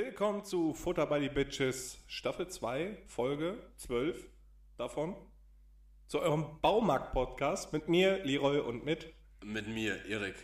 Willkommen 0.00 0.44
zu 0.44 0.74
Futter 0.74 1.06
by 1.06 1.18
the 1.20 1.28
Bitches 1.28 1.98
Staffel 2.06 2.46
2, 2.46 2.98
Folge 3.08 3.58
12 3.78 4.28
davon. 4.76 5.16
Zu 6.06 6.20
eurem 6.20 6.60
Baumarkt-Podcast 6.62 7.72
mit 7.72 7.88
mir, 7.88 8.24
Leroy 8.24 8.60
und 8.60 8.84
mit. 8.84 9.12
Mit 9.42 9.66
mir, 9.66 10.04
Erik. 10.06 10.36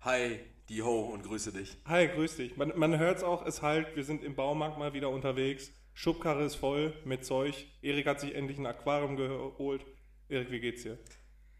Hi, 0.00 0.40
die 0.70 0.80
Ho 0.80 1.02
und 1.12 1.22
grüße 1.22 1.52
dich. 1.52 1.76
Hi, 1.84 2.08
grüß 2.08 2.36
dich. 2.36 2.56
Man, 2.56 2.72
man 2.76 2.98
hört 2.98 3.18
es 3.18 3.24
auch, 3.24 3.44
es 3.44 3.60
halt, 3.60 3.94
wir 3.94 4.04
sind 4.04 4.24
im 4.24 4.36
Baumarkt 4.36 4.78
mal 4.78 4.94
wieder 4.94 5.10
unterwegs. 5.10 5.70
Schubkarre 5.92 6.42
ist 6.42 6.54
voll 6.54 6.94
mit 7.04 7.26
Zeug. 7.26 7.66
Erik 7.82 8.06
hat 8.06 8.20
sich 8.20 8.34
endlich 8.34 8.56
ein 8.56 8.64
Aquarium 8.64 9.16
geholt. 9.16 9.84
Erik, 10.30 10.50
wie 10.50 10.60
geht's 10.60 10.82
dir? 10.82 10.98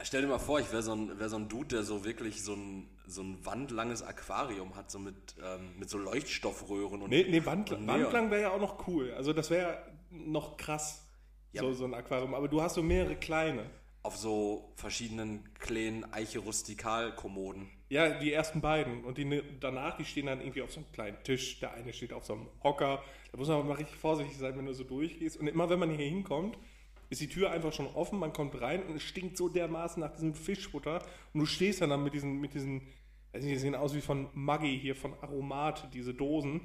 Stell 0.03 0.23
dir 0.23 0.29
mal 0.29 0.39
vor, 0.39 0.61
ich 0.61 0.73
wäre 0.73 0.83
so, 0.83 0.95
ein, 0.95 1.21
wär 1.21 1.29
so 1.29 1.37
ein 1.37 1.51
Dude, 1.51 1.77
der 1.77 1.83
so 1.83 2.07
wirklich 2.07 2.43
so 2.43 2.55
ein, 2.55 2.89
so 3.07 3.23
ein 3.23 3.45
wandlanges 3.45 4.03
Aquarium 4.03 4.75
hat, 4.77 4.91
so 4.91 4.99
mit, 4.99 5.35
ähm, 5.45 5.79
mit 5.79 5.91
so 5.91 5.99
Leuchtstoffröhren 5.99 7.03
und. 7.03 7.11
Nee, 7.11 7.27
nee 7.29 7.45
Wand, 7.45 7.71
und 7.73 7.87
Wandlang 7.87 8.31
wäre 8.31 8.43
ja 8.43 8.51
auch 8.53 8.61
noch 8.61 8.87
cool. 8.89 9.13
Also 9.15 9.33
das 9.33 9.51
wäre 9.51 9.79
noch 10.11 10.57
krass, 10.57 11.07
Ja. 11.53 11.63
so, 11.63 11.73
so 11.73 11.85
ein 11.85 11.95
Aquarium. 11.95 12.35
Aber 12.35 12.49
du 12.49 12.63
hast 12.63 12.75
so 12.75 12.83
mehrere 12.83 13.17
kleine. 13.17 13.69
Auf 14.03 14.17
so 14.19 14.73
verschiedenen 14.77 15.49
kleinen 15.55 16.05
Eiche-Rustikal-Kommoden. 16.13 17.71
Ja, 17.89 18.11
die 18.19 18.33
ersten 18.33 18.61
beiden. 18.61 19.05
Und 19.05 19.19
die 19.19 19.25
ne- 19.25 19.43
danach, 19.61 19.97
die 19.97 20.05
stehen 20.05 20.27
dann 20.27 20.41
irgendwie 20.41 20.63
auf 20.63 20.73
so 20.73 20.81
einem 20.81 20.93
kleinen 20.93 21.23
Tisch. 21.25 21.61
Der 21.61 21.73
eine 21.73 21.93
steht 21.93 22.13
auf 22.13 22.25
so 22.25 22.35
einem 22.35 22.47
Hocker. 22.63 23.03
Da 23.33 23.39
muss 23.39 23.49
man 23.49 23.59
aber 23.59 23.69
mal 23.69 23.75
richtig 23.77 23.97
vorsichtig 23.97 24.37
sein, 24.37 24.57
wenn 24.59 24.67
du 24.67 24.75
so 24.75 24.85
durchgehst. 24.85 25.37
Und 25.39 25.47
immer 25.47 25.71
wenn 25.71 25.79
man 25.79 25.91
hier 25.91 26.05
hinkommt, 26.07 26.59
ist 27.11 27.21
die 27.21 27.29
Tür 27.29 27.51
einfach 27.51 27.73
schon 27.73 27.87
offen. 27.87 28.19
Man 28.19 28.33
kommt 28.33 28.61
rein 28.61 28.83
und 28.85 28.97
es 28.97 29.03
stinkt 29.03 29.37
so 29.37 29.49
dermaßen 29.49 30.01
nach 30.01 30.13
diesem 30.13 30.35
Fischfutter. 30.35 31.05
Und 31.33 31.41
du 31.41 31.47
stehst 31.47 31.81
dann, 31.81 31.91
dann 31.91 32.03
mit 32.05 32.15
diesen, 32.15 32.41
mit 32.41 32.55
diesen, 32.55 32.79
nicht, 33.33 33.45
die 33.47 33.57
sehen 33.57 33.75
aus 33.75 33.95
wie 33.95 34.01
von 34.01 34.29
Maggi 34.35 34.79
hier, 34.79 34.95
von 34.97 35.15
Aromat, 35.23 35.89
diese 35.95 36.15
Dosen. 36.15 36.61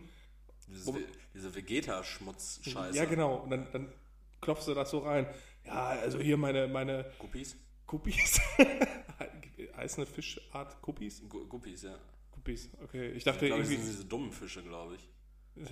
Dieses, 0.68 0.88
Wo- 0.88 0.98
diese 1.34 1.54
Vegeta-Schmutz-Scheiße. 1.56 2.96
Ja, 2.98 3.06
genau. 3.06 3.38
Und 3.38 3.50
dann, 3.52 3.68
dann 3.72 3.94
klopfst 4.42 4.68
du 4.68 4.74
das 4.74 4.90
so 4.92 5.00
rein. 5.00 5.26
Ja, 5.66 5.88
also 5.90 6.20
hier 6.20 6.38
meine, 6.38 6.68
meine 6.68 7.12
Guppies? 7.20 7.58
Guppies. 7.88 8.40
heißt 9.76 9.98
eine 9.98 10.06
Fischart 10.06 10.82
Guppies? 10.82 11.24
Gu- 11.28 11.46
Guppies, 11.48 11.84
ja. 11.84 11.98
Guppies, 12.32 12.70
okay. 12.84 13.10
Ich 13.10 13.18
Ich 13.18 13.24
dachte 13.24 13.48
glaube, 13.48 13.62
das 13.64 13.70
irgendwie. 13.72 13.86
sind 13.88 13.96
diese 13.98 14.08
dummen 14.08 14.32
Fische, 14.32 14.64
glaube 14.64 14.96
ich. 14.96 15.10
Das 15.56 15.70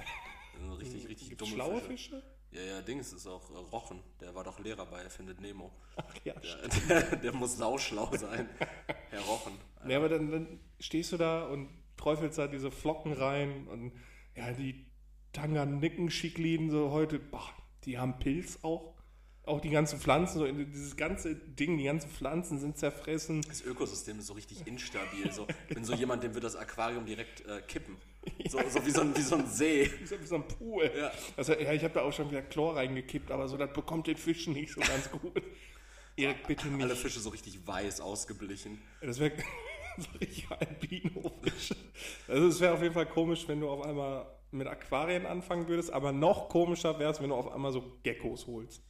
sind 0.61 0.71
richtig, 0.79 1.07
richtig 1.07 1.37
dumme 1.37 1.51
schlaue 1.51 1.81
Fische. 1.81 2.21
Fische? 2.21 2.23
Ja, 2.57 2.75
ja, 2.75 2.81
Dings 2.81 3.13
ist 3.13 3.27
auch 3.27 3.49
äh, 3.51 3.57
Rochen. 3.71 3.99
Der 4.19 4.33
war 4.33 4.43
doch 4.43 4.59
Lehrer 4.59 4.85
bei 4.85 5.01
Erfindet 5.01 5.39
Nemo. 5.41 5.71
Ach 5.95 6.15
ja, 6.23 6.33
Der, 6.33 7.01
der, 7.01 7.15
der 7.17 7.33
muss 7.33 7.57
sauschlau 7.57 8.15
sein. 8.15 8.49
Herr 9.09 9.21
Rochen. 9.21 9.53
Ja, 9.87 9.97
aber 9.97 10.09
dann, 10.09 10.31
dann 10.31 10.59
stehst 10.79 11.11
du 11.11 11.17
da 11.17 11.45
und 11.45 11.69
träufelst 11.97 12.37
da 12.37 12.47
diese 12.47 12.71
Flocken 12.71 13.13
rein 13.13 13.67
und 13.67 13.91
ja, 14.35 14.51
die 14.53 14.85
Tanganicken-Schikliden 15.33 16.71
so 16.71 16.91
heute, 16.91 17.19
boah, 17.19 17.49
die 17.83 17.97
haben 17.97 18.19
Pilz 18.19 18.59
auch. 18.63 18.95
Auch 19.47 19.61
die 19.61 19.69
ganzen 19.69 19.99
Pflanzen, 19.99 20.39
so 20.39 20.45
dieses 20.45 20.97
ganze 20.97 21.35
Ding, 21.35 21.77
die 21.77 21.85
ganzen 21.85 22.09
Pflanzen 22.09 22.59
sind 22.59 22.77
zerfressen. 22.77 23.41
Das 23.47 23.61
Ökosystem 23.63 24.19
ist 24.19 24.27
so 24.27 24.33
richtig 24.33 24.67
instabil. 24.67 25.31
So, 25.31 25.47
ich 25.69 25.75
bin 25.75 25.85
so 25.85 25.93
jemand, 25.93 26.23
dem 26.23 26.33
wird 26.33 26.43
das 26.43 26.55
Aquarium 26.55 27.05
direkt 27.05 27.45
äh, 27.45 27.61
kippen. 27.61 27.95
So, 28.49 28.59
so, 28.69 28.85
wie 28.85 28.91
so 28.91 29.01
ein, 29.01 29.15
wie 29.15 29.21
so 29.21 29.35
ein 29.35 29.47
See. 29.47 29.89
Wie 29.99 30.05
so, 30.05 30.19
wie 30.19 30.25
so 30.25 30.35
ein 30.35 30.47
Pool. 30.47 30.91
Ja. 30.97 31.11
Also, 31.37 31.53
ja, 31.53 31.71
ich 31.71 31.83
habe 31.83 31.93
da 31.93 32.01
auch 32.01 32.11
schon 32.11 32.29
wieder 32.29 32.41
Chlor 32.41 32.75
reingekippt, 32.75 33.31
aber 33.31 33.47
so, 33.47 33.55
das 33.55 33.71
bekommt 33.71 34.07
den 34.07 34.17
Fischen 34.17 34.53
nicht 34.53 34.73
so 34.73 34.81
ganz 34.81 35.09
gut. 35.09 35.41
Erik, 36.17 36.47
bitte 36.47 36.67
nicht. 36.67 36.83
Alle 36.83 36.95
Fische 36.95 37.19
so 37.19 37.29
richtig 37.29 37.65
weiß 37.65 38.01
ausgeblichen. 38.01 38.81
Das 39.01 39.19
wäre 39.19 39.31
so 39.97 40.09
richtig 40.19 40.47
Albino-Fisch. 40.49 41.73
Also 42.27 42.47
es 42.47 42.59
wäre 42.59 42.73
auf 42.73 42.81
jeden 42.81 42.93
Fall 42.93 43.05
komisch, 43.05 43.47
wenn 43.47 43.61
du 43.61 43.69
auf 43.69 43.81
einmal 43.85 44.25
mit 44.51 44.67
Aquarien 44.67 45.25
anfangen 45.25 45.67
würdest, 45.67 45.91
aber 45.91 46.11
noch 46.11 46.49
komischer 46.49 46.97
wäre 46.99 47.11
es, 47.11 47.21
wenn 47.21 47.29
du 47.29 47.35
auf 47.35 47.51
einmal 47.51 47.71
so 47.71 47.83
Geckos 48.03 48.47
holst. 48.47 48.81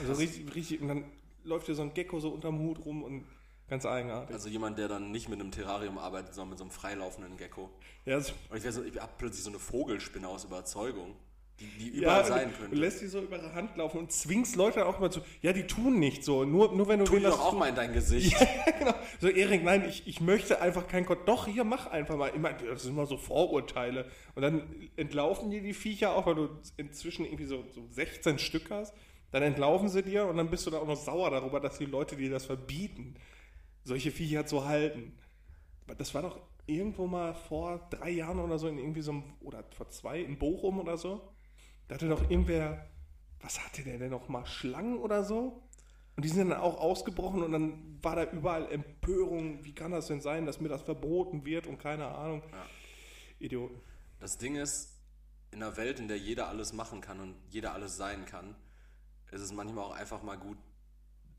Also 0.00 0.12
richtig, 0.14 0.54
richtig, 0.54 0.80
und 0.80 0.88
dann 0.88 1.04
läuft 1.44 1.68
dir 1.68 1.74
so 1.74 1.82
ein 1.82 1.94
Gecko 1.94 2.20
so 2.20 2.30
unterm 2.30 2.58
Hut 2.58 2.84
rum 2.84 3.02
und 3.02 3.24
ganz 3.68 3.86
eigenartig. 3.86 4.34
Also 4.34 4.48
jemand, 4.48 4.78
der 4.78 4.88
dann 4.88 5.10
nicht 5.10 5.28
mit 5.28 5.40
einem 5.40 5.50
Terrarium 5.50 5.98
arbeitet, 5.98 6.34
sondern 6.34 6.50
mit 6.50 6.58
so 6.58 6.64
einem 6.64 6.70
freilaufenden 6.70 7.36
Gecko. 7.36 7.70
ja, 8.04 8.16
also, 8.16 8.32
Und 8.50 8.64
ich, 8.64 8.72
so, 8.72 8.82
ich 8.84 8.96
hab 8.98 9.18
plötzlich 9.18 9.44
so 9.44 9.50
eine 9.50 9.58
Vogelspinne 9.58 10.28
aus 10.28 10.44
Überzeugung, 10.44 11.16
die, 11.60 11.66
die 11.66 11.88
überall 11.88 12.24
sein 12.24 12.50
du 12.52 12.56
könnte. 12.56 12.76
lässt 12.76 13.00
die 13.00 13.08
so 13.08 13.20
über 13.20 13.36
ihre 13.36 13.52
Hand 13.52 13.76
laufen 13.76 13.98
und 13.98 14.12
zwingst 14.12 14.54
Leute 14.54 14.86
auch 14.86 14.98
immer 14.98 15.10
zu, 15.10 15.22
ja, 15.42 15.52
die 15.52 15.66
tun 15.66 15.98
nicht 15.98 16.22
so, 16.22 16.44
nur, 16.44 16.72
nur 16.72 16.86
wenn 16.86 17.00
du 17.00 17.04
Tu 17.04 17.18
das 17.18 17.34
doch 17.34 17.46
auch 17.46 17.52
mal 17.52 17.68
in 17.68 17.74
dein 17.74 17.92
Gesicht. 17.92 18.36
genau. 18.78 18.94
So, 19.20 19.28
Erik, 19.28 19.64
nein, 19.64 19.84
ich, 19.88 20.06
ich 20.06 20.20
möchte 20.20 20.60
einfach 20.60 20.86
kein 20.86 21.04
Gott. 21.04 21.26
Doch, 21.26 21.48
hier, 21.48 21.64
mach 21.64 21.88
einfach 21.88 22.16
mal. 22.16 22.28
Immer, 22.28 22.52
das 22.52 22.84
sind 22.84 22.92
immer 22.92 23.06
so 23.06 23.16
Vorurteile. 23.16 24.06
Und 24.36 24.42
dann 24.42 24.62
entlaufen 24.94 25.50
dir 25.50 25.60
die 25.60 25.74
Viecher 25.74 26.14
auch, 26.14 26.26
weil 26.26 26.36
du 26.36 26.48
inzwischen 26.76 27.24
irgendwie 27.24 27.46
so, 27.46 27.64
so 27.74 27.84
16 27.90 28.38
Stück 28.38 28.70
hast. 28.70 28.94
Dann 29.30 29.42
entlaufen 29.42 29.88
sie 29.88 30.02
dir 30.02 30.26
und 30.26 30.36
dann 30.36 30.50
bist 30.50 30.66
du 30.66 30.70
da 30.70 30.78
auch 30.78 30.86
noch 30.86 30.96
sauer 30.96 31.30
darüber, 31.30 31.60
dass 31.60 31.78
die 31.78 31.84
Leute 31.84 32.16
dir 32.16 32.30
das 32.30 32.46
verbieten, 32.46 33.16
solche 33.84 34.10
Viecher 34.10 34.46
zu 34.46 34.64
halten. 34.64 35.18
Aber 35.84 35.94
das 35.94 36.14
war 36.14 36.22
doch 36.22 36.40
irgendwo 36.66 37.06
mal 37.06 37.34
vor 37.34 37.88
drei 37.90 38.10
Jahren 38.10 38.38
oder 38.38 38.58
so 38.58 38.68
in 38.68 38.78
irgendwie 38.78 39.02
so 39.02 39.12
einem, 39.12 39.24
oder 39.40 39.64
vor 39.76 39.88
zwei, 39.90 40.20
in 40.20 40.38
Bochum 40.38 40.78
oder 40.78 40.96
so. 40.96 41.32
Da 41.88 41.94
hatte 41.94 42.08
doch 42.08 42.30
irgendwer, 42.30 42.86
was 43.40 43.64
hatte 43.64 43.82
der 43.82 43.98
denn 43.98 44.10
noch 44.10 44.28
mal, 44.28 44.46
Schlangen 44.46 44.98
oder 44.98 45.24
so? 45.24 45.62
Und 46.16 46.24
die 46.24 46.28
sind 46.28 46.48
dann 46.48 46.60
auch 46.60 46.78
ausgebrochen 46.78 47.42
und 47.42 47.52
dann 47.52 47.98
war 48.02 48.16
da 48.16 48.30
überall 48.30 48.70
Empörung. 48.72 49.64
Wie 49.64 49.72
kann 49.72 49.92
das 49.92 50.08
denn 50.08 50.20
sein, 50.20 50.46
dass 50.46 50.60
mir 50.60 50.68
das 50.68 50.82
verboten 50.82 51.44
wird 51.44 51.66
und 51.66 51.78
keine 51.78 52.08
Ahnung. 52.08 52.42
Idioten. 53.38 53.80
Das 54.18 54.36
Ding 54.36 54.56
ist, 54.56 54.98
in 55.52 55.62
einer 55.62 55.76
Welt, 55.76 56.00
in 56.00 56.08
der 56.08 56.18
jeder 56.18 56.48
alles 56.48 56.72
machen 56.72 57.00
kann 57.00 57.20
und 57.20 57.36
jeder 57.48 57.72
alles 57.72 57.96
sein 57.96 58.26
kann, 58.26 58.56
ist 59.30 59.40
es 59.40 59.52
manchmal 59.52 59.84
auch 59.84 59.94
einfach 59.94 60.22
mal 60.22 60.36
gut, 60.36 60.58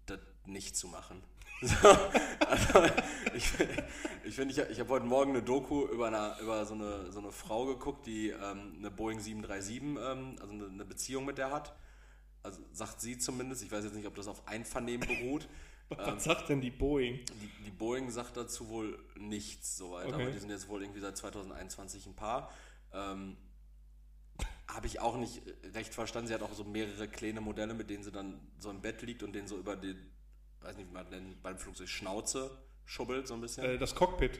das 0.05 0.19
nicht 0.45 0.75
zu 0.75 0.87
machen. 0.87 1.23
So, 1.61 1.89
also, 2.47 2.85
ich 3.35 3.51
ich 4.23 4.35
finde, 4.35 4.53
ich, 4.53 4.69
ich 4.69 4.79
habe 4.79 4.89
heute 4.91 5.05
Morgen 5.05 5.31
eine 5.31 5.43
Doku 5.43 5.85
über, 5.87 6.07
eine, 6.07 6.35
über 6.39 6.65
so, 6.65 6.73
eine, 6.73 7.11
so 7.11 7.19
eine 7.19 7.31
Frau 7.31 7.65
geguckt, 7.65 8.05
die 8.05 8.29
ähm, 8.29 8.75
eine 8.77 8.89
Boeing 8.91 9.19
737, 9.19 9.81
ähm, 9.81 10.35
also 10.39 10.53
eine, 10.53 10.67
eine 10.67 10.85
Beziehung 10.85 11.25
mit 11.25 11.37
der 11.37 11.51
hat. 11.51 11.75
Also 12.43 12.61
sagt 12.71 13.01
sie 13.01 13.17
zumindest, 13.17 13.63
ich 13.63 13.71
weiß 13.71 13.83
jetzt 13.83 13.95
nicht, 13.95 14.07
ob 14.07 14.15
das 14.15 14.27
auf 14.27 14.47
Einvernehmen 14.47 15.05
beruht. 15.05 15.49
Was 15.89 16.23
sagt 16.23 16.49
denn 16.49 16.61
die 16.61 16.71
Boeing? 16.71 17.19
Die, 17.41 17.63
die 17.65 17.71
Boeing 17.71 18.09
sagt 18.11 18.37
dazu 18.37 18.69
wohl 18.69 18.97
nichts 19.17 19.75
soweit, 19.75 20.07
Okay. 20.07 20.15
aber 20.15 20.31
die 20.31 20.39
sind 20.39 20.51
jetzt 20.51 20.69
wohl 20.69 20.81
irgendwie 20.81 21.01
seit 21.01 21.17
2021 21.17 22.05
ein 22.05 22.15
Paar. 22.15 22.51
Ähm, 22.93 23.35
Habe 24.73 24.87
ich 24.87 24.99
auch 24.99 25.17
nicht 25.17 25.41
recht 25.73 25.93
verstanden. 25.93 26.27
Sie 26.27 26.33
hat 26.33 26.41
auch 26.41 26.53
so 26.53 26.63
mehrere 26.63 27.07
kleine 27.07 27.41
Modelle, 27.41 27.73
mit 27.73 27.89
denen 27.89 28.03
sie 28.03 28.11
dann 28.11 28.39
so 28.59 28.69
im 28.69 28.81
Bett 28.81 29.01
liegt 29.01 29.23
und 29.23 29.33
den 29.33 29.47
so 29.47 29.57
über 29.57 29.75
den, 29.75 29.97
weiß 30.61 30.77
nicht, 30.77 30.89
wie 30.89 30.93
man 30.93 31.09
nennt, 31.09 31.41
beim 31.41 31.57
Flugzeug 31.57 31.89
Schnauze 31.89 32.51
schubbelt 32.85 33.27
so 33.27 33.33
ein 33.33 33.41
bisschen. 33.41 33.65
Äh, 33.65 33.77
das 33.77 33.95
Cockpit. 33.95 34.39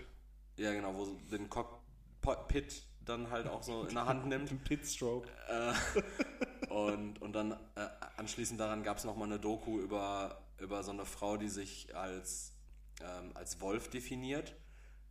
ja, 0.58 0.74
genau, 0.74 0.96
wo 0.96 1.06
sie 1.06 1.18
den 1.32 1.50
Cockpit 1.50 2.84
dann 3.06 3.30
halt 3.32 3.48
auch 3.48 3.64
so 3.64 3.84
in 3.86 3.96
der 3.96 4.06
Hand 4.06 4.28
nimmt. 4.28 4.52
Im 4.52 4.60
Pitstroke. 4.60 5.28
Äh, 5.48 6.72
und, 6.72 7.22
und 7.22 7.34
dann 7.34 7.54
äh, 7.76 7.88
anschließend 8.18 8.60
daran 8.60 8.84
gab 8.84 8.98
es 8.98 9.06
nochmal 9.06 9.28
eine 9.28 9.40
Doku 9.40 9.80
über, 9.80 10.42
über 10.60 10.84
so 10.84 10.92
eine 10.92 11.06
Frau, 11.06 11.38
die 11.38 11.50
sich 11.50 11.96
als, 11.96 12.54
ähm, 13.02 13.32
als 13.34 13.60
Wolf 13.62 13.90
definiert. 13.90 14.56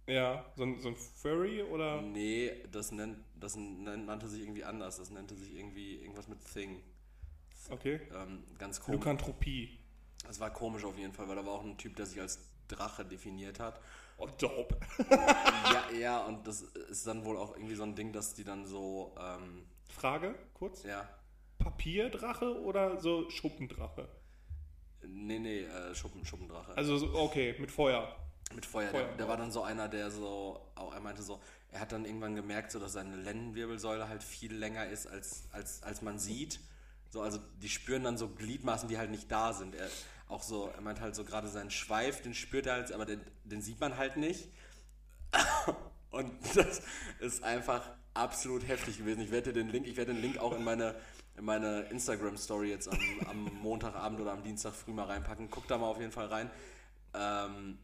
Ja, 0.09 0.45
so 0.57 0.63
ein, 0.65 0.81
so 0.81 0.89
ein 0.89 0.97
Furry 0.97 1.63
oder? 1.63 2.01
Nee, 2.01 2.51
das, 2.73 2.93
nennt, 2.93 3.19
das 3.39 3.57
nennt, 3.57 4.07
nannte 4.07 4.27
sich 4.27 4.41
irgendwie 4.41 4.65
anders. 4.65 4.97
Das 4.97 5.11
nannte 5.11 5.35
sich 5.35 5.55
irgendwie 5.55 5.97
irgendwas 5.97 6.29
mit 6.29 6.39
Thing. 6.53 6.83
Okay. 7.71 8.01
Ähm, 8.15 8.43
ganz 8.59 8.81
komisch. 8.81 8.99
Lukantropie. 8.99 9.79
Das 10.27 10.41
war 10.41 10.51
komisch 10.51 10.85
auf 10.85 10.97
jeden 10.97 11.13
Fall, 11.13 11.29
weil 11.29 11.37
da 11.37 11.45
war 11.45 11.53
auch 11.53 11.65
ein 11.65 11.77
Typ, 11.77 11.95
der 11.97 12.07
sich 12.07 12.21
als 12.21 12.41
Drache 12.69 13.05
definiert 13.05 13.61
hat. 13.61 13.81
Oh, 14.17 14.27
dope. 14.39 14.79
ja, 15.11 15.85
ja, 15.99 16.25
und 16.25 16.47
das 16.47 16.63
ist 16.63 17.07
dann 17.07 17.25
wohl 17.25 17.37
auch 17.37 17.55
irgendwie 17.55 17.75
so 17.75 17.83
ein 17.83 17.95
Ding, 17.95 18.13
dass 18.13 18.35
die 18.35 18.45
dann 18.45 18.67
so, 18.67 19.15
ähm, 19.21 19.67
Frage, 19.91 20.35
kurz. 20.55 20.85
ja, 20.85 21.09
Papierdrache 21.59 22.61
oder 22.63 22.99
so 22.99 23.29
Schuppendrache? 23.31 24.09
nee, 25.07 25.39
nee, 25.39 25.61
äh, 25.65 25.95
Schuppen, 25.95 26.25
Schuppendrache. 26.25 26.77
Also, 26.77 26.97
so, 26.97 27.15
okay, 27.15 27.55
mit 27.59 27.71
Feuer. 27.71 28.15
Mit 28.55 28.67
Feuer. 28.67 28.91
Feuer, 28.91 29.05
der, 29.05 29.17
der 29.17 29.29
war 29.29 29.37
dann 29.37 29.51
so 29.51 29.63
einer, 29.63 29.89
der 29.89 30.11
so, 30.11 30.61
auch 30.75 30.95
er 30.95 31.01
meinte 31.01 31.23
so, 31.23 31.41
er 31.71 31.81
hat 31.81 31.93
dann 31.93 32.05
irgendwann 32.05 32.35
gemerkt, 32.35 32.73
so, 32.73 32.79
dass 32.79 32.93
seine 32.93 33.17
Lendenwirbelsäule 33.17 34.09
halt 34.09 34.23
viel 34.23 34.55
länger 34.55 34.87
ist, 34.87 35.07
als, 35.07 35.45
als, 35.53 35.83
als 35.83 36.03
man 36.03 36.19
sieht. 36.19 36.61
So, 37.11 37.23
also 37.23 37.39
die 37.63 37.69
spüren 37.69 38.05
dann 38.05 38.19
so 38.19 38.29
Gliedmaßen, 38.29 38.89
die 38.89 38.99
halt 38.99 39.11
nicht 39.11 39.31
da 39.31 39.53
sind. 39.53 39.75
Er, 39.75 39.89
auch 40.29 40.43
so, 40.43 40.69
er 40.75 40.81
meint 40.81 41.01
halt 41.01 41.15
so 41.15 41.25
gerade 41.25 41.49
seinen 41.49 41.71
Schweif, 41.71 42.23
den 42.23 42.35
spürt 42.35 42.67
er 42.67 42.75
halt, 42.75 42.93
aber 42.93 43.07
den, 43.07 43.21
den 43.45 43.63
sieht 43.63 43.81
man 43.81 43.97
halt 43.97 44.17
nicht. 44.17 44.49
Und 46.11 46.33
das 46.55 46.83
ist 47.21 47.43
einfach 47.43 47.83
absolut 48.15 48.67
heftig 48.67 48.99
gewesen. 48.99 49.21
Ich 49.21 49.31
werde 49.31 49.53
den 49.53 49.69
Link, 49.69 49.87
ich 49.87 49.97
werde 49.97 50.13
den 50.13 50.23
Link 50.23 50.39
auch 50.39 50.57
in 50.57 50.65
meine, 50.65 50.95
in 51.37 51.45
meine 51.45 51.83
Instagram-Story 51.83 52.71
jetzt 52.71 52.89
am, 52.89 52.99
am 53.27 53.45
Montagabend 53.63 54.21
oder 54.21 54.33
am 54.33 54.43
Dienstag 54.43 54.75
früh 54.75 54.93
mal 54.93 55.05
reinpacken. 55.05 55.51
Guck 55.51 55.67
da 55.69 55.79
mal 55.79 55.87
auf 55.87 56.01
jeden 56.01 56.13
Fall 56.13 56.27
rein. 56.27 56.51
Ähm, 57.15 57.79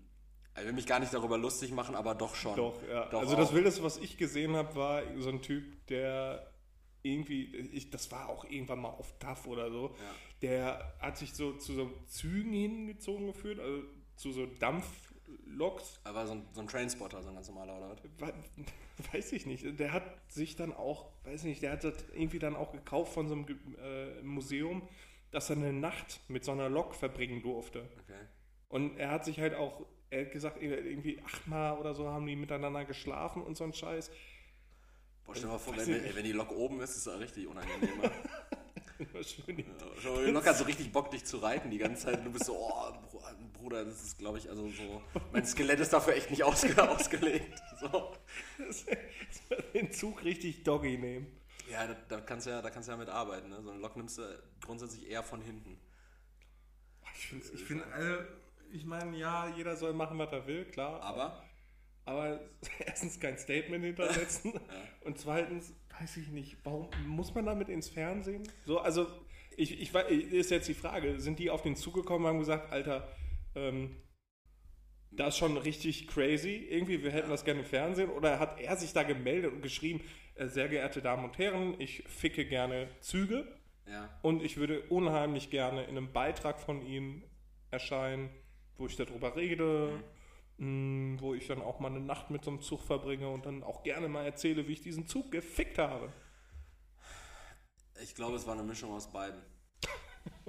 Ich 0.56 0.64
will 0.64 0.72
mich 0.72 0.86
gar 0.86 1.00
nicht 1.00 1.12
darüber 1.12 1.36
lustig 1.36 1.72
machen, 1.72 1.94
aber 1.94 2.14
doch 2.14 2.34
schon. 2.34 2.56
Doch, 2.56 2.74
ja. 2.88 3.06
Doch 3.06 3.20
also 3.20 3.34
das 3.36 3.48
auch. 3.48 3.54
Wildeste, 3.54 3.82
was 3.82 3.96
ich 3.98 4.16
gesehen 4.16 4.54
habe, 4.56 4.74
war 4.76 5.02
so 5.18 5.28
ein 5.30 5.42
Typ, 5.42 5.86
der 5.88 6.50
irgendwie, 7.02 7.44
ich, 7.72 7.90
das 7.90 8.10
war 8.12 8.28
auch 8.28 8.44
irgendwann 8.44 8.80
mal 8.80 8.88
auf 8.90 9.12
TAF 9.18 9.46
oder 9.46 9.70
so, 9.70 9.88
Ja. 9.88 10.14
der 10.42 10.94
hat 11.00 11.18
sich 11.18 11.34
so 11.34 11.52
zu 11.54 11.74
so 11.74 11.90
Zügen 12.06 12.52
hingezogen 12.52 13.26
gefühlt, 13.26 13.58
also 13.60 13.82
zu 14.16 14.32
so 14.32 14.46
Dampfloks. 14.46 16.00
Aber 16.04 16.26
so 16.26 16.34
ein, 16.34 16.46
so 16.52 16.60
ein 16.60 16.68
Trainspotter, 16.68 17.22
so 17.22 17.28
ein 17.28 17.34
ganz 17.34 17.48
normaler, 17.48 17.76
oder 17.76 17.90
was? 17.90 17.98
Wa- 18.18 18.32
Weiß 19.12 19.32
ich 19.32 19.46
nicht. 19.46 19.78
Der 19.80 19.92
hat 19.92 20.04
sich 20.32 20.54
dann 20.56 20.72
auch, 20.72 21.10
weiß 21.24 21.44
nicht, 21.44 21.62
der 21.62 21.72
hat 21.72 21.84
das 21.84 21.94
irgendwie 22.14 22.38
dann 22.38 22.54
auch 22.56 22.72
gekauft 22.72 23.12
von 23.12 23.28
so 23.28 23.34
einem 23.34 23.46
äh, 23.82 24.22
Museum, 24.22 24.88
dass 25.32 25.50
er 25.50 25.56
eine 25.56 25.72
Nacht 25.72 26.20
mit 26.28 26.44
so 26.44 26.52
einer 26.52 26.68
Lok 26.68 26.94
verbringen 26.94 27.42
durfte. 27.42 27.80
Okay. 28.04 28.20
Und 28.68 28.96
er 28.98 29.10
hat 29.10 29.24
sich 29.24 29.40
halt 29.40 29.54
auch, 29.54 29.84
er 30.14 30.24
hat 30.26 30.32
gesagt, 30.32 30.62
irgendwie 30.62 31.20
achtmal 31.24 31.78
oder 31.78 31.94
so 31.94 32.08
haben 32.08 32.26
die 32.26 32.36
miteinander 32.36 32.84
geschlafen 32.84 33.42
und 33.42 33.56
so 33.56 33.64
ein 33.64 33.72
Scheiß. 33.74 34.10
Boah, 35.24 35.34
stell 35.34 35.46
dir 35.46 35.52
mal 35.52 35.58
vor, 35.58 35.76
wenn, 35.76 35.90
nicht. 36.02 36.14
wenn 36.14 36.24
die 36.24 36.32
Lok 36.32 36.50
oben 36.52 36.80
ist, 36.80 36.96
ist 36.96 37.06
das 37.06 37.18
richtig 37.18 37.46
unangenehm. 37.46 37.98
ne? 37.98 38.10
Schön. 39.24 39.58
Ja, 40.04 40.30
Lok 40.30 40.46
hat 40.46 40.56
so 40.56 40.64
richtig 40.64 40.92
Bock, 40.92 41.10
dich 41.10 41.24
zu 41.24 41.38
reiten 41.38 41.70
die 41.70 41.78
ganze 41.78 42.04
Zeit. 42.04 42.18
Und 42.18 42.26
du 42.26 42.30
bist 42.32 42.44
so, 42.44 42.56
oh, 42.56 42.92
Bru- 43.10 43.22
Bruder, 43.54 43.84
das 43.84 44.02
ist, 44.04 44.18
glaube 44.18 44.38
ich, 44.38 44.48
also 44.48 44.68
so, 44.70 45.02
mein 45.32 45.44
Skelett 45.44 45.80
ist 45.80 45.92
dafür 45.92 46.14
echt 46.14 46.30
nicht 46.30 46.44
ausge 46.44 46.80
ausgelegt. 46.90 47.58
So. 47.80 48.12
Den 49.72 49.90
Zug 49.92 50.22
richtig 50.24 50.62
doggy 50.62 50.96
nehmen. 50.98 51.26
Ja, 51.70 51.86
da, 51.86 51.94
da 52.08 52.20
kannst 52.20 52.46
du 52.46 52.50
ja, 52.50 52.62
da 52.62 52.70
kannst 52.70 52.88
du 52.88 52.92
ja 52.92 52.98
mit 52.98 53.08
arbeiten. 53.08 53.48
Ne? 53.48 53.60
So 53.62 53.70
eine 53.70 53.80
Lok 53.80 53.96
nimmst 53.96 54.18
du 54.18 54.42
grundsätzlich 54.64 55.08
eher 55.10 55.22
von 55.22 55.40
hinten. 55.40 55.78
Ich 57.16 57.26
finde, 57.28 57.46
ich, 57.54 57.64
find, 57.64 57.82
also, 57.92 58.16
ich 58.74 58.84
meine, 58.84 59.16
ja, 59.16 59.48
jeder 59.56 59.76
soll 59.76 59.92
machen, 59.92 60.18
was 60.18 60.32
er 60.32 60.46
will, 60.46 60.64
klar. 60.64 61.00
Aber? 61.00 61.42
Aber 62.04 62.40
erstens 62.80 63.20
kein 63.20 63.38
Statement 63.38 63.84
hintersetzen 63.84 64.52
und 65.04 65.18
zweitens 65.18 65.72
weiß 66.00 66.16
ich 66.18 66.28
nicht, 66.28 66.58
warum 66.64 66.88
muss 67.06 67.34
man 67.34 67.46
damit 67.46 67.68
ins 67.68 67.88
Fernsehen? 67.88 68.42
So, 68.66 68.80
also 68.80 69.06
ich, 69.56 69.80
ich 69.80 69.94
weiß, 69.94 70.10
ist 70.10 70.50
jetzt 70.50 70.68
die 70.68 70.74
Frage, 70.74 71.20
sind 71.20 71.38
die 71.38 71.50
auf 71.50 71.62
den 71.62 71.76
Zug 71.76 71.94
gekommen 71.94 72.24
und 72.24 72.30
haben 72.30 72.38
gesagt, 72.40 72.72
Alter, 72.72 73.08
ähm, 73.54 73.96
das 75.12 75.28
ist 75.28 75.38
schon 75.38 75.56
richtig 75.56 76.08
crazy, 76.08 76.66
irgendwie, 76.68 77.04
wir 77.04 77.12
hätten 77.12 77.30
das 77.30 77.44
gerne 77.44 77.60
im 77.60 77.66
Fernsehen? 77.66 78.10
Oder 78.10 78.40
hat 78.40 78.60
er 78.60 78.76
sich 78.76 78.92
da 78.92 79.04
gemeldet 79.04 79.52
und 79.52 79.62
geschrieben, 79.62 80.00
äh, 80.34 80.48
sehr 80.48 80.68
geehrte 80.68 81.00
Damen 81.00 81.24
und 81.24 81.38
Herren, 81.38 81.76
ich 81.78 82.02
ficke 82.08 82.44
gerne 82.44 82.88
Züge 83.00 83.46
ja, 83.86 84.10
und 84.22 84.42
ich 84.42 84.56
würde 84.56 84.80
unheimlich 84.88 85.50
gerne 85.50 85.84
in 85.84 85.96
einem 85.96 86.12
Beitrag 86.12 86.60
von 86.60 86.84
Ihnen 86.84 87.22
erscheinen, 87.70 88.30
wo 88.76 88.86
ich 88.86 88.96
darüber 88.96 89.36
rede, 89.36 90.02
mh, 90.58 91.20
wo 91.20 91.34
ich 91.34 91.46
dann 91.46 91.62
auch 91.62 91.80
mal 91.80 91.88
eine 91.88 92.00
Nacht 92.00 92.30
mit 92.30 92.44
so 92.44 92.50
einem 92.50 92.60
Zug 92.60 92.82
verbringe 92.82 93.28
und 93.28 93.46
dann 93.46 93.62
auch 93.62 93.82
gerne 93.82 94.08
mal 94.08 94.24
erzähle, 94.24 94.66
wie 94.68 94.72
ich 94.72 94.80
diesen 94.82 95.06
Zug 95.06 95.30
gefickt 95.30 95.78
habe. 95.78 96.12
ich 98.02 98.14
glaube, 98.14 98.36
es 98.36 98.46
war 98.46 98.54
eine 98.54 98.62
Mischung 98.62 98.92
aus 98.92 99.10
beiden. 99.10 99.40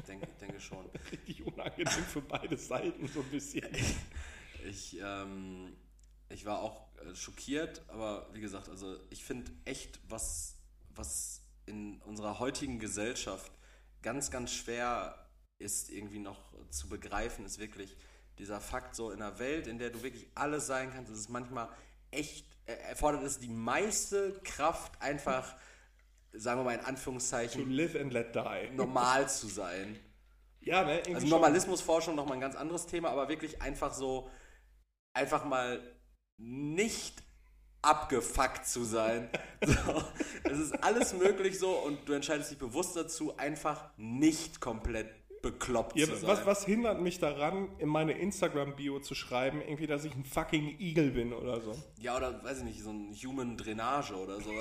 Denke, 0.07 0.27
denke 0.39 0.59
schon. 0.59 0.89
Richtig 1.11 1.45
unangenehm 1.45 1.87
für 1.87 2.21
beide 2.21 2.57
Seiten 2.57 3.07
so 3.07 3.21
ein 3.21 3.29
bisschen. 3.29 3.67
Ich, 4.67 4.99
ähm, 4.99 5.77
ich 6.27 6.43
war 6.47 6.59
auch 6.63 6.87
äh, 6.97 7.13
schockiert, 7.13 7.87
aber 7.87 8.27
wie 8.33 8.41
gesagt, 8.41 8.67
also 8.67 8.97
ich 9.11 9.23
finde 9.23 9.51
echt, 9.63 9.99
was, 10.09 10.57
was 10.89 11.43
in 11.67 12.01
unserer 12.01 12.39
heutigen 12.39 12.79
Gesellschaft 12.79 13.51
ganz, 14.01 14.31
ganz 14.31 14.51
schwer 14.51 15.29
ist, 15.59 15.91
irgendwie 15.91 16.17
noch 16.17 16.51
zu 16.71 16.89
begreifen, 16.89 17.45
ist 17.45 17.59
wirklich 17.59 17.95
dieser 18.39 18.59
Fakt, 18.59 18.95
so 18.95 19.11
in 19.11 19.21
einer 19.21 19.39
Welt, 19.39 19.67
in 19.67 19.77
der 19.77 19.89
du 19.89 20.03
wirklich 20.03 20.27
alles 20.35 20.67
sein 20.67 20.91
kannst, 20.93 21.11
ist 21.11 21.19
es 21.19 21.29
manchmal 21.29 21.69
echt, 22.11 22.45
äh, 22.65 22.73
erfordert 22.89 23.23
es 23.23 23.39
die 23.39 23.49
meiste 23.49 24.39
Kraft, 24.43 25.01
einfach, 25.01 25.55
sagen 26.33 26.59
wir 26.59 26.65
mal 26.65 26.73
in 26.73 26.81
To 26.81 26.87
Anführungszeichen, 26.87 27.71
live 27.71 27.95
and 27.95 28.13
let 28.13 28.35
die. 28.35 28.75
normal 28.75 29.29
zu 29.29 29.47
sein. 29.47 29.99
Ja, 30.61 30.83
ne? 30.83 30.97
irgendwie 30.97 31.13
Also. 31.13 31.27
Normalismusforschung 31.27 32.15
nochmal 32.15 32.37
ein 32.37 32.41
ganz 32.41 32.55
anderes 32.55 32.87
Thema, 32.87 33.11
aber 33.11 33.29
wirklich 33.29 33.61
einfach 33.61 33.93
so, 33.93 34.31
einfach 35.13 35.45
mal 35.45 35.79
nicht 36.37 37.21
abgefuckt 37.83 38.67
zu 38.67 38.83
sein. 38.83 39.29
So, 39.65 40.03
es 40.43 40.59
ist 40.59 40.83
alles 40.83 41.13
möglich 41.13 41.57
so 41.57 41.71
und 41.71 42.07
du 42.07 42.13
entscheidest 42.13 42.51
dich 42.51 42.57
bewusst 42.57 42.95
dazu, 42.95 43.35
einfach 43.37 43.89
nicht 43.97 44.59
komplett 44.59 45.09
bekloppt 45.45 45.95
Ja, 45.95 46.07
zu 46.07 46.15
sein. 46.15 46.27
was, 46.27 46.45
was 46.47 46.65
hindert 46.65 46.99
mich 47.01 47.19
daran, 47.19 47.69
in 47.77 47.87
meine 47.87 48.13
Instagram-Bio 48.13 48.99
zu 48.99 49.13
schreiben, 49.13 49.61
irgendwie, 49.61 49.85
dass 49.85 50.03
ich 50.03 50.15
ein 50.15 50.25
fucking 50.25 50.79
Igel 50.79 51.11
bin 51.11 51.33
oder 51.33 51.61
so? 51.61 51.75
Ja, 51.99 52.17
oder 52.17 52.43
weiß 52.43 52.59
ich 52.59 52.63
nicht, 52.63 52.81
so 52.81 52.89
ein 52.89 53.13
Human 53.23 53.55
Drainage 53.55 54.15
oder 54.15 54.41
so. 54.41 54.51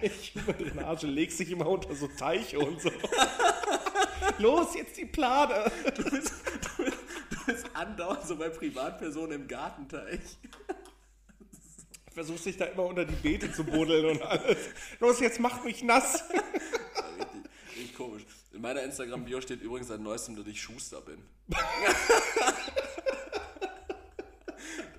Ich 0.00 0.34
über 0.34 0.54
den 0.54 0.78
Arsch 0.78 1.02
legst 1.02 1.40
dich 1.40 1.50
immer 1.50 1.68
unter 1.68 1.94
so 1.94 2.08
Teiche 2.08 2.58
und 2.58 2.80
so. 2.80 2.90
Los, 4.38 4.74
jetzt 4.74 4.96
die 4.96 5.04
Plane. 5.04 5.70
Du 5.94 6.04
bist, 6.04 6.32
du 6.78 6.84
bist, 6.84 6.98
du 7.30 7.44
bist 7.46 7.66
andauernd 7.74 8.26
so 8.26 8.36
bei 8.36 8.48
Privatpersonen 8.48 9.42
im 9.42 9.46
Gartenteich. 9.46 10.20
Versuchst 12.14 12.46
dich 12.46 12.56
da 12.56 12.64
immer 12.64 12.86
unter 12.86 13.04
die 13.04 13.14
Beete 13.16 13.52
zu 13.52 13.62
buddeln 13.62 14.06
und 14.06 14.22
alles. 14.22 14.56
Los, 15.00 15.20
jetzt 15.20 15.38
mach 15.38 15.62
mich 15.64 15.84
nass. 15.84 16.24
Richtig, 16.32 17.50
richtig 17.76 17.94
komisch. 17.94 18.22
In 18.60 18.62
meiner 18.64 18.82
Instagram-Bio 18.82 19.40
steht 19.40 19.62
übrigens 19.62 19.88
seit 19.88 20.00
neuestem, 20.00 20.36
dass 20.36 20.46
ich 20.46 20.60
Schuster 20.60 21.00
bin. 21.00 21.22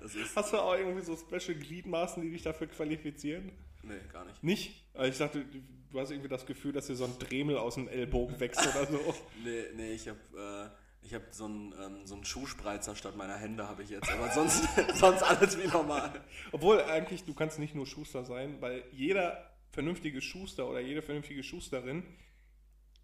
Das 0.00 0.16
ist. 0.16 0.34
Hast 0.34 0.52
du 0.52 0.56
auch 0.56 0.74
irgendwie 0.74 1.02
so 1.02 1.16
Special 1.16 1.56
Gliedmaßen, 1.56 2.20
die 2.24 2.32
dich 2.32 2.42
dafür 2.42 2.66
qualifizieren? 2.66 3.52
Nee, 3.84 4.00
gar 4.12 4.24
nicht. 4.24 4.42
Nicht? 4.42 4.84
Also 4.94 5.12
ich 5.12 5.18
dachte, 5.18 5.46
du 5.92 6.00
hast 6.00 6.10
irgendwie 6.10 6.28
das 6.28 6.44
Gefühl, 6.44 6.72
dass 6.72 6.88
dir 6.88 6.96
so 6.96 7.04
ein 7.04 7.16
Dremel 7.20 7.56
aus 7.56 7.76
dem 7.76 7.86
Ellbogen 7.86 8.40
wächst 8.40 8.66
oder 8.66 8.84
so. 8.84 8.98
Nee, 9.44 9.66
nee, 9.76 9.92
ich 9.92 10.08
hab, 10.08 10.16
äh, 10.16 10.68
ich 11.02 11.14
hab 11.14 11.32
so 11.32 11.44
einen 11.44 11.72
ähm, 11.80 12.04
so 12.04 12.16
einen 12.16 12.24
Schuhspreizer 12.24 12.96
statt 12.96 13.16
meiner 13.16 13.36
Hände 13.36 13.68
habe 13.68 13.84
ich 13.84 13.90
jetzt. 13.90 14.10
Aber 14.10 14.28
sonst, 14.32 14.64
sonst 14.94 15.22
alles 15.22 15.56
wie 15.56 15.68
normal. 15.68 16.20
Obwohl 16.50 16.82
eigentlich, 16.82 17.22
du 17.22 17.32
kannst 17.32 17.60
nicht 17.60 17.76
nur 17.76 17.86
Schuster 17.86 18.24
sein, 18.24 18.56
weil 18.58 18.82
jeder 18.90 19.52
vernünftige 19.70 20.20
Schuster 20.20 20.68
oder 20.68 20.80
jede 20.80 21.00
vernünftige 21.00 21.44
Schusterin 21.44 22.02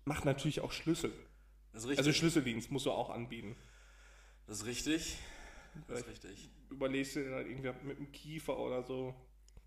macht 0.09 0.25
natürlich 0.25 0.61
auch 0.61 0.73
Schlüssel. 0.73 1.13
Also 1.73 2.13
Schlüsseldienst 2.13 2.71
musst 2.71 2.87
du 2.87 2.91
auch 2.91 3.11
anbieten. 3.11 3.55
das 4.47 4.59
ist 4.61 4.67
richtig. 4.67 5.19
Das 5.87 6.01
ist 6.01 6.09
richtig. 6.09 6.51
überlegst 6.71 7.15
du 7.15 7.21
dir 7.21 7.31
dann 7.31 7.47
irgendwie 7.47 7.87
mit 7.87 7.99
dem 7.99 8.11
Kiefer 8.11 8.59
oder 8.59 8.83
so 8.83 9.15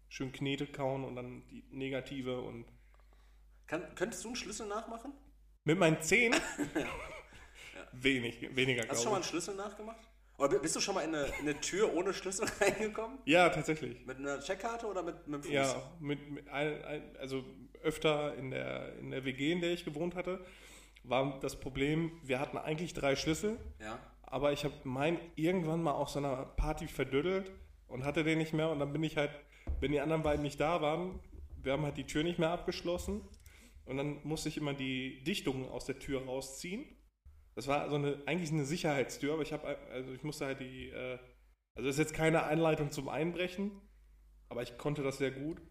schön 0.09 0.31
Knete 0.33 0.67
kauen 0.67 1.05
und 1.05 1.15
dann 1.15 1.47
die 1.47 1.63
negative 1.71 2.41
und 2.41 2.65
Kann, 3.67 3.95
könntest 3.95 4.23
du 4.23 4.29
einen 4.29 4.35
Schlüssel 4.35 4.67
nachmachen? 4.67 5.13
mit 5.63 5.77
meinen 5.77 6.01
Zähnen 6.01 6.41
wenig, 7.93 8.53
weniger 8.55 8.87
Hast 8.89 8.99
du 8.99 9.03
schon 9.03 9.11
mal 9.11 9.17
einen 9.17 9.23
Schlüssel 9.25 9.55
nachgemacht? 9.55 10.10
Oder 10.41 10.59
bist 10.59 10.75
du 10.75 10.79
schon 10.79 10.95
mal 10.95 11.01
in 11.01 11.13
eine, 11.13 11.25
in 11.39 11.47
eine 11.49 11.59
Tür 11.61 11.93
ohne 11.93 12.13
Schlüssel 12.13 12.47
reingekommen? 12.59 13.19
Ja, 13.25 13.49
tatsächlich. 13.49 14.05
Mit 14.05 14.17
einer 14.17 14.39
Checkkarte 14.39 14.87
oder 14.87 15.03
mit, 15.03 15.27
mit 15.27 15.43
dem 15.43 15.43
Fuß? 15.43 15.51
Ja, 15.51 15.91
mit, 15.99 16.31
mit 16.31 16.49
ein, 16.49 16.83
ein, 16.83 17.15
also 17.17 17.43
öfter 17.83 18.35
in 18.35 18.51
der, 18.51 18.97
in 18.97 19.11
der 19.11 19.23
WG, 19.25 19.51
in 19.51 19.61
der 19.61 19.71
ich 19.71 19.85
gewohnt 19.85 20.15
hatte, 20.15 20.43
war 21.03 21.39
das 21.39 21.59
Problem, 21.59 22.11
wir 22.23 22.39
hatten 22.39 22.57
eigentlich 22.57 22.93
drei 22.93 23.15
Schlüssel, 23.15 23.57
Ja. 23.79 23.97
aber 24.23 24.51
ich 24.51 24.63
habe 24.63 24.73
meinen 24.83 25.19
irgendwann 25.35 25.81
mal 25.81 25.93
auf 25.93 26.09
so 26.09 26.19
einer 26.19 26.45
Party 26.45 26.87
verdüttelt 26.87 27.51
und 27.87 28.03
hatte 28.03 28.23
den 28.23 28.37
nicht 28.37 28.53
mehr 28.53 28.69
und 28.69 28.79
dann 28.79 28.93
bin 28.93 29.03
ich 29.03 29.17
halt, 29.17 29.31
wenn 29.79 29.91
die 29.91 29.99
anderen 29.99 30.21
beiden 30.23 30.43
nicht 30.43 30.59
da 30.59 30.81
waren, 30.81 31.19
wir 31.63 31.73
haben 31.73 31.83
halt 31.83 31.97
die 31.97 32.05
Tür 32.05 32.23
nicht 32.23 32.39
mehr 32.39 32.49
abgeschlossen 32.49 33.21
und 33.85 33.97
dann 33.97 34.19
musste 34.23 34.49
ich 34.49 34.57
immer 34.57 34.73
die 34.73 35.23
Dichtung 35.23 35.69
aus 35.69 35.85
der 35.85 35.99
Tür 35.99 36.23
rausziehen. 36.25 36.85
Das 37.61 37.67
war 37.67 37.87
so 37.91 37.95
eine, 37.95 38.17
eigentlich 38.25 38.51
eine 38.51 38.65
Sicherheitstür, 38.65 39.33
aber 39.33 39.43
ich 39.43 39.53
habe, 39.53 39.77
also 39.93 40.11
ich 40.13 40.23
musste 40.23 40.47
halt 40.47 40.61
die, 40.61 40.89
äh, 40.89 41.19
also 41.75 41.87
das 41.87 41.89
ist 41.89 41.99
jetzt 41.99 42.13
keine 42.15 42.41
Einleitung 42.45 42.89
zum 42.89 43.07
Einbrechen, 43.07 43.69
aber 44.49 44.63
ich 44.63 44.79
konnte 44.79 45.03
das 45.03 45.19
sehr 45.19 45.29
gut. 45.29 45.61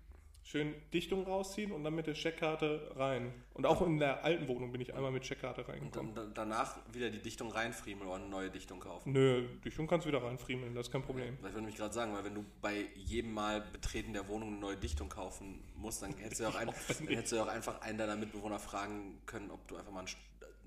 Schön 0.45 0.73
Dichtung 0.95 1.25
rausziehen 1.25 1.73
und 1.73 1.83
dann 1.83 1.97
mit 1.97 2.07
der 2.07 2.15
Checkkarte 2.15 2.93
rein. 2.95 3.35
Und 3.55 3.67
auch 3.67 3.83
in 3.83 3.99
der 3.99 4.25
alten 4.25 4.47
Wohnung 4.47 4.71
bin 4.71 4.81
ich 4.81 4.95
einmal 4.95 5.11
mit 5.11 5.25
Checkkarte 5.25 5.63
Und 5.63 5.69
reingekommen. 5.69 6.15
dann, 6.15 6.33
dann, 6.33 6.49
danach 6.49 6.79
wieder 6.93 7.11
die 7.11 7.21
Dichtung 7.21 7.51
reinfriemeln 7.51 8.09
oder 8.09 8.21
eine 8.21 8.29
neue 8.29 8.51
Dichtung 8.53 8.79
kaufen. 8.79 9.13
Nö, 9.13 9.49
Dichtung 9.65 9.89
kannst 9.89 10.07
du 10.07 10.11
wieder 10.11 10.23
reinfriemeln, 10.23 10.73
das 10.77 10.87
ist 10.87 10.93
kein 10.93 11.03
Problem. 11.03 11.39
Ich 11.45 11.53
würde 11.53 11.63
mich 11.63 11.75
gerade 11.75 11.93
sagen, 11.93 12.15
weil 12.15 12.25
wenn 12.25 12.37
du 12.37 12.45
bei 12.63 12.87
jedem 12.95 13.35
Mal 13.35 13.63
Betreten 13.63 14.13
der 14.13 14.29
Wohnung 14.29 14.51
eine 14.51 14.59
neue 14.59 14.77
Dichtung 14.77 15.09
kaufen 15.09 15.61
musst, 15.75 16.03
dann 16.03 16.17
hättest 16.17 16.39
du 16.39 16.45
ja 16.45 16.51
auch, 16.51 16.55
ein, 16.55 16.69
hättest 17.09 17.33
du 17.33 17.43
auch 17.43 17.49
einfach 17.49 17.81
einen 17.81 17.99
deiner 17.99 18.15
Mitbewohner 18.15 18.61
fragen 18.61 19.21
können, 19.27 19.51
ob 19.51 19.67
du 19.67 19.77
einfach 19.77 19.91
mal 19.91 19.99
einen, 19.99 20.09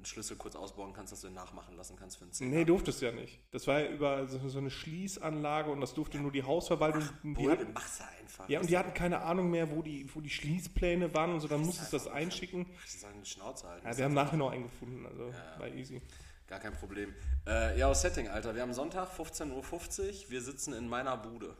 einen 0.03 0.07
Schlüssel 0.09 0.35
kurz 0.35 0.55
ausbauen 0.57 0.91
kannst, 0.91 1.13
dass 1.13 1.21
du 1.21 1.27
ihn 1.27 1.33
nachmachen 1.33 1.77
lassen 1.77 1.95
kannst 1.95 2.17
für 2.17 2.23
einen 2.25 2.33
Zehner. 2.33 2.57
Nee, 2.57 2.65
durftest 2.65 3.01
ja 3.01 3.13
nicht. 3.13 3.39
Das 3.51 3.67
war 3.67 3.79
ja 3.79 3.89
über 3.89 4.27
so, 4.27 4.57
eine 4.57 4.69
Schließanlage 4.69 5.71
und 5.71 5.79
das 5.79 5.93
durfte 5.93 6.17
nur 6.19 6.31
die 6.31 6.43
Hausverwaltung. 6.43 7.07
Die 7.23 7.33
Bruder, 7.33 7.53
hatten, 7.53 7.73
mach's 7.73 7.99
ja 7.99 8.05
einfach. 8.19 8.49
ja, 8.49 8.59
und 8.59 8.69
die 8.69 8.77
hatten 8.77 8.93
keine 8.93 9.21
Ahnung 9.21 9.49
mehr, 9.49 9.71
wo 9.71 9.81
die, 9.81 10.13
wo 10.13 10.19
die 10.19 10.29
Schließpläne 10.29 11.13
waren 11.13 11.31
und 11.33 11.39
so, 11.39 11.47
dann 11.47 11.61
musstest 11.61 11.93
du 11.93 11.97
das 11.97 12.07
einschicken. 12.07 12.65
Ich 12.85 12.99
sagen, 12.99 13.21
die 13.23 13.29
Schnauze 13.29 13.65
halten. 13.67 13.87
Ja, 13.87 13.97
wir 13.97 14.05
haben 14.05 14.13
nachher 14.13 14.37
noch 14.37 14.51
einen 14.51 14.63
gefunden, 14.63 15.05
also 15.05 15.29
Ja. 15.29 15.59
war 15.59 15.69
easy. 15.69 16.01
Gar 16.47 16.59
kein 16.59 16.73
Problem. 16.73 17.15
Äh, 17.47 17.79
ja, 17.79 17.87
aus 17.87 18.01
Setting, 18.01 18.27
Alter. 18.27 18.53
Wir 18.53 18.61
haben 18.61 18.73
Sonntag, 18.73 19.09
15.50 19.17 20.25
Uhr. 20.25 20.29
Wir 20.31 20.41
sitzen 20.41 20.73
in 20.73 20.89
meiner 20.89 21.15
Bude. 21.15 21.55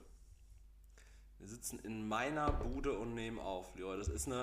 Wir 1.40 1.48
sitzen 1.48 1.80
in 1.80 2.06
meiner 2.08 2.52
Bude 2.52 2.92
und 3.00 3.14
nehmen 3.14 3.40
auf, 3.40 3.74
Leroy. 3.76 3.98
Das 3.98 4.10
ist 4.10 4.28
eine, 4.28 4.36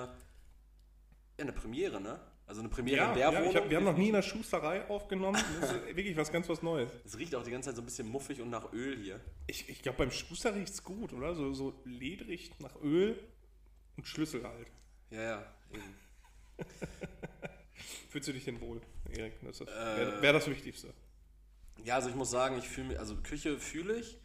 ja, 1.37 1.43
eine 1.43 1.53
Premiere, 1.53 2.01
ne? 2.01 2.19
Also 2.51 2.59
eine 2.63 2.69
Premiere 2.69 2.97
Ja, 2.97 3.07
in 3.13 3.17
der 3.17 3.31
ja 3.31 3.39
Wohnung. 3.39 3.55
hab, 3.55 3.69
wir 3.69 3.77
haben 3.77 3.85
noch 3.85 3.95
nie 3.95 4.07
in 4.09 4.13
der 4.13 4.21
Schusterei 4.21 4.85
aufgenommen. 4.89 5.41
Das 5.61 5.71
ist 5.71 5.85
wirklich 5.95 6.17
was 6.17 6.33
ganz 6.33 6.49
was 6.49 6.61
Neues. 6.61 6.91
Es 7.05 7.17
riecht 7.17 7.33
auch 7.33 7.43
die 7.43 7.51
ganze 7.51 7.69
Zeit 7.69 7.77
so 7.77 7.81
ein 7.81 7.85
bisschen 7.85 8.09
muffig 8.09 8.41
und 8.41 8.49
nach 8.49 8.73
Öl 8.73 8.97
hier. 9.01 9.21
Ich, 9.47 9.69
ich 9.69 9.81
glaube, 9.81 9.99
beim 9.99 10.11
Schuster 10.11 10.53
riecht 10.53 10.73
es 10.73 10.83
gut, 10.83 11.13
oder? 11.13 11.33
So, 11.33 11.53
so 11.53 11.81
ledrig 11.85 12.51
nach 12.59 12.75
Öl 12.81 13.17
und 13.95 14.05
Schlüssel 14.05 14.43
halt. 14.45 14.67
Ja, 15.11 15.21
ja. 15.21 15.55
Eben. 15.71 15.95
Fühlst 18.09 18.27
du 18.27 18.33
dich 18.33 18.43
denn 18.43 18.59
wohl, 18.59 18.81
Erik? 19.09 19.35
Das 19.43 19.61
Äh. 19.61 19.65
wäre 19.67 20.21
wär 20.21 20.33
das 20.33 20.49
Wichtigste. 20.49 20.93
Ja, 21.85 21.95
also 21.95 22.09
ich 22.09 22.15
muss 22.15 22.31
sagen, 22.31 22.57
ich 22.57 22.67
fühle 22.67 22.89
mich, 22.89 22.99
also 22.99 23.15
Küche 23.15 23.59
fühle 23.59 23.95
ich, 23.95 24.17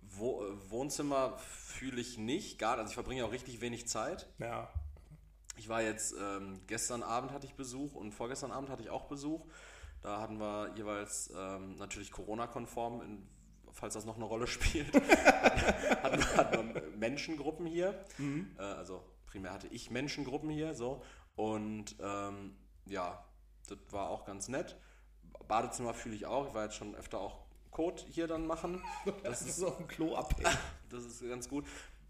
Wo, 0.00 0.44
Wohnzimmer 0.68 1.38
fühle 1.38 2.00
ich 2.00 2.18
nicht, 2.18 2.58
gar, 2.58 2.76
also 2.78 2.88
ich 2.88 2.94
verbringe 2.94 3.24
auch 3.24 3.30
richtig 3.30 3.60
wenig 3.60 3.86
Zeit. 3.86 4.26
Ja. 4.40 4.68
Ich 5.56 5.68
war 5.68 5.82
jetzt, 5.82 6.14
ähm, 6.18 6.60
gestern 6.66 7.02
Abend 7.02 7.32
hatte 7.32 7.46
ich 7.46 7.54
Besuch 7.54 7.94
und 7.94 8.12
vorgestern 8.12 8.50
Abend 8.52 8.70
hatte 8.70 8.82
ich 8.82 8.90
auch 8.90 9.04
Besuch. 9.04 9.46
Da 10.00 10.20
hatten 10.20 10.38
wir 10.40 10.72
jeweils 10.74 11.32
ähm, 11.36 11.76
natürlich 11.76 12.10
Corona-konform, 12.10 13.22
falls 13.70 13.94
das 13.94 14.04
noch 14.04 14.16
eine 14.16 14.24
Rolle 14.24 14.46
spielt, 14.48 14.92
hatten, 16.02 16.18
wir- 16.18 16.36
hatten 16.36 16.74
wir 16.74 16.82
Menschengruppen 16.96 17.66
hier. 17.66 18.04
Äh, 18.58 18.62
also 18.62 19.02
primär 19.26 19.52
hatte 19.52 19.68
ich 19.68 19.90
Menschengruppen 19.90 20.50
hier, 20.50 20.74
so. 20.74 21.02
Und 21.36 21.96
ähm, 22.00 22.56
ja, 22.86 23.24
das 23.68 23.78
war 23.90 24.08
auch 24.10 24.24
ganz 24.24 24.48
nett. 24.48 24.76
Badezimmer 25.48 25.94
fühle 25.94 26.14
ich 26.16 26.26
auch. 26.26 26.48
Ich 26.48 26.54
war 26.54 26.64
jetzt 26.64 26.74
schon 26.76 26.94
öfter 26.94 27.18
auch 27.20 27.38
Code 27.70 28.02
hier 28.10 28.26
dann 28.26 28.46
machen. 28.46 28.82
Das 29.22 29.42
ist 29.42 29.62
auf 29.62 29.76
dem 29.76 29.86
Klo 29.88 30.14
abhängen. 30.16 30.50
Das 30.90 31.04
ist 31.04 31.26
ganz 31.26 31.48
gut. 31.48 31.64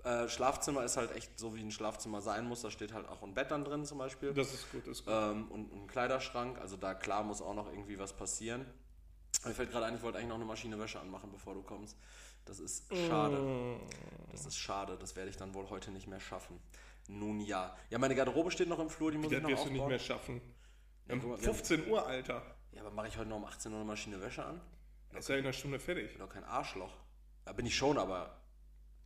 Äh, 0.05 0.29
Schlafzimmer 0.29 0.83
ist 0.85 0.97
halt 0.97 1.15
echt 1.15 1.39
so, 1.39 1.55
wie 1.55 1.61
ein 1.61 1.71
Schlafzimmer 1.71 2.21
sein 2.21 2.47
muss. 2.47 2.63
Da 2.63 2.71
steht 2.71 2.93
halt 2.93 3.09
auch 3.09 3.23
ein 3.23 3.35
Bett 3.35 3.51
dann 3.51 3.65
drin 3.65 3.85
zum 3.85 3.99
Beispiel. 3.99 4.35
Das 4.35 4.53
ist 4.53 4.71
gut, 4.73 4.83
das 4.87 4.99
ist 4.99 5.05
gut. 5.05 5.15
Ähm, 5.15 5.49
und 5.51 5.73
ein 5.73 5.87
Kleiderschrank. 5.87 6.59
Also 6.59 6.77
da 6.77 6.95
klar 6.95 7.23
muss 7.23 7.41
auch 7.41 7.55
noch 7.55 7.69
irgendwie 7.69 7.99
was 7.99 8.13
passieren. 8.13 8.67
Mir 9.45 9.53
fällt 9.55 9.71
gerade 9.71 9.87
ein, 9.87 9.95
ich 9.95 10.03
wollte 10.03 10.19
eigentlich 10.19 10.29
noch 10.31 10.37
eine 10.37 10.45
Maschine 10.45 10.79
Wäsche 10.79 11.01
anmachen, 11.01 11.31
bevor 11.31 11.55
du 11.55 11.63
kommst. 11.63 11.97
Das 12.45 12.59
ist 12.59 12.85
schade. 13.09 13.79
Das 14.33 14.45
ist 14.47 14.57
schade. 14.59 14.97
Das 15.01 15.15
werde 15.15 15.31
ich 15.31 15.37
dann 15.37 15.55
wohl 15.55 15.71
heute 15.71 15.93
nicht 15.93 16.09
mehr 16.09 16.21
schaffen. 16.21 16.59
Nun 17.09 17.41
ja. 17.41 17.77
Ja, 17.91 17.99
meine 17.99 18.15
Garderobe 18.17 18.51
steht 18.51 18.69
noch 18.69 18.79
im 18.81 18.91
Flur, 18.91 19.11
die 19.13 19.19
muss 19.19 19.31
ich 19.31 19.39
Das 19.39 19.43
noch 19.43 19.51
wirst 19.51 19.65
du 19.67 19.71
nicht 19.71 19.81
aufbauen. 19.81 19.89
mehr 19.91 19.99
schaffen. 20.01 20.41
Ja, 21.07 21.15
Um 21.15 21.21
guck 21.21 21.31
mal, 21.31 21.41
wir 21.41 21.47
haben- 21.49 21.55
15 21.55 21.89
Uhr, 21.89 22.07
Alter. 22.07 22.43
Ja, 22.73 22.81
aber 22.83 22.91
mache 22.91 23.09
ich 23.09 23.17
heute 23.19 23.29
noch 23.29 23.37
um 23.37 23.45
18 23.45 23.71
Uhr 23.73 23.79
eine 23.79 23.87
Maschine 23.87 24.21
Wäsche 24.21 24.45
an? 24.45 24.61
Ist 25.17 25.29
ja 25.29 25.37
in 25.37 25.45
einer 25.45 25.53
Stunde 25.53 25.79
fertig. 25.79 26.07
Ich 26.07 26.13
bin 26.13 26.21
doch 26.21 26.33
kein 26.33 26.45
Arschloch. 26.45 26.93
Da 27.45 27.53
bin 27.53 27.67
ich 27.67 27.77
schon, 27.77 27.99
aber 27.99 28.42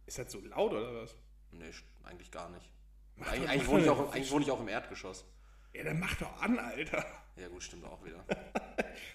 Ist 0.07 0.19
das 0.19 0.31
so 0.33 0.41
laut 0.41 0.73
oder 0.73 1.03
was? 1.03 1.17
nee, 1.53 1.71
eigentlich 2.05 2.31
gar 2.31 2.49
nicht. 2.51 2.71
Mach 3.17 3.33
Eigentlich, 3.33 3.67
wohne 3.67 3.91
auch, 3.91 4.13
eigentlich 4.13 4.31
wohne 4.31 4.45
ich 4.45 4.51
auch 4.51 4.61
im 4.61 4.69
Erdgeschoss. 4.69 5.25
Ja, 5.73 5.85
dann 5.85 5.99
mach 5.99 6.15
doch 6.17 6.41
an, 6.41 6.59
Alter. 6.59 7.05
Ja 7.37 7.49
gut, 7.49 7.63
stimmt 7.63 7.85
auch 7.85 8.05
wieder. 8.05 8.25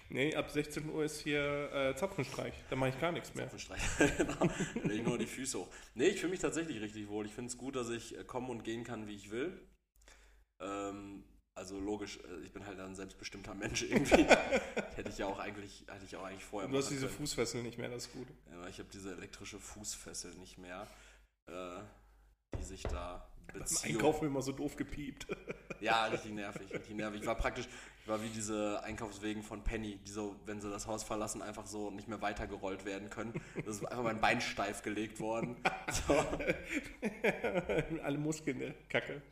Nee, 0.08 0.34
ab 0.36 0.50
16 0.50 0.90
Uhr 0.90 1.04
ist 1.04 1.20
hier 1.20 1.72
äh, 1.72 1.96
Zapfenstreich. 1.96 2.52
Da 2.68 2.76
mache 2.76 2.90
ich 2.90 3.00
gar 3.00 3.12
nichts 3.12 3.34
mehr. 3.34 3.46
Zapfenstreich. 3.46 3.80
genau. 4.18 4.34
Dann 4.74 4.90
ich 4.90 5.02
nur 5.02 5.18
die 5.18 5.26
Füße 5.26 5.58
hoch. 5.58 5.68
Nee, 5.94 6.08
ich 6.08 6.20
fühle 6.20 6.32
mich 6.32 6.40
tatsächlich 6.40 6.80
richtig 6.80 7.08
wohl. 7.08 7.26
Ich 7.26 7.32
finde 7.32 7.50
es 7.50 7.56
gut, 7.56 7.76
dass 7.76 7.88
ich 7.88 8.16
äh, 8.16 8.22
kommen 8.22 8.50
und 8.50 8.62
gehen 8.62 8.84
kann, 8.84 9.08
wie 9.08 9.16
ich 9.16 9.30
will. 9.30 9.58
Ähm, 10.60 11.24
also 11.54 11.78
logisch, 11.78 12.18
äh, 12.18 12.44
ich 12.44 12.52
bin 12.52 12.66
halt 12.66 12.78
ein 12.80 12.94
selbstbestimmter 12.94 13.54
Mensch 13.54 13.82
irgendwie. 13.82 14.24
hätte 14.96 15.08
ich 15.08 15.18
ja 15.18 15.26
auch 15.26 15.38
eigentlich, 15.38 15.84
hätte 15.88 16.04
ich 16.04 16.16
auch 16.16 16.24
eigentlich 16.24 16.44
vorher 16.44 16.70
Du 16.70 16.76
hast 16.76 16.90
diese 16.90 17.06
können. 17.06 17.18
Fußfessel 17.18 17.62
nicht 17.62 17.78
mehr, 17.78 17.88
das 17.88 18.06
ist 18.06 18.12
gut. 18.12 18.28
Ja, 18.50 18.66
ich 18.68 18.78
habe 18.78 18.88
diese 18.92 19.12
elektrische 19.12 19.58
Fußfessel 19.58 20.34
nicht 20.36 20.58
mehr, 20.58 20.86
äh, 21.46 21.80
die 22.58 22.64
sich 22.64 22.82
da 22.82 23.26
Beim 23.46 23.60
Beziehung... 23.60 23.96
Einkaufen 23.96 24.26
immer 24.26 24.42
so 24.42 24.52
doof 24.52 24.76
gepiept. 24.76 25.26
Ja, 25.80 26.04
richtig 26.12 26.30
nervig, 26.30 26.72
richtig 26.72 26.94
nervig. 26.94 27.22
Ich 27.22 27.26
war 27.26 27.34
praktisch, 27.34 27.66
ich 28.02 28.06
war 28.06 28.22
wie 28.22 28.28
diese 28.28 28.80
Einkaufswegen 28.84 29.42
von 29.42 29.64
Penny, 29.64 29.98
die 30.06 30.12
so, 30.12 30.36
wenn 30.46 30.60
sie 30.60 30.70
das 30.70 30.86
Haus 30.86 31.02
verlassen, 31.02 31.42
einfach 31.42 31.66
so 31.66 31.90
nicht 31.90 32.06
mehr 32.06 32.22
weitergerollt 32.22 32.84
werden 32.84 33.10
können. 33.10 33.32
Das 33.66 33.78
ist 33.78 33.84
einfach 33.86 34.04
mein 34.04 34.20
Bein 34.20 34.40
steif 34.40 34.82
gelegt 34.82 35.18
worden. 35.18 35.56
So. 36.06 36.24
Alle 38.04 38.16
Muskeln, 38.16 38.58
ne? 38.58 38.74
Kacke. 38.88 39.22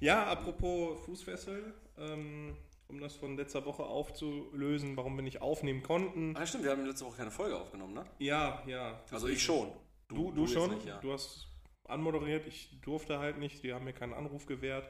Ja, 0.00 0.24
apropos 0.26 0.98
Fußfessel, 1.04 1.74
ähm, 1.98 2.56
um 2.88 3.00
das 3.00 3.16
von 3.16 3.36
letzter 3.36 3.64
Woche 3.64 3.82
aufzulösen, 3.84 4.96
warum 4.96 5.16
wir 5.16 5.22
nicht 5.22 5.40
aufnehmen 5.40 5.82
konnten. 5.82 6.36
Ah, 6.36 6.46
stimmt, 6.46 6.64
wir 6.64 6.70
haben 6.72 6.84
letzte 6.86 7.06
Woche 7.06 7.16
keine 7.18 7.30
Folge 7.30 7.58
aufgenommen, 7.58 7.94
ne? 7.94 8.04
Ja, 8.18 8.62
ja. 8.66 9.00
Also 9.10 9.28
ich 9.28 9.42
schon. 9.42 9.72
Du, 10.08 10.30
du, 10.32 10.42
jetzt 10.42 10.52
schon? 10.52 10.74
nicht, 10.74 10.86
ja. 10.86 10.98
Du 11.00 11.12
hast 11.12 11.48
anmoderiert, 11.84 12.46
ich 12.46 12.78
durfte 12.82 13.18
halt 13.18 13.38
nicht, 13.38 13.62
die 13.62 13.72
haben 13.72 13.84
mir 13.84 13.92
keinen 13.92 14.12
Anruf 14.14 14.46
gewährt. 14.46 14.88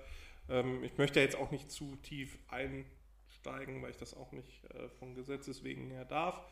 Ähm, 0.48 0.82
ich 0.84 0.98
möchte 0.98 1.20
jetzt 1.20 1.36
auch 1.36 1.50
nicht 1.50 1.70
zu 1.70 1.96
tief 1.96 2.38
einsteigen, 2.48 3.82
weil 3.82 3.90
ich 3.90 3.96
das 3.96 4.14
auch 4.14 4.32
nicht 4.32 4.64
äh, 4.74 4.88
von 4.98 5.14
Gesetzes 5.14 5.64
wegen 5.64 5.90
her 5.90 6.04
darf. 6.04 6.42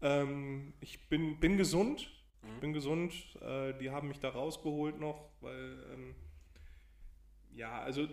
Ähm, 0.00 0.72
ich 0.80 1.08
bin, 1.08 1.38
bin 1.40 1.56
gesund, 1.56 2.10
Mhm. 2.42 2.60
bin 2.60 2.72
gesund. 2.72 3.12
Äh, 3.42 3.74
die 3.74 3.90
haben 3.90 4.08
mich 4.08 4.18
da 4.18 4.30
rausgeholt 4.30 4.98
noch, 4.98 5.28
weil, 5.42 5.84
ähm, 5.92 6.14
ja, 7.54 7.80
also 7.80 8.08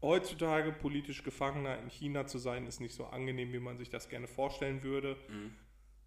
heutzutage 0.00 0.72
politisch 0.72 1.22
Gefangener 1.22 1.78
in 1.78 1.88
China 1.88 2.26
zu 2.26 2.38
sein, 2.38 2.66
ist 2.66 2.80
nicht 2.80 2.94
so 2.94 3.06
angenehm, 3.06 3.52
wie 3.52 3.60
man 3.60 3.78
sich 3.78 3.90
das 3.90 4.08
gerne 4.08 4.26
vorstellen 4.26 4.82
würde. 4.82 5.16
Mhm. 5.28 5.54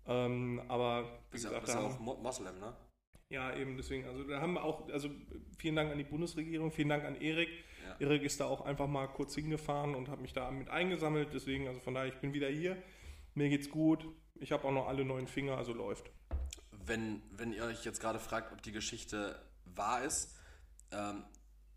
Ähm, 0.08 0.62
aber 0.68 1.20
wie 1.32 1.38
gesagt, 1.38 1.66
bist 1.66 1.78
auch 1.78 2.00
Mo- 2.00 2.18
Moslem, 2.22 2.60
ne? 2.60 2.76
ja, 3.30 3.56
eben 3.56 3.76
deswegen. 3.78 4.06
Also 4.06 4.24
da 4.24 4.40
haben 4.40 4.54
wir 4.54 4.64
auch, 4.64 4.88
also 4.90 5.10
vielen 5.58 5.76
Dank 5.76 5.92
an 5.92 5.98
die 5.98 6.04
Bundesregierung, 6.04 6.72
vielen 6.72 6.90
Dank 6.90 7.04
an 7.06 7.16
Erik. 7.16 7.50
Ja. 7.84 8.08
Erik 8.08 8.24
ist 8.24 8.40
da 8.40 8.46
auch 8.46 8.62
einfach 8.62 8.88
mal 8.88 9.08
kurz 9.08 9.36
hingefahren 9.36 9.96
und 9.96 10.10
hat 10.10 10.20
mich 10.20 10.34
da 10.34 10.52
mit 10.52 10.70
eingesammelt. 10.70 11.30
Deswegen, 11.34 11.68
also 11.68 11.80
von 11.80 11.94
daher, 11.96 12.08
ich 12.08 12.20
bin 12.20 12.34
wieder 12.34 12.50
hier. 12.50 12.78
Mir 13.34 13.50
geht's 13.50 13.70
gut. 13.70 14.08
Ich 14.36 14.52
habe 14.52 14.66
auch 14.68 14.72
noch 14.72 14.88
alle 14.88 15.06
neuen 15.06 15.28
Finger, 15.28 15.58
also 15.58 15.74
läuft. 15.74 16.12
Wenn, 16.86 17.22
wenn 17.32 17.52
ihr 17.52 17.64
euch 17.64 17.84
jetzt 17.84 18.00
gerade 18.00 18.20
fragt, 18.20 18.52
ob 18.54 18.62
die 18.62 18.72
Geschichte 18.72 19.42
wahr 19.66 20.04
ist, 20.04 20.38
ähm, 20.92 21.24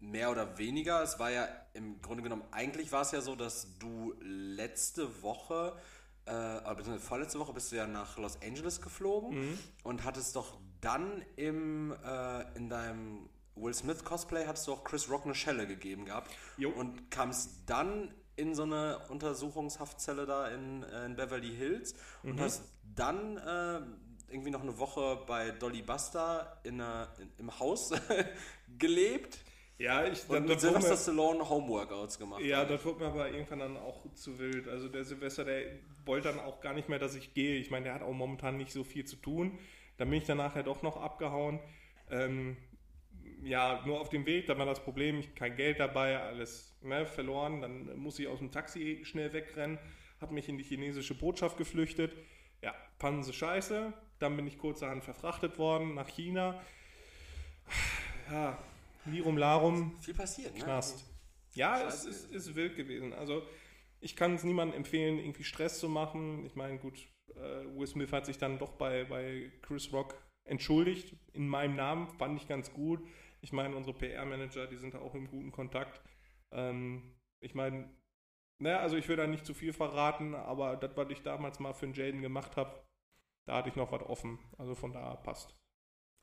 mehr 0.01 0.31
oder 0.31 0.59
weniger, 0.59 1.03
es 1.03 1.19
war 1.19 1.31
ja 1.31 1.49
im 1.75 2.01
Grunde 2.01 2.23
genommen, 2.23 2.45
eigentlich 2.51 2.93
war 2.93 3.03
es 3.03 3.13
ja 3.13 3.21
so, 3.21 3.35
dass 3.35 3.79
du 3.79 4.15
letzte 4.21 5.23
Woche, 5.23 5.77
äh, 6.25 6.61
beziehungsweise 6.75 7.01
vorletzte 7.01 7.39
Woche 7.39 7.53
bist 7.53 7.73
du 7.73 7.77
ja 7.77 7.87
nach 7.87 8.17
Los 8.19 8.39
Angeles 8.43 8.81
geflogen 8.81 9.59
und 9.83 10.05
hattest 10.05 10.37
doch 10.37 10.59
dann 10.81 11.25
im, 11.37 11.93
äh, 12.05 12.57
in 12.57 12.69
deinem 12.69 13.29
Will 13.57 13.75
Smith 13.75 14.05
Cosplay 14.05 14.47
hattest 14.47 14.69
du 14.69 14.73
auch 14.73 14.85
Chris 14.85 15.11
Rock 15.11 15.25
eine 15.25 15.35
Schelle 15.35 15.67
gegeben 15.67 16.05
gehabt 16.05 16.31
Jo. 16.57 16.71
und 16.71 17.11
kamst 17.11 17.51
dann 17.67 18.15
in 18.37 18.55
so 18.55 18.63
eine 18.63 19.01
Untersuchungshaftzelle 19.09 20.27
da 20.27 20.47
in, 20.49 20.85
äh, 20.85 21.07
in 21.07 21.17
Beverly 21.17 21.55
Hills 21.55 21.95
und 22.23 22.41
hast 22.41 22.63
dann 22.95 23.37
äh, 23.37 23.81
irgendwie 24.31 24.51
noch 24.51 24.63
eine 24.63 24.79
Woche 24.79 25.25
bei 25.27 25.51
Dolly 25.51 25.83
Buster 25.83 26.61
in 26.63 26.81
einer, 26.81 27.09
in, 27.19 27.33
im 27.39 27.59
Haus 27.59 27.91
gelebt 28.79 29.39
Ja, 29.79 30.05
ich 30.05 30.29
und 30.29 30.49
mit 30.49 30.61
Sylvester 30.61 30.91
mir, 30.91 30.97
Stallone 30.97 31.49
Homeworkouts 31.49 32.19
gemacht. 32.19 32.43
ja, 32.43 32.65
das 32.65 32.85
wurde 32.85 32.99
mir 32.99 33.07
aber 33.07 33.31
irgendwann 33.31 33.61
dann 33.61 33.77
auch 33.77 34.13
zu 34.13 34.39
wild. 34.41 34.67
Also 34.67 34.89
der 34.89 35.05
Silvester, 35.05 35.45
der 35.45 35.67
wollte 36.05 36.29
dann 36.29 36.41
auch 36.41 36.61
gar 36.61 36.75
nicht 36.75 36.89
mehr, 36.89 36.99
dass 36.99 37.15
ich 37.15 37.33
gehe. 37.33 37.57
Ich 37.57 37.71
meine, 37.71 37.85
der 37.85 37.95
hat 37.95 38.03
auch 38.03 38.13
momentan 38.13 38.57
nicht 38.57 38.73
so 38.73 38.83
viel 38.83 39.05
zu 39.05 39.17
tun. 39.17 39.57
Dann 39.97 40.11
bin 40.11 40.19
ich 40.19 40.25
dann 40.25 40.39
nachher 40.39 40.65
doch 40.65 40.83
noch 40.83 40.97
abgehauen. 40.97 41.61
Ähm, 42.11 42.57
ja, 43.43 43.83
nur 43.87 44.01
auf 44.01 44.09
dem 44.09 44.27
Weg, 44.27 44.47
da 44.47 44.59
war 44.59 44.67
das 44.67 44.83
Problem, 44.83 45.21
ich 45.21 45.35
kein 45.37 45.55
Geld 45.55 45.79
dabei, 45.79 46.19
alles 46.19 46.77
ne, 46.83 47.07
verloren. 47.07 47.61
Dann 47.61 47.97
muss 47.99 48.19
ich 48.19 48.27
aus 48.27 48.41
dem 48.41 48.51
Taxi 48.51 49.03
schnell 49.05 49.33
wegrennen, 49.33 49.79
habe 50.21 50.35
mich 50.35 50.49
in 50.49 50.59
die 50.59 50.65
chinesische 50.65 51.15
Botschaft 51.15 51.57
geflüchtet. 51.57 52.17
Ja, 52.63 52.75
sie 53.23 53.33
scheiße. 53.33 53.93
Dann 54.19 54.37
bin 54.37 54.49
ich 54.49 54.59
kurzerhand 54.59 55.05
verfrachtet 55.05 55.57
worden 55.59 55.95
nach 55.95 56.09
China. 56.09 56.61
Ja, 58.29 58.59
Lirum 59.11 59.37
Larum, 59.37 59.99
Viel 60.01 60.15
passiert, 60.15 60.55
ne? 60.55 60.65
Knast. 60.65 61.05
Ja, 61.55 61.87
es 61.87 62.05
ist, 62.05 62.31
ist 62.31 62.55
wild 62.55 62.77
gewesen. 62.77 63.13
Also 63.13 63.43
ich 64.01 64.17
kann 64.17 64.35
es 64.35 64.45
niemandem 64.45 64.77
empfehlen, 64.77 65.19
irgendwie 65.19 65.45
Stress 65.45 65.79
zu 65.81 65.89
machen. 65.89 66.45
Ich 66.45 66.55
meine, 66.55 66.79
gut, 66.79 66.99
äh, 67.35 67.65
Will 67.77 67.87
Smith 67.87 68.13
hat 68.13 68.27
sich 68.27 68.39
dann 68.39 68.59
doch 68.59 68.73
bei, 68.73 69.05
bei 69.05 69.51
Chris 69.63 69.93
Rock 69.93 70.15
entschuldigt. 70.45 71.17
In 71.33 71.49
meinem 71.49 71.77
Namen 71.77 72.09
fand 72.09 72.41
ich 72.41 72.49
ganz 72.49 72.73
gut. 72.73 73.01
Ich 73.41 73.53
meine, 73.53 73.77
unsere 73.77 73.97
PR-Manager, 73.97 74.67
die 74.67 74.77
sind 74.77 74.95
da 74.95 74.99
auch 74.99 75.15
im 75.15 75.29
guten 75.29 75.53
Kontakt. 75.53 76.01
Ähm, 76.51 77.15
ich 77.41 77.55
meine, 77.55 77.91
naja, 78.59 78.81
also 78.81 78.97
ich 78.97 79.09
will 79.09 79.17
da 79.17 79.27
nicht 79.27 79.47
zu 79.47 79.55
viel 79.55 79.73
verraten, 79.73 80.35
aber 80.35 80.77
das, 80.77 80.97
was 80.97 81.11
ich 81.11 81.23
damals 81.23 81.61
mal 81.61 81.73
für 81.73 81.87
den 81.87 81.95
Jaden 81.95 82.23
gemacht 82.23 82.57
habe, 82.57 82.83
da 83.47 83.57
hatte 83.57 83.69
ich 83.69 83.77
noch 83.77 83.93
was 83.93 84.03
offen. 84.03 84.39
Also 84.59 84.75
von 84.75 84.93
da 84.93 85.15
passt. 85.17 85.57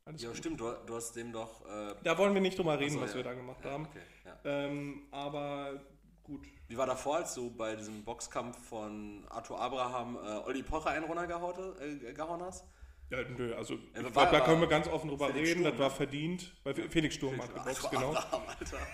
Alles 0.05 0.21
Ja, 0.21 0.29
gut. 0.29 0.38
stimmt, 0.38 0.59
du, 0.59 0.71
du 0.85 0.95
hast 0.95 1.15
dem 1.15 1.31
doch. 1.31 1.65
Äh, 1.65 1.95
Da 2.03 2.17
wollen 2.17 2.33
wir 2.35 2.41
nicht 2.41 2.57
drüber 2.57 2.79
reden, 2.79 2.93
achso, 2.95 3.01
was 3.01 3.12
ja. 3.12 3.17
wir 3.17 3.24
da 3.24 3.33
gemacht 3.33 3.57
ja, 3.63 3.71
haben. 3.71 3.88
Okay, 3.88 4.00
ja. 4.24 4.38
Ähm, 4.43 5.07
aber 5.12 5.81
gut. 6.24 6.45
Wie 6.67 6.77
war 6.77 6.85
davor, 6.85 7.17
als 7.17 7.33
du 7.33 7.50
bei 7.50 7.75
diesem 7.75 8.03
Boxkampf 8.03 8.57
von 8.69 9.25
Arthur 9.29 9.59
Abraham 9.59 10.15
äh, 10.15 10.47
Olli 10.47 10.63
Pocher 10.63 10.91
einen 10.91 11.05
runtergehauen 11.05 11.55
äh, 11.79 12.13
gehauen 12.13 12.41
hast? 12.41 12.65
Ja, 13.09 13.19
nö, 13.24 13.53
also 13.55 13.75
ich 13.75 13.93
glaube, 13.93 14.12
da 14.13 14.39
können 14.41 14.62
wir 14.62 14.67
ganz 14.67 14.88
offen 14.88 15.09
drüber 15.09 15.27
Felix 15.27 15.50
reden. 15.50 15.59
Sturm, 15.62 15.71
das 15.71 15.79
war 15.79 15.89
ne? 15.89 15.95
verdient. 15.95 16.53
Weil 16.63 16.74
Felix 16.89 17.15
Sturm 17.15 17.41
hat 17.41 17.53
geboxt, 17.53 17.91
genau. 17.91 18.09
Abraham, 18.15 18.41
Alter. 18.47 18.77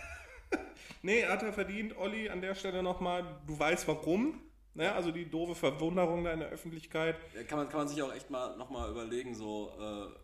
Nee, 1.04 1.26
hat 1.26 1.42
er 1.42 1.52
verdient, 1.52 1.98
Olli, 1.98 2.30
an 2.30 2.42
der 2.42 2.54
Stelle 2.54 2.84
nochmal. 2.84 3.42
Du 3.48 3.58
weißt 3.58 3.88
warum. 3.88 4.40
Ne? 4.74 4.92
Also 4.94 5.12
die 5.12 5.28
doofe 5.30 5.56
Verwunderung 5.56 6.24
da 6.24 6.32
in 6.32 6.40
der 6.42 6.50
Öffentlichkeit. 6.50 7.18
Kann, 7.48 7.58
man, 7.58 7.70
kann 7.70 7.80
man 7.80 7.88
sich 7.88 8.02
auch 8.04 8.14
echt 8.14 8.30
mal 8.30 8.56
nochmal 8.58 8.92
überlegen, 8.92 9.34
so, 9.34 9.74
äh, 9.80 10.16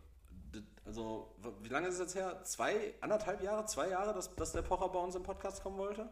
also, 0.86 1.36
wie 1.62 1.70
lange 1.70 1.88
ist 1.88 1.96
es 1.96 2.00
jetzt 2.00 2.16
her? 2.16 2.44
Zwei, 2.44 2.94
anderthalb 3.02 3.42
Jahre, 3.42 3.66
zwei 3.66 3.90
Jahre, 3.90 4.14
dass, 4.14 4.34
dass 4.36 4.52
der 4.52 4.62
Pocher 4.62 4.90
bei 4.90 5.00
uns 5.00 5.16
im 5.16 5.24
Podcast 5.24 5.62
kommen 5.62 5.78
wollte? 5.78 6.10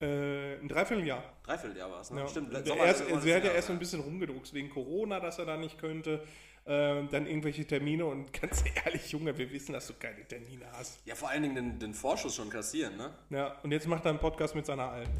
Äh, 0.00 0.58
ein 0.58 0.68
Dreivierteljahr. 0.68 1.22
Dreivierteljahr 1.42 1.90
war 1.90 2.00
es, 2.00 2.10
ne? 2.10 2.20
Ja. 2.20 2.28
Stimmt, 2.28 2.52
der 2.52 2.64
Sommer 2.64 2.84
erst, 2.84 3.04
sie 3.06 3.34
hat 3.34 3.44
ja 3.44 3.50
erst 3.50 3.66
so 3.66 3.72
ein 3.72 3.78
bisschen 3.78 4.00
rumgedruckt 4.00 4.52
wegen 4.54 4.70
Corona, 4.70 5.18
dass 5.18 5.38
er 5.38 5.46
da 5.46 5.56
nicht 5.56 5.78
könnte. 5.78 6.24
Äh, 6.64 7.06
dann 7.08 7.26
irgendwelche 7.26 7.66
Termine 7.66 8.04
und 8.04 8.32
ganz 8.40 8.62
ehrlich, 8.84 9.10
Junge, 9.10 9.36
wir 9.36 9.50
wissen, 9.50 9.72
dass 9.72 9.86
du 9.86 9.94
keine 9.94 10.26
Termine 10.28 10.66
hast. 10.72 11.04
Ja, 11.06 11.14
vor 11.14 11.30
allen 11.30 11.42
Dingen 11.42 11.54
den, 11.54 11.78
den 11.78 11.94
Vorschuss 11.94 12.36
schon 12.36 12.50
kassieren, 12.50 12.96
ne? 12.96 13.12
Ja, 13.30 13.58
und 13.62 13.72
jetzt 13.72 13.86
macht 13.86 14.04
er 14.04 14.10
einen 14.10 14.18
Podcast 14.20 14.54
mit 14.54 14.66
seiner 14.66 14.90
Alten. 14.90 15.16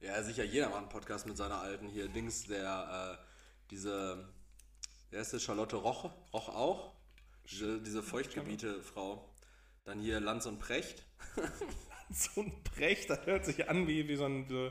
Ja, 0.00 0.22
sicher, 0.22 0.44
jeder 0.44 0.68
macht 0.68 0.78
einen 0.78 0.88
Podcast 0.88 1.26
mit 1.26 1.36
seiner 1.36 1.60
alten 1.60 1.88
hier. 1.88 2.08
Dings, 2.08 2.44
der, 2.46 3.18
äh, 3.18 3.24
diese, 3.70 4.28
wer 5.10 5.20
ist 5.20 5.42
Charlotte 5.42 5.76
Roche? 5.76 6.10
Roch 6.32 6.48
auch? 6.48 6.92
Diese, 7.50 7.80
diese 7.80 8.02
Feuchtgebiete-Frau. 8.02 9.28
Dann 9.84 9.98
hier 10.00 10.20
Lanz 10.20 10.46
und 10.46 10.58
Precht. 10.58 11.04
So 12.10 12.42
ein 12.42 12.52
Brecht, 12.62 13.08
das 13.10 13.24
hört 13.26 13.44
sich 13.44 13.68
an 13.68 13.86
wie, 13.88 14.06
wie 14.06 14.16
so 14.16 14.26
ein. 14.26 14.46
So, 14.48 14.70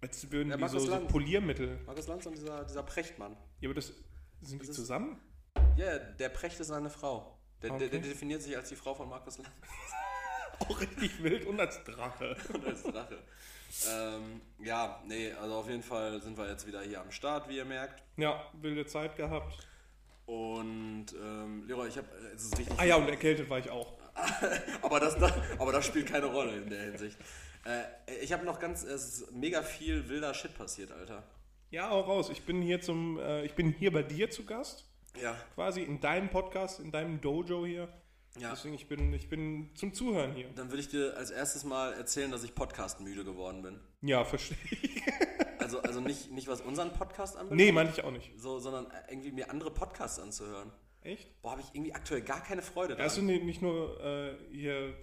als 0.00 0.30
würden 0.30 0.50
Ja, 0.50 0.56
die 0.56 0.68
so, 0.68 0.78
so 0.78 0.90
Lanz. 0.90 1.10
Poliermittel. 1.10 1.80
Markus 1.86 2.06
Lanz 2.06 2.26
und 2.26 2.34
dieser, 2.36 2.64
dieser 2.64 2.82
Prechtmann. 2.82 3.36
Ja, 3.60 3.68
aber 3.68 3.74
das. 3.74 3.92
Sind 4.42 4.62
die 4.62 4.66
ist- 4.68 4.74
zusammen? 4.74 5.18
Ja, 5.76 5.98
der 5.98 6.28
Precht 6.28 6.60
ist 6.60 6.68
seine 6.68 6.90
Frau. 6.90 7.38
Der, 7.62 7.70
der, 7.70 7.88
der 7.88 7.98
Okay. 8.00 8.08
definiert 8.10 8.42
sich 8.42 8.56
als 8.56 8.68
die 8.68 8.76
Frau 8.76 8.94
von 8.94 9.08
Markus 9.08 9.38
Lanz 9.38 9.50
Auch 10.60 10.80
richtig 10.80 11.22
wild 11.22 11.46
und 11.46 11.58
als 11.58 11.82
Drache. 11.82 12.36
und 12.52 12.64
als 12.66 12.82
Drache. 12.82 13.18
ähm, 13.90 14.40
ja, 14.58 15.02
nee, 15.06 15.32
also 15.32 15.54
auf 15.56 15.68
jeden 15.68 15.82
Fall 15.82 16.20
sind 16.22 16.36
wir 16.36 16.48
jetzt 16.48 16.66
wieder 16.66 16.82
hier 16.82 17.00
am 17.00 17.10
Start, 17.10 17.48
wie 17.48 17.56
ihr 17.56 17.64
merkt. 17.64 18.02
Ja, 18.18 18.48
wilde 18.52 18.86
Zeit 18.86 19.16
gehabt. 19.16 19.56
Und 20.26 21.06
ähm, 21.22 21.64
Leroy, 21.66 21.88
ich 21.88 21.98
habe, 21.98 22.08
es 22.34 22.44
ist 22.44 22.58
wichtig. 22.58 22.74
Ah 22.78 22.84
ja, 22.84 22.96
und 22.96 23.08
erkältet 23.08 23.48
war 23.50 23.58
ich 23.58 23.70
auch. 23.70 23.92
aber, 24.82 25.00
das, 25.00 25.18
das, 25.18 25.32
aber 25.58 25.72
das 25.72 25.86
spielt 25.86 26.06
keine 26.06 26.26
Rolle 26.26 26.56
in 26.56 26.70
der 26.70 26.82
Hinsicht. 26.82 27.18
Äh, 27.64 28.22
ich 28.22 28.32
habe 28.32 28.44
noch 28.44 28.58
ganz, 28.58 28.84
es 28.84 29.20
ist 29.20 29.32
mega 29.32 29.62
viel 29.62 30.08
wilder 30.08 30.32
Shit 30.32 30.56
passiert, 30.56 30.92
Alter. 30.92 31.22
Ja, 31.70 31.90
auch 31.90 32.06
raus. 32.06 32.30
Ich 32.30 32.44
bin 32.44 32.62
hier 32.62 32.80
zum, 32.80 33.18
äh, 33.18 33.44
ich 33.44 33.54
bin 33.54 33.72
hier 33.72 33.92
bei 33.92 34.02
dir 34.02 34.30
zu 34.30 34.44
Gast, 34.44 34.84
Ja, 35.20 35.36
quasi 35.54 35.82
in 35.82 36.00
deinem 36.00 36.30
Podcast, 36.30 36.80
in 36.80 36.92
deinem 36.92 37.20
Dojo 37.20 37.66
hier. 37.66 37.88
Ja. 38.38 38.50
Deswegen 38.50 38.74
ich 38.74 38.88
bin, 38.88 39.12
ich 39.12 39.28
bin 39.28 39.70
zum 39.74 39.92
Zuhören 39.94 40.32
hier. 40.34 40.48
Dann 40.54 40.70
will 40.72 40.78
ich 40.78 40.88
dir 40.88 41.16
als 41.16 41.30
erstes 41.30 41.64
mal 41.64 41.92
erzählen, 41.94 42.30
dass 42.30 42.44
ich 42.44 42.54
Podcast 42.54 43.00
müde 43.00 43.24
geworden 43.24 43.62
bin. 43.62 43.80
Ja, 44.02 44.24
verstehe 44.24 44.58
ich. 44.70 45.02
Also, 45.58 45.80
also 45.80 46.00
nicht, 46.02 46.30
nicht 46.30 46.46
was 46.46 46.60
unseren 46.60 46.92
Podcast 46.92 47.36
anbelangt, 47.38 47.56
Nee, 47.58 47.72
meinte 47.72 47.94
ich 47.94 48.04
auch 48.04 48.10
nicht. 48.10 48.32
so, 48.38 48.58
sondern 48.58 48.86
irgendwie 49.08 49.32
mir 49.32 49.48
andere 49.48 49.70
Podcasts 49.70 50.18
anzuhören. 50.18 50.70
Echt? 51.00 51.40
Boah, 51.40 51.52
habe 51.52 51.62
ich 51.62 51.68
irgendwie 51.72 51.94
aktuell 51.94 52.20
gar 52.20 52.42
keine 52.42 52.60
Freude 52.60 52.98
Hast 52.98 53.16
du 53.16 53.22
dran. 53.22 53.28
ni- 53.28 53.44
nicht 53.44 53.62
nur 53.62 53.98
äh, 54.04 54.36
hier 54.52 54.94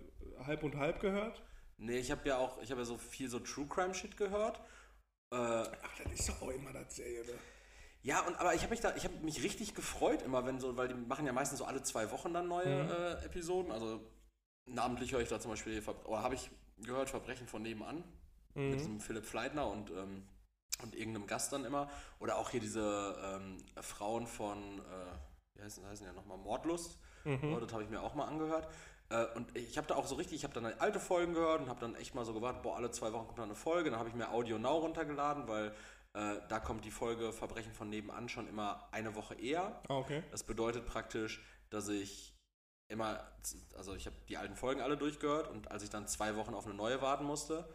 halb 0.45 0.61
und 0.61 0.75
halb 0.77 0.99
gehört? 0.99 1.41
Nee, 1.77 1.97
ich 1.97 2.11
habe 2.11 2.29
ja 2.29 2.37
auch, 2.37 2.61
ich 2.61 2.69
habe 2.69 2.81
ja 2.81 2.85
so 2.85 2.97
viel 2.99 3.27
so 3.27 3.39
True 3.39 3.65
Crime 3.67 3.95
Shit 3.95 4.15
gehört. 4.17 4.59
Äh, 5.33 5.35
Ach, 5.37 5.97
das 6.03 6.13
ist 6.19 6.29
doch 6.29 6.43
auch 6.43 6.49
immer 6.51 6.73
dasselbe. 6.73 7.33
Ja, 8.03 8.21
und 8.25 8.35
aber 8.39 8.55
ich 8.55 8.61
habe 8.61 8.71
mich 8.71 8.79
da, 8.79 8.95
ich 8.95 9.03
habe 9.03 9.15
mich 9.17 9.43
richtig 9.43 9.75
gefreut 9.75 10.21
immer, 10.23 10.45
wenn 10.45 10.59
so, 10.59 10.75
weil 10.75 10.87
die 10.87 10.95
machen 10.95 11.25
ja 11.25 11.33
meistens 11.33 11.59
so 11.59 11.65
alle 11.65 11.83
zwei 11.83 12.09
Wochen 12.11 12.33
dann 12.33 12.47
neue 12.47 12.83
Mhm. 12.83 12.91
äh, 12.91 13.25
Episoden. 13.25 13.71
Also 13.71 14.01
namentlich 14.65 15.11
höre 15.13 15.21
ich 15.21 15.29
da 15.29 15.39
zum 15.39 15.51
Beispiel, 15.51 15.81
oder 16.05 16.23
habe 16.23 16.35
ich 16.35 16.49
gehört, 16.79 17.09
Verbrechen 17.09 17.47
von 17.47 17.61
nebenan 17.61 18.03
mit 18.55 18.73
Mhm. 18.73 18.77
diesem 18.77 18.99
Philipp 18.99 19.25
Fleitner 19.25 19.67
und, 19.67 19.91
ähm, 19.91 20.27
und 20.81 20.95
irgendeinem 20.95 21.27
Gast 21.27 21.53
dann 21.53 21.63
immer. 21.63 21.89
Oder 22.19 22.37
auch 22.37 22.49
hier 22.49 22.59
diese 22.59 23.15
ähm, 23.23 23.57
Frauen 23.81 24.25
von, 24.25 24.79
äh, 24.79 25.57
wie 25.57 25.63
heißen, 25.63 25.85
heißen 25.85 26.05
ja 26.05 26.13
nochmal, 26.13 26.37
Mordlust. 26.39 26.97
Mhm. 27.23 27.51
Ja, 27.51 27.59
das 27.59 27.71
habe 27.71 27.83
ich 27.83 27.89
mir 27.89 28.01
auch 28.01 28.15
mal 28.15 28.25
angehört. 28.25 28.67
Äh, 29.09 29.25
und 29.35 29.55
ich 29.55 29.77
habe 29.77 29.85
da 29.87 29.95
auch 29.95 30.07
so 30.07 30.15
richtig, 30.15 30.37
ich 30.37 30.43
habe 30.43 30.53
dann 30.53 30.65
alte 30.65 30.99
Folgen 30.99 31.33
gehört 31.35 31.61
und 31.61 31.69
habe 31.69 31.79
dann 31.79 31.93
echt 31.95 32.15
mal 32.15 32.25
so 32.25 32.33
gewartet, 32.33 32.63
boah, 32.63 32.77
alle 32.77 32.89
zwei 32.89 33.13
Wochen 33.13 33.27
kommt 33.27 33.37
da 33.39 33.43
eine 33.43 33.55
Folge. 33.55 33.91
Dann 33.91 33.99
habe 33.99 34.09
ich 34.09 34.15
mir 34.15 34.31
Audio 34.31 34.57
Now 34.57 34.79
runtergeladen, 34.79 35.47
weil 35.47 35.75
äh, 36.13 36.37
da 36.49 36.59
kommt 36.59 36.83
die 36.85 36.91
Folge 36.91 37.31
Verbrechen 37.33 37.73
von 37.73 37.89
nebenan 37.89 38.27
schon 38.29 38.47
immer 38.47 38.87
eine 38.91 39.15
Woche 39.15 39.35
eher. 39.35 39.81
Ah, 39.87 39.97
okay. 39.97 40.23
Das 40.31 40.43
bedeutet 40.43 40.85
praktisch, 40.85 41.41
dass 41.69 41.87
ich 41.87 42.35
immer, 42.89 43.25
also 43.77 43.95
ich 43.95 44.05
habe 44.05 44.15
die 44.27 44.37
alten 44.37 44.55
Folgen 44.55 44.81
alle 44.81 44.97
durchgehört 44.97 45.47
und 45.47 45.71
als 45.71 45.83
ich 45.83 45.89
dann 45.89 46.07
zwei 46.07 46.35
Wochen 46.35 46.53
auf 46.53 46.65
eine 46.65 46.73
neue 46.75 47.01
warten 47.01 47.23
musste, 47.23 47.67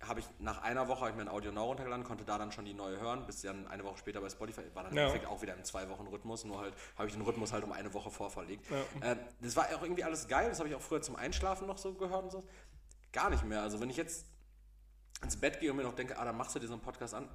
habe 0.00 0.20
ich 0.20 0.26
nach 0.38 0.62
einer 0.62 0.86
Woche 0.88 1.08
ich 1.08 1.14
mir 1.16 1.22
ein 1.22 1.28
Audio 1.28 1.50
Now 1.52 1.64
runtergeladen, 1.66 2.04
konnte 2.04 2.24
da 2.24 2.38
dann 2.38 2.52
schon 2.52 2.64
die 2.64 2.74
neue 2.74 3.00
hören, 3.00 3.26
bis 3.26 3.42
dann 3.42 3.66
eine 3.66 3.82
Woche 3.84 3.98
später 3.98 4.20
bei 4.20 4.28
Spotify 4.30 4.62
war 4.74 4.84
dann 4.84 4.92
im 4.92 4.98
Ja. 4.98 5.04
Endeffekt 5.04 5.26
auch 5.30 5.42
wieder 5.42 5.54
im 5.54 5.64
zwei 5.64 5.88
Wochen 5.88 6.06
Rhythmus, 6.06 6.44
nur 6.44 6.60
halt 6.60 6.74
habe 6.96 7.08
ich 7.08 7.14
den 7.14 7.22
Rhythmus 7.22 7.52
halt 7.52 7.64
um 7.64 7.72
eine 7.72 7.92
Woche 7.94 8.10
vorverlegt. 8.10 8.64
Ja. 8.70 8.76
Ähm, 9.12 9.18
das 9.40 9.56
war 9.56 9.66
auch 9.74 9.82
irgendwie 9.82 10.04
alles 10.04 10.26
geil, 10.28 10.48
das 10.48 10.58
habe 10.60 10.68
ich 10.68 10.74
auch 10.76 10.80
früher 10.80 11.02
zum 11.02 11.16
Einschlafen 11.16 11.66
noch 11.66 11.78
so 11.78 11.94
gehört 11.94 12.24
und 12.24 12.30
so. 12.30 12.44
Gar 13.12 13.30
nicht 13.30 13.44
mehr. 13.44 13.62
Also 13.62 13.80
wenn 13.80 13.90
ich 13.90 13.96
jetzt 13.96 14.26
ins 15.22 15.36
Bett 15.36 15.58
gehe 15.58 15.70
und 15.70 15.76
mir 15.76 15.82
noch 15.84 15.94
denke, 15.96 16.16
ah, 16.18 16.24
dann 16.24 16.36
machst 16.36 16.54
du 16.54 16.60
dir 16.60 16.68
so 16.68 16.74
einen 16.74 16.82
Podcast 16.82 17.14
an, 17.14 17.28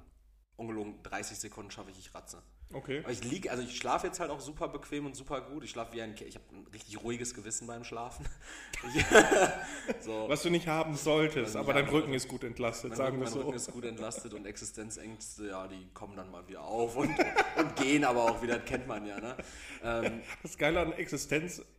ungelogen 0.56 1.02
30 1.02 1.38
Sekunden 1.38 1.70
schaffe 1.70 1.90
ich, 1.90 1.98
ich 1.98 2.14
ratze. 2.14 2.42
Okay. 2.72 3.00
Aber 3.04 3.12
ich 3.12 3.22
liege, 3.22 3.50
also 3.50 3.62
ich 3.62 3.76
schlafe 3.76 4.06
jetzt 4.06 4.18
halt 4.18 4.30
auch 4.30 4.40
super 4.40 4.68
bequem 4.68 5.06
und 5.06 5.14
super 5.14 5.40
gut. 5.42 5.62
Ich 5.64 5.70
schlafe 5.70 5.92
wie 5.92 6.02
ein 6.02 6.14
Kind. 6.14 6.30
Ich 6.30 6.34
habe 6.34 6.44
ein 6.52 6.66
richtig 6.72 7.02
ruhiges 7.02 7.34
Gewissen 7.34 7.66
beim 7.66 7.84
Schlafen. 7.84 8.26
So, 10.00 10.28
Was 10.28 10.42
du 10.42 10.50
nicht 10.50 10.66
haben 10.66 10.94
solltest, 10.96 11.56
aber 11.56 11.72
dein 11.72 11.88
Rücken 11.88 12.12
ist 12.12 12.28
gut 12.28 12.44
entlastet, 12.44 12.90
mein, 12.90 12.96
sagen 12.98 13.16
wir 13.18 13.24
mein 13.24 13.32
so. 13.32 13.40
Rücken 13.40 13.54
ist 13.54 13.70
gut 13.70 13.84
entlastet 13.84 14.34
und 14.34 14.46
Existenzängste, 14.46 15.48
ja, 15.48 15.66
die 15.66 15.88
kommen 15.94 16.16
dann 16.16 16.30
mal 16.30 16.46
wieder 16.48 16.62
auf 16.62 16.96
und, 16.96 17.10
und 17.56 17.76
gehen 17.76 18.04
aber 18.04 18.24
auch 18.24 18.42
wieder, 18.42 18.58
das 18.58 18.68
kennt 18.68 18.86
man 18.86 19.06
ja, 19.06 19.20
ne? 19.20 19.36
Ähm, 19.82 20.22
Das 20.42 20.58
Geile 20.58 20.80
an 20.80 20.92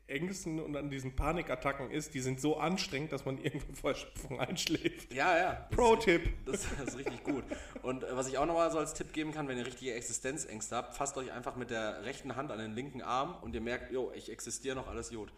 Existenzängsten 0.07 0.59
und 0.59 0.75
an 0.75 0.89
diesen 0.89 1.15
Panikattacken 1.15 1.89
ist, 1.89 2.13
die 2.13 2.19
sind 2.19 2.39
so 2.39 2.57
anstrengend, 2.57 3.11
dass 3.11 3.25
man 3.25 3.37
irgendwann 3.43 3.75
vor 3.75 3.91
Erschöpfung 3.91 4.39
einschläft. 4.39 5.13
ja, 5.13 5.37
ja. 5.37 5.67
Pro-Tipp. 5.71 6.45
Das, 6.45 6.65
das 6.77 6.89
ist 6.89 6.97
richtig 6.97 7.23
gut. 7.23 7.43
Und 7.81 8.03
äh, 8.03 8.15
was 8.15 8.27
ich 8.27 8.37
auch 8.37 8.45
nochmal 8.45 8.71
so 8.71 8.77
als 8.77 8.93
Tipp 8.93 9.13
geben 9.13 9.31
kann, 9.31 9.47
wenn 9.47 9.57
ihr 9.57 9.65
richtige 9.65 9.93
Existenzängste 9.93 10.75
habt, 10.75 10.95
fasst 10.95 11.17
euch 11.17 11.31
einfach 11.31 11.55
mit 11.55 11.71
der 11.71 12.03
rechten 12.03 12.35
Hand 12.35 12.51
an 12.51 12.59
den 12.59 12.73
linken 12.73 13.01
Arm 13.01 13.35
und 13.41 13.55
ihr 13.55 13.61
merkt, 13.61 13.91
jo, 13.91 14.11
ich 14.15 14.31
existiere 14.31 14.75
noch, 14.75 14.87
alles 14.87 15.09
gut. 15.09 15.31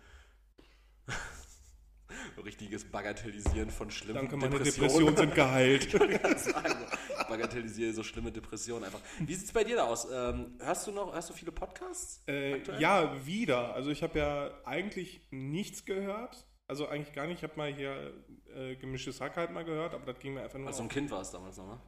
Richtiges 2.46 2.86
Bagatellisieren 2.86 3.70
von 3.70 3.92
schlimmen 3.92 4.16
Danke, 4.16 4.38
meine 4.38 4.52
Depressionen. 4.52 5.16
Depressionen 5.16 5.18
sind 5.18 5.36
geheilt. 5.36 5.88
Ich 7.20 7.30
bagatellisiere 7.30 7.92
so 7.92 8.04
schlimme 8.04 8.32
Depressionen 8.32 8.86
einfach. 8.86 9.02
Wie 9.20 9.34
sieht 9.34 9.48
es 9.48 9.52
bei 9.52 9.66
dir 9.66 9.76
da 9.76 9.84
aus? 9.84 10.08
Ähm, 10.10 10.56
hörst 10.60 10.88
du 10.88 10.92
noch, 10.92 11.14
hörst 11.14 11.30
du 11.30 11.34
viele 11.34 11.52
Podcasts? 11.52 12.24
Äh, 12.26 12.62
ja, 12.80 13.14
wieder. 13.26 13.74
Also 13.74 13.92
ich 13.92 14.02
habe 14.02 14.18
ja 14.18 14.52
eigentlich 14.64 15.20
nichts 15.30 15.84
gehört. 15.84 16.46
Also 16.68 16.88
eigentlich 16.88 17.14
gar 17.14 17.28
nicht. 17.28 17.40
Ich 17.40 17.44
habe 17.44 17.58
mal 17.58 17.74
hier 17.74 18.14
äh, 18.56 18.78
gemischtes 18.78 19.20
Hack 19.20 19.36
halt 19.36 19.52
mal 19.52 19.66
gehört, 19.66 19.94
aber 19.94 20.06
das 20.06 20.20
ging 20.20 20.36
mir 20.36 20.42
einfach 20.44 20.58
nur 20.58 20.68
Als 20.68 20.78
du 20.78 20.84
ein. 20.84 20.90
Kind 20.90 21.12
warst 21.12 21.34
damals 21.34 21.58
noch, 21.58 21.68
ne? 21.68 21.80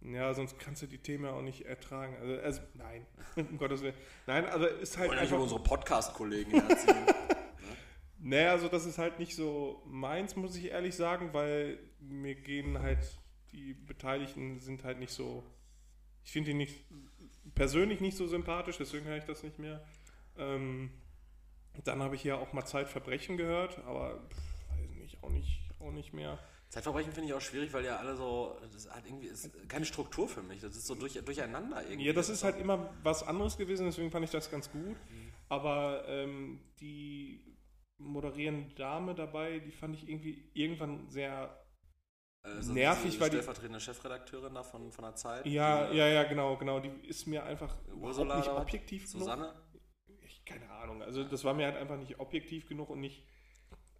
Ja, 0.00 0.32
sonst 0.32 0.58
kannst 0.58 0.80
du 0.82 0.86
die 0.86 0.98
Themen 0.98 1.24
ja 1.24 1.32
auch 1.32 1.42
nicht 1.42 1.66
ertragen. 1.66 2.16
Also, 2.20 2.40
also 2.40 2.60
nein, 2.74 3.06
um 3.36 3.58
Gottes 3.58 3.82
Willen. 3.82 3.94
Nein, 4.26 4.46
also 4.46 4.66
ist 4.66 4.96
halt 4.96 5.10
nicht 5.10 5.20
einfach... 5.20 5.38
unsere 5.38 5.62
Podcast-Kollegen 5.62 6.52
herziehen. 6.52 7.06
Naja, 8.20 8.52
also 8.52 8.68
das 8.68 8.84
ist 8.84 8.98
halt 8.98 9.18
nicht 9.18 9.36
so 9.36 9.82
meins, 9.86 10.34
muss 10.36 10.56
ich 10.56 10.66
ehrlich 10.66 10.96
sagen, 10.96 11.30
weil 11.32 11.78
mir 12.00 12.34
gehen 12.34 12.80
halt 12.80 12.98
die 13.52 13.74
Beteiligten 13.74 14.60
sind 14.60 14.84
halt 14.84 14.98
nicht 14.98 15.12
so. 15.12 15.42
Ich 16.24 16.32
finde 16.32 16.50
die 16.50 16.56
nicht 16.56 16.84
persönlich 17.54 18.00
nicht 18.00 18.16
so 18.16 18.26
sympathisch, 18.26 18.76
deswegen 18.78 19.06
höre 19.06 19.16
ich 19.16 19.24
das 19.24 19.42
nicht 19.42 19.58
mehr. 19.58 19.82
Ähm, 20.36 20.90
dann 21.84 22.02
habe 22.02 22.16
ich 22.16 22.24
ja 22.24 22.36
auch 22.36 22.52
mal 22.52 22.66
Zeitverbrechen 22.66 23.36
gehört, 23.36 23.78
aber 23.86 24.20
pff, 24.28 24.80
weiß 24.80 24.90
nicht, 24.96 25.22
auch 25.22 25.30
nicht, 25.30 25.62
auch 25.80 25.92
nicht 25.92 26.12
mehr. 26.12 26.38
Zeitverbrechen 26.68 27.12
finde 27.12 27.28
ich 27.28 27.34
auch 27.34 27.40
schwierig, 27.40 27.72
weil 27.72 27.84
ja 27.84 27.96
alle 27.96 28.14
so, 28.14 28.58
das 28.72 28.90
hat 28.90 29.06
irgendwie 29.06 29.28
ist 29.28 29.50
keine 29.68 29.86
Struktur 29.86 30.28
für 30.28 30.42
mich. 30.42 30.60
Das 30.60 30.76
ist 30.76 30.86
so 30.86 30.94
durch, 30.94 31.14
durcheinander 31.14 31.82
irgendwie. 31.82 32.06
Ja, 32.06 32.12
das 32.12 32.28
ist 32.28 32.44
halt 32.44 32.58
immer 32.58 32.92
was 33.02 33.22
anderes 33.22 33.56
gewesen, 33.56 33.86
deswegen 33.86 34.10
fand 34.10 34.24
ich 34.26 34.30
das 34.30 34.50
ganz 34.50 34.70
gut. 34.70 34.96
Aber 35.48 36.04
ähm, 36.06 36.60
die 36.80 37.40
moderierende 37.98 38.74
Dame 38.74 39.14
dabei, 39.14 39.58
die 39.58 39.72
fand 39.72 39.94
ich 39.96 40.08
irgendwie 40.08 40.50
irgendwann 40.54 41.08
sehr 41.08 41.62
Äh, 42.44 42.62
so 42.62 42.72
nervig, 42.72 43.10
diese 43.10 43.20
weil 43.20 43.30
die- 43.30 43.36
stellvertretende 43.36 43.80
Chefredakteurin 43.80 44.54
da 44.54 44.62
von, 44.62 44.90
von 44.92 45.04
der 45.04 45.14
Zeit. 45.16 45.44
Ja, 45.46 45.90
die, 45.90 45.96
ja, 45.96 46.06
ja, 46.08 46.22
genau, 46.24 46.56
genau. 46.56 46.78
Die 46.80 46.90
ist 47.06 47.26
mir 47.26 47.42
einfach 47.44 47.76
Ursula 47.94 48.36
nicht 48.38 48.48
objektiv 48.48 49.04
genug. 49.10 49.20
Susanne? 49.22 49.54
Ich, 50.22 50.44
keine 50.44 50.70
Ahnung. 50.70 51.02
Also 51.02 51.24
das 51.24 51.44
war 51.44 51.54
mir 51.54 51.66
halt 51.66 51.76
einfach 51.76 51.96
nicht 51.98 52.18
objektiv 52.20 52.68
genug 52.68 52.90
und 52.90 53.00
nicht 53.00 53.26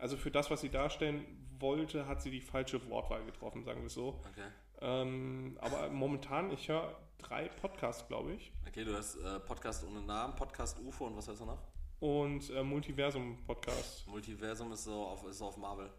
also 0.00 0.16
für 0.16 0.30
das, 0.30 0.48
was 0.48 0.60
sie 0.60 0.68
darstellen 0.70 1.24
wollte, 1.58 2.06
hat 2.06 2.22
sie 2.22 2.30
die 2.30 2.40
falsche 2.40 2.88
Wortwahl 2.88 3.24
getroffen, 3.24 3.64
sagen 3.64 3.80
wir 3.80 3.88
es 3.88 3.94
so. 3.94 4.20
Okay. 4.30 4.46
Ähm, 4.80 5.58
aber 5.60 5.88
momentan, 5.90 6.52
ich 6.52 6.68
höre 6.68 6.96
drei 7.18 7.48
Podcasts, 7.48 8.06
glaube 8.06 8.34
ich. 8.34 8.52
Okay, 8.68 8.84
du 8.84 8.96
hast 8.96 9.16
äh, 9.16 9.40
Podcast 9.40 9.84
ohne 9.84 10.00
Namen, 10.02 10.36
Podcast 10.36 10.78
UFO 10.78 11.06
und 11.08 11.16
was 11.16 11.26
heißt 11.26 11.44
noch? 11.44 11.58
Und 12.00 12.50
äh, 12.50 12.62
Multiversum-Podcast. 12.62 14.06
Multiversum 14.06 14.72
ist 14.72 14.84
so 14.84 15.04
auf, 15.04 15.26
ist 15.26 15.38
so 15.38 15.46
auf 15.46 15.56
Marvel. 15.56 15.90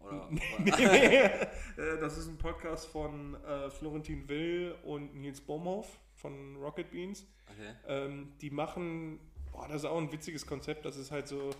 Oder, 0.00 0.28
Äh, 1.76 1.98
das 2.00 2.18
ist 2.18 2.28
ein 2.28 2.38
Podcast 2.38 2.86
von 2.88 3.34
äh, 3.44 3.70
Florentin 3.70 4.28
Will 4.28 4.74
und 4.84 5.14
Nils 5.14 5.40
Bomhoff 5.40 5.98
von 6.14 6.56
Rocket 6.56 6.90
Beans. 6.90 7.26
okay. 7.50 7.74
Ähm, 7.86 8.32
die 8.40 8.50
machen, 8.50 9.18
boah, 9.50 9.66
das 9.68 9.82
ist 9.82 9.84
auch 9.86 9.98
ein 9.98 10.12
witziges 10.12 10.46
Konzept, 10.46 10.84
das 10.84 10.96
ist 10.96 11.10
halt 11.10 11.28
so, 11.28 11.50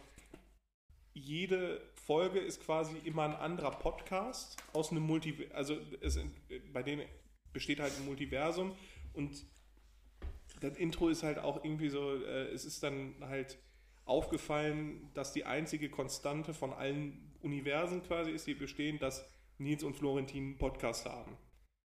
jede 1.14 1.80
Folge 1.94 2.38
ist 2.38 2.62
quasi 2.62 2.96
immer 3.04 3.24
ein 3.24 3.34
anderer 3.34 3.70
Podcast 3.70 4.56
aus 4.72 4.90
einem 4.90 5.02
Multi, 5.02 5.48
also 5.52 5.76
es, 6.00 6.18
bei 6.72 6.82
denen 6.82 7.06
besteht 7.52 7.80
halt 7.80 7.92
ein 7.96 8.06
Multiversum 8.06 8.74
und 9.14 9.44
das 10.60 10.76
Intro 10.76 11.08
ist 11.08 11.22
halt 11.22 11.38
auch 11.38 11.64
irgendwie 11.64 11.88
so, 11.88 12.14
äh, 12.14 12.48
es 12.52 12.64
ist 12.64 12.82
dann 12.82 13.14
halt 13.20 13.58
aufgefallen, 14.04 15.10
dass 15.14 15.32
die 15.32 15.44
einzige 15.44 15.90
Konstante 15.90 16.54
von 16.54 16.72
allen 16.72 17.32
Universen 17.42 18.02
quasi 18.02 18.30
ist, 18.30 18.46
die 18.46 18.54
bestehen, 18.54 18.98
dass 18.98 19.24
Nils 19.58 19.82
und 19.84 19.94
Florentin 19.96 20.44
einen 20.44 20.58
Podcast 20.58 21.06
haben. 21.06 21.36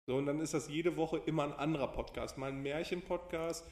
So, 0.07 0.17
und 0.17 0.27
dann 0.27 0.41
ist 0.41 0.53
das 0.55 0.69
jede 0.69 0.97
Woche 0.97 1.19
immer 1.19 1.45
ein 1.45 1.53
anderer 1.53 1.89
Podcast. 1.89 2.37
Mal 2.37 2.51
ein 2.53 2.63
Märchen-Podcast, 2.63 3.67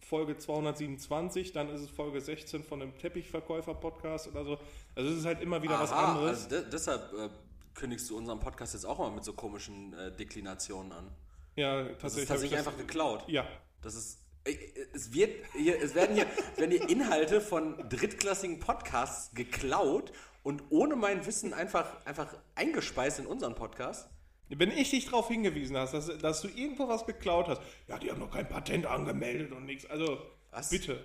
Folge 0.00 0.36
227, 0.36 1.52
dann 1.52 1.68
ist 1.70 1.80
es 1.82 1.90
Folge 1.90 2.20
16 2.20 2.64
von 2.64 2.82
einem 2.82 2.98
Teppichverkäufer-Podcast 2.98 4.28
oder 4.28 4.44
so. 4.44 4.58
Also 4.96 5.10
es 5.10 5.18
ist 5.18 5.24
halt 5.26 5.40
immer 5.40 5.62
wieder 5.62 5.78
was 5.78 5.92
Aha, 5.92 6.12
anderes. 6.12 6.44
Also 6.44 6.48
de 6.62 6.70
deshalb 6.70 7.12
äh, 7.12 7.28
kündigst 7.74 8.10
du 8.10 8.16
unseren 8.18 8.40
Podcast 8.40 8.74
jetzt 8.74 8.84
auch 8.84 8.98
mal 8.98 9.12
mit 9.12 9.22
so 9.24 9.32
komischen 9.34 9.94
äh, 9.94 10.10
Deklinationen 10.16 10.90
an. 10.90 11.14
ja, 11.54 11.84
Das 11.84 11.92
ist 11.92 12.00
tatsächlich. 12.00 12.28
tatsächlich 12.28 12.58
einfach 12.58 12.76
geklaut. 12.76 13.24
ja, 13.28 13.46
Das 13.80 13.94
ist. 13.94 14.21
Äh, 14.44 14.56
Es, 14.92 15.12
wird 15.12 15.44
hier, 15.54 15.80
es, 15.82 15.94
werden 15.94 16.14
hier, 16.14 16.26
es 16.52 16.58
werden 16.58 16.70
hier 16.70 16.88
Inhalte 16.88 17.40
von 17.40 17.76
drittklassigen 17.88 18.60
Podcasts 18.60 19.34
geklaut 19.34 20.12
und 20.42 20.62
ohne 20.70 20.96
mein 20.96 21.24
Wissen 21.26 21.54
einfach, 21.54 22.04
einfach 22.04 22.34
eingespeist 22.54 23.18
in 23.20 23.26
unseren 23.26 23.54
Podcast. 23.54 24.08
Wenn 24.48 24.70
ich 24.70 24.90
dich 24.90 25.06
darauf 25.06 25.28
hingewiesen 25.28 25.76
hast, 25.78 25.94
dass, 25.94 26.18
dass 26.18 26.42
du 26.42 26.48
irgendwo 26.48 26.88
was 26.88 27.06
geklaut 27.06 27.48
hast, 27.48 27.62
ja, 27.88 27.98
die 27.98 28.10
haben 28.10 28.20
noch 28.20 28.30
kein 28.30 28.48
Patent 28.48 28.86
angemeldet 28.86 29.52
und 29.52 29.64
nichts. 29.64 29.86
Also, 29.86 30.18
Was? 30.50 30.68
bitte. 30.68 31.02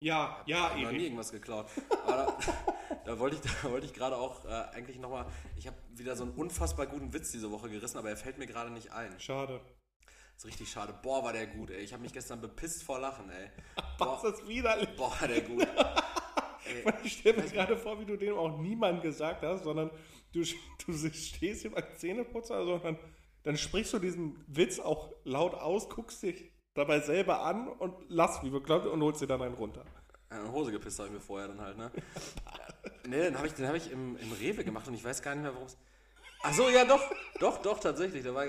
Ja, 0.00 0.42
ja, 0.44 0.76
Ich 0.76 0.84
habe 0.84 0.96
nie 0.96 1.04
irgendwas 1.04 1.32
geklaut. 1.32 1.68
Aber 2.04 2.36
da, 2.86 2.96
da 3.06 3.18
wollte 3.18 3.36
ich, 3.36 3.42
da 3.62 3.70
wollte 3.70 3.86
ich 3.86 3.94
gerade 3.94 4.16
auch 4.16 4.44
äh, 4.44 4.48
eigentlich 4.74 4.98
nochmal. 4.98 5.26
Ich 5.56 5.66
habe 5.66 5.76
wieder 5.94 6.16
so 6.16 6.24
einen 6.24 6.34
unfassbar 6.34 6.86
guten 6.86 7.14
Witz 7.14 7.32
diese 7.32 7.50
Woche 7.50 7.70
gerissen, 7.70 7.96
aber 7.96 8.10
er 8.10 8.16
fällt 8.16 8.36
mir 8.36 8.46
gerade 8.46 8.70
nicht 8.70 8.92
ein. 8.92 9.18
Schade. 9.18 9.60
Ist 10.36 10.46
richtig 10.46 10.70
schade. 10.70 10.94
Boah, 11.02 11.24
war 11.24 11.32
der 11.32 11.46
gut, 11.46 11.70
ey. 11.70 11.82
Ich 11.82 11.92
habe 11.92 12.02
mich 12.02 12.12
gestern 12.12 12.40
bepisst 12.40 12.82
vor 12.82 12.98
Lachen, 12.98 13.30
ey. 13.30 13.50
Boah, 13.98 14.22
ist 14.24 14.46
widerlich? 14.46 14.88
boah 14.96 15.10
war 15.20 15.28
der 15.28 15.40
gut. 15.40 15.66
Ey, 16.66 16.92
Ich 17.04 17.18
stelle 17.18 17.42
mir 17.42 17.48
gerade 17.48 17.76
vor, 17.76 18.00
wie 18.00 18.04
du 18.04 18.16
dem 18.16 18.34
auch 18.34 18.58
niemand 18.58 19.00
gesagt 19.00 19.42
hast, 19.42 19.62
sondern 19.62 19.90
du, 20.32 20.42
du 20.86 20.92
stehst 20.92 21.62
hier 21.62 21.70
beim 21.70 21.84
Zähneputzer 21.96 22.60
und 22.60 22.98
dann, 23.44 23.56
sprichst 23.56 23.92
du 23.92 23.98
diesen 24.00 24.44
Witz 24.48 24.80
auch 24.80 25.12
laut 25.24 25.54
aus, 25.54 25.88
guckst 25.88 26.22
dich 26.24 26.50
dabei 26.74 27.00
selber 27.00 27.42
an 27.42 27.68
und 27.68 27.94
lass 28.08 28.42
wie 28.42 28.50
bekloppt 28.50 28.86
und 28.86 29.00
holst 29.00 29.22
dir 29.22 29.28
dann 29.28 29.40
einen 29.42 29.54
runter. 29.54 29.84
Eine 30.28 30.50
Hose 30.50 30.72
gepisst 30.72 30.98
habe 30.98 31.08
ich 31.08 31.14
mir 31.14 31.20
vorher 31.20 31.48
dann 31.48 31.60
halt, 31.60 31.78
ne? 31.78 31.92
nee, 33.06 33.22
den 33.22 33.36
habe 33.36 33.46
ich, 33.46 33.54
den 33.54 33.68
hab 33.68 33.76
ich 33.76 33.90
im, 33.92 34.16
im 34.16 34.32
Rewe 34.32 34.64
gemacht 34.64 34.88
und 34.88 34.94
ich 34.94 35.04
weiß 35.04 35.22
gar 35.22 35.34
nicht 35.36 35.44
mehr, 35.44 35.54
worum 35.54 35.68
es. 35.68 35.78
Ach 36.42 36.52
so, 36.52 36.68
ja, 36.68 36.84
doch, 36.84 37.02
doch, 37.40 37.62
doch, 37.62 37.80
tatsächlich. 37.80 38.24
Da 38.24 38.34
war, 38.34 38.44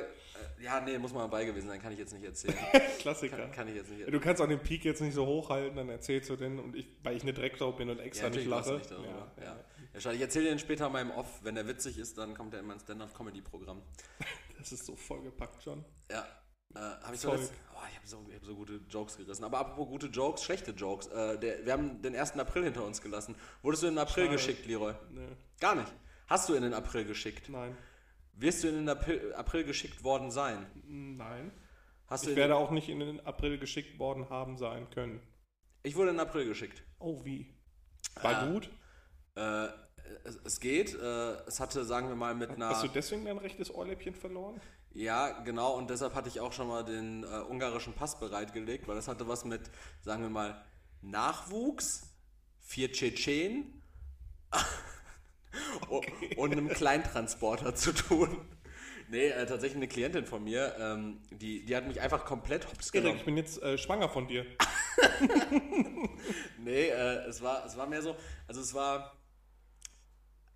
ja, 0.61 0.79
nee, 0.81 0.97
muss 0.97 1.13
man 1.13 1.23
dabei 1.23 1.45
gewesen 1.45 1.67
sein, 1.67 1.81
kann 1.81 1.91
ich 1.93 1.99
jetzt 1.99 2.13
nicht 2.13 2.23
erzählen. 2.25 2.55
Klassiker. 2.99 3.37
Kann, 3.37 3.51
kann 3.51 3.67
ich 3.67 3.75
jetzt 3.75 3.89
nicht 3.89 3.99
erzählen. 3.99 4.11
Du 4.19 4.19
kannst 4.23 4.41
auch 4.41 4.47
den 4.47 4.59
Peak 4.59 4.83
jetzt 4.85 5.01
nicht 5.01 5.13
so 5.13 5.25
hochhalten, 5.25 5.75
dann 5.77 5.89
erzählst 5.89 6.29
du 6.29 6.35
den 6.35 6.59
und 6.59 6.75
ich, 6.75 6.87
weil 7.03 7.15
ich 7.15 7.23
eine 7.23 7.33
Drecksau 7.33 7.71
bin 7.71 7.89
und 7.89 7.99
extra 7.99 8.29
nicht 8.29 8.47
natürlich 8.47 8.67
lache. 8.67 8.77
ich 8.81 8.87
darüber. 8.87 9.31
Ja, 9.37 9.55
ja. 9.93 9.99
schade. 9.99 10.15
Ich 10.15 10.21
erzähle 10.21 10.45
dir 10.45 10.51
den 10.51 10.59
später 10.59 10.89
mal 10.89 11.01
im 11.01 11.11
Off. 11.11 11.39
Wenn 11.43 11.55
der 11.55 11.67
witzig 11.67 11.97
ist, 11.97 12.17
dann 12.17 12.33
kommt 12.33 12.53
er 12.53 12.59
in 12.61 12.67
mein 12.67 12.79
Stand-Up-Comedy-Programm. 12.79 13.81
Das 14.59 14.71
ist 14.71 14.85
so 14.87 14.95
vollgepackt 14.95 15.61
schon. 15.61 15.85
Ja. 16.11 16.25
Äh, 16.75 16.79
habe 16.79 17.13
ich 17.13 17.21
so, 17.21 17.31
letzt- 17.31 17.53
oh, 17.75 17.79
ich 17.89 17.95
habe 17.95 18.07
so, 18.07 18.25
ich 18.27 18.35
hab 18.35 18.43
so 18.43 18.55
gute 18.55 18.81
Jokes 18.89 19.15
gerissen. 19.15 19.43
Aber 19.43 19.59
apropos 19.59 19.87
gute 19.87 20.07
Jokes, 20.07 20.43
schlechte 20.43 20.71
Jokes. 20.71 21.05
Äh, 21.07 21.37
der, 21.39 21.63
wir 21.63 21.73
haben 21.73 22.01
den 22.01 22.15
1. 22.15 22.33
April 22.39 22.63
hinter 22.63 22.83
uns 22.83 22.99
gelassen. 23.01 23.35
Wurdest 23.61 23.83
du 23.83 23.87
in 23.87 23.93
den 23.93 23.99
April 23.99 24.25
Schade. 24.25 24.35
geschickt, 24.35 24.65
Leroy? 24.65 24.93
Nee, 25.11 25.27
Gar 25.59 25.75
nicht. 25.75 25.93
Hast 26.25 26.49
du 26.49 26.55
in 26.55 26.63
den 26.63 26.73
April 26.73 27.05
geschickt? 27.05 27.49
nein. 27.49 27.77
Wirst 28.39 28.63
du 28.63 28.67
in 28.67 28.75
den 28.75 28.89
April, 28.89 29.33
April 29.33 29.63
geschickt 29.63 30.03
worden 30.03 30.29
sein? 30.31 30.65
Nein. 30.85 31.51
Hast 32.05 32.25
du 32.25 32.29
Ich 32.29 32.35
werde 32.35 32.55
auch 32.55 32.71
nicht 32.71 32.87
in 32.87 32.99
den 32.99 33.19
April 33.25 33.57
geschickt 33.57 33.99
worden 33.99 34.29
haben 34.29 34.57
sein 34.57 34.89
können. 34.91 35.19
ich 35.83 35.95
wurde 35.95 36.11
in 36.11 36.17
den 36.17 36.25
April 36.27 36.45
geschickt. 36.45 36.83
Oh, 36.99 37.23
wie? 37.25 37.53
War 38.21 38.35
Ah. 38.43 38.45
gut? 38.51 38.69
Äh, 39.35 39.67
es, 40.23 40.37
es 40.43 40.59
geht. 40.59 40.93
Äh, 40.93 41.33
es 41.47 41.59
hatte, 41.59 41.83
sagen 41.83 42.07
wir 42.09 42.15
mal, 42.15 42.33
mit 42.35 42.49
einer. 42.51 42.69
Hast 42.69 42.83
du 42.83 42.87
deswegen 42.87 43.25
dein 43.25 43.37
rechtes 43.39 43.73
Ohrläppchen 43.73 44.13
verloren? 44.15 44.61
Ja, 44.93 45.39
genau, 45.41 45.73
und 45.77 45.89
deshalb 45.89 46.15
hatte 46.15 46.29
ich 46.29 46.39
auch 46.39 46.53
schon 46.53 46.67
mal 46.69 46.83
den 46.83 47.23
äh, 47.23 47.27
ungarischen 47.27 47.93
Pass 47.93 48.19
bereitgelegt, 48.19 48.87
weil 48.87 48.95
das 48.95 49.07
hatte 49.07 49.27
was 49.27 49.45
mit, 49.45 49.69
sagen 50.01 50.23
wir 50.23 50.29
mal, 50.29 50.63
Nachwuchs, 51.01 52.09
vier 52.61 52.91
Tschetschenen 52.91 53.81
o- 55.89 56.01
und 56.37 56.51
einem 56.51 56.69
Kleintransporter 56.69 57.75
zu 57.75 57.93
tun. 57.93 58.37
Nee, 59.09 59.27
äh, 59.27 59.45
tatsächlich 59.45 59.77
eine 59.77 59.87
Klientin 59.87 60.25
von 60.25 60.43
mir, 60.43 60.75
ähm, 60.79 61.21
die, 61.31 61.63
die 61.63 61.75
hat 61.75 61.87
mich 61.87 62.01
einfach 62.01 62.25
komplett 62.25 62.65
hops 62.67 62.89
Erik, 62.89 63.03
genommen. 63.03 63.19
ich 63.19 63.25
bin 63.25 63.37
jetzt 63.37 63.61
äh, 63.61 63.77
schwanger 63.77 64.09
von 64.09 64.27
dir. 64.27 64.45
Nee, 66.57 66.87
äh, 66.87 67.27
es, 67.27 67.41
war, 67.41 67.65
es 67.65 67.77
war 67.77 67.87
mehr 67.87 68.01
so, 68.01 68.17
also 68.47 68.59
es 68.59 68.73
war, 68.73 69.15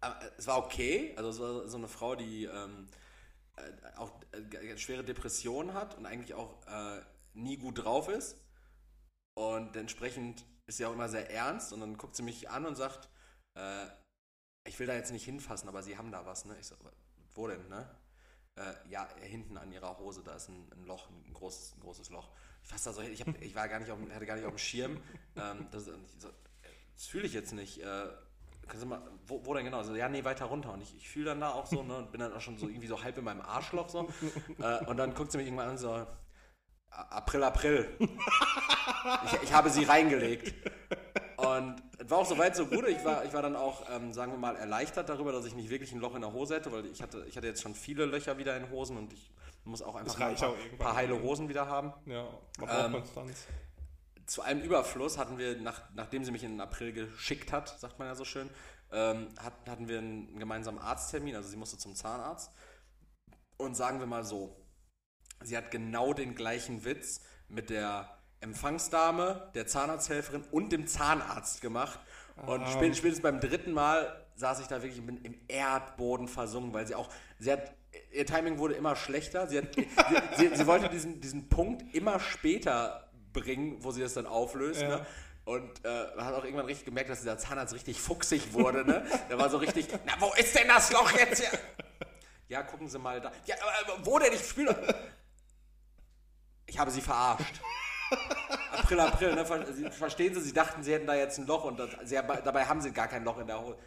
äh, 0.01 0.09
es 0.37 0.47
war 0.47 0.57
okay, 0.57 1.13
also 1.15 1.29
es 1.29 1.39
war 1.39 1.67
so 1.69 1.77
eine 1.77 1.87
Frau, 1.87 2.15
die 2.15 2.45
ähm, 2.45 2.87
äh, 3.55 3.61
auch 3.97 4.11
äh, 4.33 4.77
schwere 4.77 5.03
Depressionen 5.03 5.73
hat 5.73 5.97
und 5.97 6.05
eigentlich 6.05 6.33
auch 6.33 6.57
nie 7.33 7.57
gut 7.57 7.83
drauf 7.83 8.09
ist 8.09 8.41
und 9.35 9.75
entsprechend 9.77 10.45
ist 10.67 10.77
sie 10.77 10.85
auch 10.85 10.93
immer 10.93 11.07
sehr 11.07 11.29
ernst 11.31 11.71
und 11.71 11.79
dann 11.79 11.97
guckt 11.97 12.15
sie 12.15 12.23
mich 12.23 12.49
an 12.49 12.65
und 12.65 12.75
sagt, 12.75 13.09
äh, 13.55 13.85
ich 14.65 14.79
will 14.79 14.87
da 14.87 14.93
jetzt 14.93 15.11
nicht 15.11 15.25
hinfassen, 15.25 15.67
aber 15.69 15.81
sie 15.83 15.97
haben 15.97 16.11
da 16.11 16.25
was, 16.25 16.45
ne? 16.45 16.55
Ich 16.59 16.67
so, 16.67 16.75
wo 17.33 17.47
denn, 17.47 17.67
ne? 17.69 17.89
Äh, 18.55 18.73
ja, 18.89 19.07
hinten 19.21 19.57
an 19.57 19.71
ihrer 19.71 19.97
Hose, 19.97 20.21
da 20.23 20.35
ist 20.35 20.49
ein, 20.49 20.67
ein 20.75 20.85
Loch, 20.85 21.09
ein 21.09 21.33
großes, 21.33 21.75
ein 21.77 21.79
großes 21.81 22.09
Loch. 22.09 22.29
Ich 22.63 22.69
fass 22.69 22.83
da 22.83 22.93
so 22.93 23.01
hin, 23.01 23.11
ich, 23.13 23.21
hab, 23.21 23.41
ich 23.41 23.55
war 23.55 23.67
gar 23.69 23.79
nicht 23.79 23.89
auf, 23.91 23.97
hatte 24.13 24.25
gar 24.25 24.35
nicht 24.35 24.45
auf 24.45 24.53
dem 24.53 24.57
Schirm. 24.59 25.01
Ähm, 25.35 25.67
das, 25.71 25.85
so, 25.85 25.93
das 26.95 27.05
fühle 27.07 27.25
ich 27.25 27.33
jetzt 27.33 27.53
nicht. 27.53 27.79
Äh, 27.81 27.83
können 28.67 28.79
Sie 28.79 28.85
mal, 28.85 29.01
wo, 29.25 29.45
wo 29.45 29.53
denn 29.53 29.65
genau? 29.65 29.81
So, 29.83 29.95
ja, 29.95 30.07
nee, 30.09 30.23
weiter 30.23 30.45
runter. 30.45 30.73
Und 30.73 30.81
ich, 30.81 30.95
ich 30.95 31.09
fühle 31.09 31.25
dann 31.27 31.39
da 31.39 31.51
auch 31.51 31.65
so, 31.65 31.81
ne, 31.81 31.97
und 31.97 32.11
bin 32.11 32.19
dann 32.19 32.33
auch 32.33 32.41
schon 32.41 32.57
so 32.57 32.67
irgendwie 32.67 32.87
so 32.87 33.01
halb 33.01 33.17
in 33.17 33.23
meinem 33.23 33.41
Arschloch 33.41 33.89
so. 33.89 34.09
Äh, 34.59 34.85
und 34.85 34.97
dann 34.97 35.13
guckt 35.15 35.31
sie 35.31 35.37
mich 35.37 35.47
irgendwann 35.47 35.67
an 35.67 35.71
und 35.73 35.79
so, 35.79 35.91
"A- 35.93 36.07
April, 36.91 37.43
April. 37.43 37.89
Ich, 39.25 39.43
ich 39.43 39.53
habe 39.53 39.69
sie 39.69 39.83
reingelegt. 39.85 40.53
Und 41.41 41.81
es 41.97 42.09
war 42.09 42.19
auch 42.19 42.25
soweit 42.25 42.55
so 42.55 42.65
gut. 42.65 42.87
Ich 42.87 43.03
war, 43.03 43.25
ich 43.25 43.33
war 43.33 43.41
dann 43.41 43.55
auch, 43.55 43.89
ähm, 43.89 44.13
sagen 44.13 44.31
wir 44.31 44.39
mal, 44.39 44.55
erleichtert 44.55 45.09
darüber, 45.09 45.31
dass 45.31 45.45
ich 45.45 45.55
nicht 45.55 45.69
wirklich 45.69 45.91
ein 45.91 45.99
Loch 45.99 46.15
in 46.15 46.21
der 46.21 46.33
Hose 46.33 46.55
hätte, 46.55 46.71
weil 46.71 46.85
ich 46.85 47.01
hatte, 47.01 47.25
ich 47.27 47.35
hatte 47.35 47.47
jetzt 47.47 47.61
schon 47.61 47.73
viele 47.73 48.05
Löcher 48.05 48.37
wieder 48.37 48.55
in 48.57 48.69
Hosen 48.69 48.97
und 48.97 49.13
ich 49.13 49.31
muss 49.63 49.81
auch 49.81 49.95
einfach 49.95 50.19
ein 50.19 50.35
paar, 50.35 50.49
auch 50.49 50.77
paar 50.77 50.95
heile 50.95 51.21
Hosen 51.21 51.49
wieder 51.49 51.67
haben. 51.67 51.93
Ja, 52.05 52.27
mach 52.59 52.85
Ähm, 52.85 52.93
Konstanz. 52.93 53.47
Zu 54.25 54.41
einem 54.43 54.61
Überfluss 54.61 55.17
hatten 55.17 55.37
wir, 55.37 55.59
nach, 55.59 55.81
nachdem 55.93 56.23
sie 56.23 56.31
mich 56.31 56.43
in 56.43 56.51
den 56.51 56.61
April 56.61 56.93
geschickt 56.93 57.51
hat, 57.51 57.79
sagt 57.79 57.99
man 57.99 58.07
ja 58.07 58.15
so 58.15 58.23
schön, 58.23 58.49
ähm, 58.91 59.27
hat, 59.39 59.53
hatten 59.67 59.87
wir 59.87 59.97
einen 59.97 60.39
gemeinsamen 60.39 60.79
Arzttermin, 60.79 61.35
also 61.35 61.49
sie 61.49 61.57
musste 61.57 61.77
zum 61.77 61.95
Zahnarzt. 61.95 62.51
Und 63.57 63.75
sagen 63.75 63.99
wir 63.99 64.07
mal 64.07 64.23
so, 64.23 64.55
sie 65.41 65.57
hat 65.57 65.71
genau 65.71 66.13
den 66.13 66.35
gleichen 66.35 66.85
Witz 66.85 67.21
mit 67.47 67.69
der 67.69 68.20
Empfangsdame, 68.41 69.49
der 69.55 69.67
Zahnarzthelferin 69.67 70.43
und 70.51 70.71
dem 70.71 70.87
Zahnarzt 70.87 71.61
gemacht. 71.61 71.99
Und 72.45 72.63
Ah. 72.63 72.67
spät, 72.71 72.95
spätestens 72.97 73.21
beim 73.23 73.39
dritten 73.39 73.71
Mal 73.71 74.25
saß 74.35 74.59
ich 74.61 74.67
da 74.67 74.81
wirklich 74.81 74.97
im, 74.99 75.23
im 75.23 75.39
Erdboden 75.47 76.27
versungen, 76.27 76.73
weil 76.73 76.87
sie 76.87 76.95
auch, 76.95 77.09
sie 77.39 77.51
hat, 77.51 77.73
ihr 78.11 78.25
Timing 78.25 78.57
wurde 78.57 78.73
immer 78.73 78.95
schlechter. 78.95 79.47
Sie, 79.47 79.57
hat, 79.59 79.75
sie, 80.37 80.47
sie, 80.49 80.55
sie 80.55 80.67
wollte 80.67 80.89
diesen, 80.89 81.21
diesen 81.21 81.49
Punkt 81.49 81.93
immer 81.93 82.19
später 82.19 83.09
bringen, 83.33 83.77
wo 83.83 83.91
sie 83.91 84.01
das 84.01 84.13
dann 84.15 84.25
auflöst. 84.25 84.81
Ja. 84.81 84.89
Ne? 84.97 85.05
Und 85.45 85.85
äh, 85.85 86.15
man 86.15 86.25
hat 86.25 86.33
auch 86.35 86.43
irgendwann 86.43 86.65
richtig 86.67 86.85
gemerkt, 86.85 87.09
dass 87.09 87.19
dieser 87.19 87.37
Zahnarzt 87.37 87.73
richtig 87.73 87.99
fuchsig 87.99 88.53
wurde. 88.53 88.85
Ne? 88.85 89.03
Der 89.29 89.37
war 89.37 89.49
so 89.49 89.57
richtig, 89.57 89.87
na, 90.05 90.13
wo 90.19 90.31
ist 90.33 90.55
denn 90.57 90.67
das 90.67 90.91
Loch 90.91 91.11
jetzt 91.11 91.41
hier? 91.41 91.59
Ja, 92.47 92.63
gucken 92.63 92.87
Sie 92.89 92.99
mal 92.99 93.21
da. 93.21 93.31
Ja, 93.45 93.55
aber 93.83 94.05
wo 94.05 94.19
denn? 94.19 94.33
Ich 94.33 94.47
spüle. 94.47 94.75
Ich 96.65 96.79
habe 96.79 96.91
Sie 96.91 97.01
verarscht. 97.01 97.61
April, 98.71 98.99
April, 98.99 99.35
ne? 99.35 99.73
Sie, 99.73 99.89
verstehen 99.89 100.33
Sie, 100.33 100.41
Sie 100.41 100.53
dachten, 100.53 100.83
Sie 100.83 100.93
hätten 100.93 101.07
da 101.07 101.15
jetzt 101.15 101.37
ein 101.37 101.47
Loch 101.47 101.63
und 101.65 101.77
das, 101.77 101.89
Sie, 102.03 102.15
dabei 102.15 102.65
haben 102.65 102.81
Sie 102.81 102.91
gar 102.91 103.07
kein 103.07 103.23
Loch 103.23 103.39
in 103.39 103.47
der 103.47 103.61
Hose. 103.61 103.77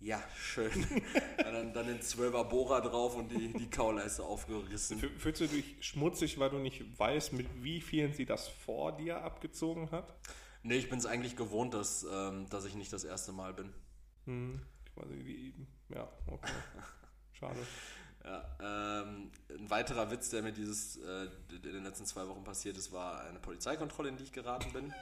Ja, 0.00 0.22
schön. 0.36 0.70
dann, 1.38 1.72
dann 1.72 1.86
den 1.86 2.00
12er 2.00 2.44
Bohrer 2.44 2.82
drauf 2.82 3.16
und 3.16 3.30
die, 3.30 3.52
die 3.52 3.70
Kauleiste 3.70 4.22
aufgerissen. 4.22 4.98
Fühlst 4.98 5.40
du 5.40 5.46
dich 5.46 5.76
schmutzig, 5.80 6.38
weil 6.38 6.50
du 6.50 6.58
nicht 6.58 6.98
weißt, 6.98 7.32
mit 7.32 7.48
wie 7.62 7.80
vielen 7.80 8.12
sie 8.12 8.26
das 8.26 8.46
vor 8.48 8.96
dir 8.96 9.22
abgezogen 9.22 9.90
hat? 9.90 10.14
Nee, 10.62 10.76
ich 10.76 10.90
bin 10.90 10.98
es 10.98 11.06
eigentlich 11.06 11.36
gewohnt, 11.36 11.74
dass, 11.74 12.06
ähm, 12.10 12.48
dass 12.50 12.64
ich 12.66 12.74
nicht 12.74 12.92
das 12.92 13.04
erste 13.04 13.32
Mal 13.32 13.54
bin. 13.54 13.72
Hm, 14.26 14.60
quasi 14.94 15.14
wie, 15.24 15.54
ja, 15.88 16.08
okay. 16.26 16.52
Schade. 17.32 17.60
Ja, 18.24 18.44
ähm, 18.60 18.85
ein 19.66 19.70
weiterer 19.70 20.10
Witz, 20.10 20.30
der 20.30 20.42
mir 20.42 20.52
dieses 20.52 20.96
äh, 20.98 21.28
in 21.50 21.62
den 21.62 21.84
letzten 21.84 22.06
zwei 22.06 22.28
Wochen 22.28 22.44
passiert 22.44 22.76
ist, 22.76 22.92
war 22.92 23.22
eine 23.22 23.40
Polizeikontrolle, 23.40 24.08
in 24.08 24.16
die 24.16 24.24
ich 24.24 24.32
geraten 24.32 24.72
bin. 24.72 24.94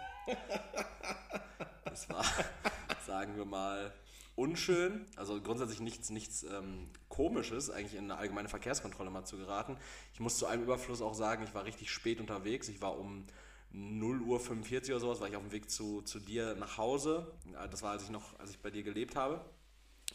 das 1.85 2.09
war, 2.09 2.24
sagen 3.07 3.37
wir 3.37 3.44
mal, 3.44 3.92
unschön. 4.37 5.07
Also 5.16 5.40
grundsätzlich 5.40 5.81
nichts, 5.81 6.09
nichts 6.11 6.44
ähm, 6.44 6.88
Komisches, 7.09 7.70
eigentlich 7.70 7.94
in 7.94 8.11
eine 8.11 8.16
allgemeine 8.16 8.48
Verkehrskontrolle 8.48 9.11
mal 9.11 9.24
zu 9.24 9.37
geraten. 9.37 9.77
Ich 10.14 10.20
muss 10.20 10.38
zu 10.38 10.46
einem 10.46 10.62
Überfluss 10.62 11.03
auch 11.03 11.14
sagen, 11.14 11.44
ich 11.44 11.55
war 11.55 11.66
richtig 11.66 11.90
spät 11.90 12.18
unterwegs. 12.18 12.68
Ich 12.68 12.81
war 12.81 12.98
um 12.98 13.27
0 13.70 14.22
Uhr 14.22 14.40
45 14.40 14.94
oder 14.94 15.00
sowas, 15.00 15.20
war 15.20 15.29
ich 15.29 15.37
auf 15.37 15.42
dem 15.42 15.53
Weg 15.53 15.68
zu, 15.68 16.00
zu 16.03 16.20
dir 16.20 16.55
nach 16.55 16.79
Hause. 16.79 17.31
Das 17.70 17.83
war, 17.83 17.90
als 17.90 18.05
ich 18.05 18.11
noch, 18.11 18.38
als 18.38 18.50
ich 18.50 18.61
bei 18.61 18.70
dir 18.70 18.83
gelebt 18.83 19.14
habe. 19.14 19.44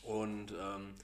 Und 0.02 0.54
ähm, 0.60 0.96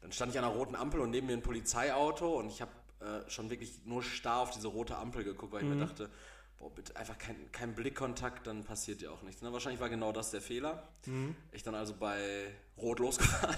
dann 0.00 0.12
stand 0.12 0.32
ich 0.32 0.38
an 0.38 0.44
einer 0.44 0.54
roten 0.54 0.74
Ampel 0.74 1.00
und 1.00 1.10
neben 1.10 1.26
mir 1.26 1.34
ein 1.34 1.42
Polizeiauto 1.42 2.38
und 2.38 2.48
ich 2.48 2.60
habe 2.60 2.72
äh, 3.00 3.28
schon 3.30 3.50
wirklich 3.50 3.72
nur 3.84 4.02
starr 4.02 4.40
auf 4.40 4.50
diese 4.50 4.68
rote 4.68 4.96
Ampel 4.96 5.24
geguckt, 5.24 5.52
weil 5.52 5.62
ich 5.62 5.68
mhm. 5.68 5.78
mir 5.78 5.86
dachte, 5.86 6.10
boah, 6.58 6.70
bitte 6.70 6.94
einfach 6.96 7.16
kein, 7.18 7.50
kein 7.52 7.74
Blickkontakt, 7.74 8.46
dann 8.46 8.64
passiert 8.64 9.00
dir 9.00 9.12
auch 9.12 9.22
nichts. 9.22 9.42
Ne? 9.42 9.52
Wahrscheinlich 9.52 9.80
war 9.80 9.88
genau 9.88 10.12
das 10.12 10.30
der 10.30 10.42
Fehler. 10.42 10.86
Mhm. 11.06 11.34
Ich 11.52 11.62
dann 11.62 11.74
also 11.74 11.94
bei 11.94 12.52
Rot 12.76 12.98
losgefahren. 13.00 13.56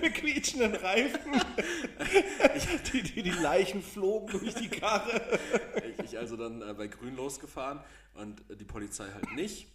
Mit 0.00 0.14
quietschenden 0.14 0.74
Reifen. 0.74 1.32
die, 2.92 3.02
die, 3.02 3.22
die 3.22 3.30
Leichen 3.30 3.82
flogen 3.82 4.40
durch 4.40 4.54
die 4.54 4.68
Karre. 4.68 5.38
ich, 5.98 6.04
ich 6.06 6.18
also 6.18 6.36
dann 6.36 6.60
äh, 6.62 6.74
bei 6.74 6.88
Grün 6.88 7.14
losgefahren 7.14 7.80
und 8.14 8.40
äh, 8.50 8.56
die 8.56 8.64
Polizei 8.64 9.08
halt 9.12 9.32
nicht. 9.34 9.68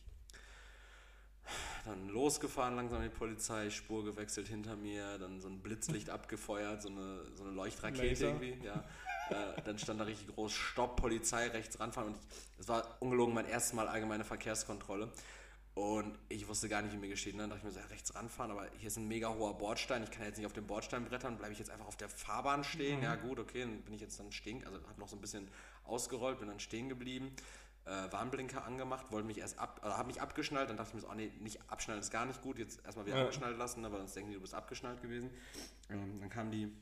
Dann 1.85 2.09
losgefahren, 2.09 2.75
langsam 2.75 3.01
die 3.03 3.09
Polizei, 3.09 3.69
Spur 3.69 4.03
gewechselt 4.03 4.47
hinter 4.47 4.75
mir, 4.75 5.17
dann 5.19 5.39
so 5.39 5.47
ein 5.47 5.59
Blitzlicht 5.59 6.09
abgefeuert, 6.11 6.81
so 6.81 6.89
eine, 6.89 7.21
so 7.35 7.43
eine 7.43 7.53
Leuchtrakete 7.53 8.07
Laser. 8.07 8.27
irgendwie. 8.27 8.57
Ja. 8.65 8.83
Äh, 9.29 9.61
dann 9.63 9.77
stand 9.79 9.99
da 9.99 10.05
richtig 10.05 10.33
groß 10.35 10.51
Stopp, 10.51 10.97
Polizei, 10.97 11.47
rechts 11.47 11.79
ranfahren. 11.79 12.09
Und 12.09 12.17
es 12.59 12.67
war 12.67 12.97
ungelogen 12.99 13.33
mein 13.33 13.47
erstes 13.47 13.73
Mal 13.73 13.87
allgemeine 13.87 14.23
Verkehrskontrolle. 14.23 15.11
Und 15.75 16.17
ich 16.29 16.47
wusste 16.47 16.69
gar 16.69 16.81
nicht, 16.81 16.93
wie 16.93 16.97
mir 16.97 17.09
geschieht. 17.09 17.35
Ne? 17.35 17.41
Dann 17.41 17.49
dachte 17.49 17.59
ich 17.59 17.65
mir 17.65 17.71
so, 17.71 17.79
ja, 17.79 17.85
rechts 17.87 18.15
ranfahren, 18.15 18.49
aber 18.51 18.65
hier 18.77 18.87
ist 18.87 18.97
ein 18.97 19.09
mega 19.09 19.33
hoher 19.33 19.57
Bordstein. 19.57 20.03
Ich 20.03 20.11
kann 20.11 20.25
jetzt 20.25 20.37
nicht 20.37 20.45
auf 20.45 20.53
dem 20.53 20.65
Bordstein 20.65 21.03
brettern, 21.03 21.37
bleibe 21.37 21.51
ich 21.51 21.59
jetzt 21.59 21.69
einfach 21.69 21.87
auf 21.87 21.97
der 21.97 22.07
Fahrbahn 22.07 22.63
stehen. 22.63 22.99
Mhm. 22.99 23.03
Ja, 23.03 23.15
gut, 23.15 23.39
okay, 23.39 23.61
dann 23.61 23.81
bin 23.81 23.93
ich 23.93 23.99
jetzt 23.99 24.17
dann 24.17 24.31
stehen, 24.31 24.65
also 24.65 24.77
habe 24.87 24.99
noch 24.99 25.09
so 25.09 25.17
ein 25.17 25.21
bisschen 25.21 25.49
ausgerollt, 25.83 26.39
bin 26.39 26.47
dann 26.47 26.61
stehen 26.61 26.87
geblieben. 26.87 27.35
Äh, 27.85 28.11
Warnblinker 28.11 28.65
angemacht, 28.65 29.11
wollte 29.11 29.27
mich 29.27 29.37
erst 29.37 29.59
ab, 29.59 29.79
also 29.83 29.95
habe 29.95 30.07
mich 30.07 30.19
abgeschnallt, 30.19 30.69
dann 30.69 30.77
dachte 30.77 30.89
ich 30.89 30.95
mir 30.95 31.01
so, 31.01 31.09
oh 31.09 31.13
nee, 31.13 31.31
nicht 31.39 31.61
abschnallen 31.69 32.01
ist 32.01 32.09
gar 32.09 32.25
nicht 32.25 32.41
gut, 32.41 32.57
jetzt 32.57 32.83
erstmal 32.83 33.05
wieder 33.05 33.17
ja. 33.17 33.23
abgeschnallt 33.23 33.57
lassen, 33.59 33.85
aber 33.85 33.99
sonst 33.99 34.15
denken 34.15 34.31
die, 34.31 34.35
du 34.35 34.41
bist 34.41 34.55
abgeschnallt 34.55 35.03
gewesen. 35.03 35.29
Ähm, 35.89 36.19
dann 36.19 36.29
kam 36.29 36.49
die 36.49 36.75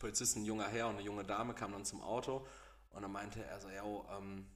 Polizisten, 0.00 0.40
ein 0.40 0.44
junger 0.44 0.66
Herr 0.66 0.88
und 0.88 0.96
eine 0.96 1.04
junge 1.04 1.22
Dame, 1.22 1.54
kamen 1.54 1.72
dann 1.72 1.84
zum 1.84 2.02
Auto 2.02 2.46
und 2.90 3.02
dann 3.02 3.12
meinte 3.12 3.44
er 3.44 3.60
so, 3.60 3.68
ja, 3.68 3.84
ähm, 3.84 4.46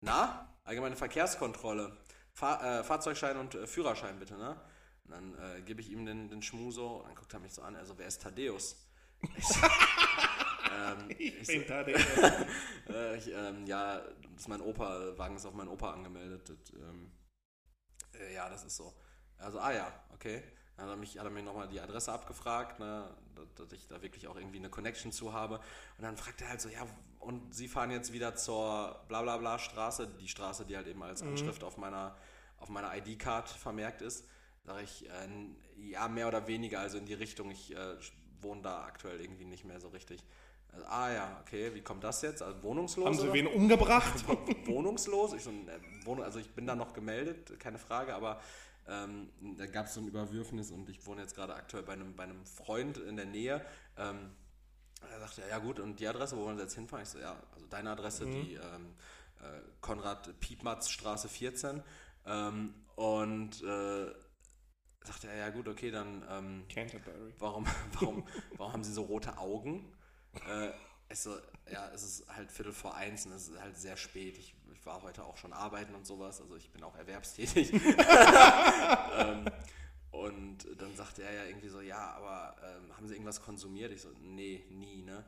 na, 0.00 0.52
allgemeine 0.64 0.96
Verkehrskontrolle, 0.96 1.96
Fahr 2.32 2.80
äh, 2.80 2.84
Fahrzeugschein 2.84 3.36
und 3.36 3.54
äh, 3.54 3.66
Führerschein 3.66 4.18
bitte, 4.18 4.36
ne? 4.36 4.60
Und 5.04 5.10
dann 5.10 5.38
äh, 5.38 5.62
gebe 5.62 5.80
ich 5.80 5.90
ihm 5.90 6.04
den, 6.04 6.28
den 6.28 6.42
Schmu 6.42 6.70
so, 6.70 7.02
dann 7.06 7.14
guckt 7.14 7.32
er 7.32 7.40
mich 7.40 7.52
so 7.52 7.62
an, 7.62 7.76
also 7.76 7.96
wer 7.98 8.06
ist 8.06 8.22
Thaddeus? 8.22 8.88
Ich, 9.36 9.46
so, 9.46 9.60
ähm, 10.92 11.10
ich, 11.18 11.46
bin 11.46 11.60
so, 11.60 11.66
Thaddeus. 11.66 12.02
Äh, 12.88 13.16
ich, 13.16 13.32
ähm, 13.32 13.66
ja, 13.66 13.98
das 13.98 14.42
ist 14.42 14.48
mein 14.48 14.60
Opa, 14.60 15.16
Wagen 15.16 15.36
ist 15.36 15.46
auf 15.46 15.54
meinen 15.54 15.68
Opa 15.68 15.92
angemeldet. 15.92 16.48
Das, 16.48 16.58
ähm, 16.74 17.10
äh, 18.12 18.34
ja, 18.34 18.48
das 18.50 18.64
ist 18.64 18.76
so. 18.76 18.92
Also, 19.38 19.58
ah 19.58 19.72
ja, 19.72 19.92
okay. 20.12 20.42
Dann 20.76 20.86
hat 20.86 20.92
er, 20.92 20.96
mich, 20.96 21.18
hat 21.18 21.24
er 21.24 21.30
mir 21.30 21.42
nochmal 21.42 21.68
die 21.68 21.80
Adresse 21.80 22.12
abgefragt, 22.12 22.80
ne, 22.80 23.08
dass, 23.54 23.72
ich 23.72 23.86
da 23.86 24.02
wirklich 24.02 24.26
auch 24.26 24.36
irgendwie 24.36 24.58
eine 24.58 24.70
Connection 24.70 25.12
zu 25.12 25.32
habe. 25.32 25.60
Und 25.98 26.02
dann 26.02 26.16
fragt 26.16 26.42
er 26.42 26.48
halt 26.48 26.60
so, 26.60 26.68
ja, 26.68 26.86
und 27.20 27.54
Sie 27.54 27.68
fahren 27.68 27.90
jetzt 27.90 28.12
wieder 28.12 28.34
zur 28.34 29.04
blablabla 29.08 29.58
Straße, 29.58 30.08
die 30.20 30.28
Straße, 30.28 30.66
die 30.66 30.76
halt 30.76 30.88
eben 30.88 31.02
als 31.02 31.22
mhm. 31.22 31.30
Anschrift 31.30 31.62
mhm. 31.62 31.68
auf 31.68 31.76
meiner, 31.76 32.16
auf 32.58 32.68
meiner 32.68 32.94
ID-Card 32.96 33.48
vermerkt 33.48 34.02
ist. 34.02 34.26
Sag 34.64 34.82
ich, 34.82 35.08
äh, 35.08 35.28
ja, 35.76 36.08
mehr 36.08 36.26
oder 36.26 36.46
weniger, 36.48 36.80
also 36.80 36.98
in 36.98 37.06
die 37.06 37.14
Richtung, 37.14 37.50
ich 37.50 37.74
äh, 37.74 37.96
wohne 38.40 38.62
da 38.62 38.84
aktuell 38.84 39.20
irgendwie 39.20 39.44
nicht 39.44 39.64
mehr 39.64 39.80
so 39.80 39.88
richtig. 39.88 40.24
Also, 40.74 40.86
ah 40.88 41.12
ja, 41.12 41.40
okay, 41.40 41.72
wie 41.74 41.82
kommt 41.82 42.02
das 42.04 42.22
jetzt? 42.22 42.42
Also 42.42 42.62
wohnungslos? 42.62 43.06
Haben 43.06 43.18
Sie 43.18 43.32
wen 43.32 43.46
umgebracht? 43.46 44.24
wohnungslos? 44.66 45.32
Ich 45.34 45.42
so, 45.42 45.50
äh, 45.50 46.22
also 46.22 46.38
ich 46.38 46.50
bin 46.50 46.66
da 46.66 46.74
noch 46.74 46.92
gemeldet, 46.92 47.58
keine 47.60 47.78
Frage, 47.78 48.14
aber 48.14 48.40
ähm, 48.86 49.30
da 49.56 49.66
gab 49.66 49.86
es 49.86 49.94
so 49.94 50.00
ein 50.00 50.08
Überwürfnis 50.08 50.70
und 50.70 50.88
ich 50.88 51.04
wohne 51.06 51.22
jetzt 51.22 51.34
gerade 51.34 51.54
aktuell 51.54 51.84
bei 51.84 51.92
einem, 51.92 52.14
bei 52.14 52.24
einem 52.24 52.44
Freund 52.44 52.98
in 52.98 53.16
der 53.16 53.26
Nähe. 53.26 53.64
Ähm, 53.96 54.30
er 55.10 55.20
sagte, 55.20 55.42
ja 55.48 55.58
gut, 55.58 55.78
und 55.78 56.00
die 56.00 56.08
Adresse, 56.08 56.36
wo 56.36 56.44
wollen 56.44 56.56
Sie 56.56 56.62
jetzt 56.62 56.74
hinfahren? 56.74 57.02
Ich 57.02 57.10
so, 57.10 57.18
ja, 57.18 57.36
also 57.52 57.66
deine 57.66 57.90
Adresse, 57.90 58.26
mhm. 58.26 58.32
die 58.32 58.54
ähm, 58.54 58.94
äh, 59.40 59.60
Konrad 59.80 60.38
Piepmatz 60.40 60.88
Straße 60.88 61.28
14. 61.28 61.82
Ähm, 62.26 62.74
und 62.96 63.62
äh, 63.62 64.12
sagte 65.04 65.28
er, 65.28 65.36
ja 65.36 65.50
gut, 65.50 65.68
okay, 65.68 65.90
dann 65.90 66.24
ähm, 66.30 66.64
Canterbury. 66.68 67.34
Warum, 67.38 67.66
warum, 68.00 68.26
warum 68.56 68.72
haben 68.72 68.84
Sie 68.84 68.92
so 68.92 69.02
rote 69.02 69.38
Augen? 69.38 69.92
Äh, 70.48 70.70
es, 71.08 71.22
so, 71.22 71.36
ja, 71.70 71.90
es 71.94 72.02
ist 72.02 72.28
halt 72.28 72.50
Viertel 72.50 72.72
vor 72.72 72.94
eins 72.94 73.26
und 73.26 73.32
es 73.32 73.48
ist 73.48 73.60
halt 73.60 73.76
sehr 73.76 73.96
spät. 73.96 74.38
Ich 74.38 74.54
ich 74.84 74.86
war 74.86 75.02
heute 75.02 75.24
auch 75.24 75.38
schon 75.38 75.54
arbeiten 75.54 75.94
und 75.94 76.06
sowas, 76.06 76.42
also 76.42 76.56
ich 76.56 76.70
bin 76.70 76.82
auch 76.82 76.94
erwerbstätig. 76.94 77.72
ähm, 79.18 79.46
und 80.10 80.58
dann 80.76 80.94
sagte 80.94 81.22
er 81.22 81.32
ja 81.32 81.44
irgendwie 81.46 81.70
so, 81.70 81.80
ja, 81.80 82.12
aber 82.12 82.54
ähm, 82.62 82.94
haben 82.94 83.08
Sie 83.08 83.14
irgendwas 83.14 83.40
konsumiert? 83.40 83.92
Ich 83.92 84.02
so, 84.02 84.10
nee, 84.20 84.62
nie, 84.68 85.02
ne? 85.02 85.24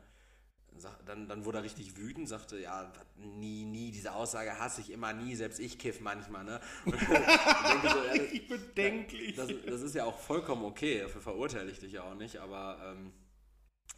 Dann, 1.07 1.27
dann 1.27 1.43
wurde 1.43 1.57
er 1.57 1.63
richtig 1.63 1.97
wütend, 1.97 2.29
sagte, 2.29 2.59
ja, 2.59 2.93
nie, 3.15 3.65
nie, 3.65 3.89
diese 3.89 4.13
Aussage 4.13 4.59
hasse 4.59 4.81
ich 4.81 4.91
immer 4.91 5.11
nie, 5.11 5.35
selbst 5.35 5.59
ich 5.59 5.79
kiff 5.79 6.01
manchmal, 6.01 6.43
ne? 6.43 6.61
Und, 6.85 6.93
denke 6.93 7.89
so, 7.89 8.03
ja, 8.03 8.17
das, 8.49 8.59
bedenklich. 8.59 9.35
Das, 9.35 9.49
das, 9.65 9.81
ist 9.81 9.95
ja 9.95 10.05
auch 10.05 10.19
vollkommen 10.19 10.65
okay, 10.65 10.99
dafür 10.99 11.21
verurteile 11.21 11.71
ich 11.71 11.79
dich 11.79 11.93
ja 11.93 12.03
auch 12.03 12.13
nicht, 12.13 12.37
aber 12.37 12.77
ähm, 12.83 13.11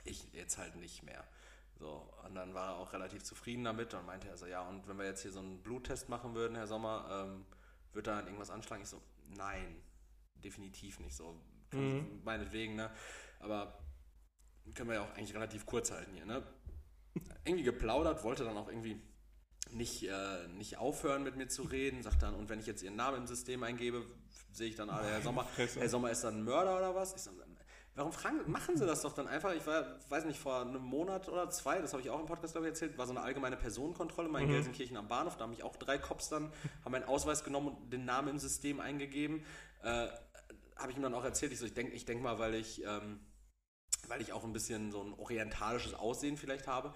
ich 0.04 0.32
jetzt 0.34 0.58
halt 0.58 0.76
nicht 0.76 1.04
mehr. 1.04 1.24
So, 1.80 2.12
und 2.26 2.36
dann 2.36 2.54
war 2.54 2.72
er 2.72 2.76
auch 2.76 2.92
relativ 2.92 3.24
zufrieden 3.24 3.64
damit 3.64 3.94
und 3.94 4.06
meinte 4.06 4.28
er 4.28 4.38
so, 4.38 4.46
ja, 4.46 4.68
und 4.68 4.88
wenn 4.88 4.98
wir 4.98 5.06
jetzt 5.06 5.22
hier 5.22 5.32
so 5.32 5.40
einen 5.40 5.62
Bluttest 5.64 6.10
machen 6.10 6.36
würden, 6.36 6.56
Herr 6.56 6.68
Sommer, 6.68 7.08
ähm, 7.10 7.46
wird 7.94 8.08
da 8.08 8.20
irgendwas 8.22 8.50
anschlagen? 8.50 8.84
Ich 8.84 8.90
so, 8.90 9.02
nein, 9.38 9.82
definitiv 10.44 11.00
nicht 11.00 11.16
so. 11.16 11.40
Mhm. 11.72 12.22
Meinetwegen, 12.24 12.76
ne? 12.76 12.92
Aber 13.40 13.80
können 14.76 14.90
wir 14.90 14.96
ja 14.96 15.04
auch 15.04 15.16
eigentlich 15.16 15.34
relativ 15.34 15.66
kurz 15.66 15.92
halten 15.92 16.14
hier, 16.14 16.26
ne? 16.26 16.44
Irgendwie 17.46 17.64
geplaudert, 17.64 18.24
wollte 18.24 18.44
dann 18.44 18.58
auch 18.58 18.68
irgendwie 18.68 19.02
nicht, 19.72 20.04
äh, 20.04 20.48
nicht 20.50 20.78
aufhören 20.78 21.24
mit 21.24 21.36
mir 21.36 21.48
zu 21.48 21.64
reden, 21.64 22.04
sagt 22.04 22.22
dann, 22.24 22.36
und 22.36 22.50
wenn 22.50 22.60
ich 22.60 22.66
jetzt 22.66 22.82
ihren 22.84 22.96
Namen 22.96 23.18
im 23.18 23.28
System 23.28 23.64
eingebe, 23.64 24.06
sehe 24.52 24.68
ich 24.68 24.76
dann, 24.76 24.90
ah, 24.90 25.02
Herr 25.02 25.22
Sommer, 25.22 25.48
Herr 25.56 25.90
Sommer 25.90 26.12
ist 26.12 26.24
dann 26.24 26.38
ein 26.38 26.44
Mörder 26.44 26.78
oder 26.78 26.96
was? 26.96 27.16
Ich 27.16 27.22
so, 27.22 27.32
Warum 27.96 28.14
fragen, 28.14 28.50
machen 28.50 28.78
sie 28.78 28.86
das 28.86 29.02
doch 29.02 29.14
dann 29.14 29.28
einfach? 29.28 29.54
Ich 29.54 29.66
war, 29.68 30.00
weiß 30.10 30.26
nicht, 30.26 30.40
vor 30.40 30.62
einem 30.62 30.82
Monat 30.82 31.28
oder 31.28 31.50
zwei, 31.50 31.80
das 31.80 31.92
habe 31.92 32.02
ich 32.02 32.10
auch 32.10 32.20
im 32.20 32.28
Podcast, 32.28 32.54
glaube 32.54 32.68
ich, 32.68 32.72
erzählt, 32.72 32.98
war 32.98 33.06
so 33.06 33.12
eine 33.12 33.22
allgemeine 33.22 33.58
Personenkontrolle 33.58 34.30
mal 34.30 34.42
in 34.42 34.48
mhm. 34.48 34.54
Gelsenkirchen 34.54 34.96
am 34.96 35.08
Bahnhof. 35.08 35.36
Da 35.36 35.44
haben 35.44 35.50
mich 35.50 35.64
auch 35.64 35.76
drei 35.76 35.98
Cops 35.98 36.30
dann, 36.30 36.52
haben 36.86 36.92
meinen 36.92 37.04
Ausweis 37.04 37.44
genommen 37.44 37.70
und 37.70 37.92
den 37.92 38.06
Namen 38.06 38.30
im 38.30 38.40
System 38.40 38.80
eingegeben. 38.80 39.44
Äh, 39.84 40.08
habe 40.78 40.92
ich 40.92 40.98
ihm 40.98 41.04
dann 41.04 41.14
auch 41.14 41.26
erzählt. 41.26 41.52
Ich 41.52 41.60
so, 41.60 41.66
ich 41.66 41.74
denke 41.74 41.94
ich 41.94 42.06
denk 42.06 42.22
mal, 42.22 42.40
weil 42.40 42.56
ich, 42.56 42.84
ähm, 42.86 43.20
weil 44.08 44.22
ich 44.22 44.32
auch 44.32 44.44
ein 44.46 44.54
bisschen 44.54 44.92
so 44.92 45.02
ein 45.04 45.14
orientalisches 45.14 45.94
Aussehen 45.94 46.38
vielleicht 46.38 46.68
habe. 46.68 46.94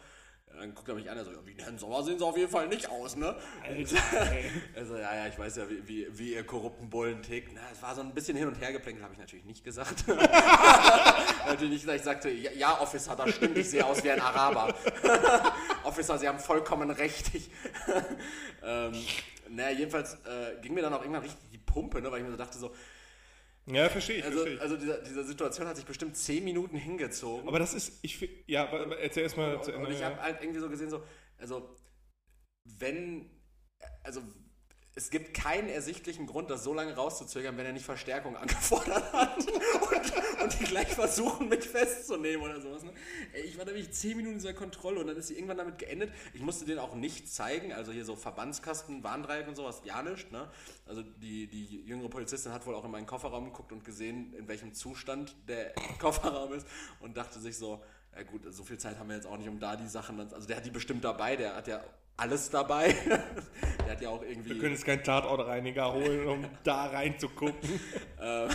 Dann 0.57 0.73
guckt 0.75 0.87
er 0.87 0.95
mich 0.95 1.09
an, 1.09 1.17
er 1.17 1.25
so, 1.25 1.31
ja, 1.31 1.37
wie 1.45 1.55
Herrn 1.61 1.77
Sommer 1.77 2.03
sehen 2.03 2.19
sie 2.19 2.25
auf 2.25 2.37
jeden 2.37 2.49
Fall 2.49 2.67
nicht 2.67 2.89
aus, 2.89 3.15
ne? 3.15 3.35
Alter, 3.63 3.97
also, 4.75 4.95
ja, 4.97 5.15
ja, 5.15 5.27
ich 5.27 5.37
weiß 5.37 5.57
ja, 5.57 5.69
wie, 5.69 5.87
wie, 5.87 6.07
wie 6.17 6.33
ihr 6.33 6.43
korrupten 6.45 6.89
Bullen 6.89 7.21
tickt. 7.21 7.51
Na, 7.53 7.61
es 7.71 7.81
war 7.81 7.95
so 7.95 8.01
ein 8.01 8.13
bisschen 8.13 8.37
hin 8.37 8.47
und 8.47 8.59
her 8.61 8.71
geplänkelt, 8.71 9.03
habe 9.03 9.13
ich 9.13 9.19
natürlich 9.19 9.45
nicht 9.45 9.63
gesagt. 9.63 10.07
natürlich 11.47 11.73
nicht, 11.73 11.87
dass 11.87 11.95
ich 11.95 12.03
sagte, 12.03 12.29
ja, 12.29 12.51
ja, 12.51 12.79
Officer, 12.79 13.15
das 13.15 13.35
stimmt, 13.35 13.57
ich 13.57 13.69
sehe 13.69 13.85
aus 13.85 14.03
wie 14.03 14.11
ein 14.11 14.21
Araber. 14.21 14.73
Officer, 15.83 16.17
Sie 16.17 16.27
haben 16.27 16.39
vollkommen 16.39 16.89
recht. 16.91 17.33
Ich, 17.33 17.49
ähm, 18.63 18.93
naja, 19.49 19.77
jedenfalls 19.77 20.13
äh, 20.25 20.61
ging 20.61 20.73
mir 20.73 20.81
dann 20.81 20.93
auch 20.93 21.01
irgendwann 21.01 21.23
richtig 21.23 21.49
die 21.51 21.57
Pumpe, 21.57 22.01
ne, 22.01 22.11
weil 22.11 22.19
ich 22.19 22.25
mir 22.25 22.31
so 22.31 22.37
dachte 22.37 22.57
so, 22.57 22.73
ja, 23.65 23.89
verstehe 23.89 24.17
ich. 24.17 24.25
Also, 24.25 24.37
verstehe 24.37 24.55
ich. 24.55 24.61
also 24.61 24.77
diese, 24.77 25.03
diese 25.03 25.23
Situation 25.23 25.67
hat 25.67 25.75
sich 25.75 25.85
bestimmt 25.85 26.17
zehn 26.17 26.43
Minuten 26.43 26.77
hingezogen. 26.77 27.47
Aber 27.47 27.59
das 27.59 27.73
ist, 27.73 27.99
ich 28.01 28.43
ja, 28.47 28.65
erzähl 28.65 29.23
erstmal 29.23 29.61
zu 29.63 29.71
Ende. 29.71 29.87
Und 29.87 29.93
ich 29.93 30.03
habe 30.03 30.21
halt 30.21 30.41
irgendwie 30.41 30.59
so 30.59 30.69
gesehen, 30.69 30.89
so, 30.89 31.03
also 31.37 31.75
wenn, 32.65 33.29
also 34.03 34.21
es 34.95 35.09
gibt 35.09 35.33
keinen 35.33 35.69
ersichtlichen 35.69 36.27
Grund, 36.27 36.51
das 36.51 36.63
so 36.63 36.73
lange 36.73 36.95
rauszuzögern, 36.95 37.57
wenn 37.57 37.65
er 37.65 37.73
nicht 37.73 37.85
Verstärkung 37.85 38.37
angefordert 38.37 39.11
hat 39.11 39.37
und, 39.37 40.43
und 40.43 40.59
die 40.59 40.65
gleich 40.65 40.89
versuchen, 40.89 41.49
mich 41.49 41.67
festzunehmen 41.67 42.43
oder 42.45 42.61
sowas. 42.61 42.83
Ne? 42.83 42.93
Ich 43.43 43.57
war 43.57 43.65
nämlich 43.65 43.91
10 43.91 44.17
Minuten 44.17 44.33
in 44.33 44.39
dieser 44.39 44.53
Kontrolle 44.53 44.99
und 44.99 45.07
dann 45.07 45.17
ist 45.17 45.27
sie 45.27 45.33
irgendwann 45.33 45.57
damit 45.57 45.79
geendet. 45.79 46.11
Ich 46.33 46.41
musste 46.41 46.65
denen 46.65 46.79
auch 46.79 46.93
nichts 46.93 47.33
zeigen, 47.33 47.73
also 47.73 47.91
hier 47.91 48.05
so 48.05 48.15
Verbandskasten, 48.15 49.03
Warndreieck 49.03 49.47
und 49.47 49.55
sowas, 49.55 49.81
ja 49.83 50.03
nicht. 50.03 50.31
Ne? 50.31 50.47
Also 50.85 51.01
die, 51.01 51.47
die 51.47 51.83
jüngere 51.85 52.09
Polizistin 52.09 52.51
hat 52.51 52.65
wohl 52.67 52.75
auch 52.75 52.85
in 52.85 52.91
meinen 52.91 53.07
Kofferraum 53.07 53.45
geguckt 53.45 53.71
und 53.71 53.83
gesehen, 53.83 54.33
in 54.35 54.47
welchem 54.47 54.73
Zustand 54.73 55.35
der 55.47 55.73
Kofferraum 55.99 56.53
ist 56.53 56.67
und 56.99 57.17
dachte 57.17 57.39
sich 57.39 57.57
so, 57.57 57.83
ja 58.15 58.23
gut, 58.23 58.41
so 58.53 58.63
viel 58.63 58.77
Zeit 58.77 58.97
haben 58.99 59.09
wir 59.09 59.15
jetzt 59.15 59.27
auch 59.27 59.37
nicht, 59.37 59.49
um 59.49 59.59
da 59.59 59.75
die 59.75 59.87
Sachen, 59.87 60.19
also 60.19 60.47
der 60.47 60.57
hat 60.57 60.65
die 60.65 60.71
bestimmt 60.71 61.03
dabei, 61.03 61.35
der 61.35 61.55
hat 61.55 61.67
ja 61.67 61.83
alles 62.17 62.49
dabei. 62.49 62.93
der 63.79 63.91
hat 63.91 64.01
ja 64.01 64.09
auch 64.09 64.21
irgendwie. 64.21 64.51
Wir 64.51 64.59
können 64.59 64.73
jetzt 64.73 64.85
keinen 64.85 65.03
Tatortreiniger 65.03 65.93
holen, 65.93 66.27
um 66.27 66.45
da 66.63 66.85
reinzugucken. 66.85 67.79
Ähm, 68.19 68.49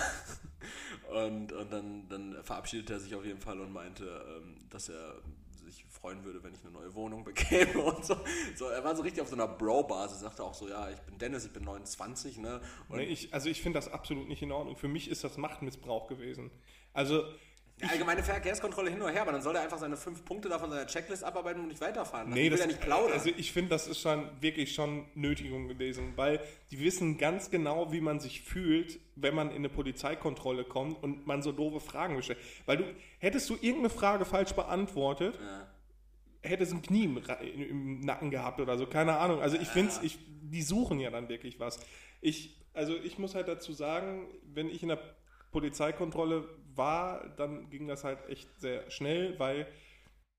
und 1.12 1.52
und 1.52 1.72
dann, 1.72 2.08
dann 2.08 2.44
verabschiedete 2.44 2.94
er 2.94 3.00
sich 3.00 3.14
auf 3.14 3.24
jeden 3.24 3.40
Fall 3.40 3.60
und 3.60 3.72
meinte, 3.72 4.04
ähm, 4.04 4.56
dass 4.70 4.88
er 4.88 5.16
sich 5.64 5.84
freuen 5.90 6.24
würde, 6.24 6.42
wenn 6.42 6.54
ich 6.54 6.60
eine 6.62 6.70
neue 6.70 6.94
Wohnung 6.94 7.24
bekäme 7.24 7.78
und 7.82 8.04
so. 8.04 8.16
so 8.56 8.66
er 8.66 8.84
war 8.84 8.94
so 8.94 9.02
richtig 9.02 9.22
auf 9.22 9.28
so 9.28 9.34
einer 9.34 9.48
Bro-Basis, 9.48 10.20
sagte 10.20 10.44
auch 10.44 10.54
so, 10.54 10.68
ja, 10.68 10.88
ich 10.90 11.00
bin 11.00 11.18
Dennis, 11.18 11.44
ich 11.44 11.52
bin 11.52 11.64
29, 11.64 12.38
ne? 12.38 12.60
Und 12.88 12.98
Nee, 12.98 13.04
ich, 13.04 13.34
also 13.34 13.48
ich 13.48 13.60
finde 13.60 13.78
das 13.78 13.90
absolut 13.92 14.28
nicht 14.28 14.42
in 14.42 14.52
Ordnung. 14.52 14.76
Für 14.76 14.88
mich 14.88 15.10
ist 15.10 15.24
das 15.24 15.36
Machtmissbrauch 15.36 16.06
gewesen. 16.06 16.50
Also 16.92 17.24
die 17.80 17.84
allgemeine 17.84 18.22
Verkehrskontrolle 18.22 18.90
hin 18.90 19.00
oder 19.00 19.12
her, 19.12 19.22
aber 19.22 19.32
dann 19.32 19.42
soll 19.42 19.54
er 19.54 19.62
einfach 19.62 19.78
seine 19.78 19.96
fünf 19.96 20.24
Punkte 20.24 20.48
da 20.48 20.58
von 20.58 20.70
seiner 20.70 20.86
Checklist 20.86 21.22
abarbeiten 21.22 21.62
und 21.62 21.68
nicht 21.68 21.80
weiterfahren. 21.80 22.30
Nee, 22.30 22.46
ich 22.46 22.50
will 22.50 22.50
das, 22.50 22.60
ja 22.60 22.66
nicht 22.66 22.80
plaudern. 22.80 23.12
Also 23.12 23.30
ich 23.36 23.52
finde, 23.52 23.70
das 23.70 23.86
ist 23.86 24.00
schon 24.00 24.28
wirklich 24.40 24.74
schon 24.74 25.04
Nötigung 25.14 25.68
gewesen, 25.68 26.12
weil 26.16 26.40
die 26.70 26.80
wissen 26.80 27.18
ganz 27.18 27.50
genau, 27.50 27.92
wie 27.92 28.00
man 28.00 28.18
sich 28.18 28.42
fühlt, 28.42 28.98
wenn 29.14 29.34
man 29.34 29.50
in 29.50 29.56
eine 29.56 29.68
Polizeikontrolle 29.68 30.64
kommt 30.64 31.02
und 31.02 31.26
man 31.26 31.42
so 31.42 31.52
doofe 31.52 31.78
Fragen 31.78 32.20
stellt. 32.22 32.38
Weil 32.66 32.78
du, 32.78 32.84
hättest 33.18 33.48
du 33.48 33.54
irgendeine 33.54 33.90
Frage 33.90 34.24
falsch 34.24 34.52
beantwortet, 34.54 35.38
ja. 35.40 35.68
hättest 36.42 36.72
ein 36.72 36.82
Knie 36.82 37.04
im, 37.04 37.20
im 37.62 38.00
Nacken 38.00 38.30
gehabt 38.30 38.60
oder 38.60 38.76
so, 38.76 38.86
keine 38.86 39.18
Ahnung. 39.18 39.40
Also 39.40 39.56
ich 39.56 39.68
finde 39.68 39.92
ich, 40.02 40.18
die 40.26 40.62
suchen 40.62 40.98
ja 40.98 41.10
dann 41.10 41.28
wirklich 41.28 41.60
was. 41.60 41.78
Ich, 42.20 42.56
also 42.74 42.96
ich 42.96 43.18
muss 43.18 43.36
halt 43.36 43.46
dazu 43.46 43.72
sagen, 43.72 44.26
wenn 44.52 44.68
ich 44.68 44.82
in 44.82 44.88
der 44.88 44.98
Polizeikontrolle 45.52 46.48
war, 46.78 47.28
dann 47.36 47.68
ging 47.68 47.86
das 47.88 48.04
halt 48.04 48.26
echt 48.28 48.48
sehr 48.58 48.90
schnell, 48.90 49.38
weil 49.38 49.66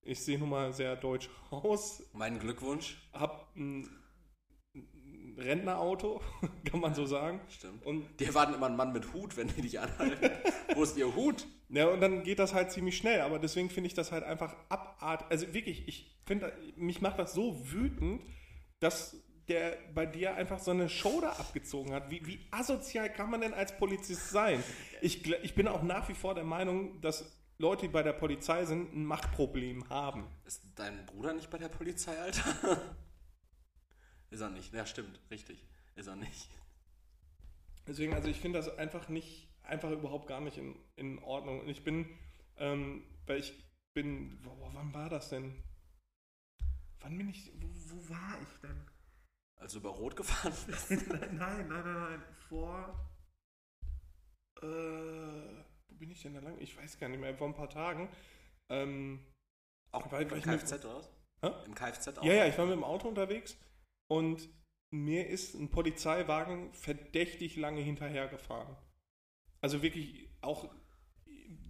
ich 0.02 0.22
sehe 0.24 0.40
nun 0.40 0.50
mal 0.50 0.74
sehr 0.74 0.96
deutsch 0.96 1.30
aus, 1.52 2.02
Mein 2.14 2.40
Glückwunsch. 2.40 2.98
hab 3.14 3.56
ein 3.56 3.88
Rentnerauto, 5.38 6.22
kann 6.66 6.80
man 6.80 6.94
so 6.94 7.06
sagen. 7.06 7.40
Stimmt. 7.50 7.86
Und, 7.86 8.06
Die 8.20 8.26
erwarten 8.26 8.54
immer 8.54 8.66
einen 8.68 8.76
Mann 8.76 8.92
mit 8.94 9.14
Hut, 9.14 9.38
wenn 9.38 9.48
die 9.48 9.62
dich 9.62 9.80
anhalten. 9.80 10.30
Wo 10.76 10.84
ist 10.84 10.98
ihr 10.98 11.16
Hut? 11.16 11.48
ja, 11.70 11.88
und 11.88 12.02
dann 12.02 12.24
geht 12.24 12.40
das 12.40 12.54
halt 12.54 12.72
ziemlich 12.72 12.98
schnell, 12.98 13.22
aber 13.22 13.40
deswegen 13.40 13.70
finde 13.70 13.88
ich 13.88 13.94
das 13.94 14.12
halt 14.12 14.24
einfach 14.24 14.56
abartig. 14.70 15.28
Also 15.30 15.54
wirklich, 15.54 15.88
ich 15.88 16.20
finde, 16.26 16.52
mich 16.76 17.02
macht 17.02 17.20
das 17.20 17.34
so 17.34 17.72
wütend, 17.72 18.22
dass 18.80 19.22
der 19.50 19.78
bei 19.94 20.06
dir 20.06 20.36
einfach 20.36 20.60
so 20.60 20.72
eine 20.72 20.88
Show 20.90 21.20
da 21.22 21.32
abgezogen 21.34 21.94
hat. 21.94 22.10
Wie, 22.10 22.26
wie 22.26 22.48
asozial 22.52 23.12
kann 23.12 23.30
man 23.30 23.42
denn 23.42 23.54
als 23.54 23.76
Polizist 23.78 24.30
sein? 24.30 24.64
Ich, 25.02 25.26
ich 25.30 25.56
bin 25.56 25.68
auch 25.68 25.84
nach 25.84 26.08
wie 26.10 26.14
vor 26.14 26.36
der 26.36 26.44
Meinung, 26.44 27.02
dass 27.02 27.36
Leute, 27.58 27.84
die 27.88 27.88
bei 27.92 28.04
der 28.04 28.14
Polizei 28.14 28.66
sind, 28.66 28.94
ein 28.94 29.04
Machtproblem 29.06 29.90
haben. 29.90 30.26
Ist 30.46 30.62
dein 30.76 31.06
Bruder 31.06 31.34
nicht 31.34 31.50
bei 31.50 31.58
der 31.58 31.68
Polizei, 31.70 32.18
Alter? 32.18 32.82
Ist 34.30 34.42
er 34.42 34.50
nicht. 34.50 34.74
Ja, 34.74 34.86
stimmt. 34.86 35.20
Richtig. 35.30 35.68
Ist 35.96 36.08
er 36.08 36.16
nicht. 36.16 36.48
Deswegen, 37.88 38.14
also 38.14 38.30
ich 38.30 38.40
finde 38.40 38.60
das 38.60 38.78
einfach 38.78 39.10
nicht, 39.10 39.50
einfach 39.64 39.90
überhaupt 39.92 40.28
gar 40.28 40.40
nicht 40.40 40.58
in, 40.58 40.76
in 40.96 41.20
Ordnung. 41.24 41.60
Und 41.62 41.68
ich 41.70 41.84
bin, 41.84 42.08
ähm, 42.58 43.04
weil 43.26 43.40
ich 43.40 43.54
bin, 43.94 44.40
wo- 44.44 44.70
wann 44.74 44.94
war 44.94 45.10
das 45.10 45.30
denn? 45.30 45.64
Wann 47.02 47.18
bin 47.18 47.30
ich, 47.30 47.52
wo, 47.56 47.68
wo 47.68 48.10
war 48.10 48.38
ich 48.42 48.60
denn? 48.62 48.86
Als 49.60 49.74
du 49.74 49.80
über 49.80 49.90
Rot 49.90 50.16
gefahren 50.16 50.54
bist. 50.68 50.90
nein, 50.90 51.38
nein, 51.38 51.68
nein, 51.68 51.84
nein, 51.84 52.24
vor, 52.48 53.10
äh, 54.62 54.66
wo 54.66 55.96
bin 55.96 56.12
ich 56.12 56.22
denn 56.22 56.34
da 56.34 56.40
lang? 56.40 56.58
Ich 56.60 56.76
weiß 56.78 56.98
gar 56.98 57.10
nicht 57.10 57.20
mehr, 57.20 57.36
vor 57.36 57.48
ein 57.48 57.54
paar 57.56 57.70
Tagen. 57.70 58.10
Ähm, 58.70 59.26
Auch 59.92 60.12
Weil- 60.12 60.24
im 60.24 60.32
weil 60.32 60.42
Kfz 60.42 60.74
oder 60.86 60.96
was? 60.98 61.12
Hä? 61.42 61.52
Im 61.66 61.76
Kfz 61.76 62.08
auch? 62.10 62.24
ja, 62.24 62.34
ja, 62.34 62.48
ich 62.48 62.58
war 62.58 62.66
mit 62.66 62.76
dem 62.76 62.84
Auto 62.84 63.08
unterwegs 63.08 63.58
und 64.08 64.50
mir 64.92 65.28
ist 65.28 65.54
ein 65.56 65.70
Polizeiwagen 65.70 66.74
verdächtig 66.74 67.56
lange 67.56 67.82
hinterhergefahren. 67.82 68.76
Also 69.62 69.82
wirklich 69.82 70.30
auch 70.42 70.74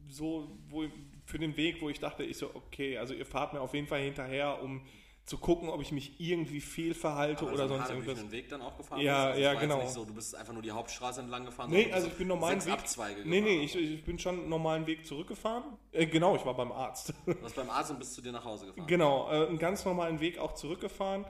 so 0.08 0.58
wo, 0.69 0.88
für 1.25 1.38
den 1.38 1.56
Weg, 1.58 1.82
wo 1.82 1.89
ich 1.89 1.99
dachte, 1.99 2.23
ich 2.23 2.38
so, 2.38 2.54
okay, 2.56 2.97
also 2.97 3.13
ihr 3.13 3.25
fahrt 3.25 3.54
mir 3.54 3.62
auf 3.62 3.73
jeden 3.73 3.88
Fall 3.88 4.02
hinterher, 4.02 4.62
um 4.62 4.86
zu 5.30 5.38
gucken, 5.38 5.70
ob 5.70 5.80
ich 5.80 5.92
mich 5.92 6.20
irgendwie 6.20 6.60
fehlverhalte 6.60 7.46
Aber 7.46 7.54
oder 7.54 7.68
so 7.68 7.76
sonst 7.76 7.89
irgendwas. 7.89 8.08
haargebügenen 8.08 8.32
Weg 8.32 8.50
dann 8.50 8.62
auch 8.63 8.76
gefahren 8.76 9.00
Ja? 9.00 9.28
Also 9.28 9.42
ja, 9.42 9.54
genau. 9.54 9.78
Nicht 9.78 9.92
so, 9.92 10.04
du 10.04 10.13
bist 10.13 10.36
einfach 10.36 10.54
nur 10.54 10.63
die 10.63 10.72
Hauptstraße 10.72 11.22
entlang 11.22 11.46
gefahren. 11.46 11.70
Nee, 11.70 11.92
also 11.92 12.08
ich 12.08 12.13
bin 12.13 12.28
normalen 12.28 12.65
Weg. 12.65 12.74
Abzweige 12.74 13.22
Nee, 13.30 13.39
nee, 13.39 13.62
ich, 13.62 13.76
ich 13.76 14.04
bin 14.04 14.18
schon 14.18 14.39
einen 14.39 14.50
normalen 14.50 14.88
Weg 14.88 15.06
zurückgefahren. 15.06 15.63
Äh, 15.92 16.08
genau, 16.08 16.36
ich 16.36 16.44
war 16.46 16.56
beim 16.56 16.72
Arzt. 16.72 17.13
Du 17.28 17.42
warst 17.44 17.56
beim 17.56 17.70
Arzt 17.70 17.92
und 17.92 18.00
bist 18.00 18.15
zu 18.15 18.24
dir 18.24 18.32
nach 18.32 18.44
Hause 18.44 18.65
gefahren. 18.65 18.88
Genau, 18.88 19.30
äh, 19.30 19.48
einen 19.48 19.60
ganz 19.60 19.86
normalen 19.86 20.20
Weg 20.20 20.39
auch 20.39 20.56
zurückgefahren. 20.56 21.26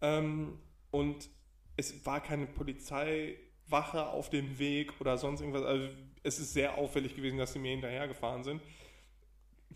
Ähm, 0.00 0.58
und 0.90 1.28
es 1.76 2.06
war 2.06 2.22
keine 2.22 2.46
Polizeiwache 2.46 4.06
auf 4.06 4.30
dem 4.30 4.58
Weg 4.58 4.98
oder 4.98 5.18
sonst 5.18 5.40
irgendwas. 5.42 5.64
Also 5.64 5.88
es 6.22 6.38
ist 6.38 6.54
sehr 6.54 6.78
auffällig 6.78 7.14
gewesen, 7.14 7.36
dass 7.36 7.52
sie 7.52 7.58
mir 7.58 7.72
hinterhergefahren 7.72 8.44
sind. 8.44 8.62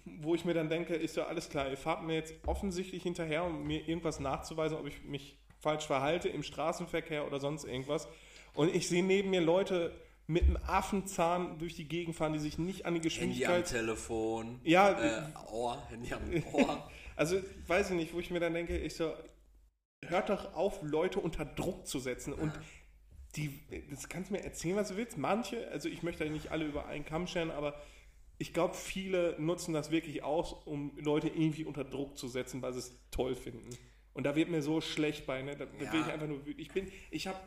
Wo 0.05 0.35
ich 0.35 0.45
mir 0.45 0.55
dann 0.55 0.69
denke, 0.69 0.95
ist 0.95 1.17
ja 1.17 1.27
alles 1.27 1.49
klar, 1.49 1.69
ihr 1.71 1.77
fahrt 1.77 2.03
mir 2.03 2.15
jetzt 2.15 2.35
offensichtlich 2.47 3.03
hinterher, 3.03 3.45
um 3.45 3.67
mir 3.67 3.89
irgendwas 3.89 4.21
nachzuweisen, 4.21 4.77
ob 4.79 4.87
ich 4.87 5.03
mich 5.05 5.39
falsch 5.59 5.87
verhalte 5.87 6.29
im 6.29 6.43
Straßenverkehr 6.43 7.27
oder 7.27 7.41
sonst 7.41 7.65
irgendwas. 7.65 8.09
Und 8.55 8.75
ich 8.75 8.89
sehe 8.89 9.05
neben 9.05 9.31
mir 9.31 9.41
Leute 9.41 9.93
mit 10.27 10.45
einem 10.45 10.59
Affenzahn 10.67 11.59
durch 11.59 11.75
die 11.75 11.87
Gegend 11.87 12.17
fahren, 12.17 12.33
die 12.33 12.39
sich 12.39 12.59
nicht 12.59 12.85
an 12.85 12.95
die 12.95 12.99
Handy 12.99 12.99
am 12.99 13.03
Geschwindigkeit 13.03 13.67
Telefon. 13.69 14.61
Ja, 14.65 14.91
Äh, 14.91 15.23
Ohr, 15.53 15.83
Handy 15.89 16.13
am 16.13 16.23
Ohr. 16.53 16.91
Also, 17.19 17.39
weiß 17.67 17.91
ich 17.91 17.97
nicht, 17.97 18.13
wo 18.13 18.21
ich 18.21 18.31
mir 18.31 18.41
dann 18.41 18.53
denke, 18.53 18.77
ich 18.77 18.95
so, 18.95 19.11
hört 20.05 20.29
doch 20.29 20.53
auf, 20.55 20.83
Leute 20.83 21.19
unter 21.19 21.47
Druck 21.47 21.87
zu 21.87 21.99
setzen. 21.99 22.35
Und 22.35 22.53
die, 23.37 23.59
das 23.91 24.11
kannst 24.11 24.29
du 24.29 24.35
mir 24.35 24.45
erzählen, 24.45 24.77
was 24.77 24.89
du 24.89 24.97
willst. 24.97 25.17
Manche, 25.17 25.69
also 25.71 25.89
ich 25.89 26.03
möchte 26.03 26.25
ja 26.25 26.31
nicht 26.31 26.51
alle 26.51 26.67
über 26.67 26.87
einen 26.87 27.07
Kamm 27.07 27.27
scheren, 27.27 27.51
aber 27.51 27.75
ich 28.39 28.53
glaube, 28.53 28.75
viele 28.75 29.35
nutzen 29.41 29.73
das 29.73 29.91
wirklich 29.91 30.23
aus, 30.23 30.53
um 30.67 30.97
Leute 30.99 31.29
irgendwie 31.29 31.65
unter 31.65 31.85
Druck 31.85 32.19
zu 32.19 32.29
setzen, 32.29 32.61
weil 32.63 32.73
sie 32.73 32.81
es 32.81 32.99
toll 33.11 33.35
finden. 33.35 33.71
Und 34.13 34.25
da 34.25 34.35
wird 34.37 34.49
mir 34.49 34.63
so 34.63 34.81
schlecht 34.81 35.27
bei, 35.27 35.43
ne? 35.43 35.57
Da, 35.57 35.65
Ja. 35.65 35.93
will 35.93 36.01
ich 36.01 36.07
einfach 36.07 36.27
nur 36.27 36.45
wütend. 36.47 36.61
Ich 36.61 36.73
bin, 36.73 36.91
ich 37.11 37.27
habe 37.27 37.39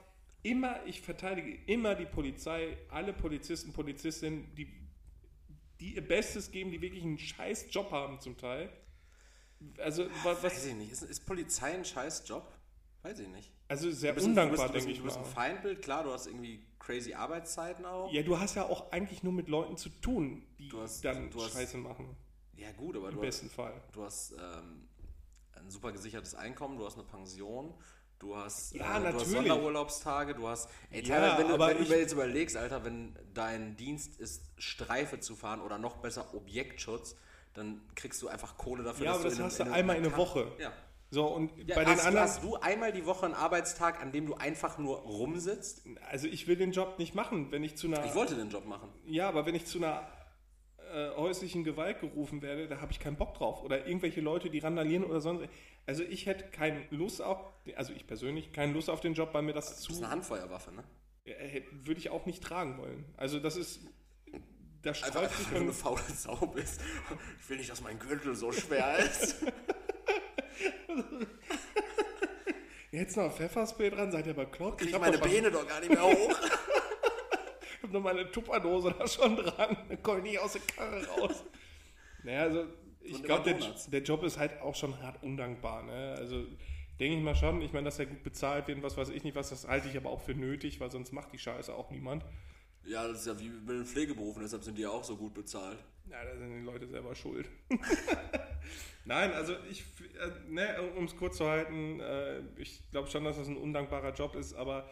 immer, 0.43 0.85
ich 0.85 1.01
verteidige 1.01 1.57
immer 1.65 1.95
die 1.95 2.05
Polizei, 2.05 2.77
alle 2.89 3.13
Polizisten, 3.13 3.73
Polizistinnen, 3.73 4.53
die, 4.55 4.71
die 5.79 5.95
ihr 5.95 6.07
Bestes 6.07 6.51
geben, 6.51 6.71
die 6.71 6.81
wirklich 6.81 7.03
einen 7.03 7.17
scheiß 7.17 7.67
Job 7.71 7.91
haben 7.91 8.19
zum 8.19 8.37
Teil. 8.37 8.69
Also, 9.77 10.05
Weiß 10.23 10.43
was, 10.43 10.65
ich 10.65 10.73
nicht. 10.75 10.91
Ist, 10.91 11.03
ist 11.03 11.25
Polizei 11.25 11.73
ein 11.73 11.85
scheiß 11.85 12.27
Job? 12.27 12.51
Weiß 13.01 13.19
ich 13.19 13.27
nicht. 13.27 13.51
Also 13.69 13.89
sehr 13.91 14.11
Du 14.11 14.15
bist, 14.15 14.25
ein- 14.25 14.29
undankbar, 14.31 14.67
du 14.67 14.73
bist, 14.73 14.85
denke 14.87 14.99
du 14.99 14.99
ich 14.99 15.03
bist, 15.03 15.15
mal. 15.15 15.21
du 15.23 15.27
bist 15.29 15.37
ein 15.37 15.41
Feindbild, 15.43 15.81
klar, 15.81 16.03
du 16.03 16.11
hast 16.11 16.27
irgendwie 16.27 16.65
crazy 16.79 17.13
Arbeitszeiten 17.13 17.85
auch. 17.85 18.11
Ja, 18.11 18.21
du 18.23 18.37
hast 18.39 18.55
ja 18.55 18.65
auch 18.65 18.91
eigentlich 18.91 19.23
nur 19.23 19.31
mit 19.33 19.47
Leuten 19.47 19.77
zu 19.77 19.89
tun, 19.89 20.43
die 20.57 20.67
Du 20.69 20.81
hast- 20.81 21.05
dann 21.05 21.29
du 21.29 21.41
hast- 21.41 21.53
Scheiße 21.53 21.77
machen. 21.77 22.15
Ja, 22.57 22.71
gut, 22.73 22.97
aber 22.97 23.07
Im 23.09 23.15
du 23.15 23.21
besten 23.21 23.49
Fall. 23.49 23.73
hast, 23.73 23.95
du 23.95 24.03
hast 24.03 24.31
ähm, 24.33 24.87
ein 25.53 25.69
super 25.69 25.91
gesichertes 25.93 26.35
Einkommen, 26.35 26.77
du 26.77 26.85
hast 26.85 26.95
eine 26.95 27.03
Pension, 27.05 27.73
du 28.17 28.35
hast, 28.35 28.73
Ja, 28.73 28.97
äh, 28.97 29.11
du 29.11 29.19
hast. 29.19 29.27
Sonderurlaubstage, 29.29 30.33
du 30.35 30.47
hast. 30.47 30.69
Ey, 30.91 31.03
Ja, 31.05 31.37
wenn, 31.37 31.47
du, 31.47 31.59
wenn 31.59 31.77
du 31.77 31.83
ich- 31.83 31.89
dir 31.89 31.99
jetzt 31.99 32.11
überlegst, 32.13 32.57
Alter, 32.57 32.83
wenn 32.83 33.15
dein 33.33 33.77
Dienst 33.77 34.19
ist, 34.19 34.41
Streife 34.57 35.19
zu 35.21 35.35
fahren 35.35 35.61
oder 35.61 35.77
noch 35.77 35.97
besser 35.97 36.33
Objektschutz, 36.33 37.15
dann 37.53 37.81
kriegst 37.95 38.21
du 38.21 38.27
einfach 38.27 38.57
Kohle 38.57 38.83
dafür, 38.83 39.05
Ja, 39.05 39.11
dass 39.13 39.19
aber 39.21 39.23
du 39.25 39.29
das 39.31 39.39
in 39.39 39.45
hast 39.45 39.59
du 39.59 39.63
einem- 39.63 39.73
einmal 39.73 39.95
in 39.97 40.03
der 40.03 40.17
Woche. 40.17 40.51
Ja. 40.59 40.71
So, 41.11 41.25
und 41.25 41.51
Ja, 41.67 41.75
bei 41.75 41.85
hast, 41.85 41.99
den 42.01 42.07
anderen, 42.07 42.25
hast 42.27 42.43
du 42.43 42.55
einmal 42.57 42.91
die 42.91 43.05
Woche 43.05 43.25
einen 43.25 43.33
Arbeitstag, 43.35 43.99
an 44.01 44.11
dem 44.11 44.27
du 44.27 44.35
einfach 44.35 44.77
nur 44.77 44.97
rumsitzt? 44.99 45.81
also 46.09 46.27
ich 46.27 46.47
will 46.47 46.55
den 46.55 46.71
Job 46.71 46.99
nicht 46.99 47.15
machen, 47.15 47.51
wenn 47.51 47.63
ich 47.63 47.77
zu 47.77 47.87
einer, 47.87 48.05
Ich 48.05 48.13
wollte 48.15 48.35
den 48.35 48.49
Job 48.49 48.65
machen. 48.67 48.89
ja, 49.05 49.27
aber 49.27 49.45
wenn 49.45 49.55
ich 49.55 49.65
zu 49.65 49.79
einer 49.79 50.07
äh, 50.93 51.09
häuslichen 51.15 51.63
Gewalt 51.63 51.99
gerufen 51.99 52.41
werde, 52.43 52.67
da 52.67 52.79
habe 52.81 52.91
ich 52.91 52.99
keinen 52.99 53.15
Bock 53.15 53.33
drauf. 53.33 53.63
Oder 53.63 53.87
irgendwelche 53.87 54.21
Leute, 54.21 54.49
die 54.51 54.59
randalieren 54.59 55.03
oder 55.03 55.19
sonst. 55.21 55.47
Also 55.87 56.03
ich 56.03 56.27
hätte 56.27 56.45
keine 56.51 56.85
Lust 56.91 57.21
auf, 57.23 57.39
also 57.75 57.91
ich 57.93 58.05
persönlich, 58.05 58.51
keine 58.53 58.73
Lust 58.73 58.89
auf 58.91 59.01
den 59.01 59.15
Job, 59.15 59.29
weil 59.33 59.41
mir 59.41 59.53
das 59.53 59.69
Das 59.69 59.81
zu, 59.81 59.91
ist 59.93 59.97
eine 60.03 60.11
Handfeuerwaffe, 60.11 60.71
ne? 60.73 60.83
äh, 61.25 61.61
würde 61.71 61.99
ich 61.99 62.11
auch 62.11 62.27
nicht 62.27 62.43
tragen 62.43 62.77
wollen. 62.77 63.05
Also 63.17 63.39
das 63.39 63.55
ist, 63.55 63.81
da 64.83 64.91
Einfach, 64.91 65.07
sträubt 65.07 65.33
sich 65.35 65.47
wenn 65.51 65.57
du 65.57 65.63
eine 65.65 65.73
faule 65.73 66.01
Sau 66.15 66.35
bist. 66.53 66.81
Ich 67.41 67.49
will 67.49 67.57
nicht, 67.57 67.69
dass 67.71 67.81
mein 67.81 67.97
Gürtel 67.97 68.35
so 68.35 68.51
schwer 68.51 68.97
ist. 68.99 69.37
Jetzt 72.91 73.17
noch 73.17 73.31
Pfefferspray 73.35 73.91
dran, 73.91 74.11
seid 74.11 74.25
ihr 74.27 74.33
bekloppt? 74.33 74.81
Krieg 74.81 74.93
hab 74.93 75.01
meine 75.01 75.17
Beine 75.19 75.51
doch 75.51 75.67
gar 75.67 75.79
nicht 75.79 75.89
mehr 75.89 76.03
hoch. 76.03 76.39
Ich 77.81 77.83
hab 77.83 77.93
noch 77.93 78.01
meine 78.01 78.29
Tupperdose 78.29 78.93
da 78.97 79.07
schon 79.07 79.37
dran. 79.37 79.77
Dann 79.87 80.03
komme 80.03 80.17
ich 80.17 80.23
nicht 80.25 80.39
aus 80.39 80.51
der 80.53 80.61
Karre 80.63 81.05
raus. 81.07 81.45
Naja, 82.23 82.41
also 82.41 82.65
ich 83.01 83.23
glaube, 83.23 83.53
der, 83.53 83.73
der 83.87 84.01
Job 84.01 84.23
ist 84.23 84.37
halt 84.37 84.59
auch 84.61 84.75
schon 84.75 85.01
hart 85.01 85.23
undankbar. 85.23 85.83
Ne? 85.83 86.15
Also 86.17 86.45
denke 86.99 87.17
ich 87.17 87.23
mal 87.23 87.35
schon. 87.35 87.61
Ich 87.61 87.71
meine, 87.71 87.85
dass 87.85 87.97
er 87.97 88.05
gut 88.07 88.21
bezahlt 88.21 88.67
wird, 88.67 88.79
und 88.79 88.83
was 88.83 88.97
weiß 88.97 89.09
ich 89.09 89.23
nicht 89.23 89.35
was, 89.35 89.49
das 89.49 89.65
halte 89.67 89.87
ich 89.87 89.95
aber 89.95 90.09
auch 90.09 90.19
für 90.21 90.33
nötig, 90.33 90.81
weil 90.81 90.91
sonst 90.91 91.13
macht 91.13 91.31
die 91.31 91.39
Scheiße 91.39 91.73
auch 91.73 91.89
niemand. 91.89 92.25
ja, 92.85 93.07
das 93.07 93.21
ist 93.21 93.27
ja 93.27 93.39
wie 93.39 93.49
mit 93.49 93.69
den 93.69 93.85
Pflegeberufen, 93.85 94.41
deshalb 94.41 94.63
sind 94.63 94.77
die 94.77 94.81
ja 94.81 94.89
auch 94.89 95.03
so 95.05 95.15
gut 95.15 95.33
bezahlt. 95.33 95.79
Ja, 96.09 96.23
da 96.23 96.35
sind 96.35 96.59
die 96.59 96.65
Leute 96.65 96.87
selber 96.87 97.13
schuld. 97.13 97.47
Nein, 99.05 99.31
also 99.31 99.55
ich, 99.69 99.83
äh, 100.19 100.51
ne, 100.51 100.81
um 100.97 101.05
es 101.05 101.15
kurz 101.15 101.37
zu 101.37 101.47
halten, 101.47 101.99
äh, 101.99 102.41
ich 102.57 102.81
glaube 102.91 103.09
schon, 103.09 103.23
dass 103.23 103.37
das 103.37 103.47
ein 103.47 103.57
undankbarer 103.57 104.13
Job 104.13 104.35
ist, 104.35 104.53
aber 104.53 104.89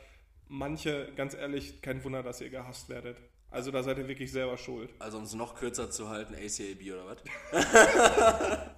manche, 0.48 1.12
ganz 1.16 1.34
ehrlich, 1.34 1.82
kein 1.82 2.04
Wunder, 2.04 2.22
dass 2.24 2.42
ihr 2.42 2.50
gehasst 2.50 2.90
werdet. 2.90 3.18
Also 3.50 3.72
da 3.72 3.82
seid 3.82 3.98
ihr 3.98 4.08
wirklich 4.08 4.32
selber 4.32 4.58
schuld. 4.58 4.94
Also 5.00 5.18
um 5.18 5.24
es 5.24 5.34
noch 5.34 5.56
kürzer 5.56 5.90
zu 5.90 6.10
halten, 6.10 6.36
ACAB 6.36 6.94
oder 6.94 7.06
was? 7.08 7.18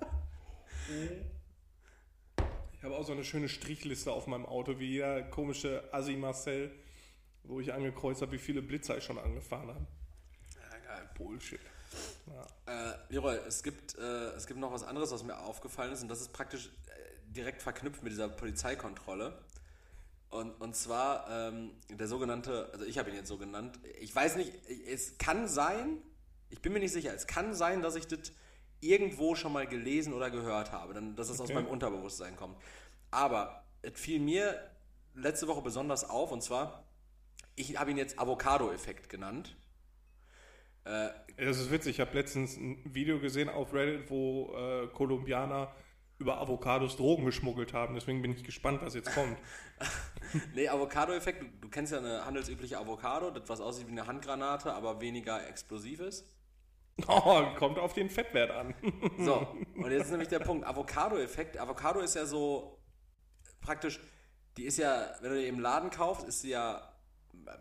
Ich 2.80 2.86
habe 2.86 2.96
auch 2.96 3.06
so 3.06 3.12
eine 3.12 3.26
schöne 3.26 3.50
Strichliste 3.50 4.10
auf 4.10 4.26
meinem 4.28 4.46
Auto, 4.46 4.80
wie 4.80 4.88
jeder 4.88 5.22
komische 5.24 5.84
Assi 5.94 6.14
Marcel, 6.14 6.72
wo 7.44 7.60
ich 7.60 7.74
angekreuzt 7.74 8.22
habe, 8.22 8.32
wie 8.32 8.38
viele 8.38 8.62
Blitzer 8.62 8.98
ich 8.98 9.04
schon 9.04 9.20
angefahren 9.20 9.68
habe. 9.68 9.86
Ja, 10.56 10.78
geil. 10.88 11.10
Bullshit. 11.18 11.60
Äh, 12.66 12.94
Leroy, 13.10 13.36
es 13.48 13.64
gibt, 13.64 13.98
äh, 13.98 14.32
es 14.36 14.46
gibt 14.46 14.60
noch 14.60 14.72
was 14.72 14.84
anderes, 14.84 15.12
was 15.12 15.24
mir 15.24 15.40
aufgefallen 15.40 15.92
ist, 15.92 16.04
und 16.04 16.10
das 16.10 16.22
ist 16.22 16.32
praktisch 16.32 16.68
äh, 16.68 17.32
direkt 17.34 17.62
verknüpft 17.62 18.04
mit 18.04 18.12
dieser 18.12 18.30
Polizeikontrolle. 18.30 19.38
Und, 20.30 20.52
und 20.62 20.76
zwar 20.76 21.28
ähm, 21.30 21.72
der 21.90 22.08
sogenannte, 22.08 22.70
also 22.72 22.86
ich 22.86 23.00
habe 23.00 23.10
ihn 23.10 23.16
jetzt 23.16 23.30
so 23.30 23.40
genannt, 23.40 23.80
ich 24.00 24.16
weiß 24.16 24.36
nicht, 24.36 24.54
es 24.88 25.18
kann 25.18 25.48
sein, 25.48 25.98
ich 26.52 26.62
bin 26.62 26.72
mir 26.72 26.80
nicht 26.80 26.94
sicher, 26.94 27.14
es 27.16 27.26
kann 27.26 27.56
sein, 27.56 27.82
dass 27.82 27.96
ich 27.96 28.06
das 28.06 28.32
irgendwo 28.80 29.34
schon 29.34 29.52
mal 29.52 29.66
gelesen 29.66 30.14
oder 30.14 30.30
gehört 30.30 30.72
habe, 30.72 30.94
dann, 30.94 31.16
dass 31.16 31.30
es 31.30 31.40
aus 31.42 31.50
Okay. 31.50 31.56
meinem 31.56 31.68
Unterbewusstsein 31.68 32.36
kommt. 32.36 32.58
Aber 33.10 33.64
es 33.82 34.00
fiel 34.00 34.20
mir 34.20 34.70
letzte 35.16 35.48
Woche 35.48 35.64
besonders 35.64 36.08
auf, 36.08 36.32
und 36.32 36.44
zwar, 36.44 36.84
ich 37.56 37.78
habe 37.78 37.90
ihn 37.90 37.98
jetzt 37.98 38.20
Avocado-Effekt 38.20 39.10
genannt. 39.10 39.56
Ja, 40.90 41.12
Das 41.38 41.60
ist 41.60 41.72
witzig. 41.72 41.96
Ich 41.96 42.00
habe 42.00 42.18
letztens 42.18 42.58
ein 42.58 42.82
Video 42.94 43.20
gesehen 43.20 43.50
auf 43.50 43.74
Reddit, 43.74 44.10
wo 44.10 44.56
äh, 44.56 44.88
Kolumbianer 44.88 45.74
über 46.18 46.40
Avocados 46.40 46.98
Drogen 46.98 47.26
geschmuggelt 47.26 47.74
haben. 47.74 47.96
Deswegen 47.96 48.22
bin 48.22 48.32
ich 48.32 48.44
gespannt, 48.44 48.82
was 48.82 48.94
jetzt 48.94 49.14
kommt. 49.14 49.38
Nee, 50.54 50.70
Avocado-Effekt, 50.70 51.42
du, 51.42 51.48
du 51.62 51.70
kennst 51.70 51.92
ja 51.92 51.98
eine 51.98 52.24
handelsübliche 52.24 52.78
Avocado, 52.78 53.32
das 53.32 53.50
was 53.50 53.62
aussieht 53.62 53.88
wie 53.88 53.94
eine 53.94 54.06
Handgranate, 54.06 54.72
aber 54.72 55.02
weniger 55.02 55.48
explosiv 55.48 56.02
ist. 56.02 56.26
Oh, 57.08 57.42
kommt 57.58 57.80
auf 57.80 57.94
den 57.94 58.10
Fettwert 58.10 58.52
an. 58.52 58.76
So, 59.18 59.48
und 59.76 59.90
jetzt 59.90 60.06
ist 60.06 60.12
nämlich 60.12 60.28
der 60.28 60.40
Punkt, 60.40 60.68
Avocado-Effekt. 60.68 61.58
Avocado 61.58 62.02
ist 62.02 62.16
ja 62.16 62.26
so 62.26 62.78
praktisch, 63.62 64.00
die 64.58 64.66
ist 64.66 64.78
ja, 64.78 65.10
wenn 65.22 65.32
du 65.32 65.40
die 65.40 65.48
im 65.48 65.62
Laden 65.62 65.90
kaufst, 65.90 66.28
ist 66.28 66.42
sie 66.42 66.50
ja 66.50 66.94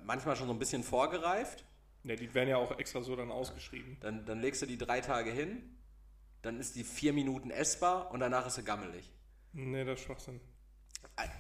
manchmal 0.05 0.37
schon 0.37 0.49
so 0.49 0.53
ein 0.53 0.59
bisschen 0.59 0.83
vorgereift. 0.83 1.65
Ne, 2.09 2.17
die 2.17 2.33
werden 2.33 2.49
ja 2.49 2.57
auch 2.57 2.79
extra 2.79 3.03
so 3.03 3.15
dann 3.17 3.31
ausgeschrieben. 3.31 3.99
Dann, 4.01 4.25
dann 4.25 4.41
legst 4.41 4.63
du 4.63 4.67
die 4.67 4.79
drei 4.79 5.03
Tage 5.03 5.31
hin, 5.31 5.63
dann 6.41 6.59
ist 6.59 6.75
die 6.75 6.83
vier 6.83 7.13
Minuten 7.13 7.51
essbar 7.51 8.11
und 8.13 8.21
danach 8.21 8.47
ist 8.47 8.55
sie 8.55 8.65
gammelig. 8.65 9.13
Ne, 9.53 9.85
das 9.85 10.01
ist 10.01 10.07
Schwachsinn. 10.07 10.41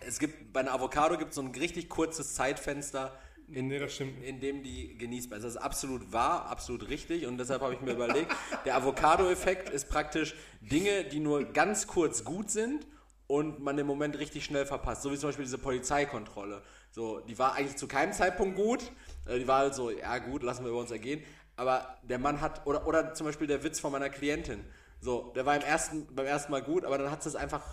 Es 0.00 0.18
gibt, 0.18 0.52
bei 0.52 0.60
einer 0.60 0.74
Avocado 0.74 1.16
gibt 1.16 1.30
es 1.30 1.36
so 1.36 1.40
ein 1.40 1.54
richtig 1.54 1.88
kurzes 1.88 2.34
Zeitfenster, 2.34 3.18
in, 3.46 3.68
Nee, 3.68 3.78
das 3.78 3.94
stimmt 3.94 4.22
in 4.22 4.40
dem 4.40 4.62
die 4.62 4.98
genießbar 4.98 5.38
ist. 5.38 5.44
Das 5.44 5.54
ist 5.54 5.56
absolut 5.56 6.12
wahr, 6.12 6.50
absolut 6.50 6.90
richtig 6.90 7.26
und 7.26 7.38
deshalb 7.38 7.62
habe 7.62 7.72
ich 7.72 7.80
mir 7.80 7.92
überlegt, 7.92 8.30
der 8.66 8.76
Avocado-Effekt 8.76 9.70
ist 9.70 9.88
praktisch 9.88 10.34
Dinge, 10.60 11.04
die 11.04 11.18
nur 11.18 11.46
ganz 11.46 11.86
kurz 11.86 12.24
gut 12.24 12.50
sind 12.50 12.86
und 13.26 13.60
man 13.60 13.78
im 13.78 13.86
Moment 13.86 14.18
richtig 14.18 14.44
schnell 14.44 14.66
verpasst. 14.66 15.00
So 15.00 15.10
wie 15.12 15.16
zum 15.16 15.30
Beispiel 15.30 15.46
diese 15.46 15.56
Polizeikontrolle. 15.56 16.62
So, 16.90 17.20
die 17.20 17.38
war 17.38 17.54
eigentlich 17.54 17.76
zu 17.76 17.86
keinem 17.86 18.12
Zeitpunkt 18.12 18.56
gut. 18.56 18.90
Äh, 19.26 19.38
Die 19.38 19.48
war 19.48 19.58
halt 19.58 19.74
so, 19.74 19.90
ja 19.90 20.18
gut, 20.18 20.42
lassen 20.42 20.64
wir 20.64 20.70
über 20.70 20.80
uns 20.80 20.90
ergehen. 20.90 21.22
Aber 21.56 21.98
der 22.02 22.18
Mann 22.18 22.40
hat, 22.40 22.66
oder, 22.66 22.86
oder 22.86 23.14
zum 23.14 23.26
Beispiel 23.26 23.46
der 23.46 23.62
Witz 23.64 23.80
von 23.80 23.92
meiner 23.92 24.10
Klientin. 24.10 24.64
So, 25.00 25.32
der 25.34 25.46
war 25.46 25.56
im 25.56 25.62
ersten, 25.62 26.12
beim 26.14 26.26
ersten 26.26 26.52
Mal 26.52 26.62
gut, 26.62 26.84
aber 26.84 26.98
dann 26.98 27.10
hat 27.10 27.22
sie 27.22 27.28
es 27.28 27.36
einfach 27.36 27.64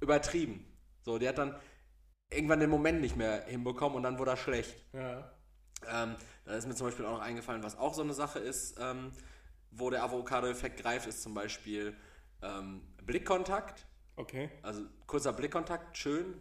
übertrieben. 0.00 0.64
So, 1.02 1.18
die 1.18 1.28
hat 1.28 1.38
dann 1.38 1.56
irgendwann 2.30 2.60
den 2.60 2.70
Moment 2.70 3.00
nicht 3.00 3.16
mehr 3.16 3.44
hinbekommen 3.46 3.96
und 3.96 4.02
dann 4.02 4.18
wurde 4.18 4.32
er 4.32 4.36
schlecht. 4.36 4.76
Ja. 4.92 5.32
Ähm, 5.88 6.14
da 6.44 6.52
ist 6.54 6.66
mir 6.66 6.74
zum 6.74 6.86
Beispiel 6.86 7.06
auch 7.06 7.12
noch 7.12 7.20
eingefallen, 7.20 7.62
was 7.62 7.78
auch 7.78 7.94
so 7.94 8.02
eine 8.02 8.12
Sache 8.12 8.38
ist, 8.38 8.76
ähm, 8.80 9.12
wo 9.70 9.90
der 9.90 10.02
Avocado-Effekt 10.04 10.80
greift, 10.80 11.06
ist 11.06 11.22
zum 11.22 11.34
Beispiel 11.34 11.96
ähm, 12.42 12.82
Blickkontakt. 13.04 13.86
Okay. 14.16 14.50
Also 14.62 14.82
kurzer 15.06 15.32
Blickkontakt, 15.32 15.96
schön, 15.96 16.34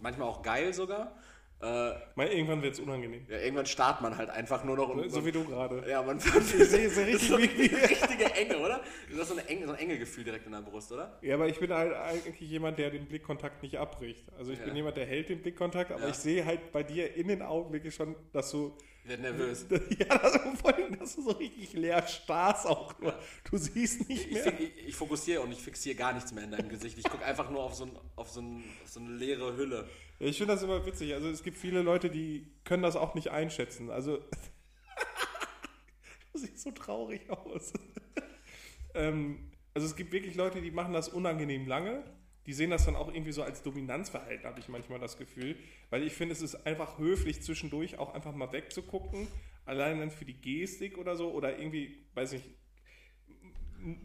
manchmal 0.00 0.28
auch 0.28 0.42
geil 0.42 0.72
sogar. 0.72 1.14
Äh, 1.58 1.92
Mal 2.16 2.28
irgendwann 2.28 2.60
wird 2.60 2.74
es 2.74 2.80
unangenehm. 2.80 3.24
ja, 3.30 3.38
irgendwann 3.38 3.64
starrt 3.64 4.02
man 4.02 4.18
halt 4.18 4.28
einfach 4.28 4.62
nur 4.62 4.76
noch 4.76 4.90
und 4.90 5.08
So 5.08 5.24
wie 5.24 5.32
du 5.32 5.42
gerade. 5.42 5.88
Ja, 5.88 6.02
man 6.02 6.18
Ich 6.18 6.24
sehe 6.24 6.86
es 6.86 6.96
ja 6.98 7.04
richtig 7.04 7.28
so 7.28 7.38
wie, 7.38 7.44
richtige 7.44 8.26
Enge, 8.34 8.58
oder? 8.58 8.82
Du 9.10 9.18
hast 9.18 9.28
so, 9.28 9.34
eine 9.38 9.48
Enge, 9.48 9.66
so 9.66 9.72
ein 9.72 9.78
enge 9.78 9.98
Gefühl 9.98 10.24
direkt 10.24 10.44
in 10.44 10.52
der 10.52 10.60
Brust, 10.60 10.92
oder? 10.92 11.18
Ja, 11.22 11.34
aber 11.36 11.48
ich 11.48 11.58
bin 11.58 11.72
halt 11.72 11.94
eigentlich 11.94 12.50
jemand, 12.50 12.78
der 12.78 12.90
den 12.90 13.06
Blickkontakt 13.06 13.62
nicht 13.62 13.78
abbricht. 13.78 14.26
Also 14.36 14.52
ich 14.52 14.58
Ja. 14.58 14.66
bin 14.66 14.76
jemand, 14.76 14.98
der 14.98 15.06
hält 15.06 15.30
den 15.30 15.40
Blickkontakt, 15.40 15.90
aber 15.92 16.02
Ja. 16.02 16.08
ich 16.10 16.16
sehe 16.16 16.44
halt 16.44 16.72
bei 16.72 16.82
dir 16.82 17.14
in 17.16 17.28
den 17.28 17.40
Augen 17.40 17.72
wirklich 17.72 17.94
schon, 17.94 18.14
dass 18.34 18.50
du. 18.50 18.76
Ich 19.06 19.10
werde 19.10 19.22
nervös. 19.22 19.64
Ja, 20.00 20.18
das, 20.18 20.36
vor 20.60 20.74
allem, 20.74 20.98
dass 20.98 21.14
du 21.14 21.22
so 21.22 21.30
richtig 21.30 21.74
leer 21.74 22.04
starrst 22.08 22.66
auch 22.66 22.98
nur. 22.98 23.16
Du 23.48 23.56
siehst 23.56 24.08
nicht 24.08 24.26
Ich, 24.26 24.32
mehr. 24.32 24.52
fi- 24.52 24.64
ich, 24.64 24.88
ich 24.88 24.96
fokussiere 24.96 25.42
und 25.42 25.52
ich 25.52 25.60
fixiere 25.60 25.94
gar 25.94 26.12
nichts 26.12 26.32
mehr 26.32 26.42
in 26.42 26.50
deinem 26.50 26.68
Gesicht. 26.68 26.98
Ich 26.98 27.04
gucke 27.04 27.24
einfach 27.24 27.48
nur 27.48 27.62
auf 27.62 27.74
so, 27.76 27.84
ein, 27.84 27.92
auf, 28.16 28.28
so 28.30 28.40
ein, 28.40 28.64
auf 28.82 28.90
so 28.90 28.98
eine 28.98 29.10
leere 29.10 29.56
Hülle. 29.56 29.88
Ich 30.18 30.38
finde 30.38 30.54
das 30.54 30.64
immer 30.64 30.84
witzig. 30.84 31.14
Also 31.14 31.28
es 31.30 31.44
gibt 31.44 31.56
viele 31.56 31.82
Leute, 31.82 32.10
die 32.10 32.48
können 32.64 32.82
das 32.82 32.96
auch 32.96 33.14
nicht 33.14 33.30
einschätzen. 33.30 33.90
Also 33.90 34.18
du 36.32 36.38
siehst 36.38 36.62
so 36.62 36.72
traurig 36.72 37.30
aus. 37.30 37.74
ähm, 38.94 39.52
also 39.72 39.86
es 39.86 39.94
gibt 39.94 40.10
wirklich 40.10 40.34
Leute, 40.34 40.60
die 40.60 40.72
machen 40.72 40.94
das 40.94 41.08
unangenehm 41.08 41.68
lange. 41.68 42.02
Die 42.46 42.52
sehen 42.52 42.70
das 42.70 42.84
dann 42.86 42.96
auch 42.96 43.12
irgendwie 43.12 43.32
so 43.32 43.42
als 43.42 43.62
Dominanzverhalten, 43.62 44.46
habe 44.46 44.60
ich 44.60 44.68
manchmal 44.68 44.98
das 45.00 45.18
Gefühl. 45.18 45.56
Weil 45.90 46.04
ich 46.04 46.12
finde, 46.12 46.32
es 46.32 46.42
ist 46.42 46.66
einfach 46.66 46.98
höflich 46.98 47.42
zwischendurch 47.42 47.98
auch 47.98 48.14
einfach 48.14 48.34
mal 48.34 48.52
wegzugucken. 48.52 49.28
Allein 49.64 49.98
dann 49.98 50.10
für 50.10 50.24
die 50.24 50.40
Gestik 50.40 50.96
oder 50.96 51.16
so. 51.16 51.32
Oder 51.32 51.58
irgendwie, 51.58 52.06
weiß 52.14 52.34
ich, 52.34 52.42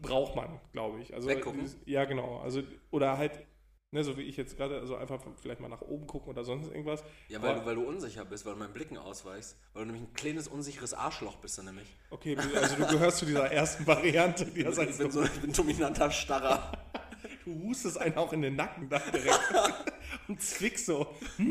braucht 0.00 0.36
man, 0.36 0.60
glaube 0.72 1.00
ich. 1.00 1.14
Also, 1.14 1.28
Weggucken? 1.28 1.70
Ja, 1.86 2.04
genau. 2.04 2.38
Also, 2.38 2.62
oder 2.90 3.16
halt, 3.16 3.46
ne, 3.92 4.02
so 4.02 4.16
wie 4.16 4.22
ich 4.22 4.36
jetzt 4.36 4.56
gerade, 4.56 4.80
also 4.80 4.96
einfach 4.96 5.20
vielleicht 5.40 5.60
mal 5.60 5.68
nach 5.68 5.82
oben 5.82 6.06
gucken 6.06 6.30
oder 6.30 6.44
sonst 6.44 6.68
irgendwas. 6.68 7.04
Ja, 7.28 7.40
weil, 7.40 7.50
Aber- 7.50 7.60
du, 7.60 7.66
weil 7.66 7.74
du 7.76 7.82
unsicher 7.88 8.24
bist, 8.24 8.44
weil 8.44 8.54
du 8.54 8.58
meinen 8.58 8.72
Blicken 8.72 8.98
ausweichst. 8.98 9.56
Weil 9.74 9.84
du 9.84 9.92
nämlich 9.92 10.10
ein 10.10 10.14
kleines, 10.14 10.48
unsicheres 10.48 10.92
Arschloch 10.94 11.36
bist 11.36 11.58
du 11.58 11.62
nämlich. 11.62 11.86
Okay, 12.10 12.36
also 12.36 12.76
du 12.76 12.86
gehörst 12.88 13.18
zu 13.18 13.26
dieser 13.26 13.50
ersten 13.52 13.86
Variante, 13.86 14.46
die 14.46 14.64
das 14.64 14.78
Ich 14.78 14.88
heißt, 14.88 14.98
bin 14.98 15.10
so 15.12 15.22
ich 15.22 15.30
bin 15.40 15.50
ein 15.50 15.52
dominanter 15.52 16.10
Starrer. 16.10 16.72
du 17.44 17.62
hustest 17.64 17.98
einen 17.98 18.16
auch 18.16 18.32
in 18.32 18.42
den 18.42 18.56
Nacken 18.56 18.88
da 18.88 18.98
direkt 18.98 19.40
und 20.28 20.40
zwickst 20.42 20.86
so. 20.86 21.06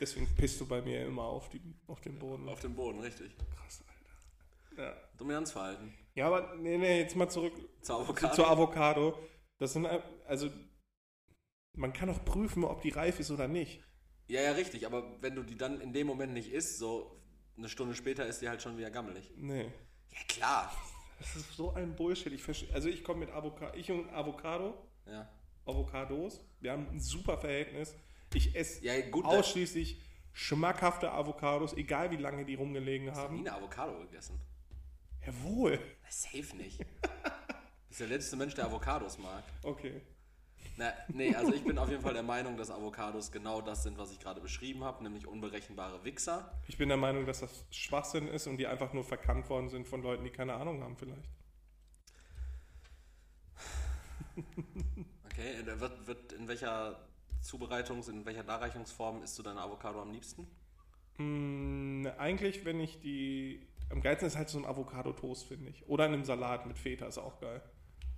Deswegen 0.00 0.26
pisst 0.36 0.60
du 0.60 0.66
bei 0.66 0.82
mir 0.82 1.06
immer 1.06 1.22
auf, 1.22 1.48
die, 1.50 1.60
auf 1.86 2.00
den 2.00 2.18
Boden. 2.18 2.48
Auf 2.48 2.60
dem 2.60 2.74
Boden, 2.74 3.00
richtig. 3.00 3.30
Krass, 3.56 3.82
Alter. 4.76 4.82
Ja. 4.90 4.96
Dominanzverhalten. 5.16 5.94
ja, 6.14 6.26
aber 6.26 6.54
nee, 6.56 6.76
nee, 6.76 7.00
jetzt 7.00 7.14
mal 7.16 7.28
zurück 7.28 7.54
Zur 7.80 7.96
zu, 7.98 8.02
Avocado. 8.02 8.34
zur 8.34 8.50
Avocado. 8.50 9.18
Das 9.58 9.72
sind, 9.72 9.86
also, 10.26 10.50
man 11.74 11.92
kann 11.92 12.10
auch 12.10 12.24
prüfen, 12.24 12.64
ob 12.64 12.82
die 12.82 12.90
reif 12.90 13.20
ist 13.20 13.30
oder 13.30 13.48
nicht. 13.48 13.82
Ja, 14.26 14.40
ja, 14.40 14.52
richtig. 14.52 14.86
Aber 14.86 15.20
wenn 15.22 15.34
du 15.34 15.42
die 15.42 15.56
dann 15.56 15.80
in 15.80 15.92
dem 15.92 16.06
Moment 16.06 16.32
nicht 16.32 16.50
isst, 16.52 16.78
so 16.78 17.20
eine 17.56 17.68
Stunde 17.68 17.94
später 17.94 18.26
ist 18.26 18.40
die 18.40 18.48
halt 18.48 18.62
schon 18.62 18.76
wieder 18.78 18.90
gammelig. 18.90 19.30
Nee. 19.36 19.70
Ja, 20.10 20.18
klar. 20.28 20.76
Das 21.18 21.36
ist 21.36 21.52
so 21.54 21.72
ein 21.72 21.94
Bullshit. 21.94 22.32
Ich 22.32 22.72
also 22.74 22.88
ich 22.88 23.04
komme 23.04 23.20
mit 23.20 23.30
Avocado, 23.30 23.76
ich 23.76 23.90
und 23.90 24.08
Avocado, 24.10 24.74
Ja. 25.06 25.28
Avocados. 25.66 26.40
Wir 26.60 26.72
haben 26.72 26.88
ein 26.90 27.00
super 27.00 27.38
Verhältnis. 27.38 27.94
Ich 28.34 28.54
esse 28.56 28.84
Ja, 28.84 29.00
gut, 29.10 29.24
ausschließlich 29.24 30.00
schmackhafte 30.32 31.12
Avocados, 31.12 31.74
egal 31.74 32.10
wie 32.10 32.16
lange 32.16 32.44
die 32.44 32.54
rumgelegen 32.56 33.08
Ich 33.08 33.14
habe 33.14 33.34
nie 33.34 33.40
haben. 33.40 33.48
eine 33.48 33.56
Avocado 33.56 33.98
gegessen. 34.00 34.40
Jawohl. 35.24 35.78
Safe 36.08 36.56
nicht. 36.56 36.80
Du 37.94 37.98
bist 37.98 38.10
der 38.10 38.18
letzte 38.18 38.36
Mensch, 38.36 38.54
der 38.54 38.64
Avocados 38.64 39.18
mag. 39.18 39.44
Okay. 39.62 40.00
Na, 40.76 40.92
nee, 41.06 41.32
also 41.32 41.54
ich 41.54 41.62
bin 41.62 41.78
auf 41.78 41.88
jeden 41.88 42.02
Fall 42.02 42.12
der 42.12 42.24
Meinung, 42.24 42.56
dass 42.56 42.68
Avocados 42.68 43.30
genau 43.30 43.60
das 43.60 43.84
sind, 43.84 43.96
was 43.96 44.10
ich 44.10 44.18
gerade 44.18 44.40
beschrieben 44.40 44.82
habe, 44.82 45.04
nämlich 45.04 45.28
unberechenbare 45.28 46.02
Wichser. 46.02 46.58
Ich 46.66 46.76
bin 46.76 46.88
der 46.88 46.98
Meinung, 46.98 47.24
dass 47.24 47.38
das 47.38 47.64
Schwachsinn 47.70 48.26
ist 48.26 48.48
und 48.48 48.56
die 48.56 48.66
einfach 48.66 48.92
nur 48.94 49.04
verkannt 49.04 49.48
worden 49.48 49.68
sind 49.68 49.86
von 49.86 50.02
Leuten, 50.02 50.24
die 50.24 50.30
keine 50.30 50.54
Ahnung 50.54 50.82
haben 50.82 50.96
vielleicht. 50.96 51.30
Okay, 55.26 55.60
äh, 55.60 55.80
wird, 55.80 56.08
wird 56.08 56.32
in 56.32 56.48
welcher 56.48 56.98
Zubereitungs-, 57.44 58.10
in 58.10 58.26
welcher 58.26 58.42
Darreichungsform 58.42 59.22
isst 59.22 59.38
du 59.38 59.44
deine 59.44 59.60
Avocado 59.60 60.02
am 60.02 60.10
liebsten? 60.10 60.48
Mm, 61.18 62.08
eigentlich, 62.18 62.64
wenn 62.64 62.80
ich 62.80 62.98
die. 62.98 63.64
Am 63.90 64.00
geilsten 64.00 64.26
ist 64.26 64.36
halt 64.36 64.48
so 64.48 64.58
ein 64.58 64.64
Avocado-Toast, 64.64 65.46
finde 65.46 65.70
ich. 65.70 65.88
Oder 65.88 66.06
in 66.06 66.14
einem 66.14 66.24
Salat 66.24 66.66
mit 66.66 66.76
Feta 66.76 67.06
ist 67.06 67.18
auch 67.18 67.38
geil. 67.38 67.62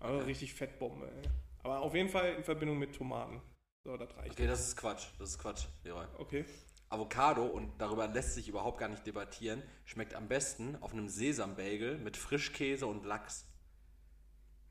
Also 0.01 0.19
richtig 0.25 0.55
Fettbombe, 0.55 1.11
ey. 1.11 1.29
Aber 1.63 1.81
auf 1.81 1.95
jeden 1.95 2.09
Fall 2.09 2.35
in 2.35 2.45
Verbindung 2.45 2.79
mit 2.79 2.95
Tomaten. 2.95 3.41
So, 3.85 3.97
das 3.97 4.17
reicht. 4.17 4.33
Okay, 4.33 4.47
das 4.47 4.67
ist 4.67 4.77
Quatsch. 4.77 5.07
Das 5.19 5.31
ist 5.31 5.39
Quatsch, 5.39 5.67
Leroy. 5.85 6.07
Okay. 6.19 6.45
Avocado, 6.89 7.45
und 7.47 7.73
darüber 7.79 8.07
lässt 8.07 8.35
sich 8.35 8.49
überhaupt 8.49 8.79
gar 8.79 8.89
nicht 8.89 9.07
debattieren, 9.07 9.63
schmeckt 9.85 10.15
am 10.15 10.29
besten 10.29 10.77
auf 10.77 10.93
einem 10.93 11.09
Sesambagel 11.09 11.99
mit 11.99 12.17
Frischkäse 12.17 12.87
und 12.87 13.05
Lachs. 13.05 13.47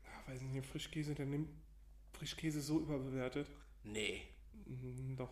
Ja, 0.04 0.32
weiß 0.32 0.40
nicht, 0.40 0.66
Frischkäse, 0.66 1.14
der 1.14 1.26
nimmt 1.26 1.50
Frischkäse 2.12 2.62
so 2.62 2.80
überbewertet. 2.80 3.50
Nee. 3.82 4.22
Mm, 4.66 5.16
Doch. 5.16 5.30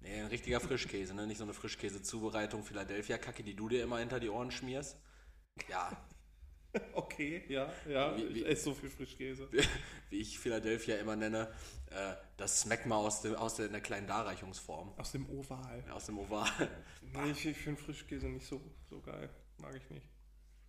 Nee, 0.00 0.20
ein 0.20 0.26
richtiger 0.26 0.60
Frischkäse, 0.60 1.14
ne? 1.14 1.26
Nicht 1.26 1.38
so 1.38 1.44
eine 1.44 1.54
Frischkäse-Zubereitung 1.54 2.62
Philadelphia-Kacke, 2.62 3.42
die 3.42 3.56
du 3.56 3.68
dir 3.68 3.82
immer 3.82 3.98
hinter 3.98 4.20
die 4.20 4.28
Ohren 4.28 4.50
schmierst. 4.50 4.96
Ja, 5.68 5.90
Okay, 6.92 7.44
ja, 7.48 7.72
ja. 7.88 8.16
Wie- 8.16 8.34
wie- 8.34 8.40
ich 8.42 8.46
esse 8.48 8.64
so 8.64 8.74
viel 8.74 8.90
Frischkäse. 8.90 9.48
wie 10.10 10.16
ich 10.18 10.38
Philadelphia 10.38 10.96
immer 10.96 11.16
nenne, 11.16 11.48
äh, 11.90 12.14
das 12.36 12.60
Smegma 12.60 12.96
aus, 12.96 13.22
dem, 13.22 13.34
aus 13.34 13.54
der, 13.56 13.66
in 13.66 13.72
der 13.72 13.80
kleinen 13.80 14.06
Darreichungsform. 14.06 14.92
Aus 14.98 15.12
dem 15.12 15.28
Oval. 15.30 15.82
Aus 15.90 16.06
dem 16.06 16.18
Oval. 16.18 16.46
Nee, 17.00 17.30
ich, 17.30 17.46
ich 17.46 17.56
finde 17.56 17.80
Frischkäse 17.80 18.26
nicht 18.28 18.46
so, 18.46 18.60
so 18.90 19.00
geil. 19.00 19.30
Mag 19.62 19.74
ich 19.74 19.88
nicht. 19.90 20.06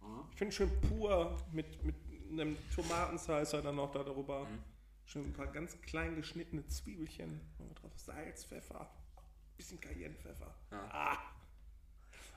Mhm. 0.01 0.23
Ich 0.31 0.37
finde 0.37 0.55
schön 0.55 0.81
pur 0.81 1.35
mit, 1.51 1.83
mit 1.83 1.95
einem 2.31 2.55
Tomatenslicer 2.73 3.61
dann 3.61 3.75
noch 3.75 3.91
da 3.91 4.03
darüber. 4.03 4.45
Mhm. 4.45 4.63
Schön 5.03 5.25
ein 5.25 5.33
paar 5.33 5.47
ganz 5.47 5.79
klein 5.81 6.15
geschnittene 6.15 6.65
Zwiebelchen. 6.67 7.41
Noch 7.59 7.73
drauf 7.75 7.91
Salz, 7.97 8.45
Pfeffer. 8.45 8.89
Bisschen 9.57 9.81
Cayennepfeffer. 9.81 10.55
Ja. 10.71 10.89
Ah. 10.91 11.17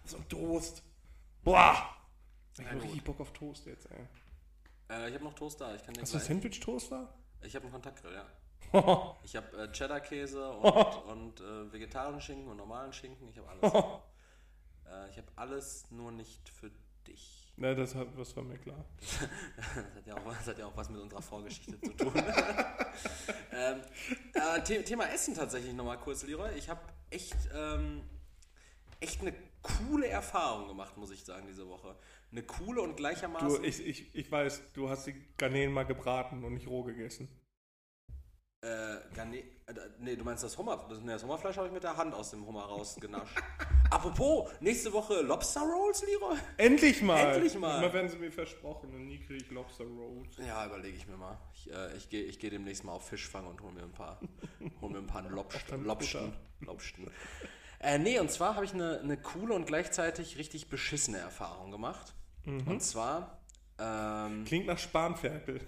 So 0.04 0.16
ein 0.16 0.28
Toast. 0.28 0.82
Boah. 1.44 1.96
Ich 2.59 2.66
habe 2.66 2.82
richtig 2.82 3.05
Bock 3.05 3.20
auf 3.20 3.32
Toast 3.32 3.66
jetzt, 3.66 3.88
ey. 3.90 4.07
Äh, 4.90 5.09
ich 5.09 5.14
habe 5.14 5.24
noch 5.24 5.34
Toast 5.34 5.61
da. 5.61 5.74
Ich 5.74 5.82
kann 5.84 5.94
dir 5.94 6.03
Hast 6.03 6.12
du 6.12 6.18
gleich. 6.18 6.28
Sandwich-Toaster? 6.28 7.14
Ich 7.42 7.55
habe 7.55 7.64
einen 7.64 7.72
Kontaktgrill, 7.72 8.14
ja. 8.14 8.26
Ich 9.22 9.36
habe 9.36 9.57
äh, 9.57 9.72
Cheddar-Käse 9.72 10.50
und, 10.53 11.05
und 11.07 11.40
äh, 11.40 11.72
vegetarischen 11.72 12.20
Schinken 12.20 12.48
und 12.48 12.57
normalen 12.57 12.92
Schinken. 12.92 13.28
Ich 13.28 13.38
habe 13.38 13.48
alles. 13.48 13.62
äh, 14.86 15.11
ich 15.11 15.16
habe 15.16 15.28
alles 15.36 15.90
nur 15.90 16.12
nicht 16.12 16.48
für 16.48 16.70
dich. 17.07 17.53
Na, 17.57 17.74
das, 17.74 17.94
hat, 17.94 18.09
das 18.16 18.34
war 18.36 18.44
mir 18.44 18.59
klar. 18.59 18.84
Das 18.98 19.20
hat 19.94 20.07
ja 20.07 20.16
auch, 20.16 20.24
das 20.24 20.46
hat 20.46 20.59
ja 20.59 20.66
auch 20.66 20.76
was 20.76 20.88
mit 20.88 21.00
unserer 21.00 21.20
Vorgeschichte 21.20 21.78
zu 21.80 21.92
tun. 21.92 22.12
ähm, 23.53 23.80
äh, 24.32 24.64
The 24.64 24.82
Thema 24.82 25.11
Essen 25.11 25.34
tatsächlich 25.34 25.74
nochmal 25.74 25.98
kurz, 25.98 26.22
Leroy. 26.22 26.55
Ich 26.57 26.70
habe 26.70 26.80
echt, 27.11 27.36
ähm, 27.55 28.05
echt 29.00 29.20
eine 29.20 29.34
coole 29.62 30.08
Erfahrung 30.08 30.68
gemacht, 30.68 30.96
muss 30.96 31.10
ich 31.10 31.24
sagen, 31.24 31.46
diese 31.46 31.68
Woche. 31.68 31.96
Eine 32.30 32.42
coole 32.42 32.82
und 32.82 32.96
gleichermaßen. 32.96 33.62
Du, 33.62 33.68
ich, 33.68 33.86
ich, 33.86 34.14
ich 34.14 34.30
weiß, 34.30 34.72
du 34.72 34.88
hast 34.88 35.06
die 35.06 35.14
Garnelen 35.36 35.72
mal 35.72 35.84
gebraten 35.84 36.44
und 36.44 36.54
nicht 36.54 36.68
roh 36.68 36.82
gegessen. 36.82 37.28
Äh, 38.64 38.98
Garne 39.14 39.38
äh, 39.38 39.74
nee, 39.98 40.14
du 40.14 40.22
meinst 40.22 40.44
das 40.44 40.56
Hummer. 40.56 40.86
Das, 40.88 41.00
nee, 41.00 41.12
das 41.12 41.24
Hummerfleisch 41.24 41.56
habe 41.56 41.66
ich 41.66 41.72
mit 41.72 41.82
der 41.82 41.96
Hand 41.96 42.14
aus 42.14 42.30
dem 42.30 42.46
Hummer 42.46 42.62
rausgenascht. 42.62 43.36
Apropos, 43.90 44.50
nächste 44.60 44.92
Woche 44.92 45.20
Lobster 45.20 45.62
Rolls, 45.62 46.04
Leroy? 46.06 46.36
Endlich 46.58 47.02
mal! 47.02 47.34
Endlich 47.34 47.58
mal. 47.58 47.78
Immer 47.82 47.92
werden 47.92 48.08
sie 48.08 48.18
mir 48.18 48.30
versprochen 48.30 48.94
und 48.94 49.06
nie 49.06 49.18
kriege 49.18 49.42
ich 49.44 49.50
Lobster 49.50 49.84
Rolls. 49.84 50.36
Ja, 50.38 50.64
überlege 50.64 50.96
ich 50.96 51.08
mir 51.08 51.16
mal. 51.16 51.38
Ich, 51.54 51.72
äh, 51.72 51.96
ich 51.96 52.08
gehe 52.08 52.22
ich 52.22 52.38
geh 52.38 52.50
demnächst 52.50 52.84
mal 52.84 52.92
auf 52.92 53.08
Fischfang 53.08 53.46
und 53.46 53.60
hole 53.60 53.72
mir 53.72 53.82
ein 53.82 53.92
paar, 53.92 54.20
hol 54.80 54.90
mir 54.90 54.98
ein 54.98 55.08
paar 55.08 55.22
Lobst, 55.28 55.64
dein 55.68 55.82
Lobsten. 55.82 56.32
Lobsten. 56.60 57.10
Äh, 57.83 57.99
nee, 57.99 58.18
und 58.18 58.30
zwar 58.30 58.55
habe 58.55 58.64
ich 58.64 58.72
eine, 58.72 59.01
eine 59.01 59.16
coole 59.16 59.55
und 59.55 59.66
gleichzeitig 59.66 60.39
richtig 60.39 60.70
beschissene 60.70 61.18
Erfahrung 61.18 61.70
gemacht. 61.70 62.14
Mhm. 62.45 62.66
Und 62.66 62.83
zwar, 62.83 63.43
ähm, 63.78 64.45
Klingt 64.45 64.66
nach 64.66 64.78
Spanferkel. 64.78 65.61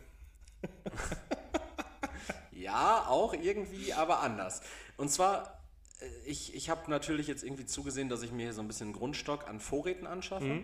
Ja, 2.65 3.07
auch 3.09 3.35
irgendwie, 3.35 3.93
aber 3.93 4.21
anders. 4.21 4.63
Und 4.97 5.11
zwar, 5.11 5.61
äh, 6.01 6.07
ich, 6.25 6.55
ich 6.55 6.71
habe 6.71 6.91
natürlich 6.91 7.27
jetzt 7.27 7.45
irgendwie 7.45 7.67
zugesehen, 7.67 8.09
dass 8.09 8.23
ich 8.23 8.33
mir 8.33 8.45
hier 8.45 8.55
so 8.55 8.63
ein 8.63 8.69
bisschen 8.69 8.95
Grundstock 8.95 9.49
an 9.49 9.61
Vorräten 9.61 10.07
anschaffe. 10.07 10.63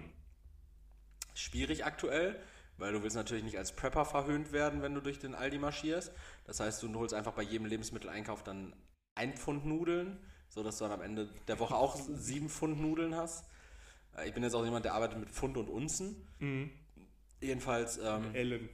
Schwierig 1.35 1.85
aktuell, 1.85 2.41
weil 2.79 2.93
du 2.93 3.03
willst 3.03 3.17
natürlich 3.17 3.45
nicht 3.45 3.59
als 3.59 3.73
Prepper 3.73 4.07
verhöhnt 4.07 4.51
werden, 4.53 4.81
wenn 4.81 4.95
du 4.95 5.03
durch 5.03 5.19
den 5.19 5.35
Aldi 5.35 5.59
marschierst. 5.59 6.11
Das 6.45 6.61
heißt, 6.61 6.83
du 6.83 6.95
holst 6.95 7.13
einfach 7.13 7.33
bei 7.33 7.43
jedem 7.43 7.67
Lebensmitteleinkauf 7.67 8.43
dann 8.43 8.75
ein 9.15 9.37
Pfund 9.37 9.67
Nudeln, 9.67 10.19
sodass 10.51 10.79
du 10.79 10.85
dann 10.85 10.93
am 10.93 11.03
Ende 11.03 11.29
der 11.49 11.59
Woche 11.59 11.75
auch 11.75 11.97
sieben 11.97 12.49
Pfund 12.51 12.81
Nudeln 12.81 13.15
hast. 13.17 13.45
Äh, 14.17 14.29
Ich 14.29 14.35
bin 14.35 14.43
jetzt 14.43 14.55
auch 14.55 14.65
jemand, 14.65 14.85
der 14.85 14.95
arbeitet 14.95 15.19
mit 15.19 15.31
Pfund 15.31 15.57
und 15.57 15.69
Unzen. 15.69 16.27
Jedenfalls, 17.41 17.99
ähm, 17.99 18.35
Ellen. 18.35 18.69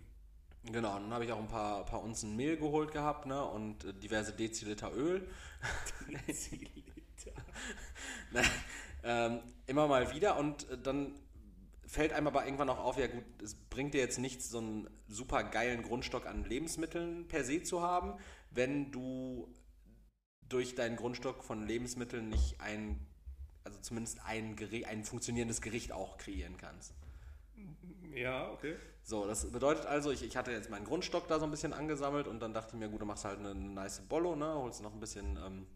Genau, 0.64 0.94
dann 0.98 1.12
habe 1.12 1.24
ich 1.24 1.30
auch 1.30 1.38
ein 1.38 1.46
paar, 1.46 1.84
paar 1.84 2.02
Unzen 2.02 2.34
Mehl 2.34 2.56
geholt 2.56 2.90
gehabt 2.90 3.26
ne, 3.26 3.44
und 3.44 3.84
äh, 3.84 3.92
diverse 3.94 4.32
Deziliter 4.32 4.92
Öl. 4.92 5.28
Ne, 8.32 8.42
ähm, 9.04 9.40
immer 9.66 9.86
mal 9.86 10.12
wieder 10.12 10.36
und 10.38 10.68
äh, 10.68 10.78
dann 10.78 11.12
fällt 11.86 12.12
einem 12.12 12.26
aber 12.26 12.44
irgendwann 12.44 12.68
auch 12.68 12.78
auf, 12.78 12.98
ja 12.98 13.06
gut, 13.06 13.24
es 13.42 13.54
bringt 13.54 13.94
dir 13.94 14.00
jetzt 14.00 14.18
nichts, 14.18 14.50
so 14.50 14.58
einen 14.58 14.88
super 15.08 15.44
geilen 15.44 15.82
Grundstock 15.82 16.26
an 16.26 16.44
Lebensmitteln 16.44 17.28
per 17.28 17.44
se 17.44 17.62
zu 17.62 17.82
haben, 17.82 18.14
wenn 18.50 18.90
du 18.90 19.48
durch 20.48 20.74
deinen 20.74 20.96
Grundstock 20.96 21.44
von 21.44 21.66
Lebensmitteln 21.66 22.28
nicht 22.28 22.60
ein, 22.60 22.98
also 23.64 23.78
zumindest 23.80 24.20
ein, 24.24 24.56
Geri- 24.56 24.86
ein 24.86 25.04
funktionierendes 25.04 25.60
Gericht 25.60 25.92
auch 25.92 26.18
kreieren 26.18 26.56
kannst. 26.56 26.94
Ja, 28.14 28.50
okay. 28.50 28.76
So, 29.02 29.26
das 29.26 29.50
bedeutet 29.50 29.86
also, 29.86 30.10
ich, 30.10 30.22
ich 30.22 30.36
hatte 30.36 30.50
jetzt 30.50 30.70
meinen 30.70 30.84
Grundstock 30.84 31.28
da 31.28 31.38
so 31.38 31.44
ein 31.44 31.50
bisschen 31.50 31.72
angesammelt 31.72 32.26
und 32.26 32.40
dann 32.40 32.52
dachte 32.52 32.74
ich 32.74 32.78
mir, 32.78 32.88
gut, 32.88 33.00
du 33.00 33.06
machst 33.06 33.24
halt 33.24 33.38
eine, 33.38 33.50
eine 33.50 33.60
nice 33.60 34.00
Bollo, 34.00 34.34
ne? 34.36 34.54
holst 34.54 34.82
noch 34.82 34.92
ein 34.92 35.00
bisschen 35.00 35.36
ähm, 35.36 35.66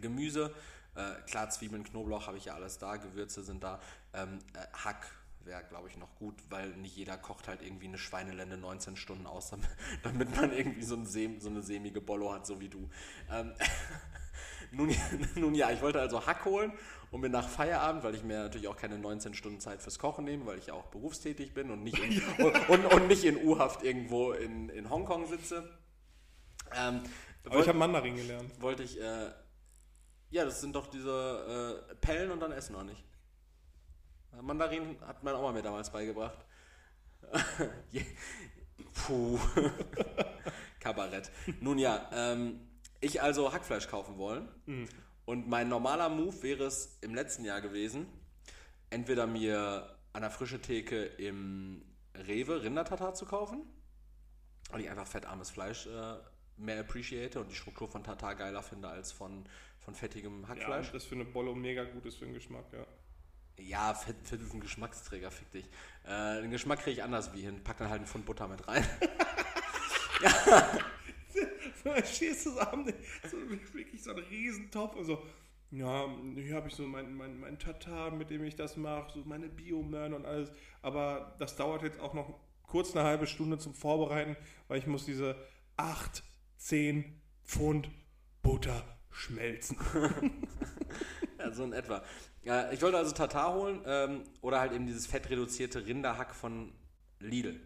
Gemüse. 0.00 0.54
Äh, 0.94 1.22
klar, 1.28 1.50
Zwiebeln, 1.50 1.84
Knoblauch 1.84 2.26
habe 2.26 2.36
ich 2.38 2.46
ja 2.46 2.54
alles 2.54 2.78
da, 2.78 2.96
Gewürze 2.96 3.42
sind 3.42 3.62
da. 3.62 3.80
Ähm, 4.12 4.38
äh, 4.54 4.66
Hack 4.72 5.06
wäre, 5.44 5.64
glaube 5.64 5.88
ich, 5.88 5.96
noch 5.96 6.14
gut, 6.16 6.34
weil 6.48 6.70
nicht 6.76 6.96
jeder 6.96 7.16
kocht 7.16 7.48
halt 7.48 7.62
irgendwie 7.62 7.88
eine 7.88 7.98
Schweinelende 7.98 8.56
19 8.56 8.96
Stunden 8.96 9.26
aus, 9.26 9.50
damit, 10.02 10.34
man 10.36 10.52
irgendwie 10.52 10.82
so, 10.82 10.96
ein 10.96 11.06
Sem, 11.06 11.40
so 11.40 11.48
eine 11.48 11.62
sämige 11.62 12.00
Bollo 12.00 12.32
hat, 12.32 12.46
so 12.46 12.60
wie 12.60 12.68
du. 12.68 12.88
Ähm, 13.30 13.52
nun, 14.70 14.94
nun 15.34 15.54
ja, 15.54 15.70
ich 15.70 15.82
wollte 15.82 16.00
also 16.00 16.26
Hack 16.26 16.44
holen 16.44 16.72
und 17.10 17.20
mir 17.20 17.28
nach 17.28 17.48
Feierabend, 17.48 18.04
weil 18.04 18.14
ich 18.14 18.22
mir 18.22 18.44
natürlich 18.44 18.68
auch 18.68 18.76
keine 18.76 18.98
19 18.98 19.34
Stunden 19.34 19.60
Zeit 19.60 19.82
fürs 19.82 19.98
Kochen 19.98 20.24
nehme, 20.24 20.46
weil 20.46 20.58
ich 20.58 20.66
ja 20.66 20.74
auch 20.74 20.86
berufstätig 20.86 21.54
bin 21.54 21.70
und 21.70 21.82
nicht 21.82 21.98
in, 21.98 22.22
und, 22.44 22.68
und, 22.68 22.84
und 22.86 23.08
nicht 23.08 23.24
in 23.24 23.36
U-Haft 23.36 23.82
irgendwo 23.82 24.32
in, 24.32 24.68
in 24.68 24.88
Hongkong 24.90 25.26
sitze. 25.26 25.68
Ähm, 26.76 27.02
Aber 27.44 27.60
ich 27.60 27.68
habe 27.68 27.78
Mandarin 27.78 28.14
gelernt. 28.14 28.60
wollte 28.60 28.84
ich, 28.84 29.00
äh, 29.00 29.30
ja, 30.30 30.44
das 30.44 30.60
sind 30.60 30.76
doch 30.76 30.86
diese 30.86 31.82
äh, 31.90 31.94
Pellen 31.96 32.30
und 32.30 32.40
dann 32.40 32.52
essen 32.52 32.74
noch 32.74 32.84
nicht. 32.84 33.04
Mandarin 34.40 34.96
hat 35.06 35.22
meine 35.22 35.38
Oma 35.38 35.52
mir 35.52 35.62
damals 35.62 35.90
beigebracht. 35.90 36.38
Puh. 39.06 39.38
Kabarett. 40.80 41.30
Nun 41.60 41.78
ja, 41.78 42.08
ähm, 42.12 42.60
ich 43.00 43.20
also 43.22 43.52
Hackfleisch 43.52 43.88
kaufen 43.88 44.16
wollen. 44.18 44.48
Und 45.24 45.48
mein 45.48 45.68
normaler 45.68 46.08
Move 46.08 46.42
wäre 46.42 46.64
es 46.64 46.98
im 47.02 47.14
letzten 47.14 47.44
Jahr 47.44 47.60
gewesen, 47.60 48.06
entweder 48.88 49.26
mir 49.26 49.96
an 50.12 50.22
der 50.22 50.30
frischen 50.30 50.62
Theke 50.62 51.04
im 51.04 51.82
Rewe 52.14 52.62
Rindertatar 52.62 53.14
zu 53.14 53.26
kaufen, 53.26 53.62
weil 54.70 54.80
ich 54.80 54.90
einfach 54.90 55.06
fettarmes 55.06 55.50
Fleisch 55.50 55.86
äh, 55.86 56.16
mehr 56.56 56.80
appreciate 56.80 57.40
und 57.40 57.50
die 57.50 57.54
Struktur 57.54 57.88
von 57.88 58.02
Tatar 58.02 58.34
geiler 58.34 58.62
finde 58.62 58.88
als 58.88 59.12
von, 59.12 59.44
von 59.78 59.94
fettigem 59.94 60.42
Ja, 60.42 60.48
Hackfleisch. 60.48 60.92
das 60.92 61.04
für 61.04 61.14
eine 61.14 61.24
Bolle 61.24 61.54
mega 61.54 61.84
gut 61.84 62.06
ist 62.06 62.16
für 62.16 62.24
den 62.24 62.34
Geschmack, 62.34 62.66
ja. 62.72 62.84
Ja, 63.66 63.94
Fett, 63.94 64.16
Fett 64.24 64.40
ist 64.40 64.52
ein 64.52 64.60
Geschmacksträger, 64.60 65.30
fick 65.30 65.50
dich. 65.50 65.64
Äh, 66.04 66.42
den 66.42 66.50
Geschmack 66.50 66.80
kriege 66.80 66.92
ich 66.92 67.02
anders 67.02 67.32
wie 67.34 67.42
hin. 67.42 67.62
Pack 67.62 67.78
dann 67.78 67.88
halt 67.88 67.98
einen 67.98 68.06
Pfund 68.06 68.26
Butter 68.26 68.48
mit 68.48 68.66
rein. 68.66 68.86
So, 71.82 71.88
dann 71.88 72.04
stehst 72.04 72.42
zusammen, 72.42 72.92
so 73.30 73.38
wirklich 73.72 74.02
so 74.02 74.10
ein 74.10 74.18
Riesentopf 74.18 74.96
und 74.96 75.06
so, 75.06 75.22
ja, 75.70 76.06
hier 76.34 76.54
habe 76.54 76.68
ich 76.68 76.74
so 76.74 76.82
mein, 76.86 77.14
mein, 77.14 77.40
mein 77.40 77.58
Tatar, 77.58 78.10
mit 78.10 78.28
dem 78.28 78.44
ich 78.44 78.56
das 78.56 78.76
mache, 78.76 79.12
so 79.14 79.24
meine 79.24 79.48
Biomörner 79.48 80.16
und 80.16 80.26
alles, 80.26 80.50
aber 80.82 81.36
das 81.38 81.56
dauert 81.56 81.82
jetzt 81.82 81.98
auch 82.00 82.12
noch 82.12 82.34
kurz 82.64 82.94
eine 82.94 83.06
halbe 83.06 83.26
Stunde 83.26 83.58
zum 83.58 83.74
Vorbereiten, 83.74 84.36
weil 84.68 84.78
ich 84.78 84.86
muss 84.86 85.06
diese 85.06 85.36
8, 85.76 86.22
10 86.58 87.20
Pfund 87.44 87.90
Butter 88.42 88.84
schmelzen. 89.10 89.78
Ja, 91.38 91.50
so 91.52 91.64
in 91.64 91.72
etwa. 91.72 92.02
Äh, 92.44 92.74
ich 92.74 92.82
wollte 92.82 92.98
also 92.98 93.12
Tatar 93.12 93.54
holen 93.54 93.82
ähm, 93.86 94.24
oder 94.40 94.60
halt 94.60 94.72
eben 94.72 94.86
dieses 94.86 95.06
fettreduzierte 95.06 95.86
Rinderhack 95.86 96.34
von 96.34 96.72
Lidl. 97.18 97.60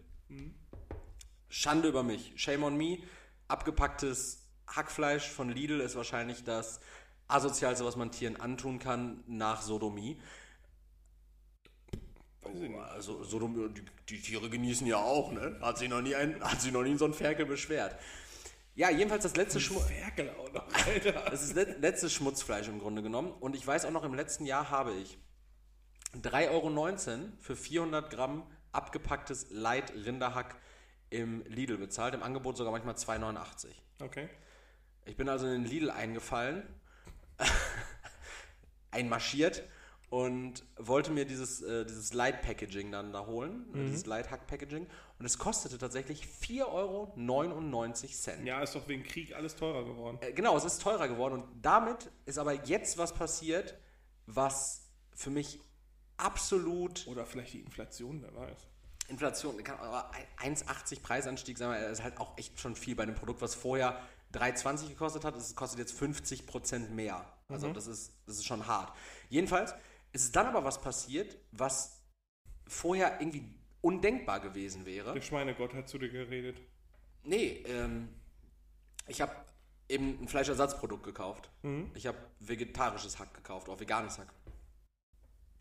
Schande 1.49 1.87
über 1.87 2.03
mich. 2.03 2.33
Shame 2.35 2.63
on 2.63 2.77
me. 2.77 2.99
abgepacktes 3.47 4.41
Hackfleisch 4.67 5.29
von 5.29 5.49
Lidl 5.49 5.79
ist 5.79 5.95
wahrscheinlich 5.95 6.43
das 6.43 6.79
asozialste, 7.27 7.85
was 7.85 7.95
man 7.95 8.11
Tieren 8.11 8.35
antun 8.35 8.79
kann 8.79 9.23
nach 9.27 9.61
Sodomie. 9.61 10.19
Weiß 12.41 12.55
ich 12.55 12.69
nicht. 12.69 12.79
Also 12.79 13.23
Sodom, 13.23 13.73
die, 13.73 13.83
die 14.09 14.21
Tiere 14.21 14.49
genießen 14.49 14.85
ja 14.85 14.97
auch, 14.97 15.31
ne? 15.31 15.57
Hat 15.61 15.77
sich 15.77 15.89
noch 15.89 16.01
nie 16.01 16.15
ein, 16.15 16.43
hat 16.43 16.61
sich 16.61 16.71
noch 16.71 16.83
nie 16.83 16.95
so 16.97 17.05
ein 17.05 17.13
Ferkel 17.13 17.45
beschwert. 17.45 17.95
Ja, 18.75 18.89
jedenfalls 18.89 19.23
das 19.23 19.37
letzte 19.37 19.61
Schmu 19.61 19.79
Ferkel 19.79 20.29
auch 20.31 20.51
noch, 20.51 20.67
Alter. 20.85 21.11
das 21.31 21.43
ist 21.43 21.55
das 21.55 21.77
letzte 21.79 22.09
Schmutzfleisch 22.09 22.67
im 22.67 22.79
Grunde 22.79 23.01
genommen. 23.01 23.31
Und 23.31 23.55
ich 23.55 23.65
weiß 23.65 23.85
auch 23.85 23.91
noch, 23.91 24.03
im 24.03 24.13
letzten 24.13 24.45
Jahr 24.45 24.69
habe 24.69 24.93
ich 24.93 25.17
3,19 26.21 26.51
Euro 26.51 27.31
für 27.39 27.55
400 27.55 28.09
Gramm 28.09 28.43
abgepacktes 28.73 29.47
Light 29.49 29.93
Rinderhack 29.93 30.57
im 31.09 31.43
Lidl 31.47 31.77
bezahlt. 31.77 32.13
Im 32.13 32.23
Angebot 32.23 32.57
sogar 32.57 32.73
manchmal 32.73 32.95
2,89. 32.95 33.67
Okay. 34.01 34.29
Ich 35.05 35.15
bin 35.15 35.29
also 35.29 35.45
in 35.45 35.63
den 35.63 35.65
Lidl 35.65 35.89
eingefallen, 35.89 36.63
einmarschiert 38.91 39.63
und 40.09 40.63
wollte 40.77 41.11
mir 41.11 41.25
dieses, 41.25 41.61
äh, 41.61 41.85
dieses 41.85 42.13
Light 42.13 42.41
Packaging 42.41 42.91
dann 42.91 43.11
da 43.11 43.25
holen, 43.25 43.65
äh, 43.73 43.85
dieses 43.85 44.05
Light 44.05 44.29
Hack 44.31 44.47
Packaging. 44.47 44.87
Und 45.17 45.25
es 45.25 45.37
kostete 45.37 45.77
tatsächlich 45.77 46.25
4,99 46.25 46.65
Euro. 46.67 47.13
Ja, 48.45 48.61
ist 48.61 48.75
doch 48.75 48.87
wegen 48.87 49.03
Krieg 49.03 49.35
alles 49.35 49.55
teurer 49.55 49.83
geworden. 49.83 50.17
Äh, 50.21 50.33
genau, 50.33 50.55
es 50.57 50.65
ist 50.65 50.81
teurer 50.81 51.07
geworden. 51.07 51.41
Und 51.41 51.45
damit 51.61 52.11
ist 52.25 52.37
aber 52.37 52.53
jetzt 52.65 52.97
was 52.97 53.13
passiert, 53.13 53.75
was 54.27 54.89
für 55.15 55.29
mich 55.29 55.59
absolut 56.17 57.07
Oder 57.07 57.25
vielleicht 57.25 57.53
die 57.53 57.61
Inflation, 57.61 58.21
wer 58.21 58.35
weiß. 58.35 58.67
Inflation, 59.07 59.55
aber 59.67 60.11
1,80 60.41 61.01
Preisanstieg, 61.01 61.57
sagen 61.57 61.73
wir, 61.73 61.89
ist 61.89 62.03
halt 62.03 62.17
auch 62.17 62.37
echt 62.37 62.59
schon 62.59 62.75
viel 62.75 62.95
bei 62.95 63.03
einem 63.03 63.15
Produkt, 63.15 63.41
was 63.41 63.53
vorher 63.53 63.99
3,20 64.33 64.89
gekostet 64.89 65.23
hat. 65.23 65.35
Es 65.35 65.55
kostet 65.55 65.79
jetzt 65.79 65.93
50 65.93 66.47
Prozent 66.47 66.91
mehr. 66.91 67.25
Also 67.47 67.71
das, 67.71 67.85
ist, 67.85 68.11
das 68.25 68.37
ist 68.37 68.45
schon 68.45 68.65
hart. 68.65 68.91
Jedenfalls 69.29 69.75
ist 70.15 70.23
es 70.23 70.31
dann 70.31 70.47
aber 70.47 70.63
was 70.63 70.81
passiert, 70.81 71.37
was 71.51 72.01
vorher 72.65 73.19
irgendwie 73.19 73.53
undenkbar 73.81 74.39
gewesen 74.39 74.85
wäre. 74.85 75.13
Der 75.13 75.21
Schweinegott 75.21 75.73
hat 75.73 75.89
zu 75.89 75.97
dir 75.97 76.09
geredet. 76.09 76.57
Nee, 77.23 77.63
ähm, 77.67 78.07
ich 79.07 79.19
habe 79.19 79.35
eben 79.89 80.21
ein 80.21 80.27
Fleischersatzprodukt 80.29 81.03
gekauft. 81.03 81.51
Ich 81.95 82.07
habe 82.07 82.17
vegetarisches 82.39 83.19
Hack 83.19 83.33
gekauft, 83.33 83.67
auch 83.67 83.77
veganes 83.77 84.17
Hack. 84.17 84.33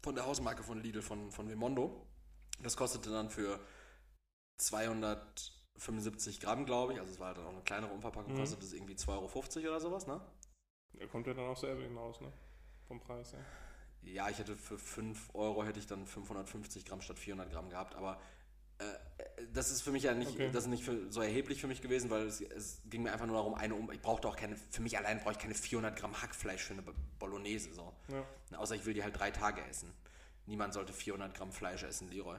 Von 0.02 0.14
der 0.14 0.24
Hausmarke 0.24 0.62
von 0.62 0.80
Lidl, 0.80 1.02
von, 1.02 1.32
von 1.32 1.50
Vimondo. 1.50 2.06
Das 2.62 2.76
kostete 2.76 3.10
dann 3.10 3.30
für 3.30 3.58
275 4.58 6.38
Gramm, 6.38 6.64
glaube 6.64 6.92
ich. 6.92 7.00
Also 7.00 7.12
es 7.12 7.18
war 7.18 7.28
halt 7.28 7.38
dann 7.38 7.46
auch 7.46 7.52
eine 7.52 7.62
kleinere 7.62 7.92
Umverpackung, 7.92 8.36
kostete 8.36 8.64
es 8.64 8.72
irgendwie 8.72 8.94
2,50 8.94 9.08
Euro 9.56 9.68
oder 9.70 9.80
sowas, 9.80 10.06
ne? 10.06 10.20
Da 10.92 11.06
kommt 11.08 11.26
ja 11.26 11.34
dann 11.34 11.46
auch 11.46 11.56
selber 11.56 11.82
hinaus, 11.82 12.20
ne? 12.20 12.32
Vom 12.86 13.00
Preis 13.00 13.32
her. 13.32 13.44
Ja, 14.04 14.28
ich 14.28 14.38
hätte 14.38 14.54
für 14.56 14.78
5 14.78 15.30
Euro 15.34 15.64
hätte 15.64 15.78
ich 15.78 15.86
dann 15.86 16.06
550 16.06 16.84
Gramm 16.84 17.00
statt 17.00 17.18
400 17.18 17.50
Gramm 17.50 17.68
gehabt, 17.70 17.94
aber 17.94 18.20
äh, 18.78 18.84
äh, 18.84 19.46
das 19.52 19.70
ist 19.70 19.82
für 19.82 19.92
mich 19.92 20.02
ja 20.04 20.14
nicht, 20.14 20.32
Okay. 20.32 20.50
das 20.52 20.64
ist 20.64 20.70
nicht 20.70 20.84
für, 20.84 21.10
so 21.10 21.20
erheblich 21.20 21.60
für 21.60 21.66
mich 21.68 21.80
gewesen, 21.82 22.10
weil 22.10 22.26
es, 22.26 22.40
es 22.40 22.80
ging 22.86 23.02
mir 23.02 23.12
einfach 23.12 23.26
nur 23.26 23.36
darum, 23.36 23.54
eine 23.54 23.74
um, 23.74 23.90
ich 23.90 24.00
brauchte 24.00 24.28
auch 24.28 24.36
keine, 24.36 24.56
für 24.56 24.82
mich 24.82 24.98
allein 24.98 25.20
brauche 25.20 25.32
ich 25.32 25.38
keine 25.38 25.54
400 25.54 25.96
Gramm 25.96 26.20
Hackfleisch 26.20 26.62
für 26.62 26.74
eine 26.74 26.82
Bo- 26.82 26.92
Bolognese, 27.18 27.72
so. 27.74 27.92
Ja. 28.08 28.58
Außer 28.58 28.74
ich 28.74 28.84
will 28.84 28.94
die 28.94 29.02
halt 29.02 29.18
drei 29.18 29.30
Tage 29.30 29.62
essen. 29.68 29.92
Niemand 30.46 30.74
sollte 30.74 30.92
400 30.92 31.34
Gramm 31.34 31.50
Fleisch 31.52 31.82
essen, 31.84 32.10
Leroy. 32.10 32.36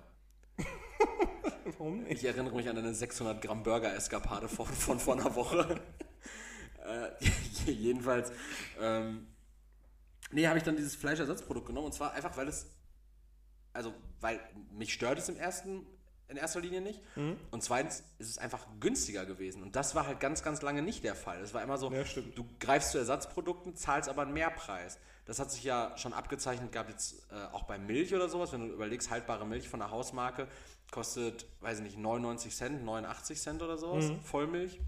Warum 1.78 2.03
nicht? 2.03 2.18
Ich 2.22 2.26
erinnere 2.26 2.55
mich 2.55 2.70
an 2.70 2.78
eine 2.78 2.93
600 2.93 3.41
Gramm 3.41 3.63
Burger-Eskapade 3.63 4.47
von, 4.47 4.68
von 4.68 4.99
vor 4.99 5.16
einer 5.16 5.34
Woche. 5.36 5.82
äh, 6.86 7.09
jedenfalls, 7.72 8.32
ähm, 8.80 9.28
nee, 10.32 10.47
habe 10.47 10.57
ich 10.57 10.63
dann 10.63 10.76
dieses 10.76 10.95
Fleischersatzprodukt 10.95 11.67
genommen 11.67 11.88
und 11.88 11.93
zwar 11.93 12.13
einfach, 12.13 12.36
weil 12.38 12.47
es, 12.47 12.67
also, 13.73 13.93
weil 14.21 14.39
mich 14.71 14.93
stört 14.93 15.19
es 15.19 15.30
im 15.30 15.38
ersten, 15.38 15.86
in 16.28 16.38
erster 16.38 16.59
Linie 16.59 16.82
nicht 16.82 17.01
und 17.51 17.61
zweitens 17.61 18.03
ist 18.17 18.30
es 18.30 18.38
einfach 18.39 18.65
günstiger 18.80 19.26
gewesen 19.26 19.61
und 19.61 19.76
das 19.76 19.93
war 19.95 20.07
halt 20.07 20.19
ganz, 20.19 20.41
ganz 20.43 20.61
lange 20.61 20.82
nicht 20.82 21.03
der 21.03 21.15
Fall. 21.15 21.39
Es 21.41 21.53
war 21.53 21.61
immer 21.61 21.78
so, 21.78 21.91
Ja, 21.91 22.03
du 22.36 22.45
greifst 22.59 22.91
zu 22.91 22.97
Ersatzprodukten, 22.97 23.76
zahlst 23.76 24.09
aber 24.09 24.23
einen 24.23 24.34
Mehrpreis. 24.34 24.97
Das 25.26 25.39
hat 25.39 25.51
sich 25.51 25.63
ja 25.63 25.97
schon 25.97 26.13
abgezeichnet, 26.13 26.71
gab 26.71 26.88
jetzt 26.89 27.15
äh, 27.32 27.36
auch 27.51 27.63
bei 27.63 27.78
Milch 27.80 28.13
oder 28.13 28.30
sowas, 28.30 28.53
wenn 28.53 28.67
du 28.67 28.73
überlegst, 28.73 29.09
haltbare 29.09 29.45
Milch 29.45 29.67
von 29.67 29.80
der 29.80 29.89
Hausmarke 29.89 30.47
kostet, 30.91 31.47
weiß 31.61 31.80
ich 31.80 31.84
nicht, 31.84 31.97
99 31.97 32.55
Cent, 32.55 32.84
89 32.84 33.41
Cent 33.41 33.61
oder 33.63 33.78
sowas, 33.78 34.11
Vollmilch. 34.23 34.80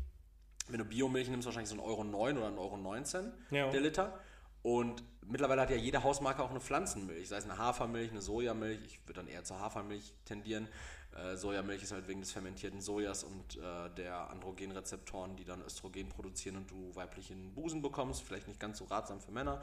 Wenn 0.70 0.80
du 0.80 0.86
Biomilch 0.86 1.30
nimmst, 1.30 1.46
wahrscheinlich 1.46 1.70
so 1.70 1.76
1,09 1.78 1.84
Euro 1.84 2.02
oder 2.38 2.50
1,19 2.50 2.58
Euro 2.58 3.34
Ja. 3.52 3.70
der 3.72 3.82
Liter. 3.82 4.20
Und 4.68 5.02
mittlerweile 5.26 5.62
hat 5.62 5.70
ja 5.70 5.78
jede 5.78 6.04
Hausmarke 6.04 6.44
auch 6.44 6.50
eine 6.50 6.60
Pflanzenmilch, 6.60 7.30
sei 7.30 7.38
es 7.38 7.46
eine 7.46 7.58
Hafermilch, 7.58 8.12
eine 8.12 8.22
Sojamilch. 8.22 8.82
Ich 8.86 9.00
würde 9.08 9.22
dann 9.22 9.30
eher 9.30 9.46
zur 9.46 9.62
Hafermilch 9.62 10.14
tendieren. 10.26 10.68
Äh, 11.16 11.38
Sojamilch 11.38 11.84
ist 11.84 11.94
halt 11.94 12.06
wegen 12.10 12.20
des 12.20 12.34
fermentierten 12.34 12.82
Sojas 12.82 13.24
und 13.24 13.56
äh, 13.56 13.90
der 13.96 14.30
Androgenrezeptoren, 14.30 15.38
die 15.38 15.46
dann 15.46 15.62
Östrogen 15.62 16.10
produzieren 16.10 16.58
und 16.58 16.70
du 16.70 16.94
weiblichen 16.96 17.54
Busen 17.54 17.82
bekommst. 17.82 18.24
Vielleicht 18.24 18.50
nicht 18.50 18.60
ganz 18.60 18.80
so 18.80 18.86
ratsam 18.86 19.22
für 19.22 19.32
Männer. 19.32 19.62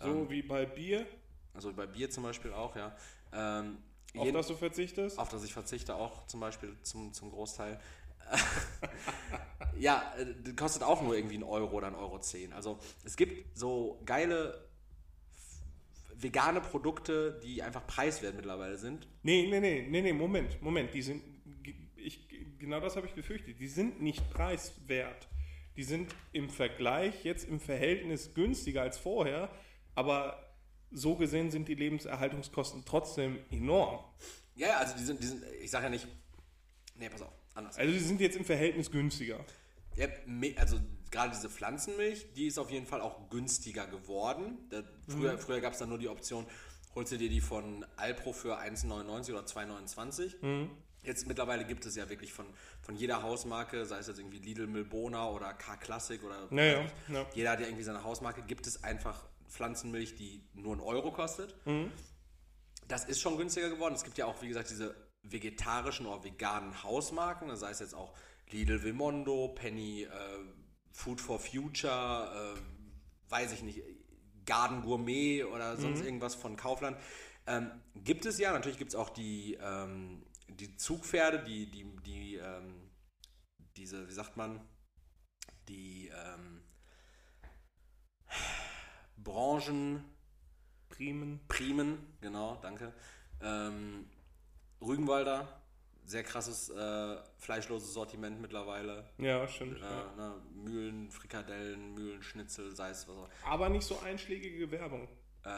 So 0.00 0.30
wie 0.30 0.42
bei 0.42 0.66
Bier, 0.66 1.04
Also 1.52 1.72
bei 1.72 1.88
Bier 1.88 2.08
zum 2.10 2.22
Beispiel 2.22 2.52
auch, 2.52 2.76
ja. 2.76 2.94
Ähm, 3.32 3.78
auf 4.16 4.30
das 4.30 4.46
du 4.46 4.54
verzichtest. 4.54 5.18
auf 5.18 5.30
das 5.30 5.42
ich 5.42 5.52
verzichte 5.52 5.96
auch 5.96 6.28
zum 6.28 6.38
Beispiel 6.38 6.76
zum, 6.82 7.12
zum 7.12 7.32
Großteil. 7.32 7.80
ja, 9.78 10.14
äh, 10.18 10.26
das 10.42 10.56
kostet 10.56 10.82
auch 10.82 11.02
nur 11.02 11.16
irgendwie 11.16 11.34
einen 11.34 11.44
Euro 11.44 11.76
oder 11.76 11.88
einen 11.88 11.96
Euro 11.96 12.18
10. 12.18 12.52
Also 12.52 12.78
es 13.04 13.16
gibt 13.16 13.56
so 13.56 14.00
geile 14.04 14.68
vegane 16.16 16.60
Produkte, 16.60 17.40
die 17.42 17.62
einfach 17.62 17.86
preiswert 17.86 18.34
mittlerweile 18.36 18.78
sind. 18.78 19.06
Nee, 19.22 19.46
nee, 19.50 19.60
nee, 19.60 19.86
nee, 19.88 20.02
nee, 20.02 20.12
Moment, 20.12 20.60
Moment. 20.62 20.94
Die 20.94 21.02
sind, 21.02 21.22
ich, 21.96 22.28
genau 22.58 22.80
das 22.80 22.96
habe 22.96 23.06
ich 23.06 23.14
befürchtet. 23.14 23.58
Die 23.60 23.68
sind 23.68 24.00
nicht 24.00 24.30
preiswert. 24.30 25.28
Die 25.76 25.82
sind 25.84 26.14
im 26.32 26.50
Vergleich 26.50 27.24
jetzt 27.24 27.48
im 27.48 27.58
Verhältnis 27.58 28.32
günstiger 28.34 28.82
als 28.82 28.96
vorher, 28.96 29.50
aber 29.94 30.40
so 30.90 31.16
gesehen 31.16 31.50
sind 31.50 31.66
die 31.66 31.74
Lebenserhaltungskosten 31.74 32.84
trotzdem 32.84 33.38
enorm. 33.50 34.04
Ja, 34.54 34.68
ja, 34.68 34.76
also 34.78 34.96
die 34.96 35.04
sind, 35.04 35.20
die 35.20 35.26
sind 35.26 35.42
ich 35.60 35.70
sage 35.70 35.84
ja 35.84 35.90
nicht, 35.90 36.06
nee, 36.94 37.08
pass 37.08 37.22
auf, 37.22 37.32
anders. 37.54 37.76
Also 37.76 37.92
die 37.92 37.98
sind 37.98 38.20
jetzt 38.20 38.36
im 38.36 38.44
Verhältnis 38.44 38.90
günstiger. 38.90 39.44
Ja, 39.96 40.08
also 40.56 40.78
gerade 41.10 41.32
diese 41.34 41.48
Pflanzenmilch, 41.48 42.32
die 42.34 42.46
ist 42.46 42.58
auf 42.58 42.70
jeden 42.70 42.86
Fall 42.86 43.00
auch 43.00 43.30
günstiger 43.30 43.86
geworden. 43.86 44.58
Da, 44.70 44.82
früher 45.08 45.38
früher 45.38 45.60
gab 45.60 45.72
es 45.72 45.78
dann 45.78 45.88
nur 45.88 45.98
die 45.98 46.08
Option, 46.08 46.46
holst 46.94 47.12
du 47.12 47.18
dir 47.18 47.28
die 47.28 47.40
von 47.40 47.84
Alpro 47.96 48.32
für 48.32 48.58
1,99 48.58 49.30
oder 49.30 49.42
2,29. 49.44 50.34
Jetzt 51.02 51.26
mittlerweile 51.26 51.66
gibt 51.66 51.84
es 51.84 51.96
ja 51.96 52.08
wirklich 52.08 52.32
von, 52.32 52.46
von 52.80 52.96
jeder 52.96 53.22
Hausmarke, 53.22 53.84
sei 53.84 53.98
es 53.98 54.06
jetzt 54.06 54.18
irgendwie 54.18 54.38
Lidl 54.38 54.66
Milbona 54.66 55.28
oder 55.28 55.52
K-Classic 55.52 56.22
oder 56.24 56.48
Ja, 56.50 56.64
ja, 57.12 57.26
jeder 57.34 57.50
hat 57.50 57.60
ja 57.60 57.66
irgendwie 57.66 57.84
seine 57.84 58.02
Hausmarke, 58.04 58.42
gibt 58.42 58.66
es 58.66 58.82
einfach 58.82 59.28
Pflanzenmilch, 59.48 60.14
die 60.14 60.42
nur 60.54 60.72
einen 60.72 60.80
Euro 60.80 61.12
kostet. 61.12 61.54
Das 62.88 63.04
ist 63.04 63.20
schon 63.20 63.36
günstiger 63.36 63.68
geworden. 63.68 63.94
Es 63.94 64.02
gibt 64.02 64.16
ja 64.18 64.26
auch, 64.26 64.40
wie 64.42 64.48
gesagt, 64.48 64.70
diese 64.70 64.94
vegetarischen 65.22 66.06
oder 66.06 66.24
veganen 66.24 66.82
Hausmarken, 66.82 67.48
das 67.48 67.62
heißt 67.62 67.80
jetzt 67.80 67.94
auch 67.94 68.14
Lidl 68.54 68.84
Vimondo, 68.84 69.48
Penny 69.48 70.04
äh, 70.04 70.08
Food 70.92 71.20
for 71.20 71.40
Future, 71.40 72.54
äh, 72.56 73.30
weiß 73.30 73.52
ich 73.52 73.62
nicht, 73.62 73.82
Garden 74.46 74.82
Gourmet 74.82 75.42
oder 75.42 75.76
sonst 75.76 76.02
irgendwas 76.02 76.36
von 76.36 76.56
Kaufland. 76.56 76.96
Ähm, 77.48 77.70
gibt 77.96 78.26
es 78.26 78.38
ja, 78.38 78.52
natürlich 78.52 78.78
gibt 78.78 78.90
es 78.90 78.94
auch 78.94 79.10
die, 79.10 79.58
ähm, 79.60 80.24
die 80.48 80.76
Zugpferde, 80.76 81.42
die, 81.44 81.68
die, 81.68 81.84
die 82.06 82.36
ähm, 82.36 82.90
diese, 83.76 84.08
wie 84.08 84.12
sagt 84.12 84.36
man, 84.36 84.60
die 85.68 86.12
ähm, 86.14 86.62
Branchen, 89.16 90.04
Primen. 90.90 91.40
Primen, 91.48 91.98
genau, 92.20 92.56
danke. 92.62 92.92
Ähm, 93.40 94.08
Rügenwalder, 94.80 95.63
sehr 96.06 96.22
krasses 96.22 96.68
äh, 96.70 97.16
fleischloses 97.38 97.92
Sortiment 97.94 98.40
mittlerweile. 98.40 99.04
Ja, 99.18 99.46
stimmt. 99.48 99.78
Äh, 99.78 99.82
Ja. 99.84 100.12
ne, 100.16 100.34
Mühlen, 100.54 101.10
Frikadellen, 101.10 101.94
Mühlenschnitzel, 101.94 102.74
sei 102.76 102.90
es 102.90 103.08
was 103.08 103.16
auch. 103.16 103.28
Aber 103.44 103.68
nicht 103.68 103.84
so 103.86 103.98
einschlägige 104.00 104.70
Werbung, 104.70 105.08
Äh, 105.44 105.48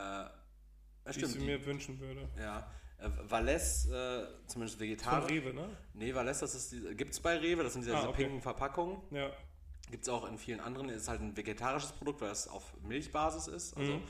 wie 1.05 1.21
ich 1.21 1.33
die, 1.33 1.39
mir 1.41 1.65
wünschen 1.65 1.99
würde. 2.01 2.29
ja. 2.39 2.71
Äh, 2.99 3.11
Valais, 3.29 3.87
äh, 3.91 4.27
zumindest 4.47 4.79
Von 4.79 4.87
vegetarisch. 4.87 5.31
Rewe, 5.31 5.53
ne? 5.53 5.69
Nee, 5.93 6.15
Valais, 6.15 6.39
das 6.41 6.55
ist 6.55 6.73
die, 6.73 6.95
gibt's 6.95 7.21
bei 7.21 7.37
Rewe, 7.37 7.63
das 7.63 7.75
sind 7.75 7.83
diese, 7.85 7.95
Ah, 7.95 7.99
diese 8.01 8.09
okay. 8.09 8.23
pinken 8.25 8.41
Verpackungen. 8.41 9.03
Ja. 9.11 9.31
Gibt 9.91 10.03
es 10.05 10.09
auch 10.09 10.27
in 10.29 10.39
vielen 10.39 10.61
anderen. 10.61 10.89
Es 10.89 11.03
ist 11.03 11.09
halt 11.09 11.21
ein 11.21 11.37
vegetarisches 11.37 11.93
Produkt, 11.93 12.21
weil 12.23 12.31
es 12.31 12.49
auf 12.49 12.73
Milchbasis 12.83 13.47
ist. 13.49 13.77
Also 13.77 14.01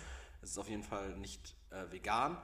es 0.41 0.51
ist 0.51 0.59
auf 0.59 0.68
jeden 0.68 0.84
Fall 0.84 1.16
nicht 1.18 1.55
äh, 1.70 1.91
vegan. 1.91 2.39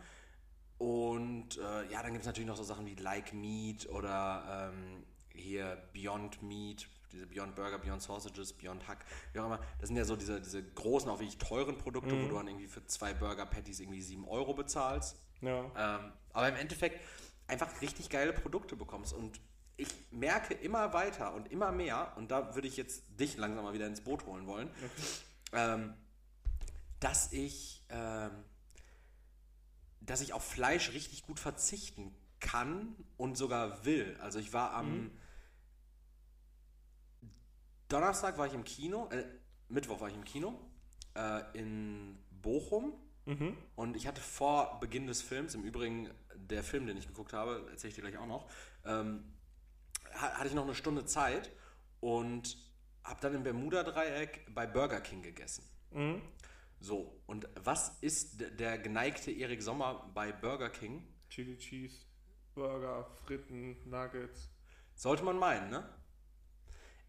Und 0.83 1.59
äh, 1.59 1.93
ja, 1.93 2.03
dann 2.03 2.11
gibt 2.13 2.23
es 2.23 2.27
natürlich 2.27 2.49
noch 2.49 2.57
so 2.57 2.65
Sachen 2.65 2.87
wie 2.87 2.97
Like 2.97 3.33
Meat 3.33 3.89
oder 3.89 4.73
ähm, 4.75 5.05
hier 5.33 5.81
Beyond 5.93 6.43
Meat. 6.43 6.89
diese 7.13 7.27
Beyond 7.29 7.55
Burger, 7.55 7.79
Beyond 7.79 8.03
Sausages, 8.03 8.53
Beyond 8.55 8.89
Hack, 8.89 9.05
wie 9.33 9.39
auch 9.39 9.47
immer. 9.47 9.61
Das 9.79 9.89
sind 9.89 9.97
ja 9.97 10.05
so 10.05 10.17
diese, 10.17 10.41
diese 10.41 10.61
großen, 10.61 11.09
auch 11.09 11.21
wirklich 11.21 11.39
teuren 11.39 11.79
Produkte, 11.79 12.15
Mhm. 12.17 12.25
wo 12.25 12.29
du 12.31 12.35
dann 12.35 12.49
irgendwie 12.49 12.67
für 12.67 12.85
zwei 12.87 13.15
Burger 13.15 13.47
Patties 13.47 13.79
irgendwie 13.79 14.03
7 14.03 14.27
Euro 14.27 14.55
bezahlst. 14.55 15.17
Ja. 15.41 15.61
Ähm, 15.77 16.13
aber 16.33 16.49
im 16.49 16.57
Endeffekt 16.57 17.01
einfach 17.47 17.81
richtig 17.81 18.09
geile 18.11 18.33
Produkte 18.33 18.75
bekommst. 18.75 19.13
Und 19.13 19.39
ich 19.77 19.89
merke 20.11 20.55
immer 20.55 20.93
weiter 20.95 21.33
und 21.35 21.53
immer 21.53 21.71
mehr, 21.71 22.13
und 22.17 22.33
da 22.33 22.57
würde 22.57 22.67
ich 22.67 22.77
jetzt 22.77 23.05
dich 23.21 23.37
langsam 23.37 23.63
mal 23.65 23.73
wieder 23.75 23.87
ins 23.87 24.01
Boot 24.01 24.27
holen 24.27 24.47
wollen, 24.49 24.69
ähm, 25.53 25.95
dass 26.99 27.33
ich, 27.33 27.85
ähm, 27.89 28.31
dass 30.07 30.21
ich 30.21 30.33
auf 30.33 30.45
Fleisch 30.45 30.93
richtig 30.93 31.23
gut 31.23 31.39
verzichten 31.41 32.15
kann 32.41 32.95
und 33.17 33.37
sogar 33.37 33.85
will. 33.85 34.17
Also 34.21 34.39
ich 34.39 34.53
war 34.53 34.73
am 34.75 35.11
Donnerstag 37.89 38.39
war 38.39 38.47
ich 38.47 38.55
im 38.55 38.65
Kino, 38.65 39.09
äh, 39.11 39.25
Mittwoch 39.69 40.01
war 40.01 40.09
ich 40.09 40.15
im 40.15 40.25
Kino 40.25 40.59
äh, 41.15 41.43
in 41.59 42.19
Bochum. 42.31 42.95
Mhm. 43.27 43.57
Und 43.77 43.97
ich 43.97 44.07
hatte 44.07 44.21
vor 44.21 44.81
Beginn 44.81 45.07
des 45.07 45.23
Films, 45.23 45.55
im 45.55 45.63
Übrigen 45.63 46.11
der 46.35 46.65
Film, 46.65 46.87
den 46.87 46.97
ich 46.97 47.07
geguckt 47.07 47.33
habe, 47.33 47.67
erzähle 47.71 47.91
ich 47.91 47.95
dir 47.95 48.01
gleich 48.01 48.17
auch 48.19 48.27
noch, 48.27 48.51
ähm, 48.85 49.23
ha- 50.15 50.33
hatte 50.35 50.49
ich 50.49 50.55
noch 50.55 50.65
eine 50.65 50.75
Stunde 50.75 51.05
Zeit 51.05 51.53
und 52.01 52.57
habe 53.05 53.21
dann 53.21 53.35
im 53.35 53.43
Bermuda-Dreieck 53.45 54.53
bei 54.55 54.67
Burger 54.67 55.01
King 55.01 55.23
gegessen. 55.23 55.65
Mhm. 55.93 56.21
So, 56.83 57.23
und 57.27 57.49
was 57.55 57.97
ist 58.01 58.41
der 58.59 58.77
geneigte 58.77 59.31
Erik 59.31 59.63
Sommer 59.63 60.11
bei 60.15 60.33
Burger 60.33 60.69
King? 60.69 61.07
Chili 61.29 61.57
Cheese, 61.57 62.05
Burger, 62.55 63.05
Fritten, 63.25 63.77
Nuggets. 63.89 64.51
Sollte 64.97 65.23
man 65.23 65.39
meinen, 65.39 65.71
ne? 65.71 65.89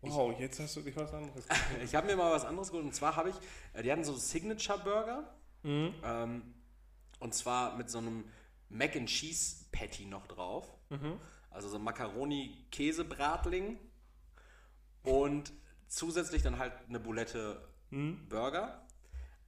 Wow, 0.02 0.38
jetzt 0.40 0.60
hast 0.60 0.76
du 0.76 0.82
dich 0.82 0.96
was 0.96 1.12
anderes 1.14 1.46
Ich 1.84 1.96
habe 1.96 2.06
mir 2.08 2.16
mal 2.16 2.32
was 2.32 2.46
anderes 2.46 2.70
geholt 2.70 2.86
und 2.86 2.94
zwar 2.94 3.16
habe 3.16 3.30
ich, 3.30 3.36
äh, 3.74 3.82
die 3.82 3.92
hatten 3.92 4.04
so 4.04 4.16
Signature-Burger 4.16 5.34
Mhm. 5.64 5.94
ähm, 6.04 6.54
und 7.20 7.34
zwar 7.34 7.76
mit 7.78 7.90
so 7.90 7.98
einem 8.00 8.26
Mac 8.70 8.96
and 8.98 9.08
Cheese 9.10 9.66
Patty 9.72 10.06
noch 10.06 10.28
drauf. 10.28 10.68
Mhm. 10.90 11.20
Also 11.50 11.70
so 11.70 11.80
Macaroni-Käse-Bratling 11.80 13.80
und 15.04 15.54
zusätzlich 15.88 16.42
dann 16.44 16.60
halt 16.60 16.74
eine 16.90 17.00
Bulette 17.00 17.66
Mhm. 17.92 18.28
Burger. 18.28 18.86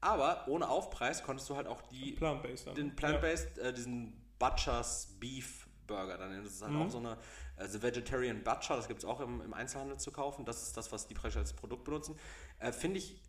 Aber 0.01 0.47
ohne 0.47 0.67
Aufpreis 0.69 1.23
konntest 1.23 1.49
du 1.49 1.55
halt 1.55 1.67
auch 1.67 1.81
die, 1.83 2.11
Plant-based 2.13 2.75
den 2.77 2.95
Plant-Based, 2.95 3.57
äh, 3.57 3.73
diesen 3.73 4.13
Butcher's 4.39 5.15
Beef 5.19 5.67
Burger. 5.87 6.17
Dann 6.17 6.43
das 6.43 6.53
ist 6.53 6.61
halt 6.61 6.73
Mhm. 6.73 6.81
auch 6.83 6.89
so 6.89 6.97
eine 6.99 7.17
also 7.57 7.81
Vegetarian 7.81 8.43
Butcher, 8.43 8.75
das 8.75 8.87
gibt 8.87 8.99
es 8.99 9.05
auch 9.05 9.21
im, 9.21 9.41
im 9.41 9.53
Einzelhandel 9.53 9.97
zu 9.97 10.11
kaufen. 10.11 10.43
Das 10.45 10.61
ist 10.63 10.75
das, 10.75 10.91
was 10.91 11.07
die 11.07 11.13
praktisch 11.13 11.37
als 11.37 11.53
Produkt 11.53 11.85
benutzen. 11.85 12.19
Äh, 12.59 12.71
Finde 12.73 12.97
ich 12.99 13.21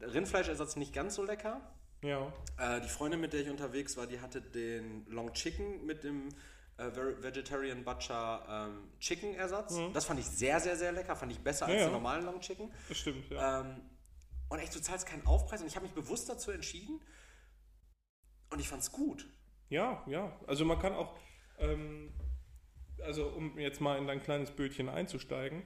Rindfleischersatz 0.00 0.76
nicht 0.76 0.92
ganz 0.94 1.14
so 1.14 1.22
lecker. 1.24 1.60
Ja. 2.02 2.32
Äh, 2.58 2.80
die 2.80 2.88
Freundin, 2.88 3.20
mit 3.20 3.32
der 3.32 3.40
ich 3.42 3.50
unterwegs 3.50 3.96
war, 3.96 4.06
die 4.06 4.20
hatte 4.20 4.40
den 4.40 5.06
Long 5.08 5.32
Chicken 5.34 5.84
mit 5.84 6.02
dem 6.02 6.30
äh, 6.78 6.84
Vegetarian 7.22 7.84
Butcher 7.84 8.42
ähm, 8.48 8.88
Chicken 8.98 9.34
Ersatz. 9.34 9.78
Das 9.92 10.06
fand 10.06 10.18
ich 10.18 10.26
sehr, 10.26 10.58
sehr, 10.60 10.76
sehr 10.76 10.92
lecker. 10.92 11.14
Fand 11.14 11.30
ich 11.32 11.38
besser 11.38 11.66
Mhm. 11.66 11.72
Ja, 11.72 11.76
als 11.76 11.82
ja. 11.84 11.88
den 11.90 11.92
normalen 11.92 12.24
Long 12.24 12.40
Chicken. 12.40 12.72
Das 12.88 12.96
stimmt, 12.98 13.30
ja. 13.30 13.60
Ähm, 13.60 13.82
und 14.50 14.58
echt, 14.58 14.74
du 14.74 14.80
zahlst 14.82 15.06
keinen 15.06 15.26
Aufpreis 15.26 15.62
und 15.62 15.66
ich 15.68 15.76
habe 15.76 15.86
mich 15.86 15.94
bewusst 15.94 16.28
dazu 16.28 16.50
entschieden 16.50 17.00
und 18.50 18.60
ich 18.60 18.68
fand's 18.68 18.92
gut. 18.92 19.26
Ja, 19.70 20.04
ja. 20.06 20.36
Also 20.46 20.64
man 20.64 20.78
kann 20.78 20.92
auch, 20.94 21.16
ähm, 21.58 22.12
also 23.02 23.28
um 23.28 23.58
jetzt 23.58 23.80
mal 23.80 23.96
in 23.98 24.06
dein 24.06 24.22
kleines 24.22 24.50
Bötchen 24.50 24.88
einzusteigen, 24.88 25.62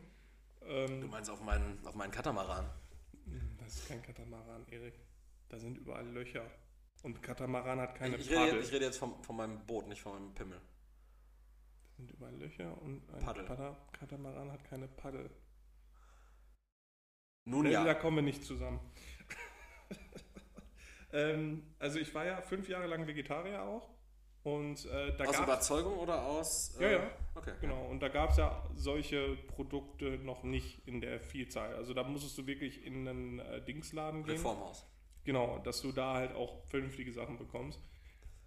Du 0.60 0.66
ähm, 0.70 1.10
meinst 1.10 1.28
auf 1.28 1.42
meinen, 1.42 1.84
auf 1.86 1.94
meinen 1.94 2.10
Katamaran. 2.10 2.70
das 3.58 3.76
ist 3.76 3.88
kein 3.88 4.00
Katamaran, 4.00 4.64
Erik. 4.70 4.94
Da 5.50 5.58
sind 5.58 5.76
überall 5.76 6.06
Löcher. 6.08 6.50
Und 7.02 7.22
Katamaran 7.22 7.78
hat 7.80 7.94
keine 7.96 8.16
Ich, 8.16 8.22
ich, 8.26 8.30
rede, 8.30 8.40
Paddel. 8.40 8.54
jetzt- 8.56 8.68
ich 8.68 8.72
rede 8.74 8.84
jetzt 8.86 8.96
vom, 8.98 9.22
von 9.22 9.36
meinem 9.36 9.66
Boot, 9.66 9.86
nicht 9.88 10.00
von 10.00 10.12
meinem 10.14 10.34
Pimmel. 10.34 10.58
Da 10.58 11.92
sind 11.96 12.10
überall 12.12 12.34
Löcher 12.36 12.80
und 12.80 13.02
ein 13.12 13.22
Paddel. 13.22 13.76
Katamaran 13.92 14.50
hat 14.52 14.64
keine 14.64 14.88
Paddel. 14.88 15.30
Nun 17.44 17.64
Da- 17.64 17.70
ja. 17.70 17.84
Da 17.84 17.94
kommen 17.94 18.16
wir 18.16 18.22
nicht 18.22 18.44
zusammen. 18.44 18.80
ähm, 21.12 21.62
also 21.78 21.98
ich 21.98 22.14
war 22.14 22.24
ja 22.24 22.40
fünf 22.40 22.68
Jahre 22.68 22.86
lang 22.86 23.06
Vegetarier 23.06 23.62
auch. 23.62 23.88
Und 24.42 24.84
äh, 24.84 25.16
da 25.16 25.24
Aus 25.24 25.40
Überzeugung 25.40 25.98
oder 25.98 26.22
aus. 26.22 26.76
Ja, 26.78 26.90
ja. 26.90 27.10
Okay. 27.34 27.54
Genau, 27.62 27.86
und 27.86 28.00
da 28.00 28.08
gab 28.08 28.30
es 28.30 28.36
ja 28.36 28.62
solche 28.74 29.36
Produkte 29.48 30.18
noch 30.18 30.42
nicht 30.42 30.86
in 30.86 31.00
der 31.00 31.18
Vielzahl. 31.18 31.74
Also 31.74 31.94
da 31.94 32.02
musstest 32.04 32.36
du 32.36 32.46
wirklich 32.46 32.84
in 32.84 33.08
einen 33.08 33.38
äh, 33.38 33.64
Dingsladen 33.64 34.22
gehen. 34.22 34.34
Reformhaus. 34.36 34.86
Genau, 35.24 35.58
dass 35.60 35.80
du 35.80 35.92
da 35.92 36.14
halt 36.14 36.34
auch 36.34 36.62
vernünftige 36.68 37.10
Sachen 37.10 37.38
bekommst. 37.38 37.80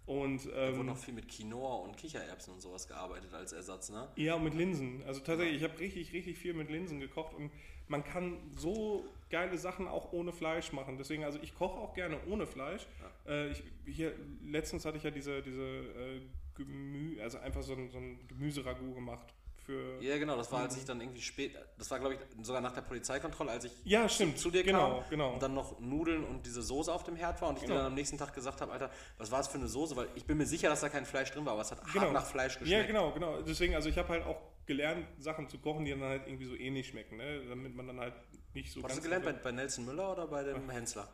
Und 0.06 0.46
Da 0.46 0.50
wurde 0.52 0.78
ähm, 0.80 0.86
noch 0.86 0.96
viel 0.96 1.14
mit 1.14 1.28
Quinoa 1.28 1.82
und 1.82 1.96
Kichererbsen 1.96 2.54
und 2.54 2.60
sowas 2.60 2.86
gearbeitet 2.86 3.34
als 3.34 3.52
Ersatz, 3.52 3.90
ne? 3.90 4.08
ja, 4.16 4.36
und 4.36 4.44
mit 4.44 4.54
Linsen. 4.54 5.02
Also 5.04 5.20
tatsächlich, 5.20 5.56
ich 5.62 5.68
habe 5.68 5.78
richtig, 5.80 6.12
richtig 6.12 6.38
viel 6.38 6.54
mit 6.54 6.70
Linsen 6.70 7.00
gekocht 7.00 7.34
und 7.34 7.50
man 7.88 8.04
kann 8.04 8.38
so 8.56 9.04
geile 9.30 9.58
Sachen 9.58 9.86
auch 9.88 10.12
ohne 10.12 10.32
Fleisch 10.32 10.72
machen. 10.72 10.96
Deswegen, 10.98 11.24
also 11.24 11.38
ich 11.42 11.54
koche 11.54 11.78
auch 11.78 11.94
gerne 11.94 12.18
ohne 12.30 12.46
Fleisch. 12.46 12.86
Äh, 13.26 13.48
ich, 13.50 13.62
hier, 13.86 14.14
letztens 14.44 14.84
hatte 14.84 14.96
ich 14.96 15.02
ja 15.02 15.10
diese, 15.10 15.42
diese 15.42 15.62
äh, 15.62 16.20
Gemü 16.54 17.20
also 17.20 17.38
einfach 17.38 17.62
so 17.62 17.74
ein, 17.74 17.90
so 17.90 17.98
ein 17.98 18.26
Gemüseragout 18.28 18.94
gemacht. 18.94 19.34
Für, 19.66 20.00
Ja, 20.02 20.16
genau, 20.16 20.34
das 20.36 20.50
war, 20.50 20.60
als 20.62 20.78
ich 20.78 20.84
dann 20.86 20.98
irgendwie 20.98 21.20
spät, 21.20 21.54
das 21.76 21.90
war, 21.90 21.98
glaube 21.98 22.14
ich, 22.14 22.20
sogar 22.46 22.62
nach 22.62 22.72
der 22.72 22.80
Polizeikontrolle, 22.80 23.50
als 23.50 23.64
ich 23.66 23.72
Ja, 23.84 24.08
stimmt. 24.08 24.38
zu 24.38 24.50
dir 24.50 24.62
genau, 24.62 25.00
kam 25.00 25.10
genau. 25.10 25.34
und 25.34 25.42
dann 25.42 25.52
noch 25.52 25.78
Nudeln 25.78 26.24
und 26.24 26.46
diese 26.46 26.62
Soße 26.62 26.90
auf 26.90 27.04
dem 27.04 27.16
Herd 27.16 27.42
war 27.42 27.50
und 27.50 27.56
ich 27.56 27.62
Genau. 27.64 27.74
dir 27.74 27.78
dann 27.80 27.86
am 27.88 27.94
nächsten 27.94 28.16
Tag 28.16 28.32
gesagt 28.34 28.62
habe, 28.62 28.72
Alter, 28.72 28.90
was 29.18 29.30
war 29.30 29.38
das 29.38 29.48
für 29.48 29.58
eine 29.58 29.68
Soße? 29.68 29.94
Weil 29.94 30.08
ich 30.14 30.24
bin 30.24 30.38
mir 30.38 30.46
sicher, 30.46 30.70
dass 30.70 30.80
da 30.80 30.88
kein 30.88 31.04
Fleisch 31.04 31.30
drin 31.32 31.44
war, 31.44 31.52
aber 31.52 31.60
es 31.62 31.70
hat 31.70 31.84
Genau. 31.92 32.00
hart 32.06 32.12
nach 32.14 32.24
Fleisch 32.24 32.54
Ja, 32.54 32.60
geschmeckt. 32.60 32.86
genau, 32.86 33.12
genau. 33.12 33.42
Deswegen, 33.42 33.74
also 33.74 33.90
ich 33.90 33.98
habe 33.98 34.08
halt 34.08 34.24
auch 34.24 34.40
gelernt, 34.68 35.06
Sachen 35.18 35.48
zu 35.48 35.58
kochen, 35.58 35.84
die 35.84 35.90
dann 35.90 36.02
halt 36.02 36.26
irgendwie 36.26 36.44
so 36.44 36.54
ähnlich 36.54 36.86
schmecken, 36.88 37.16
ne? 37.16 37.44
damit 37.48 37.74
man 37.74 37.88
dann 37.88 37.98
halt 37.98 38.14
nicht 38.54 38.70
so 38.70 38.84
Hast 38.84 38.98
du 38.98 39.02
gelernt 39.02 39.24
bei, 39.24 39.32
bei 39.32 39.50
Nelson 39.50 39.84
Müller 39.84 40.12
oder 40.12 40.28
bei 40.28 40.44
dem 40.44 40.70
Hensler? 40.70 41.08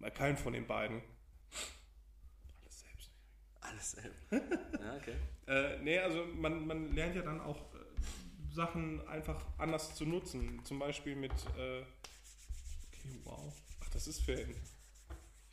Bei 0.00 0.10
keinem 0.10 0.36
von 0.36 0.52
den 0.52 0.66
beiden. 0.66 1.02
Alles 2.60 2.80
selbst. 2.80 3.10
Alles 3.60 3.90
selber. 3.92 4.16
ja, 4.82 4.96
okay. 4.96 5.14
Äh, 5.46 5.78
nee, 5.80 5.98
also 5.98 6.24
man, 6.24 6.66
man 6.66 6.94
lernt 6.94 7.14
ja 7.14 7.20
dann 7.20 7.38
auch 7.38 7.58
äh, 7.74 8.54
Sachen 8.54 9.06
einfach 9.06 9.44
anders 9.58 9.94
zu 9.94 10.06
nutzen. 10.06 10.64
Zum 10.64 10.78
Beispiel 10.78 11.14
mit... 11.16 11.32
Äh, 11.58 11.82
okay, 12.88 13.20
wow. 13.24 13.52
Ach, 13.82 13.88
das 13.90 14.06
ist 14.06 14.22
Fan. 14.22 14.54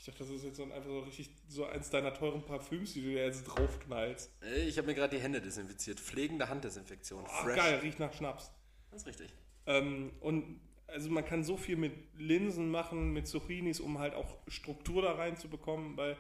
Ich 0.02 0.08
dachte, 0.08 0.24
das 0.24 0.32
ist 0.32 0.44
jetzt 0.44 0.58
so 0.58 0.64
ein, 0.64 0.72
einfach 0.72 0.90
so 0.90 1.02
richtig 1.02 1.30
so 1.48 1.64
eins 1.64 1.92
deiner 1.92 2.12
teuren 2.12 2.44
Parfüms, 2.44 2.94
die 2.94 3.04
du 3.04 3.10
dir 3.10 3.24
jetzt 3.24 3.44
draufknallst. 3.44 4.32
Ey, 4.42 4.68
Ich 4.68 4.80
habe 4.80 4.88
mir 4.88 4.96
gerade 4.96 5.16
die 5.16 5.22
Hände 5.22 5.40
desinfiziert. 5.40 6.00
Pflegende 6.00 6.50
Handdesinfektion. 6.50 7.24
Ach, 7.28 7.44
Fresh. 7.44 7.56
geil, 7.56 7.80
riecht 7.84 8.00
nach 8.00 8.12
Schnaps. 8.12 8.52
Das 8.90 9.02
ist 9.02 9.08
richtig. 9.08 9.32
Ähm, 9.68 10.12
und 10.20 10.60
also 10.88 11.12
man 11.12 11.24
kann 11.24 11.44
so 11.44 11.56
viel 11.56 11.76
mit 11.76 11.94
Linsen 12.18 12.72
machen, 12.72 13.14
mit 13.14 13.28
Zucchinis, 13.28 13.80
um 13.80 14.00
halt 14.00 14.16
auch 14.16 14.40
Struktur 14.48 15.04
da 15.04 15.12
reinzubekommen, 15.12 15.96
weil 15.98 16.18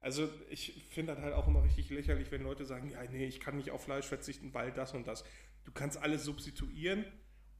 also 0.00 0.30
ich 0.48 0.86
finde 0.88 1.14
das 1.14 1.22
halt 1.22 1.34
auch 1.34 1.48
immer 1.48 1.62
richtig 1.62 1.90
lächerlich, 1.90 2.30
wenn 2.30 2.44
Leute 2.44 2.64
sagen, 2.64 2.88
ja, 2.88 3.02
nee, 3.10 3.26
ich 3.26 3.40
kann 3.40 3.58
nicht 3.58 3.72
auf 3.72 3.84
Fleisch 3.84 4.06
verzichten, 4.06 4.54
weil 4.54 4.72
das 4.72 4.94
und 4.94 5.06
das. 5.06 5.22
Du 5.64 5.72
kannst 5.72 5.98
alles 5.98 6.24
substituieren 6.24 7.04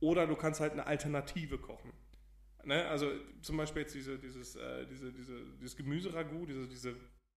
oder 0.00 0.26
du 0.26 0.34
kannst 0.34 0.60
halt 0.60 0.72
eine 0.72 0.86
Alternative 0.86 1.58
kochen. 1.58 1.92
Ne? 2.68 2.86
Also 2.86 3.10
zum 3.40 3.56
Beispiel 3.56 3.82
jetzt 3.82 3.94
diese, 3.94 4.18
dieses, 4.18 4.54
äh, 4.56 4.86
diese, 4.86 5.10
diese, 5.12 5.40
dieses 5.58 5.74
Gemüseragout, 5.76 6.46
diese, 6.46 6.68
diese 6.68 6.94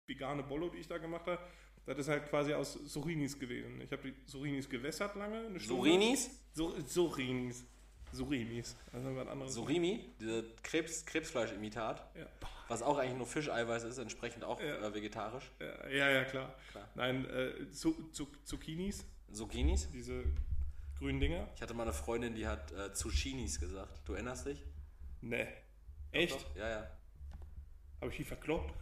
vegane 0.06 0.42
Bollo, 0.42 0.68
die 0.68 0.78
ich 0.78 0.88
da 0.88 0.98
gemacht 0.98 1.26
habe, 1.26 1.40
das 1.86 1.98
ist 1.98 2.08
halt 2.08 2.28
quasi 2.28 2.52
aus 2.52 2.74
Surinis 2.74 3.38
gewesen. 3.38 3.80
Ich 3.80 3.90
habe 3.92 4.10
die 4.10 4.14
Surinis 4.26 4.68
gewässert 4.68 5.14
lange. 5.14 5.38
Eine 5.46 5.60
Stunde. 5.60 5.82
Surinis? 5.82 6.30
So, 6.52 6.74
Surinis. 6.84 7.64
Surinis. 8.12 8.76
Also 8.92 9.14
was 9.14 9.28
anderes. 9.28 9.54
Surimi, 9.54 10.10
diese 10.18 10.44
Krebs, 10.64 11.06
Krebsfleischimitat, 11.06 12.10
Ja. 12.18 12.26
was 12.66 12.82
auch 12.82 12.98
eigentlich 12.98 13.16
nur 13.16 13.26
Fischeiweiß 13.26 13.84
ist, 13.84 13.98
entsprechend 13.98 14.42
auch 14.42 14.60
Ja. 14.60 14.84
äh, 14.84 14.92
vegetarisch. 14.94 15.44
Ja, 15.60 15.88
ja, 15.88 16.10
ja, 16.10 16.24
klar. 16.24 16.52
Klar. 16.72 16.88
Nein, 16.96 17.24
äh, 17.30 17.70
Zu, 17.70 18.10
Zu, 18.10 18.26
Zucchinis, 18.42 19.04
Zucchinis. 19.32 19.88
diese 19.92 20.24
grünen 20.98 21.20
Dinger. 21.20 21.48
Ich 21.54 21.62
hatte 21.62 21.72
mal 21.72 21.84
eine 21.84 21.92
Freundin, 21.92 22.34
die 22.34 22.48
hat 22.48 22.72
äh, 22.72 22.92
Zucchinis 22.92 23.60
gesagt. 23.60 24.00
Du 24.06 24.14
erinnerst 24.14 24.44
dich? 24.46 24.60
Ne. 25.20 25.46
Echt? 26.12 26.34
Doch? 26.34 26.56
Ja, 26.56 26.68
ja. 26.68 26.90
Habe 28.00 28.10
ich 28.10 28.16
die 28.16 28.24
verkloppt? 28.24 28.72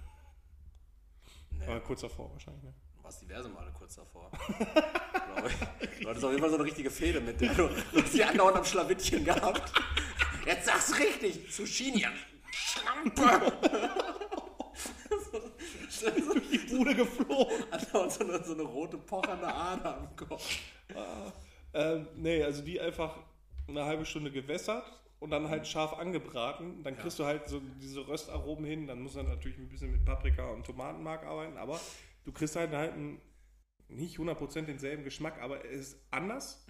Nee, 1.51 1.67
Aber 1.67 1.81
kurz 1.81 2.03
davor 2.03 2.31
wahrscheinlich, 2.33 2.63
ne? 2.63 2.75
du 2.97 3.03
warst 3.05 3.21
diverse 3.21 3.49
Male 3.49 3.73
kurz 3.77 3.97
davor. 3.97 4.31
Glaube 4.59 5.49
ich. 5.49 5.99
Du 6.01 6.09
hattest 6.09 6.25
auf 6.25 6.31
jeden 6.31 6.41
Fall 6.41 6.51
so 6.51 6.57
eine 6.57 6.65
richtige 6.65 6.91
Fehde 6.91 7.21
mit 7.21 7.41
der. 7.41 7.53
Du 7.55 7.69
hast 7.69 8.15
die 8.15 8.23
andauernd 8.23 8.59
am 8.59 8.65
Schlawittchen 8.65 9.25
gehabt. 9.25 9.73
Jetzt 10.47 10.67
sag's 10.67 10.99
richtig. 10.99 11.51
Zucchini. 11.51 12.07
Schlampe. 12.53 13.53
Die 16.53 16.59
Bude 16.59 16.95
geflogen. 16.95 17.73
Andauernd 17.73 18.13
so 18.13 18.25
eine, 18.25 18.45
so 18.45 18.53
eine 18.55 18.63
rote 18.63 18.99
pochernde 18.99 19.47
Ader 19.53 19.97
am 19.99 20.17
Kopf. 20.17 20.59
Ähm, 21.75 22.09
nee, 22.15 22.43
also 22.43 22.63
die 22.63 22.81
einfach 22.81 23.17
eine 23.67 23.85
halbe 23.85 24.07
Stunde 24.07 24.31
gewässert 24.31 24.85
und 25.21 25.31
dann 25.31 25.49
halt 25.49 25.67
scharf 25.67 25.95
angebraten. 25.95 26.83
Dann 26.83 26.97
kriegst 26.97 27.19
du 27.19 27.25
halt 27.25 27.49
so 27.49 27.61
diese 27.81 28.07
Röstaromen 28.07 28.65
hin. 28.65 28.87
Dann 28.87 29.01
muss 29.01 29.15
man 29.15 29.27
natürlich 29.27 29.59
ein 29.59 29.69
bisschen 29.69 29.91
mit 29.91 30.05
Paprika 30.05 30.51
und 30.51 30.65
Tomatenmark 30.65 31.25
arbeiten, 31.25 31.57
aber 31.57 31.81
du 32.25 32.33
kriegst 32.33 32.57
halt, 32.57 32.73
halt 32.73 32.93
einen, 32.93 33.21
nicht 33.89 34.19
100% 34.19 34.63
denselben 34.63 35.05
Geschmack, 35.05 35.41
aber 35.41 35.65
es 35.65 35.93
ist 35.93 36.07
anders, 36.11 36.67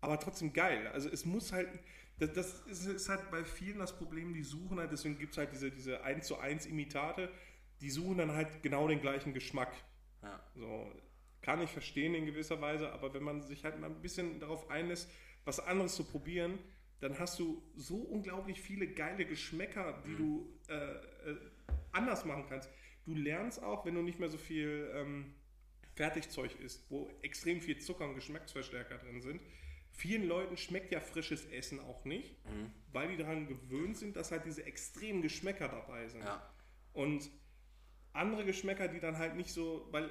aber 0.00 0.18
trotzdem 0.18 0.52
geil. 0.52 0.86
Also 0.88 1.08
es 1.08 1.26
muss 1.26 1.52
halt, 1.52 1.68
das, 2.18 2.32
das 2.32 2.60
ist, 2.66 2.86
ist 2.86 3.08
halt 3.08 3.30
bei 3.30 3.44
vielen 3.44 3.78
das 3.78 3.96
Problem, 3.96 4.34
die 4.34 4.42
suchen 4.42 4.78
halt, 4.78 4.92
deswegen 4.92 5.18
gibt 5.18 5.32
es 5.32 5.38
halt 5.38 5.52
diese, 5.52 5.70
diese 5.70 6.02
1 6.02 6.26
zu 6.26 6.38
1 6.38 6.66
Imitate, 6.66 7.30
die 7.80 7.90
suchen 7.90 8.18
dann 8.18 8.32
halt 8.32 8.62
genau 8.62 8.88
den 8.88 9.00
gleichen 9.00 9.34
Geschmack. 9.34 9.72
Ja. 10.22 10.40
So, 10.54 10.92
kann 11.42 11.62
ich 11.62 11.70
verstehen 11.70 12.14
in 12.14 12.26
gewisser 12.26 12.60
Weise, 12.60 12.92
aber 12.92 13.14
wenn 13.14 13.22
man 13.22 13.42
sich 13.42 13.64
halt 13.64 13.80
mal 13.80 13.88
ein 13.88 14.02
bisschen 14.02 14.38
darauf 14.40 14.70
einlässt, 14.70 15.10
was 15.44 15.58
anderes 15.58 15.94
zu 15.96 16.04
probieren, 16.04 16.58
dann 17.00 17.18
hast 17.18 17.38
du 17.38 17.62
so 17.76 17.96
unglaublich 17.96 18.60
viele 18.60 18.86
geile 18.86 19.24
Geschmäcker, 19.24 20.02
die 20.06 20.16
du 20.16 20.48
äh, 20.68 20.74
äh, 20.74 21.36
anders 21.92 22.24
machen 22.24 22.44
kannst. 22.48 22.68
Du 23.06 23.14
lernst 23.14 23.62
auch, 23.62 23.86
wenn 23.86 23.94
du 23.94 24.02
nicht 24.02 24.18
mehr 24.18 24.28
so 24.28 24.38
viel 24.38 24.90
ähm, 24.94 25.34
Fertigzeug 25.94 26.58
isst, 26.60 26.90
wo 26.90 27.10
extrem 27.22 27.60
viel 27.60 27.78
Zucker 27.78 28.08
und 28.08 28.14
Geschmacksverstärker 28.14 28.98
drin 28.98 29.20
sind. 29.22 29.40
Vielen 29.92 30.28
Leuten 30.28 30.56
schmeckt 30.56 30.92
ja 30.92 31.00
frisches 31.00 31.46
Essen 31.46 31.80
auch 31.80 32.04
nicht, 32.04 32.36
weil 32.92 33.08
die 33.08 33.16
daran 33.16 33.48
gewöhnt 33.48 33.96
sind, 33.96 34.14
dass 34.16 34.30
halt 34.30 34.44
diese 34.46 34.64
extremen 34.64 35.20
Geschmäcker 35.20 35.68
dabei 35.68 36.06
sind. 36.08 36.22
Ja. 36.22 36.48
Und 36.92 37.28
andere 38.12 38.44
Geschmäcker, 38.44 38.88
die 38.88 39.00
dann 39.00 39.18
halt 39.18 39.36
nicht 39.36 39.52
so, 39.52 39.88
weil, 39.90 40.10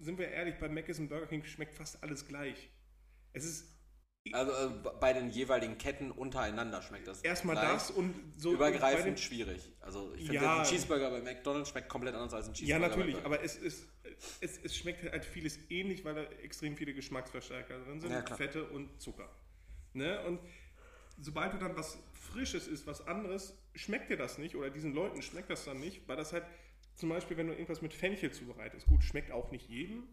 sind 0.00 0.18
wir 0.18 0.28
ehrlich, 0.28 0.56
bei 0.58 0.68
Mc's 0.68 0.98
und 0.98 1.08
Burger 1.08 1.26
King 1.26 1.44
schmeckt 1.44 1.74
fast 1.74 2.02
alles 2.02 2.26
gleich. 2.26 2.70
Es 3.32 3.44
ist 3.44 3.81
Also 4.30 4.52
äh, 4.52 4.70
bei 5.00 5.12
den 5.12 5.30
jeweiligen 5.30 5.78
Ketten 5.78 6.12
untereinander 6.12 6.80
schmeckt 6.80 7.08
das. 7.08 7.22
erstmal 7.22 7.56
gleich. 7.56 7.72
das 7.72 7.90
und 7.90 8.14
so. 8.36 8.52
Übergreifend 8.52 9.06
den- 9.06 9.16
schwierig. 9.16 9.68
Also 9.80 10.12
ich 10.14 10.26
finde, 10.26 10.34
Ja. 10.44 10.60
ein 10.60 10.64
Cheeseburger 10.64 11.10
bei 11.10 11.20
McDonalds 11.20 11.70
schmeckt 11.70 11.88
komplett 11.88 12.14
anders 12.14 12.32
als 12.32 12.46
ein 12.46 12.54
Ja, 12.54 12.78
Cheeseburger. 12.78 12.88
natürlich, 12.88 13.16
bei 13.16 13.24
aber 13.24 13.42
es, 13.42 13.56
ist, 13.56 13.88
es, 14.40 14.58
es 14.62 14.76
schmeckt 14.76 15.10
halt 15.10 15.24
vieles 15.24 15.58
ähnlich, 15.70 16.04
weil 16.04 16.14
da 16.14 16.22
extrem 16.42 16.76
viele 16.76 16.94
Geschmacksverstärker 16.94 17.80
drin 17.80 18.00
sind, 18.00 18.12
Ja. 18.12 18.24
Fette 18.36 18.64
und 18.64 19.00
Zucker. 19.00 19.28
Ne? 19.92 20.24
Und 20.24 20.38
sobald 21.20 21.54
du 21.54 21.58
dann 21.58 21.76
was 21.76 21.98
Frisches 22.12 22.68
isst, 22.68 22.86
was 22.86 23.04
anderes, 23.08 23.58
schmeckt 23.74 24.08
dir 24.08 24.16
das 24.16 24.38
nicht 24.38 24.54
oder 24.54 24.70
diesen 24.70 24.94
Leuten 24.94 25.20
schmeckt 25.22 25.50
das 25.50 25.64
dann 25.64 25.80
nicht, 25.80 26.06
weil 26.06 26.16
das 26.16 26.32
halt 26.32 26.44
zum 26.94 27.08
Beispiel, 27.08 27.36
wenn 27.36 27.48
du 27.48 27.54
irgendwas 27.54 27.82
mit 27.82 27.92
Fenchel 27.92 28.30
zubereitest, 28.30 28.86
gut, 28.86 29.02
schmeckt 29.02 29.32
auch 29.32 29.50
nicht 29.50 29.68
jedem, 29.68 30.04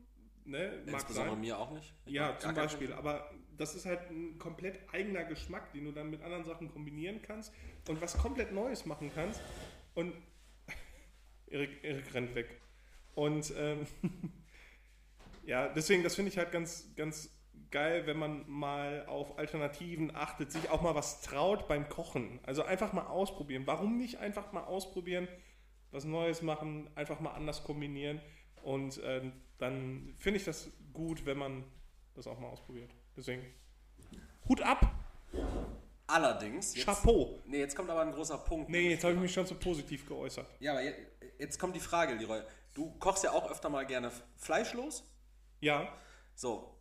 ne? 0.49 0.81
mag 0.85 0.95
Insbesondere 0.95 1.35
sein. 1.35 1.41
mir 1.41 1.57
auch 1.57 1.71
nicht. 1.71 1.93
Ich 2.05 2.13
Ja, 2.13 2.37
zum 2.37 2.53
Beispiel. 2.53 2.93
Aber 2.93 3.29
das 3.57 3.75
ist 3.75 3.85
halt 3.85 4.09
ein 4.09 4.37
komplett 4.39 4.79
eigener 4.93 5.23
Geschmack, 5.25 5.71
den 5.73 5.85
du 5.85 5.91
dann 5.91 6.09
mit 6.09 6.21
anderen 6.21 6.45
Sachen 6.45 6.71
kombinieren 6.71 7.21
kannst 7.21 7.53
und 7.87 8.01
was 8.01 8.17
komplett 8.17 8.51
Neues 8.51 8.85
machen 8.85 9.11
kannst. 9.13 9.41
Und 9.95 10.13
Erik, 11.47 11.83
Erik 11.83 12.13
rennt 12.13 12.35
weg. 12.35 12.61
Und 13.15 13.53
ähm, 13.57 13.85
ja, 15.45 15.67
deswegen, 15.67 16.03
das 16.03 16.15
finde 16.15 16.31
ich 16.31 16.37
halt 16.37 16.51
ganz, 16.51 16.93
ganz 16.95 17.29
geil, 17.71 18.07
wenn 18.07 18.17
man 18.17 18.49
mal 18.49 19.05
auf 19.07 19.37
Alternativen 19.37 20.15
achtet, 20.15 20.51
sich 20.51 20.69
auch 20.69 20.81
mal 20.81 20.95
was 20.95 21.21
traut 21.21 21.67
beim 21.67 21.89
Kochen. 21.89 22.39
Also 22.43 22.63
einfach 22.63 22.93
mal 22.93 23.07
ausprobieren. 23.07 23.63
Warum 23.65 23.97
nicht 23.97 24.19
einfach 24.19 24.51
mal 24.53 24.63
ausprobieren, 24.63 25.27
was 25.91 26.05
Neues 26.05 26.41
machen, 26.41 26.89
einfach 26.95 27.19
mal 27.19 27.31
anders 27.31 27.63
kombinieren. 27.63 28.21
Und 28.63 28.99
ähm, 29.03 29.33
dann 29.59 30.15
finde 30.17 30.39
ich 30.39 30.45
das 30.45 30.69
gut, 30.93 31.25
wenn 31.25 31.37
man 31.37 31.63
das 32.15 32.25
auch 32.27 32.39
mal 32.39 32.47
ausprobiert. 32.47 32.89
Deswegen, 33.15 33.45
Hut 34.47 34.61
ab, 34.61 34.91
Allerdings, 36.07 36.75
jetzt, 36.75 36.85
Chapeau. 36.85 37.39
nee, 37.45 37.59
jetzt 37.59 37.75
kommt 37.75 37.89
aber 37.91 38.01
ein 38.01 38.11
großer 38.11 38.39
Punkt. 38.39 38.67
Nee, 38.69 38.89
jetzt 38.89 39.03
habe 39.03 39.13
ich 39.13 39.19
mich 39.19 39.31
schon 39.31 39.45
so 39.45 39.53
positiv 39.53 40.07
geäußert. 40.07 40.47
Ja, 40.59 40.71
aber 40.71 40.81
jetzt, 40.81 40.99
jetzt 41.37 41.59
kommt 41.59 41.75
die 41.75 41.79
Frage, 41.79 42.15
Leroy. 42.15 42.41
Du 42.73 42.91
kochst 42.97 43.23
ja 43.23 43.31
auch 43.31 43.49
öfter 43.51 43.69
mal 43.69 43.85
gerne 43.85 44.11
fleischlos. 44.37 45.03
Ja, 45.59 45.93
So. 46.33 46.73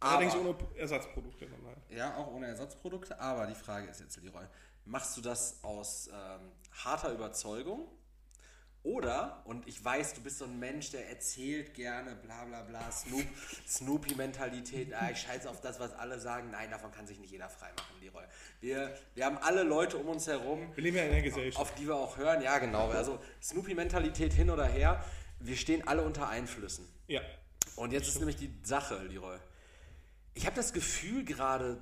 allerdings 0.00 0.34
Aber- 0.34 0.48
ohne 0.48 0.56
Ersatzprodukte 0.76 1.46
dann 1.46 1.64
halt. 1.66 1.78
Ja, 1.90 2.16
auch 2.16 2.32
ohne 2.32 2.46
Ersatzprodukte. 2.48 3.20
Aber 3.20 3.46
die 3.46 3.54
Frage 3.54 3.86
ist 3.88 4.00
jetzt, 4.00 4.20
Leroy, 4.20 4.44
machst 4.86 5.16
du 5.16 5.20
das 5.20 5.62
aus 5.62 6.08
ähm, 6.12 6.50
harter 6.72 7.12
Überzeugung? 7.12 7.86
Oder, 8.84 9.42
und 9.44 9.68
ich 9.68 9.84
weiß, 9.84 10.14
du 10.14 10.22
bist 10.22 10.38
so 10.38 10.44
ein 10.44 10.58
Mensch, 10.58 10.90
der 10.90 11.08
erzählt 11.08 11.72
gerne, 11.74 12.16
bla 12.16 12.44
bla 12.44 12.62
bla, 12.62 12.90
Snoop, 12.90 13.24
Snoopy-Mentalität, 13.68 14.92
ah, 14.94 15.08
ich 15.12 15.18
scheiße 15.18 15.48
auf 15.48 15.60
das, 15.60 15.78
was 15.78 15.92
alle 15.92 16.18
sagen. 16.18 16.50
Nein, 16.50 16.68
davon 16.70 16.90
kann 16.90 17.06
sich 17.06 17.20
nicht 17.20 17.30
jeder 17.30 17.48
freimachen, 17.48 18.00
Leroy. 18.00 18.24
Wir, 18.60 18.92
wir 19.14 19.24
haben 19.24 19.38
alle 19.38 19.62
Leute 19.62 19.98
um 19.98 20.08
uns 20.08 20.26
herum, 20.26 20.72
Wir 20.74 20.82
leben 20.82 20.96
ja 20.96 21.04
in 21.04 21.12
der 21.12 21.22
Gesellschaft. 21.22 21.62
auf 21.62 21.74
die 21.76 21.86
wir 21.86 21.94
auch 21.94 22.16
hören. 22.16 22.42
Ja, 22.42 22.58
genau. 22.58 22.88
Also 22.88 23.20
Snoopy-Mentalität 23.40 24.32
hin 24.32 24.50
oder 24.50 24.66
her, 24.66 25.04
wir 25.38 25.56
stehen 25.56 25.86
alle 25.86 26.02
unter 26.02 26.28
Einflüssen. 26.28 26.88
Ja. 27.06 27.20
Und 27.76 27.92
jetzt 27.92 28.08
ist 28.08 28.18
nämlich 28.18 28.36
die 28.36 28.52
Sache, 28.64 29.00
Leroy. 29.04 29.38
Ich 30.34 30.44
habe 30.46 30.56
das 30.56 30.72
Gefühl 30.72 31.24
gerade 31.24 31.80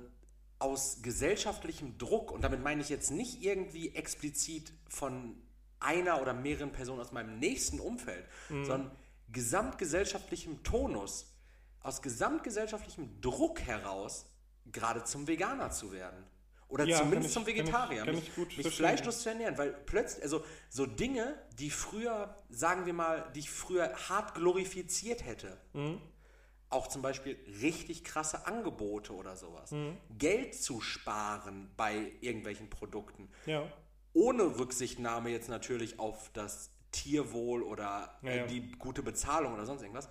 aus 0.59 0.99
gesellschaftlichem 1.01 1.97
Druck, 1.97 2.31
und 2.31 2.43
damit 2.43 2.61
meine 2.61 2.83
ich 2.83 2.89
jetzt 2.89 3.09
nicht 3.09 3.41
irgendwie 3.41 3.95
explizit 3.95 4.71
von 4.87 5.40
einer 5.81 6.21
oder 6.21 6.33
mehreren 6.33 6.71
Personen 6.71 7.01
aus 7.01 7.11
meinem 7.11 7.39
nächsten 7.39 7.79
Umfeld, 7.79 8.25
sondern 8.49 8.91
gesamtgesellschaftlichem 9.31 10.63
Tonus, 10.63 11.33
aus 11.81 12.01
gesamtgesellschaftlichem 12.01 13.21
Druck 13.21 13.61
heraus, 13.61 14.25
gerade 14.71 15.03
zum 15.03 15.27
Veganer 15.27 15.71
zu 15.71 15.91
werden. 15.91 16.23
Oder 16.67 16.85
Ja, 16.85 16.97
zumindest 16.99 17.33
kann 17.33 17.43
zum 17.43 17.49
ich- 17.49 17.57
kann 17.57 17.65
ich- 17.65 17.71
Vegetarier. 17.73 18.05
kann 18.05 18.15
mich 18.15 18.31
ich 18.37 18.57
mich 18.65 18.75
fleischlos 18.75 19.23
zu 19.23 19.29
ernähren, 19.29 19.57
weil 19.57 19.73
plötzlich, 19.73 20.23
also 20.23 20.43
so 20.69 20.85
Dinge, 20.85 21.37
die 21.59 21.69
früher, 21.69 22.35
sagen 22.49 22.85
wir 22.85 22.93
mal, 22.93 23.29
die 23.35 23.39
ich 23.41 23.49
früher 23.49 23.93
hart 24.09 24.35
glorifiziert 24.35 25.25
hätte, 25.25 25.57
Mhm. 25.73 26.01
auch 26.69 26.87
zum 26.87 27.01
Beispiel 27.01 27.37
richtig 27.61 28.05
krasse 28.05 28.45
Angebote 28.45 29.13
oder 29.13 29.35
sowas, 29.35 29.71
Mhm. 29.71 29.97
Geld 30.17 30.55
zu 30.55 30.79
sparen 30.79 31.69
bei 31.75 32.13
irgendwelchen 32.21 32.69
Produkten, 32.69 33.29
Ja. 33.45 33.63
Ohne 34.13 34.43
Rücksichtnahme 34.59 35.29
jetzt 35.29 35.49
natürlich 35.49 35.99
auf 35.99 36.29
das 36.33 36.69
Tierwohl 36.91 37.63
oder 37.63 38.17
Ja, 38.21 38.31
ja. 38.35 38.45
die 38.47 38.71
gute 38.73 39.01
Bezahlung 39.03 39.53
oder 39.53 39.65
sonst 39.65 39.81
irgendwas, 39.81 40.09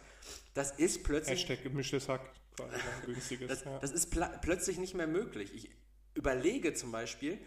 das 0.55 0.73
ist 0.73 1.05
plötzlich 1.05 1.41
Hashtag 1.41 1.63
gemischtes 1.63 2.09
Hack. 2.09 2.23
Günstiges. 3.07 3.49
das, 3.49 3.65
ja. 3.65 3.79
das 3.79 3.93
ist 3.93 4.11
pla- 4.11 4.37
plötzlich 4.43 4.79
nicht 4.79 4.95
mehr 4.95 5.07
möglich. 5.07 5.53
Ich 5.55 5.71
überlege 6.15 6.75
zum 6.75 6.93
Beispiel, 6.93 7.39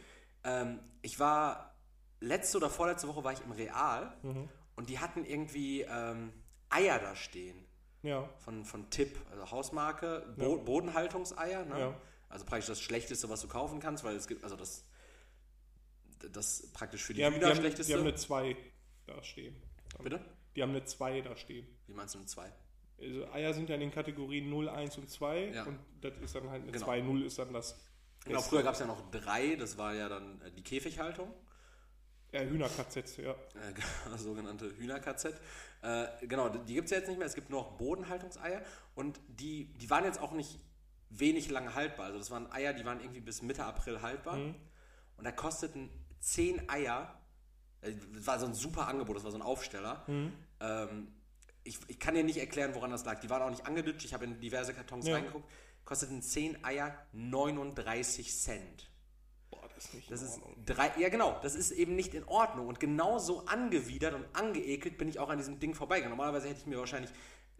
ähm, 0.43 0.79
ich 1.01 1.19
war 1.19 1.75
letzte 2.19 2.57
oder 2.57 2.69
vorletzte 2.69 3.07
Woche 3.07 3.23
war 3.23 3.33
ich 3.33 3.41
im 3.41 3.51
Real 3.51 4.15
Mhm. 4.23 4.49
und 4.75 4.89
die 4.89 4.99
hatten 4.99 5.25
irgendwie 5.25 5.81
ähm, 5.81 6.31
Eier 6.69 6.97
da 6.99 7.15
stehen 7.15 7.65
ja. 8.01 8.27
von, 8.39 8.65
von 8.65 8.89
Tipp, 8.89 9.17
also 9.31 9.51
Hausmarke, 9.51 10.33
Bo 10.37 10.57
Bodenhaltungseier. 10.57 11.65
Ne? 11.65 11.93
Also 12.29 12.45
praktisch 12.45 12.67
das 12.67 12.81
Schlechteste, 12.81 13.29
was 13.29 13.41
du 13.41 13.47
kaufen 13.47 13.79
kannst, 13.79 14.03
weil 14.03 14.15
es 14.15 14.27
gibt, 14.27 14.43
also 14.43 14.55
das, 14.55 14.85
das 16.31 16.71
praktisch 16.73 17.03
für 17.03 17.13
die, 17.13 17.21
Die 17.21 17.27
Hühner 17.27 17.47
haben, 17.49 17.55
schlechteste. 17.57 17.91
die 17.93 17.97
haben 17.99 18.07
eine 18.07 18.15
2 18.15 18.55
da 19.07 19.23
stehen. 19.23 19.55
Bitte? 20.01 20.19
Die 20.55 20.61
haben 20.61 20.69
eine 20.71 20.83
2 20.85 21.21
da 21.21 21.35
stehen. 21.35 21.67
Wie 21.87 21.93
meinst 21.93 22.13
du 22.15 22.19
eine 22.19 22.27
2? 22.27 22.51
Also 23.01 23.27
Eier 23.33 23.53
sind 23.53 23.69
ja 23.69 23.75
in 23.75 23.81
den 23.81 23.91
Kategorien 23.91 24.49
0, 24.49 24.69
1 24.69 24.97
und 24.97 25.09
2 25.09 25.45
Ja. 25.53 25.63
und 25.63 25.79
das 26.01 26.13
ist 26.21 26.35
dann 26.35 26.49
halt 26.49 26.63
eine 26.63 26.71
Genau. 26.71 26.85
2, 26.85 27.01
0 27.01 27.23
ist 27.23 27.39
dann 27.39 27.51
das. 27.53 27.79
Genau, 28.23 28.37
Beste. 28.37 28.49
früher 28.51 28.63
gab 28.63 28.73
es 28.75 28.79
ja 28.79 28.85
noch 28.85 29.11
drei, 29.11 29.55
das 29.55 29.77
war 29.77 29.93
ja 29.93 30.07
dann 30.07 30.41
äh, 30.41 30.51
die 30.51 30.63
Käfighaltung. 30.63 31.33
Ja, 32.31 32.41
Hühner-KZ, 32.41 33.17
ja. 33.17 33.31
äh, 33.31 33.35
genau, 34.05 34.17
sogenannte 34.17 34.75
Hühner-KZ. 34.77 35.39
Äh, 35.81 36.07
genau, 36.27 36.49
die 36.49 36.73
gibt 36.73 36.85
es 36.85 36.91
ja 36.91 36.97
jetzt 36.97 37.07
nicht 37.09 37.17
mehr. 37.17 37.27
Es 37.27 37.35
gibt 37.35 37.49
nur 37.49 37.61
noch 37.61 37.77
Bodenhaltungseier 37.77 38.61
und 38.95 39.19
die, 39.27 39.65
die 39.73 39.89
waren 39.89 40.03
jetzt 40.05 40.19
auch 40.19 40.31
nicht 40.31 40.59
wenig 41.09 41.49
lange 41.51 41.75
haltbar. 41.75 42.07
Also 42.07 42.17
das 42.19 42.31
waren 42.31 42.51
Eier, 42.51 42.73
die 42.73 42.85
waren 42.85 43.01
irgendwie 43.01 43.19
bis 43.21 43.41
Mitte 43.41 43.65
April 43.65 44.01
haltbar. 44.01 44.37
Und 45.17 45.25
da 45.25 45.31
kosteten 45.31 45.89
10 46.23 46.69
Eier, 46.69 47.13
äh, 47.81 47.91
das 48.13 48.25
war 48.27 48.39
so 48.39 48.45
ein 48.45 48.53
super 48.53 48.87
Angebot, 48.87 49.17
das 49.17 49.23
war 49.23 49.31
so 49.31 49.37
ein 49.37 49.41
Aufsteller. 49.43 50.05
Ähm, 50.59 51.13
ich, 51.65 51.79
ich 51.87 51.99
kann 51.99 52.15
dir 52.15 52.23
nicht 52.23 52.37
erklären, 52.37 52.75
woran 52.75 52.91
das 52.91 53.05
lag. 53.05 53.19
Die 53.19 53.29
waren 53.29 53.41
auch 53.41 53.49
nicht 53.49 53.65
angeditscht, 53.65 54.05
ich 54.05 54.13
habe 54.13 54.25
in 54.25 54.39
diverse 54.39 54.73
Kartons 54.73 55.07
Ja. 55.07 55.15
reingeguckt. 55.15 55.49
Kosteten 55.85 56.21
10 56.21 56.63
Eier 56.63 56.95
39 57.11 58.33
Cent. 58.37 58.89
Boah, 59.51 59.67
das 59.75 59.85
ist 59.85 59.93
nicht 59.93 60.11
Das 60.11 60.21
in 60.21 60.27
ist 60.27 60.33
Ordnung. 60.41 60.65
drei, 60.65 60.91
ja 60.97 61.09
genau, 61.09 61.37
das 61.41 61.55
ist 61.55 61.71
eben 61.71 61.95
nicht 61.95 62.13
in 62.13 62.23
Ordnung. 62.25 62.67
Und 62.67 62.79
genauso 62.79 63.45
angewidert 63.47 64.13
und 64.13 64.25
angeekelt 64.33 64.97
bin 64.97 65.09
ich 65.09 65.19
auch 65.19 65.29
an 65.29 65.37
diesem 65.37 65.59
Ding 65.59 65.73
vorbeigegangen. 65.75 66.17
Normalerweise 66.17 66.47
hätte 66.47 66.59
ich 66.61 66.65
mir 66.67 66.79
wahrscheinlich, 66.79 67.11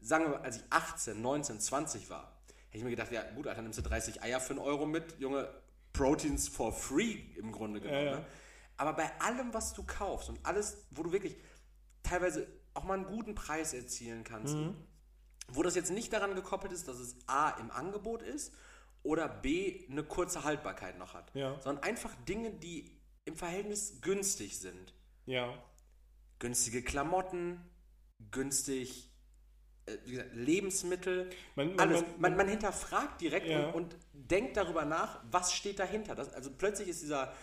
sagen 0.02 0.26
wir 0.26 0.30
mal, 0.32 0.42
als 0.42 0.58
ich 0.58 0.64
18, 0.70 1.22
19, 1.22 1.60
20 1.60 2.10
war, 2.10 2.32
hätte 2.70 2.78
ich 2.78 2.84
mir 2.86 2.90
gedacht, 2.92 3.12
ja 3.12 3.24
gut, 3.32 3.46
Alter, 3.48 3.62
nimmst 3.62 3.80
du 3.80 3.84
30 3.84 4.24
Eier 4.24 4.40
für 4.40 4.52
einen 4.52 4.60
Euro 4.60 4.86
mit, 4.86 5.20
Junge, 5.20 5.50
Proteins 5.92 6.48
for 6.48 6.72
free 6.74 7.20
im 7.38 7.52
Grunde 7.52 7.80
genommen. 7.82 8.00
Ja, 8.06 8.12
ja. 8.14 8.20
Ne? 8.20 8.26
Aber 8.78 8.94
bei 8.94 9.12
allem, 9.22 9.54
was 9.54 9.74
du 9.74 9.84
kaufst 9.84 10.30
und 10.30 10.40
alles, 10.46 10.86
wo 10.92 11.04
du 11.04 11.12
wirklich 11.12 11.38
teilweise 12.02 12.48
auch 12.74 12.84
mal 12.84 12.96
einen 12.96 13.06
guten 13.06 13.36
Preis 13.36 13.74
erzielen 13.74 14.24
kannst, 14.24 14.56
Mhm. 14.56 14.76
wo 15.48 15.62
das 15.64 15.76
jetzt 15.76 15.92
nicht 15.92 16.12
daran 16.12 16.36
gekoppelt 16.36 16.74
ist, 16.74 16.88
dass 16.88 16.98
es 17.00 17.16
A 17.28 17.52
im 17.60 17.70
Angebot 17.72 18.22
ist 18.24 18.54
oder 19.04 19.28
B 19.30 19.86
eine 19.90 20.04
kurze 20.04 20.44
Haltbarkeit 20.44 20.98
noch 20.98 21.14
hat. 21.14 21.32
Ja. 21.36 21.60
Sondern 21.62 21.84
einfach 21.84 22.14
Dinge, 22.28 22.52
die 22.52 22.90
im 23.26 23.36
Verhältnis 23.36 24.02
günstig 24.02 24.60
sind. 24.60 24.94
Ja. 25.26 25.54
Günstige 26.40 26.82
Klamotten, 26.82 27.60
günstig 28.32 29.10
äh, 29.86 29.98
gesagt, 30.10 30.34
Lebensmittel, 30.34 31.30
Man- 31.56 31.76
man- 31.76 31.80
alles. 31.80 32.02
man- 32.02 32.22
Man, 32.22 32.38
man, 32.38 32.48
hinterfragt 32.48 33.20
direkt 33.22 33.48
Ja. 33.48 33.68
und, 33.72 33.74
und 33.94 33.98
denkt 34.14 34.56
darüber 34.56 34.86
nach, 34.86 35.22
was 35.30 35.54
steht 35.54 35.78
dahinter. 35.80 36.16
Das, 36.16 36.34
also 36.34 36.52
plötzlich 36.58 36.88
ist 36.88 37.02
dieser 37.02 37.34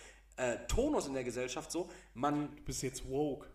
äh, 0.41 0.67
Tonus 0.67 1.07
in 1.07 1.15
der 1.15 1.25
Gesellschaft 1.25 1.71
so, 1.71 1.89
man 2.15 2.57
Du 2.57 2.63
bist 2.65 2.83
jetzt 2.83 3.09
woke. 3.09 3.47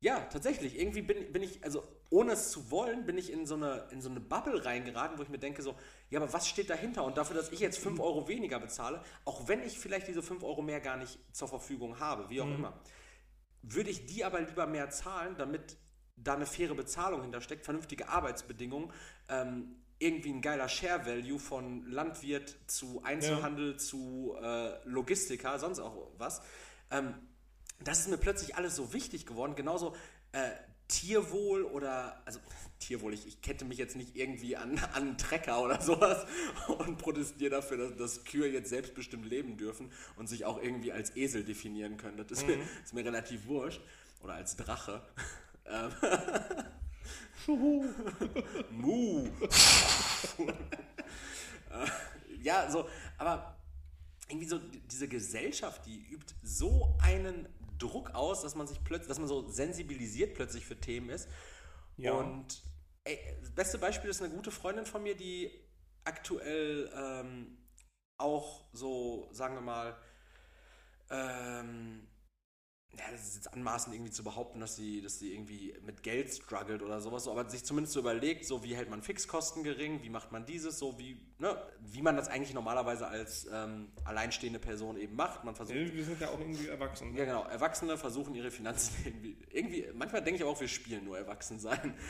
ja, 0.00 0.20
tatsächlich. 0.20 0.78
Irgendwie 0.78 1.00
bin, 1.00 1.32
bin 1.32 1.42
ich, 1.42 1.64
also 1.64 1.82
ohne 2.10 2.32
es 2.32 2.50
zu 2.50 2.70
wollen, 2.70 3.06
bin 3.06 3.16
ich 3.16 3.32
in 3.32 3.46
so, 3.46 3.54
eine, 3.54 3.88
in 3.90 4.02
so 4.02 4.10
eine 4.10 4.20
Bubble 4.20 4.64
reingeraten, 4.64 5.18
wo 5.18 5.22
ich 5.22 5.30
mir 5.30 5.38
denke 5.38 5.62
so, 5.62 5.74
ja, 6.10 6.20
aber 6.20 6.32
was 6.32 6.46
steht 6.46 6.68
dahinter? 6.68 7.04
Und 7.04 7.16
dafür, 7.16 7.36
dass 7.36 7.50
ich 7.50 7.60
jetzt 7.60 7.78
5 7.78 7.98
Euro 7.98 8.28
weniger 8.28 8.60
bezahle, 8.60 9.02
auch 9.24 9.48
wenn 9.48 9.62
ich 9.62 9.78
vielleicht 9.78 10.06
diese 10.06 10.22
5 10.22 10.42
Euro 10.44 10.60
mehr 10.60 10.80
gar 10.80 10.98
nicht 10.98 11.18
zur 11.32 11.48
Verfügung 11.48 11.98
habe, 11.98 12.28
wie 12.28 12.42
auch 12.42 12.46
immer, 12.46 12.78
würde 13.62 13.90
ich 13.90 14.04
die 14.04 14.24
aber 14.24 14.40
lieber 14.42 14.66
mehr 14.66 14.90
zahlen, 14.90 15.36
damit 15.38 15.78
da 16.16 16.34
eine 16.34 16.46
faire 16.46 16.74
Bezahlung 16.74 17.22
hintersteckt, 17.22 17.64
vernünftige 17.64 18.08
Arbeitsbedingungen, 18.08 18.92
ähm, 19.28 19.76
irgendwie 19.98 20.30
ein 20.30 20.42
geiler 20.42 20.68
Share-Value 20.68 21.38
von 21.38 21.86
Landwirt 21.90 22.56
zu 22.66 23.02
Einzelhandel 23.04 23.76
zu 23.78 24.36
äh, 24.40 24.76
Logistiker, 24.84 25.58
sonst 25.58 25.78
auch 25.78 26.10
was. 26.18 26.42
Ähm, 26.90 27.14
das 27.82 28.00
ist 28.00 28.08
mir 28.08 28.18
plötzlich 28.18 28.56
alles 28.56 28.76
so 28.76 28.92
wichtig 28.92 29.26
geworden. 29.26 29.54
Genauso 29.54 29.94
äh, 30.32 30.50
Tierwohl 30.88 31.64
oder, 31.64 32.20
also 32.24 32.40
Tierwohl, 32.78 33.14
ich, 33.14 33.26
ich 33.26 33.40
kette 33.40 33.64
mich 33.64 33.78
jetzt 33.78 33.96
nicht 33.96 34.16
irgendwie 34.16 34.56
an, 34.56 34.78
an 34.94 35.02
einen 35.02 35.18
Trecker 35.18 35.62
oder 35.62 35.80
sowas 35.80 36.26
und 36.68 36.98
protestiere 36.98 37.50
dafür, 37.50 37.78
dass, 37.78 37.96
dass 37.96 38.24
Kühe 38.24 38.48
jetzt 38.48 38.70
selbstbestimmt 38.70 39.26
leben 39.26 39.56
dürfen 39.56 39.90
und 40.16 40.28
sich 40.28 40.44
auch 40.44 40.60
irgendwie 40.62 40.92
als 40.92 41.16
Esel 41.16 41.44
definieren 41.44 41.96
können. 41.96 42.16
Das 42.16 42.30
ist, 42.30 42.46
mir, 42.46 42.58
ist 42.82 42.94
mir 42.94 43.04
relativ 43.04 43.46
wurscht. 43.46 43.80
Oder 44.22 44.34
als 44.34 44.56
Drache. 44.56 45.02
Ähm, 45.66 45.90
Mu. 48.70 49.26
Äh, 51.70 51.86
ja, 52.42 52.70
so, 52.70 52.88
aber 53.18 53.56
irgendwie 54.28 54.46
so 54.46 54.58
die- 54.58 54.80
diese 54.80 55.08
Gesellschaft, 55.08 55.84
die 55.86 55.98
übt 56.10 56.34
so 56.42 56.96
einen 57.02 57.48
Druck 57.78 58.10
aus, 58.14 58.42
dass 58.42 58.54
man 58.54 58.66
sich 58.66 58.82
plötzlich, 58.84 59.08
dass 59.08 59.18
man 59.18 59.28
so 59.28 59.48
sensibilisiert 59.48 60.34
plötzlich 60.34 60.64
für 60.64 60.76
Themen 60.78 61.10
ist. 61.10 61.28
Ja. 61.96 62.12
Und 62.12 62.62
ey, 63.04 63.18
das 63.40 63.50
beste 63.50 63.78
Beispiel 63.78 64.10
ist 64.10 64.22
eine 64.22 64.34
gute 64.34 64.50
Freundin 64.50 64.86
von 64.86 65.02
mir, 65.02 65.16
die 65.16 65.50
aktuell 66.04 66.90
ähm, 66.94 67.58
auch 68.16 68.64
so, 68.72 69.28
sagen 69.32 69.54
wir 69.56 69.60
mal, 69.60 69.96
ähm, 71.10 72.06
ja, 72.98 73.04
das 73.10 73.28
ist 73.28 73.34
jetzt 73.36 73.52
anmaßend 73.52 73.94
irgendwie 73.94 74.12
zu 74.12 74.24
behaupten, 74.24 74.60
dass 74.60 74.76
sie, 74.76 75.00
dass 75.00 75.18
sie 75.18 75.32
irgendwie 75.32 75.74
mit 75.84 76.02
Geld 76.02 76.32
struggelt 76.32 76.82
oder 76.82 77.00
sowas, 77.00 77.24
so, 77.24 77.30
aber 77.32 77.48
sich 77.48 77.64
zumindest 77.64 77.94
so 77.94 78.00
überlegt, 78.00 78.44
so 78.44 78.62
wie 78.62 78.74
hält 78.74 78.90
man 78.90 79.02
Fixkosten 79.02 79.64
gering, 79.64 80.02
wie 80.02 80.10
macht 80.10 80.32
man 80.32 80.46
dieses, 80.46 80.78
so 80.78 80.98
wie, 80.98 81.20
ne, 81.38 81.56
wie 81.80 82.02
man 82.02 82.16
das 82.16 82.28
eigentlich 82.28 82.54
normalerweise 82.54 83.06
als 83.06 83.46
ähm, 83.52 83.92
alleinstehende 84.04 84.58
Person 84.58 84.96
eben 84.96 85.16
macht. 85.16 85.44
Man 85.44 85.54
versucht 85.54 85.76
Wir 85.76 86.04
sind 86.04 86.20
ja 86.20 86.28
auch 86.30 86.38
irgendwie 86.38 86.68
erwachsen. 86.68 87.14
ja, 87.14 87.24
genau. 87.24 87.44
Erwachsene 87.44 87.98
versuchen 87.98 88.34
ihre 88.34 88.50
Finanzen 88.50 88.94
irgendwie, 89.04 89.36
irgendwie, 89.50 89.86
manchmal 89.94 90.22
denke 90.22 90.38
ich 90.38 90.44
auch, 90.44 90.60
wir 90.60 90.68
spielen 90.68 91.04
nur 91.04 91.18
erwachsen 91.18 91.58
sein. 91.58 91.94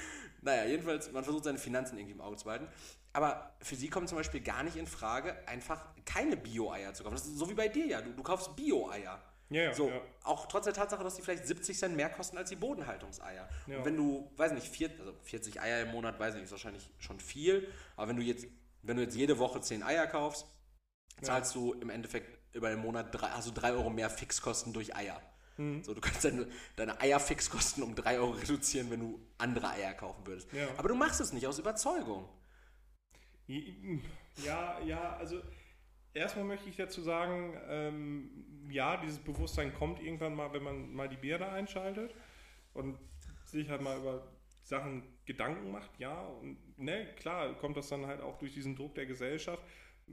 Naja, 0.45 0.66
jedenfalls, 0.66 1.11
man 1.11 1.24
versucht 1.24 1.45
seine 1.45 1.57
Finanzen 1.57 1.97
irgendwie 1.97 2.12
im 2.12 2.20
Auge 2.20 2.37
zu 2.37 2.45
behalten. 2.45 2.68
Aber 3.14 3.55
für 3.62 3.76
sie 3.76 3.89
kommt 3.89 4.11
zum 4.11 4.18
Beispiel 4.18 4.43
gar 4.43 4.62
nicht 4.62 4.76
in 4.76 4.87
Frage, 4.87 5.37
einfach 5.49 5.82
keine 6.05 6.37
Bio-Eier 6.37 6.93
zu 6.93 7.03
kaufen. 7.03 7.14
Das 7.14 7.24
ist 7.24 7.39
so 7.39 7.49
wie 7.49 7.55
bei 7.55 7.68
dir 7.68 7.87
ja. 7.87 8.03
Du, 8.03 8.11
du 8.12 8.22
kaufst 8.22 8.55
Bio-Eier. 8.55 9.22
Ja, 9.51 9.74
so, 9.74 9.88
ja. 9.88 10.01
Auch 10.22 10.47
trotz 10.47 10.64
der 10.64 10.72
Tatsache, 10.72 11.05
dass 11.05 11.16
die 11.16 11.22
vielleicht 11.22 11.47
70 11.47 11.78
Cent 11.78 11.97
mehr 11.97 12.09
kosten 12.09 12.38
als 12.38 12.49
die 12.49 12.57
Bodenhaltungseier. 12.57 13.49
Ja. 13.66 13.78
Und 13.78 13.84
wenn 13.84 13.97
du, 13.97 14.30
weiß 14.36 14.53
nicht, 14.53 14.66
vier, 14.66 14.90
also 14.99 15.14
40 15.22 15.61
Eier 15.61 15.82
im 15.82 15.90
Monat, 15.92 16.18
weiß 16.18 16.34
nicht, 16.34 16.45
ist 16.45 16.51
wahrscheinlich 16.51 16.90
schon 16.99 17.20
viel. 17.20 17.68
Aber 17.97 18.09
wenn 18.09 18.16
du 18.16 18.22
jetzt, 18.22 18.47
wenn 18.82 18.97
du 18.97 19.03
jetzt 19.03 19.16
jede 19.16 19.38
Woche 19.38 19.61
10 19.61 19.82
Eier 19.82 20.07
kaufst, 20.07 20.47
zahlst 21.22 21.55
du 21.55 21.74
im 21.74 21.90
Endeffekt 21.90 22.38
über 22.55 22.70
den 22.70 22.80
Monat 22.80 23.14
drei, 23.14 23.28
also 23.28 23.51
3 23.53 23.72
Euro 23.72 23.90
mehr 23.90 24.11
Fixkosten 24.11 24.72
durch 24.72 24.97
Eier. 24.97 25.20
Mhm. 25.57 25.84
So, 25.84 25.95
du 25.95 26.01
kannst 26.01 26.24
deine, 26.24 26.49
deine 26.76 27.01
Eierfixkosten 27.01 27.82
um 27.82 27.95
3 27.95 28.18
Euro 28.18 28.30
reduzieren, 28.32 28.90
wenn 28.90 29.01
du 29.01 29.20
andere 29.38 29.70
Eier 29.70 29.95
kaufen 29.95 30.26
würdest. 30.26 30.49
Aber 30.76 30.88
du 30.88 30.95
machst 30.95 31.20
es 31.20 31.32
nicht 31.32 31.47
aus 31.47 31.59
Überzeugung. 31.59 32.28
Ja, 33.47 34.80
ja, 34.80 35.16
also 35.16 35.40
erstmal 36.14 36.44
möchte 36.44 36.68
ich 36.68 36.76
dazu 36.76 37.02
sagen, 37.02 37.54
ähm, 37.68 38.30
ja, 38.70 38.96
dieses 38.96 39.18
Bewusstsein 39.18 39.74
kommt 39.74 40.00
irgendwann 40.00 40.34
mal, 40.34 40.52
wenn 40.52 40.62
man 40.62 40.94
mal 40.94 41.08
die 41.08 41.16
Bierde 41.16 41.48
einschaltet 41.48 42.14
und 42.72 42.98
sich 43.44 43.68
halt 43.68 43.82
mal 43.82 43.98
über 43.98 44.26
Sachen 44.62 45.02
Gedanken 45.26 45.70
macht, 45.70 45.90
ja, 45.98 46.22
und 46.22 46.56
ne, 46.78 47.06
klar 47.16 47.54
kommt 47.54 47.76
das 47.76 47.88
dann 47.88 48.06
halt 48.06 48.20
auch 48.20 48.38
durch 48.38 48.54
diesen 48.54 48.76
Druck 48.76 48.94
der 48.94 49.06
Gesellschaft. 49.06 49.62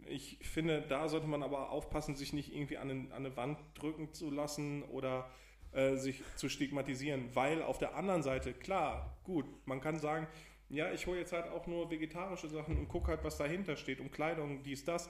Ich 0.05 0.37
finde, 0.41 0.81
da 0.81 1.09
sollte 1.09 1.27
man 1.27 1.43
aber 1.43 1.69
aufpassen, 1.69 2.15
sich 2.15 2.33
nicht 2.33 2.53
irgendwie 2.53 2.77
an, 2.77 2.87
den, 2.87 3.11
an 3.11 3.25
eine 3.25 3.35
Wand 3.35 3.59
drücken 3.75 4.13
zu 4.13 4.29
lassen 4.29 4.83
oder 4.83 5.29
äh, 5.73 5.95
sich 5.95 6.21
zu 6.35 6.49
stigmatisieren, 6.49 7.29
weil 7.33 7.61
auf 7.61 7.77
der 7.77 7.95
anderen 7.95 8.23
Seite, 8.23 8.53
klar, 8.53 9.17
gut, 9.23 9.45
man 9.65 9.81
kann 9.81 9.99
sagen, 9.99 10.27
ja, 10.69 10.91
ich 10.91 11.05
hole 11.07 11.19
jetzt 11.19 11.33
halt 11.33 11.49
auch 11.49 11.67
nur 11.67 11.91
vegetarische 11.91 12.47
Sachen 12.47 12.77
und 12.77 12.87
gucke 12.87 13.09
halt, 13.09 13.23
was 13.23 13.37
dahinter 13.37 13.75
steht, 13.75 13.99
um 13.99 14.11
Kleidung, 14.11 14.63
dies, 14.63 14.85
das. 14.85 15.09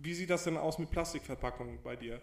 Wie 0.00 0.14
sieht 0.14 0.30
das 0.30 0.44
denn 0.44 0.56
aus 0.56 0.78
mit 0.78 0.90
Plastikverpackungen 0.90 1.82
bei 1.82 1.96
dir? 1.96 2.20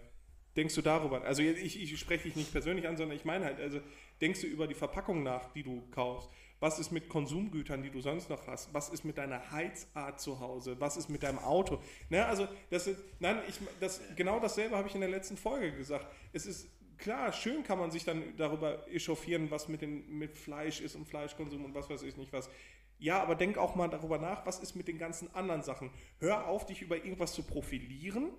Denkst 0.55 0.76
du 0.76 0.82
darüber? 0.82 1.21
Also 1.23 1.41
ich, 1.41 1.82
ich 1.82 1.99
spreche 1.99 2.23
dich 2.23 2.36
nicht 2.38 2.51
persönlich 2.51 2.88
an, 2.88 2.95
sondern 2.95 3.17
ich 3.17 3.26
meine 3.26 3.45
halt, 3.45 3.59
also 3.59 3.82
denkst 4.21 4.41
du 4.41 4.47
über 4.47 4.67
die 4.67 4.73
Verpackung 4.73 5.21
nach, 5.21 5.51
die 5.51 5.63
du 5.63 5.84
kaufst? 5.91 6.30
Was 6.61 6.80
ist 6.80 6.91
mit 6.91 7.09
Konsumgütern, 7.09 7.84
die 7.84 7.89
du 7.89 7.99
sonst 7.99 8.30
noch 8.30 8.47
hast? 8.47 8.73
Was 8.73 8.88
ist 8.88 9.03
mit 9.03 9.17
deiner 9.17 9.51
Heizart 9.51 10.21
zu 10.21 10.39
Hause? 10.39 10.80
Was 10.80 10.95
ist 10.95 11.09
mit 11.09 11.23
deinem 11.23 11.39
Auto? 11.39 11.82
Ne, 12.09 12.26
also 12.26 12.47
das 12.69 12.88
ist, 12.88 13.01
nein, 13.19 13.39
ich, 13.49 13.59
das, 13.82 13.99
genau 14.15 14.39
dasselbe 14.39 14.78
habe 14.78 14.88
ich 14.88 14.95
in 14.95 15.01
der 15.01 15.09
letzten 15.09 15.36
Folge 15.36 15.73
gesagt. 15.76 16.07
Es 16.32 16.45
ist 16.45 16.69
klar, 16.98 17.32
schön 17.34 17.64
kann 17.64 17.80
man 17.80 17.91
sich 17.91 18.04
dann 18.04 18.36
darüber 18.38 18.88
echauffieren, 18.89 19.52
was 19.52 19.68
mit, 19.68 19.82
den, 19.82 20.08
mit 20.18 20.36
Fleisch 20.38 20.82
ist 20.82 20.96
und 20.96 21.06
Fleischkonsum 21.08 21.64
und 21.66 21.74
was 21.76 21.89
weiß 21.89 22.04
ich 22.04 22.18
nicht 22.18 22.34
was. 22.34 22.50
Ja, 22.98 23.22
aber 23.22 23.36
denk 23.36 23.58
auch 23.58 23.76
mal 23.76 23.89
darüber 23.89 24.18
nach, 24.18 24.46
was 24.46 24.60
ist 24.60 24.76
mit 24.76 24.88
den 24.88 24.98
ganzen 24.98 25.34
anderen 25.36 25.64
Sachen. 25.64 25.91
Hör 26.20 26.48
auf, 26.48 26.66
dich 26.66 26.82
über 26.82 26.96
irgendwas 26.96 27.34
zu 27.34 27.43
profilieren, 27.43 28.32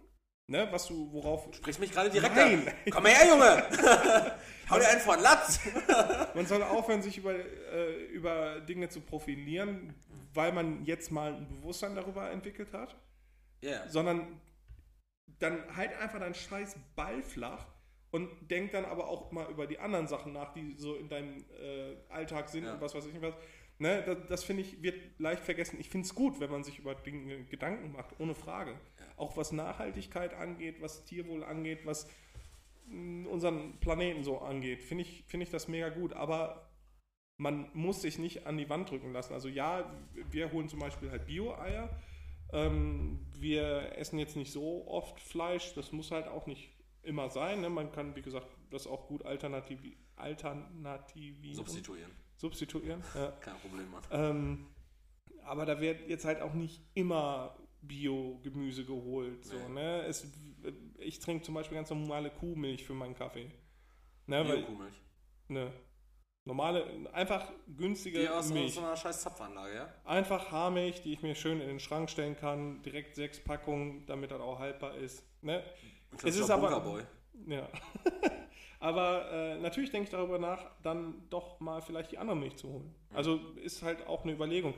ne, 0.47 0.69
was 0.71 0.87
du, 0.87 1.13
worauf 1.13 1.53
Sprichst 1.55 1.79
mich 1.81 1.93
gerade 1.93 2.09
direkt 2.11 2.35
Nein. 2.35 2.67
an. 2.67 2.75
Komm 2.91 3.07
her, 3.07 3.29
Junge! 3.29 3.63
Hau 4.71 4.79
dir 4.79 4.89
einen 4.89 5.01
vor 5.01 5.17
den 5.17 5.23
Latz! 5.23 5.61
Man 6.35 6.47
soll 6.47 6.63
aufhören, 6.63 7.03
sich 7.03 7.19
über, 7.19 7.35
äh, 7.35 8.05
über 8.07 8.61
Dinge 8.61 8.89
zu 8.89 9.01
profilieren, 9.03 9.95
weil 10.33 10.53
man 10.53 10.85
jetzt 10.85 11.11
mal 11.11 11.35
ein 11.35 11.49
Bewusstsein 11.49 11.95
darüber 11.95 12.31
entwickelt 12.31 12.73
hat, 12.73 12.97
Ja. 13.63 13.89
sondern 13.89 14.41
dann 15.39 15.77
halt 15.77 15.95
einfach 16.01 16.19
deinen 16.21 16.35
scheiß 16.35 16.77
Ball 16.95 17.23
flach 17.23 17.67
und 18.11 18.29
denk 18.51 18.73
dann 18.73 18.85
aber 18.85 19.09
auch 19.09 19.33
mal 19.33 19.51
über 19.51 19.67
die 19.67 19.79
anderen 19.79 20.07
Sachen 20.07 20.33
nach, 20.33 20.53
die 20.53 20.75
so 20.79 20.95
in 20.97 21.09
deinem 21.09 21.45
äh, 21.61 21.97
Alltag 22.09 22.49
sind 22.49 22.65
Ja. 22.65 22.75
und 22.75 22.81
was 22.81 22.95
weiß 22.95 23.07
ich 23.07 23.13
nicht 23.13 23.23
was. 23.23 23.35
Ne, 23.79 24.03
das 24.07 24.17
das 24.29 24.45
finde 24.45 24.63
ich, 24.63 24.83
wird 24.83 24.99
leicht 25.19 25.43
vergessen. 25.45 25.77
Ich 25.79 25.91
finde 25.91 26.07
es 26.07 26.15
gut, 26.15 26.41
wenn 26.41 26.51
man 26.51 26.65
sich 26.65 26.79
über 26.79 26.95
Dinge 26.95 27.45
Gedanken 27.45 27.93
macht, 27.93 28.19
ohne 28.19 28.35
Frage. 28.35 28.75
Auch 29.19 29.37
was 29.37 29.53
Nachhaltigkeit 29.53 30.33
angeht, 30.33 30.81
was 30.81 31.05
Tierwohl 31.05 31.45
angeht, 31.45 31.85
was 31.85 32.09
mh, 32.87 33.29
unseren 33.29 33.79
Planeten 33.81 34.25
so 34.25 34.39
angeht, 34.39 34.83
finde 34.83 35.03
ich, 35.03 35.25
finde 35.27 35.45
ich 35.45 35.51
das 35.51 35.69
mega 35.69 35.91
gut. 35.91 36.15
Aber 36.15 36.71
man 37.37 37.69
muss 37.75 38.01
sich 38.01 38.19
nicht 38.19 38.47
an 38.47 38.57
die 38.57 38.71
Wand 38.71 38.91
drücken 38.91 39.13
lassen. 39.13 39.35
Also 39.35 39.49
ja, 39.49 39.93
wir 40.31 40.53
holen 40.53 40.71
zum 40.71 40.79
Beispiel 40.79 41.11
halt 41.11 41.27
Bio-Eier. 41.27 41.91
Ähm, 42.55 43.27
wir 43.39 43.93
essen 43.99 44.19
jetzt 44.19 44.37
nicht 44.37 44.53
so 44.53 44.87
oft 44.89 45.21
Fleisch. 45.21 45.75
Das 45.75 45.93
muss 45.93 46.13
halt 46.13 46.29
auch 46.29 46.47
nicht 46.47 46.71
immer 47.07 47.31
sein. 47.31 47.61
Ne? 47.61 47.71
Man 47.71 47.93
kann, 47.93 48.15
wie 48.17 48.23
gesagt, 48.23 48.47
das 48.71 48.87
auch 48.87 49.07
gut 49.09 49.25
alternativ, 49.25 49.81
alternativieren. 50.17 51.55
Substituieren. 51.55 52.11
substituieren. 52.37 53.03
Ja. 53.15 53.31
Kein 53.41 53.57
Problem, 53.57 53.91
Mann. 53.91 54.03
Ähm, 54.11 54.67
aber 55.45 55.65
da 55.67 55.81
wird 55.81 56.09
jetzt 56.09 56.25
halt 56.25 56.41
auch 56.43 56.55
nicht 56.55 56.81
immer 56.95 57.57
Bio-Gemüse 57.83 58.85
geholt. 58.85 59.45
So, 59.45 59.57
Nee. 59.69 59.75
ne? 59.75 60.03
es, 60.07 60.27
ich 60.99 61.19
trinke 61.21 61.45
zum 61.45 61.55
Beispiel 61.55 61.77
ganz 61.77 61.91
normale 61.91 62.31
Kuhmilch 62.31 62.85
für 62.85 62.95
meinen 62.95 63.15
Kaffee. 63.15 63.51
Ne, 64.27 64.45
Bio-Kuhmilch. 64.45 64.95
ne, 65.49 65.73
normale, 66.45 66.85
einfach 67.13 67.53
günstige 67.77 68.21
Die 68.21 68.29
aus, 68.29 68.47
aus 68.47 68.53
Milch. 68.53 68.75
so 68.75 68.81
einer 68.81 68.97
scheiß 68.97 69.21
Zapfanlage, 69.21 69.75
ja? 69.75 69.95
Einfach 70.05 70.51
Haarmilch, 70.51 71.03
die 71.03 71.13
ich 71.13 71.23
mir 71.23 71.37
schön 71.37 71.61
in 71.61 71.69
den 71.69 71.79
Schrank 71.81 72.11
stellen 72.11 72.37
kann. 72.37 72.83
Direkt 72.83 73.15
sechs 73.15 73.39
Packungen, 73.39 74.05
damit 74.07 74.33
das 74.33 74.41
auch 74.41 74.59
haltbar 74.59 74.97
ist. 74.97 75.23
Ne? 75.43 75.63
Es 76.25 76.37
ist 76.37 76.51
aber- 76.51 76.69
Bunkerboy. 76.69 77.03
Ja. 77.47 77.69
Aber 78.79 79.31
äh, 79.33 79.59
natürlich 79.59 79.91
denke 79.91 80.05
ich 80.05 80.11
darüber 80.11 80.39
nach, 80.39 80.67
dann 80.83 81.15
doch 81.31 81.61
mal 81.61 81.81
vielleicht 81.81 82.13
die 82.13 82.19
andere 82.19 82.37
Milch 82.37 82.57
zu 82.57 82.69
holen. 82.69 82.95
Also 83.15 83.41
ist 83.63 83.83
halt 83.83 84.07
auch 84.07 84.23
eine 84.25 84.33
Überlegung. 84.33 84.75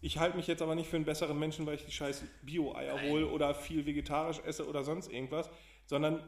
Ich 0.00 0.18
halte 0.18 0.36
mich 0.36 0.46
jetzt 0.46 0.62
aber 0.62 0.74
nicht 0.74 0.88
für 0.88 0.96
einen 0.96 1.04
besseren 1.04 1.38
Menschen, 1.38 1.66
weil 1.66 1.74
ich 1.74 1.84
die 1.84 1.92
scheiß 1.92 2.24
Bio-Eier 2.42 3.02
hole 3.02 3.28
oder 3.28 3.54
viel 3.54 3.84
vegetarisch 3.86 4.40
esse 4.44 4.66
oder 4.66 4.82
sonst 4.82 5.10
irgendwas, 5.12 5.48
sondern 5.86 6.22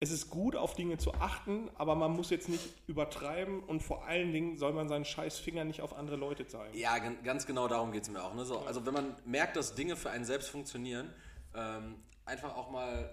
es 0.00 0.10
ist 0.10 0.30
gut, 0.30 0.54
auf 0.56 0.74
Dinge 0.74 0.96
zu 0.98 1.12
achten, 1.14 1.70
aber 1.76 1.94
man 1.96 2.12
muss 2.12 2.30
jetzt 2.30 2.48
nicht 2.48 2.62
übertreiben 2.88 3.60
und 3.62 3.80
vor 3.82 4.04
allen 4.06 4.32
Dingen 4.32 4.56
soll 4.56 4.72
man 4.72 4.88
seinen 4.88 5.04
scheiß 5.04 5.38
Finger 5.38 5.64
nicht 5.64 5.80
auf 5.80 5.96
andere 5.96 6.16
Leute 6.16 6.46
zeigen. 6.46 6.76
Ja, 6.76 6.98
gan- 6.98 7.22
ganz 7.24 7.46
genau 7.46 7.68
darum 7.68 7.90
geht 7.92 8.02
es 8.04 8.10
mir 8.10 8.22
auch. 8.22 8.34
Ne? 8.34 8.44
So, 8.44 8.58
also 8.60 8.84
wenn 8.86 8.94
man 8.94 9.16
merkt, 9.24 9.56
dass 9.56 9.74
Dinge 9.74 9.96
für 9.96 10.10
einen 10.10 10.24
selbst 10.24 10.50
funktionieren, 10.50 11.12
ähm, 11.54 11.96
einfach 12.24 12.56
auch 12.56 12.70
mal, 12.70 13.10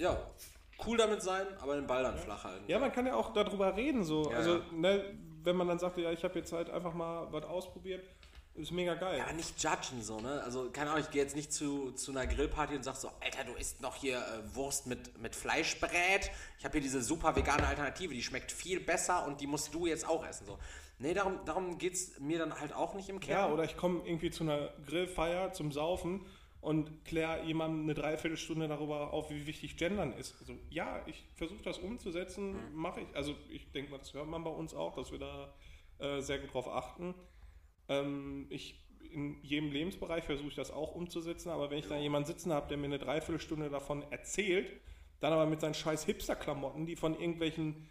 ja, 0.00 0.18
cool 0.86 0.96
damit 0.96 1.22
sein, 1.22 1.46
aber 1.60 1.76
den 1.76 1.86
Ball 1.86 2.02
dann 2.02 2.16
flach 2.16 2.44
halten. 2.44 2.64
Ja, 2.66 2.78
man 2.78 2.90
kann 2.90 3.06
ja 3.06 3.14
auch 3.14 3.32
darüber 3.32 3.76
reden, 3.76 4.02
so. 4.02 4.30
Ja, 4.30 4.38
also, 4.38 4.56
ja. 4.56 4.62
Ne, 4.72 5.18
wenn 5.42 5.56
man 5.56 5.68
dann 5.68 5.78
sagt, 5.78 5.98
ja, 5.98 6.10
ich 6.10 6.24
habe 6.24 6.38
jetzt 6.38 6.52
halt 6.52 6.70
einfach 6.70 6.94
mal 6.94 7.28
was 7.30 7.44
ausprobiert, 7.44 8.04
ist 8.54 8.72
mega 8.72 8.94
geil. 8.94 9.18
Ja, 9.18 9.32
nicht 9.32 9.62
judgen 9.62 10.02
so, 10.02 10.20
ne? 10.20 10.42
Also, 10.42 10.70
keine 10.70 10.90
Ahnung, 10.90 11.04
ich 11.04 11.10
gehe 11.10 11.22
jetzt 11.22 11.36
nicht 11.36 11.52
zu, 11.52 11.92
zu 11.92 12.10
einer 12.10 12.26
Grillparty 12.26 12.76
und 12.76 12.82
sag 12.82 12.96
so, 12.96 13.10
Alter, 13.20 13.44
du 13.44 13.52
isst 13.54 13.80
noch 13.80 13.96
hier 13.96 14.18
äh, 14.18 14.54
Wurst 14.54 14.86
mit, 14.86 15.18
mit 15.18 15.36
Fleischbrät. 15.36 16.30
Ich 16.58 16.64
habe 16.64 16.72
hier 16.72 16.80
diese 16.80 17.02
super 17.02 17.36
vegane 17.36 17.66
Alternative, 17.66 18.12
die 18.12 18.22
schmeckt 18.22 18.50
viel 18.50 18.80
besser 18.80 19.26
und 19.26 19.40
die 19.40 19.46
musst 19.46 19.72
du 19.72 19.86
jetzt 19.86 20.06
auch 20.08 20.26
essen. 20.26 20.46
So. 20.46 20.58
Nee, 20.98 21.14
darum, 21.14 21.38
darum 21.46 21.78
geht 21.78 21.94
es 21.94 22.18
mir 22.18 22.38
dann 22.38 22.58
halt 22.58 22.74
auch 22.74 22.94
nicht 22.94 23.08
im 23.08 23.20
Kern. 23.20 23.48
Ja, 23.48 23.54
oder 23.54 23.64
ich 23.64 23.76
komme 23.76 24.02
irgendwie 24.04 24.30
zu 24.30 24.44
einer 24.44 24.70
Grillfeier 24.86 25.52
zum 25.52 25.72
Saufen 25.72 26.26
und 26.60 27.04
kläre 27.04 27.44
jemandem 27.44 27.82
eine 27.84 27.94
Dreiviertelstunde 27.94 28.68
darüber 28.68 29.12
auf, 29.12 29.30
wie 29.30 29.46
wichtig 29.46 29.76
Gendern 29.76 30.12
ist. 30.12 30.36
Also 30.40 30.54
ja, 30.68 31.02
ich 31.06 31.24
versuche 31.34 31.62
das 31.62 31.78
umzusetzen, 31.78 32.56
mache 32.74 33.00
ich. 33.00 33.16
Also 33.16 33.34
ich 33.48 33.70
denke 33.72 33.90
mal, 33.90 33.98
das 33.98 34.12
hört 34.12 34.26
man 34.28 34.44
bei 34.44 34.50
uns 34.50 34.74
auch, 34.74 34.94
dass 34.94 35.10
wir 35.10 35.18
da 35.18 35.54
äh, 35.98 36.20
sehr 36.20 36.38
gut 36.38 36.52
drauf 36.52 36.68
achten. 36.68 37.14
Ähm, 37.88 38.46
ich 38.50 38.86
in 39.10 39.42
jedem 39.42 39.72
Lebensbereich 39.72 40.24
versuche 40.24 40.48
ich 40.48 40.54
das 40.54 40.70
auch 40.70 40.94
umzusetzen, 40.94 41.48
aber 41.50 41.70
wenn 41.70 41.78
ich 41.78 41.88
da 41.88 41.96
jemanden 41.96 42.26
sitzen 42.28 42.52
habe, 42.52 42.68
der 42.68 42.76
mir 42.76 42.84
eine 42.86 42.98
Dreiviertelstunde 42.98 43.68
davon 43.70 44.04
erzählt, 44.12 44.70
dann 45.18 45.32
aber 45.32 45.46
mit 45.46 45.60
seinen 45.60 45.74
scheiß 45.74 46.04
Hipster-Klamotten, 46.04 46.86
die 46.86 46.94
von 46.94 47.18
irgendwelchen 47.18 47.88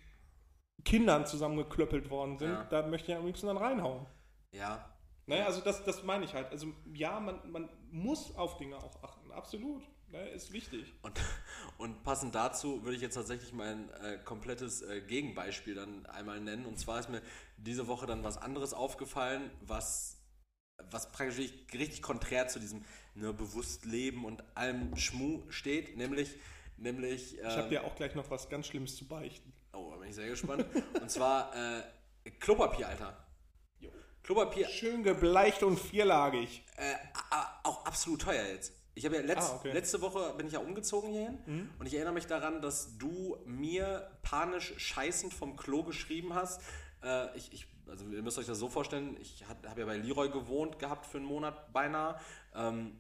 Kindern 0.86 1.26
zusammengeklöppelt 1.26 2.10
worden 2.10 2.38
sind, 2.38 2.52
Ja. 2.52 2.64
da 2.66 2.88
möchte 2.88 3.12
ich 3.12 3.18
am 3.18 3.26
liebsten 3.26 3.48
dann 3.48 3.58
reinhauen. 3.58 4.06
Ja, 4.54 4.90
Naja, 5.30 5.46
also 5.46 5.62
das, 5.62 5.84
das 5.84 6.04
meine 6.04 6.26
ich 6.26 6.34
halt. 6.34 6.52
Also 6.52 6.74
ja, 6.94 7.20
man, 7.20 7.40
man 7.52 7.70
muss 7.92 8.36
auf 8.36 8.58
Dinge 8.58 8.78
auch 8.78 9.04
achten. 9.04 9.32
Absolut. 9.32 9.84
Ne, 10.12 10.28
ist 10.30 10.52
wichtig. 10.52 10.92
Und, 11.04 11.22
und 11.78 12.04
passend 12.04 12.34
dazu 12.34 12.84
würde 12.84 12.96
ich 12.96 13.02
jetzt 13.02 13.14
tatsächlich 13.14 13.54
mein 13.54 13.92
äh, 14.02 14.18
komplettes 14.26 14.82
äh, 14.82 15.02
Gegenbeispiel 15.02 15.76
dann 15.76 16.08
einmal 16.08 16.40
nennen. 16.40 16.66
Und 16.66 16.80
zwar 16.80 17.00
ist 17.00 17.10
mir 17.10 17.22
diese 17.58 17.88
Woche 17.88 18.08
dann 18.08 18.24
was 18.24 18.38
anderes 18.38 18.74
aufgefallen, 18.74 19.52
was, 19.62 20.18
was 20.90 21.12
praktisch 21.12 21.38
richtig, 21.38 22.02
konträr 22.02 22.48
zu 22.48 22.60
diesem 22.60 22.84
ne, 23.14 23.32
bewusst 23.34 23.86
Leben 23.86 24.26
und 24.26 24.44
allem 24.58 24.96
Schmu 24.98 25.44
steht, 25.50 25.96
nämlich, 25.96 26.36
nämlich 26.78 27.38
Ich 27.38 27.46
habe 27.46 27.70
dir 27.70 27.84
auch 27.84 27.96
gleich 27.96 28.16
noch 28.16 28.32
was 28.32 28.50
ganz 28.50 28.66
Schlimmes 28.66 28.96
zu 28.96 29.08
beichten. 29.08 29.54
oh, 29.74 29.92
da 29.92 29.98
bin 29.98 30.10
ich 30.10 30.16
sehr 30.16 30.28
gespannt. 30.28 30.66
und 31.00 31.12
zwar 31.12 31.56
äh, 31.56 31.84
Klopapier, 32.40 32.88
Alter. 32.88 33.29
Klopapier, 34.30 34.68
Schön 34.70 35.02
gebleicht 35.02 35.64
und 35.64 35.80
vierlagig. 35.80 36.64
äh, 36.78 36.94
auch 37.64 37.84
absolut 37.84 38.22
teuer 38.22 38.46
jetzt. 38.46 38.72
Ich 38.94 39.04
habe 39.04 39.16
ja 39.16 39.22
letzt, 39.24 39.50
Ah, 39.50 39.56
okay. 39.56 39.72
letzte 39.72 40.02
Woche 40.02 40.36
bin 40.38 40.46
ich 40.46 40.54
ja 40.54 40.60
umgezogen 40.60 41.10
hierhin 41.10 41.72
und 41.80 41.88
ich 41.88 41.96
erinnere 41.96 42.14
mich 42.14 42.28
daran, 42.28 42.62
dass 42.62 42.96
du 43.00 43.38
mir 43.48 44.08
panisch 44.22 44.76
scheißend 44.78 45.34
vom 45.34 45.56
Klo 45.58 45.82
geschrieben 45.82 46.36
hast. 46.36 46.62
Äh, 47.04 47.36
ich, 47.36 47.52
ich, 47.54 47.66
also 47.88 48.06
ihr 48.06 48.22
müsst 48.22 48.38
euch 48.38 48.46
das 48.46 48.60
so 48.60 48.70
vorstellen, 48.70 49.18
ich 49.20 49.46
habe 49.48 49.80
ja 49.80 49.86
bei 49.88 49.98
Leroy 49.98 50.30
gewohnt 50.30 50.78
gehabt 50.78 51.08
für 51.08 51.18
einen 51.18 51.26
Monat 51.26 51.74
beinahe. 51.74 52.20
Ähm, 52.54 53.00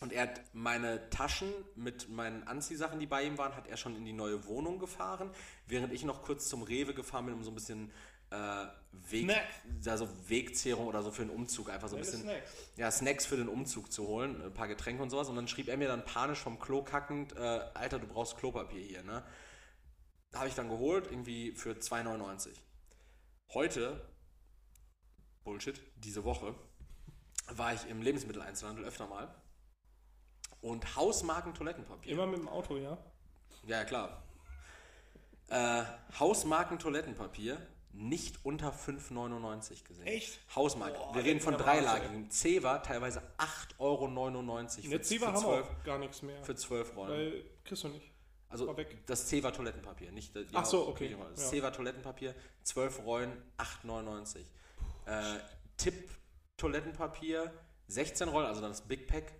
und 0.00 0.12
er 0.12 0.24
hat 0.24 0.42
meine 0.52 1.08
Taschen 1.08 1.50
mit 1.76 2.10
meinen 2.10 2.46
Anziehsachen, 2.46 3.00
die 3.00 3.06
bei 3.06 3.22
ihm 3.22 3.38
waren, 3.38 3.56
hat 3.56 3.66
er 3.68 3.78
schon 3.78 3.96
in 3.96 4.04
die 4.04 4.12
neue 4.12 4.44
Wohnung 4.44 4.78
gefahren, 4.78 5.30
während 5.66 5.94
ich 5.94 6.04
noch 6.04 6.22
kurz 6.22 6.46
zum 6.46 6.62
Rewe 6.62 6.92
gefahren 6.92 7.24
bin, 7.24 7.34
um 7.34 7.42
so 7.42 7.50
ein 7.50 7.54
bisschen 7.54 7.90
äh, 8.30 8.66
Weg, 9.10 9.24
Snack. 9.24 9.46
also 9.86 10.08
Wegzehrung 10.28 10.86
oder 10.86 11.02
so 11.02 11.10
für 11.10 11.22
den 11.22 11.30
Umzug, 11.30 11.70
einfach 11.70 11.88
so 11.88 11.96
ein 11.96 12.02
bisschen 12.02 12.22
Snacks. 12.22 12.50
ja, 12.76 12.90
Snacks 12.90 13.26
für 13.26 13.36
den 13.36 13.48
Umzug 13.48 13.92
zu 13.92 14.06
holen, 14.06 14.42
ein 14.42 14.52
paar 14.52 14.68
Getränke 14.68 15.02
und 15.02 15.10
sowas. 15.10 15.28
Und 15.28 15.36
dann 15.36 15.48
schrieb 15.48 15.68
er 15.68 15.76
mir 15.76 15.88
dann 15.88 16.04
panisch 16.04 16.38
vom 16.38 16.58
Klo 16.58 16.82
kackend, 16.82 17.34
äh, 17.36 17.38
Alter, 17.74 17.98
du 17.98 18.06
brauchst 18.06 18.36
Klopapier 18.36 18.82
hier, 18.82 19.02
ne? 19.02 19.22
Habe 20.34 20.48
ich 20.48 20.54
dann 20.54 20.68
geholt, 20.68 21.06
irgendwie 21.10 21.52
für 21.52 21.72
2,99. 21.72 22.50
Heute, 23.54 24.06
Bullshit, 25.44 25.80
diese 25.96 26.24
Woche, 26.24 26.54
war 27.50 27.72
ich 27.72 27.88
im 27.88 28.02
Lebensmitteleinzelhandel 28.02 28.84
öfter 28.84 29.06
mal. 29.06 29.34
Und 30.60 30.96
Hausmarken 30.96 31.54
Toilettenpapier. 31.54 32.12
Immer 32.12 32.26
mit 32.26 32.40
dem 32.40 32.48
Auto, 32.48 32.76
ja? 32.76 32.98
Ja, 33.66 33.84
klar. 33.84 34.22
Äh, 35.48 35.84
Hausmarken 36.18 36.78
Toilettenpapier 36.78 37.58
nicht 37.92 38.44
unter 38.44 38.72
5,99 38.72 39.84
gesehen. 39.84 40.06
Echt? 40.06 40.38
Hausmarke. 40.54 40.98
Boah, 40.98 41.14
wir 41.14 41.24
reden 41.24 41.40
von 41.40 41.56
der 41.56 41.66
Wahnsinn. 41.66 41.84
dreilagigem. 41.84 42.30
C 42.30 42.62
war 42.62 42.82
teilweise 42.82 43.22
8,99 43.38 43.78
Euro. 43.78 44.90
Der 44.90 45.02
Ziva 45.02 45.32
haben 45.32 45.42
wir 45.42 45.64
auch 45.64 45.84
gar 45.84 45.98
nichts 45.98 46.22
mehr. 46.22 46.42
Für 46.44 46.54
12 46.54 46.96
Rollen. 46.96 47.10
Weil 47.10 47.44
kriegst 47.64 47.84
du 47.84 47.88
nicht. 47.88 48.10
Also 48.50 48.74
das 49.06 49.26
C 49.26 49.42
war 49.42 49.52
Toilettenpapier, 49.52 50.10
nicht 50.10 50.34
die 50.34 50.46
Ach 50.54 50.64
so, 50.64 50.88
okay. 50.88 51.14
Das 51.34 51.52
Ja. 51.52 51.70
Toilettenpapier, 51.70 52.34
12 52.62 53.04
Rollen, 53.04 53.32
8,99. 53.58 54.38
Äh, 55.04 55.38
Tipp 55.76 56.10
Toilettenpapier, 56.56 57.52
16 57.88 58.28
Rollen, 58.28 58.46
also 58.46 58.60
dann 58.62 58.70
das 58.70 58.80
Big 58.82 59.06
Pack, 59.06 59.32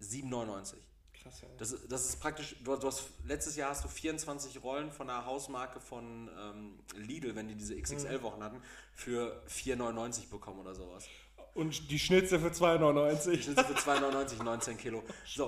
7,99. 0.00 0.76
Krass, 1.22 1.40
ja. 1.42 1.48
Das, 1.58 1.72
ist- 1.72 1.90
das 1.90 2.08
ist 2.08 2.20
praktisch, 2.20 2.56
du, 2.64 2.76
du 2.76 2.86
hast, 2.86 3.04
letztes 3.24 3.56
Jahr 3.56 3.70
hast 3.70 3.84
du 3.84 3.88
24 3.88 4.62
Rollen 4.62 4.90
von 4.90 5.06
der 5.06 5.24
Hausmarke 5.24 5.80
von 5.80 6.28
ähm, 6.38 6.78
Lidl, 6.96 7.34
wenn 7.36 7.48
die 7.48 7.54
diese 7.54 7.74
Mhm. 7.74 7.82
XXL-Wochen 7.82 8.42
hatten, 8.42 8.60
für 8.94 9.42
4,99 9.48 10.28
bekommen 10.30 10.60
oder 10.60 10.74
sowas. 10.74 11.06
Und 11.54 11.90
die 11.90 11.98
Schnitzel 11.98 12.40
für 12.40 12.48
2,99. 12.48 13.20
Sind 13.20 13.42
sie 13.44 13.64
für 13.64 13.74
2,99, 13.74 14.42
19 14.42 14.76
Kilo. 14.78 15.02
So, 15.26 15.46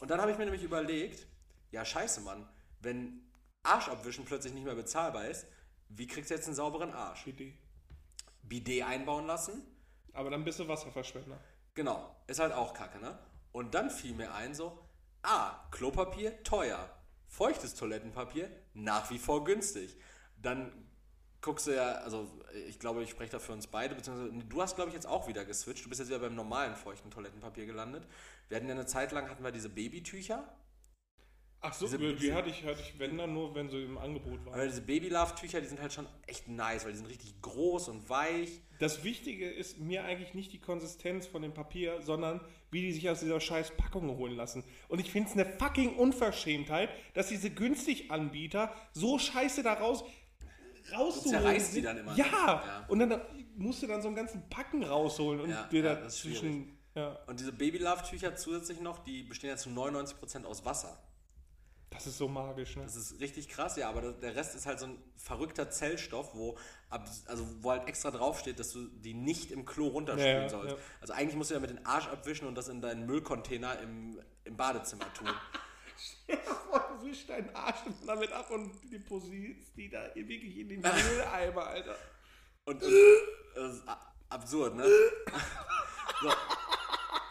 und 0.00 0.10
dann 0.10 0.20
habe 0.20 0.32
ich 0.32 0.38
mir 0.38 0.44
nämlich 0.44 0.62
überlegt, 0.64 1.26
ja 1.70 1.84
scheiße 1.84 2.20
Mann, 2.22 2.48
wenn 2.80 3.22
Arschabwischen 3.62 4.24
plötzlich 4.24 4.52
nicht 4.54 4.64
mehr 4.64 4.74
bezahlbar 4.74 5.26
ist, 5.26 5.46
wie 5.88 6.06
kriegst 6.08 6.30
du 6.30 6.34
jetzt 6.34 6.46
einen 6.46 6.56
sauberen 6.56 6.92
Arsch? 6.92 7.26
Idee. 7.28 7.56
Bidet 8.42 8.82
einbauen 8.84 9.26
lassen? 9.26 9.62
Aber 10.12 10.30
dann 10.30 10.44
bist 10.44 10.58
du 10.58 10.66
Wasserverschwender. 10.68 11.38
Genau, 11.74 12.14
ist 12.26 12.40
halt 12.40 12.52
auch 12.52 12.74
kacke, 12.74 12.98
ne? 12.98 13.18
Und 13.52 13.74
dann 13.74 13.90
fiel 13.90 14.14
mir 14.14 14.32
ein 14.34 14.54
so, 14.54 14.78
ah, 15.26 15.68
Klopapier 15.70 16.42
teuer, 16.42 16.88
feuchtes 17.26 17.74
Toilettenpapier 17.74 18.50
nach 18.74 19.10
wie 19.10 19.18
vor 19.18 19.44
günstig. 19.44 19.96
Dann 20.40 20.72
guckst 21.40 21.66
du 21.66 21.74
ja, 21.74 21.92
also 21.96 22.28
ich 22.68 22.78
glaube, 22.78 23.02
ich 23.02 23.10
spreche 23.10 23.32
da 23.32 23.38
für 23.38 23.52
uns 23.52 23.66
beide, 23.66 23.94
beziehungsweise 23.94 24.32
du 24.32 24.62
hast, 24.62 24.76
glaube 24.76 24.88
ich, 24.88 24.94
jetzt 24.94 25.06
auch 25.06 25.28
wieder 25.28 25.44
geswitcht. 25.44 25.84
Du 25.84 25.88
bist 25.88 26.00
jetzt 26.00 26.08
wieder 26.08 26.20
beim 26.20 26.34
normalen 26.34 26.74
feuchten 26.74 27.10
Toilettenpapier 27.10 27.66
gelandet. 27.66 28.06
Wir 28.48 28.56
hatten 28.56 28.68
ja 28.68 28.74
eine 28.74 28.86
Zeit 28.86 29.12
lang, 29.12 29.28
hatten 29.28 29.44
wir 29.44 29.52
diese 29.52 29.68
Babytücher. 29.68 30.48
Ach 31.62 31.72
so, 31.72 31.86
Diese- 31.86 32.14
die 32.14 32.32
hatte 32.32 32.48
ich, 32.50 32.64
hatte 32.64 32.80
ich, 32.80 32.98
wenn 32.98 33.16
dann 33.18 33.32
nur, 33.32 33.54
wenn 33.54 33.68
sie 33.68 33.82
im 33.82 33.98
Angebot 33.98 34.44
waren. 34.44 34.54
Aber 34.54 34.66
diese 34.66 34.82
Baby-Love-Tücher, 34.82 35.60
die 35.60 35.66
sind 35.66 35.80
halt 35.80 35.92
schon 35.92 36.06
echt 36.26 36.46
nice, 36.48 36.84
weil 36.84 36.92
die 36.92 36.98
sind 36.98 37.08
richtig 37.08 37.40
groß 37.42 37.88
und 37.88 38.08
weich. 38.08 38.60
Das 38.78 39.02
Wichtige 39.02 39.50
ist 39.50 39.78
mir 39.78 40.04
eigentlich 40.04 40.34
nicht 40.34 40.52
die 40.52 40.60
Konsistenz 40.60 41.26
von 41.26 41.42
dem 41.42 41.54
Papier, 41.54 42.00
sondern 42.02 42.40
wie 42.70 42.82
die 42.82 42.92
sich 42.92 43.08
aus 43.10 43.20
dieser 43.20 43.40
scheiß 43.40 43.72
Packung 43.76 44.16
holen 44.16 44.36
lassen. 44.36 44.62
Und 44.88 45.00
ich 45.00 45.10
finde 45.10 45.30
es 45.30 45.34
eine 45.34 45.46
fucking 45.46 45.96
Unverschämtheit, 45.96 46.90
dass 47.14 47.28
diese 47.28 47.50
günstig 47.50 48.10
Anbieter 48.10 48.72
so 48.92 49.18
scheiße 49.18 49.62
da 49.62 49.72
raus 49.74 50.04
rauszuholen. 50.92 51.40
zerreißt 51.42 51.74
die 51.74 51.82
dann 51.82 51.96
immer, 51.98 52.12
ne? 52.12 52.18
Ja. 52.18 52.24
Ja. 52.64 52.84
Und 52.88 52.98
dann 53.00 53.20
musst 53.56 53.82
du 53.82 53.86
dann 53.86 54.02
so 54.02 54.08
einen 54.08 54.16
ganzen 54.16 54.48
Packen 54.48 54.84
rausholen 54.84 55.40
und 55.40 55.50
Ja, 55.50 55.66
wieder 55.72 56.00
ja, 56.02 56.10
schwierig. 56.10 56.38
zwischen. 56.38 56.78
Ja, 56.94 57.18
Und 57.26 57.40
diese 57.40 57.52
Baby-Love-Tücher 57.52 58.36
zusätzlich 58.36 58.80
noch, 58.80 58.98
die 59.04 59.22
bestehen 59.24 59.50
ja 59.50 59.56
zu 59.56 59.68
99% 59.70 60.44
aus 60.46 60.64
Wasser. 60.64 60.96
Das 61.90 62.06
ist 62.06 62.18
so 62.18 62.28
magisch, 62.28 62.76
ne? 62.76 62.82
Das 62.82 62.96
ist 62.96 63.20
richtig 63.20 63.48
krass, 63.48 63.76
ja, 63.76 63.88
aber 63.88 64.12
der 64.12 64.34
Rest 64.34 64.54
ist 64.54 64.66
halt 64.66 64.78
so 64.80 64.86
ein 64.86 64.98
verrückter 65.16 65.70
Zellstoff, 65.70 66.34
wo, 66.34 66.58
ab, 66.90 67.08
also 67.26 67.46
wo 67.62 67.70
halt 67.70 67.88
extra 67.88 68.10
draufsteht, 68.10 68.58
dass 68.58 68.72
du 68.72 68.86
die 68.88 69.14
nicht 69.14 69.50
im 69.50 69.64
Klo 69.64 69.88
runterspülen 69.88 70.36
Ja, 70.36 70.42
ja, 70.42 70.48
sollst. 70.48 70.76
ja. 70.76 70.82
Also 71.00 71.12
eigentlich 71.14 71.36
musst 71.36 71.50
du 71.50 71.54
ja 71.54 71.60
mit 71.60 71.70
den 71.70 71.86
Arsch 71.86 72.08
abwischen 72.08 72.46
und 72.48 72.54
das 72.56 72.68
in 72.68 72.80
deinen 72.80 73.06
Müllcontainer 73.06 73.78
im, 73.80 74.20
im 74.44 74.56
Badezimmer 74.56 75.12
tun. 75.14 75.28
Und 76.28 77.06
wisch 77.08 77.26
deinen 77.26 77.54
Arsch 77.54 77.78
damit 78.06 78.30
ab 78.32 78.50
und 78.50 78.70
depositst 78.92 79.74
die 79.76 79.88
da 79.88 80.14
wirklich 80.14 80.58
in 80.58 80.68
den 80.68 80.80
Mülleimer, 80.82 81.66
Alter. 81.68 81.96
Und, 82.66 82.82
und 82.82 82.92
das 83.54 83.74
ist 83.76 83.82
absurd, 84.28 84.74
ne? 84.76 84.84
so. 86.20 86.28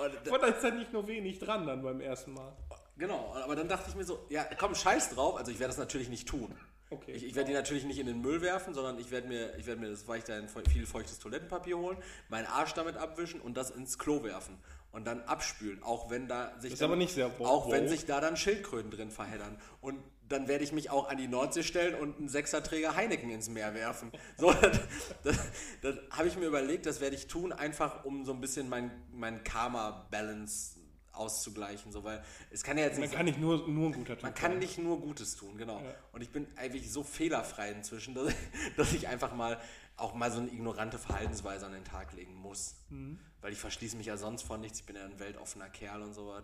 Und, 0.04 0.32
Und 0.32 0.42
da 0.42 0.48
ist 0.48 0.64
dann 0.64 0.80
nicht 0.80 0.92
nur 0.92 1.06
wenig 1.08 1.38
dran 1.40 1.68
dann 1.68 1.84
beim 1.84 2.02
ersten 2.02 2.34
Mal. 2.34 2.56
Genau, 2.98 3.34
aber 3.36 3.56
dann 3.56 3.68
dachte 3.68 3.90
ich 3.90 3.96
mir 3.96 4.06
so, 4.06 4.26
ja 4.30 4.46
komm, 4.58 4.74
scheiß 4.76 5.10
drauf. 5.10 5.36
Also 5.36 5.52
ich 5.52 5.60
werde 5.60 5.72
das 5.72 5.78
natürlich 5.78 6.10
nicht 6.10 6.28
tun. 6.28 6.56
Okay. 6.90 7.12
Ich, 7.14 7.26
ich 7.26 7.36
werde 7.36 7.50
die 7.50 7.56
natürlich 7.56 7.84
nicht 7.84 8.00
in 8.00 8.06
den 8.06 8.22
Müll 8.22 8.42
werfen, 8.42 8.74
sondern 8.74 9.00
ich 9.00 9.10
werde 9.12 9.28
mir, 9.28 9.56
ich 9.58 9.66
werde 9.66 9.82
mir 9.82 9.90
das 9.90 10.08
weiterhin 10.08 10.48
viel 10.70 10.86
feuchtes 10.86 11.20
Toilettenpapier 11.20 11.78
holen, 11.78 11.98
meinen 12.30 12.46
Arsch 12.46 12.74
damit 12.74 12.96
abwischen 12.96 13.42
und 13.42 13.58
das 13.58 13.72
ins 13.72 13.98
Klo 13.98 14.24
werfen 14.24 14.58
und 14.92 15.06
dann 15.06 15.22
abspülen, 15.24 15.82
auch 15.84 16.10
wenn 16.12 16.28
da 16.28 16.58
sich 16.60 16.76
dann, 16.76 16.90
aber 16.92 16.96
nicht 16.96 17.14
sehr 17.14 17.38
wow- 17.40 17.48
auch 17.48 17.72
wenn 17.72 17.88
sich 17.90 18.06
da 18.06 18.22
dann 18.22 18.38
Schildkröten 18.38 18.92
drin 18.92 19.10
verheddern 19.12 19.60
und 19.82 20.00
dann 20.30 20.48
werde 20.48 20.64
ich 20.64 20.72
mich 20.72 20.90
auch 20.90 21.10
an 21.10 21.18
die 21.18 21.28
Nordsee 21.28 21.64
stellen 21.64 21.96
und 21.96 22.18
einen 22.18 22.30
Sechserträger 22.30 22.96
Heineken 22.96 23.30
ins 23.30 23.50
Meer 23.50 23.74
werfen. 23.74 24.12
So, 24.38 24.52
das, 24.54 24.80
das, 25.24 25.38
das 25.82 25.96
habe 26.12 26.28
ich 26.28 26.38
mir 26.38 26.46
überlegt, 26.46 26.86
das 26.86 27.02
werde 27.02 27.16
ich 27.16 27.28
tun, 27.28 27.52
einfach 27.52 28.06
um 28.06 28.26
so 28.26 28.32
ein 28.34 28.42
bisschen 28.42 28.70
mein, 28.70 28.92
mein 29.12 29.44
Karma-Balance 29.44 30.80
auszugleichen, 31.16 31.92
so, 31.92 32.04
weil 32.04 32.24
es 32.52 32.64
kann 32.64 32.78
ja 32.78 32.86
jetzt 32.86 32.94
Man 33.00 33.02
nicht 33.08 33.16
kann 33.16 33.26
nicht 33.26 33.40
nur, 33.40 33.68
nur 33.68 33.88
ein 33.90 33.94
guter 33.94 34.14
Typ 34.16 34.24
man 34.24 34.34
kann 34.34 34.60
nicht 34.60 34.78
nur 34.78 35.00
Gutes 35.00 35.36
tun, 35.36 35.58
genau. 35.58 35.80
Ja. 35.82 35.94
Und 36.12 36.22
ich 36.22 36.30
bin 36.32 36.48
eigentlich 36.58 36.92
so 36.92 37.04
fehlerfrei 37.04 37.72
inzwischen, 37.72 38.14
dass 38.16 38.30
ich, 38.30 38.36
dass 38.78 38.94
ich 38.94 39.08
einfach 39.08 39.34
mal 39.34 39.60
auch 39.98 40.14
mal 40.14 40.32
so 40.32 40.40
eine 40.40 40.50
ignorante 40.50 40.98
Verhaltensweise 41.00 41.66
an 41.66 41.72
den 41.72 41.86
Tag 41.86 42.14
legen 42.14 42.36
muss. 42.36 42.76
Mhm. 42.90 43.18
Weil 43.42 43.54
ich 43.54 43.60
verschließe 43.60 43.96
mich 43.96 44.08
ja 44.08 44.18
sonst 44.18 44.42
von 44.44 44.60
nichts. 44.60 44.80
Ich 44.80 44.86
bin 44.86 44.96
ja 44.96 45.06
ein 45.06 45.20
weltoffener 45.20 45.70
Kerl 45.70 46.02
und 46.02 46.14
sowas. 46.14 46.44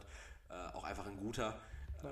Äh, 0.49 0.53
auch 0.75 0.83
einfach 0.85 1.05
ein 1.07 1.17
guter. 1.17 1.59
Äh, 2.03 2.07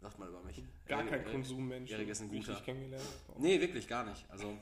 sagt 0.00 0.18
mal 0.18 0.28
über 0.28 0.42
mich. 0.42 0.62
Gar 0.86 1.00
Erik- 1.00 1.10
kein 1.10 1.20
Erik- 1.22 1.32
Konsummensch. 1.32 1.90
Erik 1.90 2.08
ist 2.08 2.20
ein 2.20 2.32
ich 2.32 2.40
guter. 2.40 2.54
dich 2.54 2.64
kennengelernt. 2.64 3.04
Nee, 3.38 3.60
wirklich 3.60 3.88
gar 3.88 4.04
nicht. 4.04 4.24
Also 4.30 4.56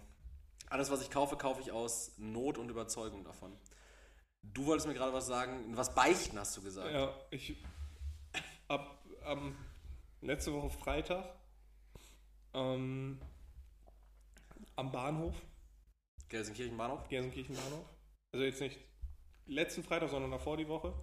alles, 0.71 0.91
was 0.91 1.03
ich 1.03 1.11
kaufe, 1.11 1.37
kaufe 1.37 1.61
ich 1.61 1.71
aus 1.73 2.13
Not 2.17 2.57
und 2.57 2.71
Überzeugung 2.71 3.23
davon. 3.25 3.53
Du 4.53 4.67
wolltest 4.67 4.87
mir 4.87 4.95
gerade 4.95 5.13
was 5.13 5.27
sagen, 5.27 5.77
was 5.77 5.95
beichten, 5.95 6.39
hast 6.39 6.57
du 6.57 6.63
gesagt. 6.63 6.93
Ja, 6.93 7.15
ich 7.31 7.57
ab 8.69 8.99
ähm, 9.25 9.57
letzte 10.21 10.53
Woche 10.53 10.71
Freitag 10.71 11.25
ähm, 12.53 13.21
am 14.77 14.93
Bahnhof, 14.93 15.35
Gelsenkirchen 16.29 16.77
Bahnhof? 16.77 17.09
Gelsenkirchen 17.09 17.57
Bahnhof, 17.57 17.85
also 18.33 18.45
jetzt 18.45 18.61
nicht 18.61 18.79
letzten 19.47 19.83
Freitag, 19.83 20.11
sondern 20.11 20.31
davor 20.31 20.57
die 20.57 20.69
Woche, 20.69 20.95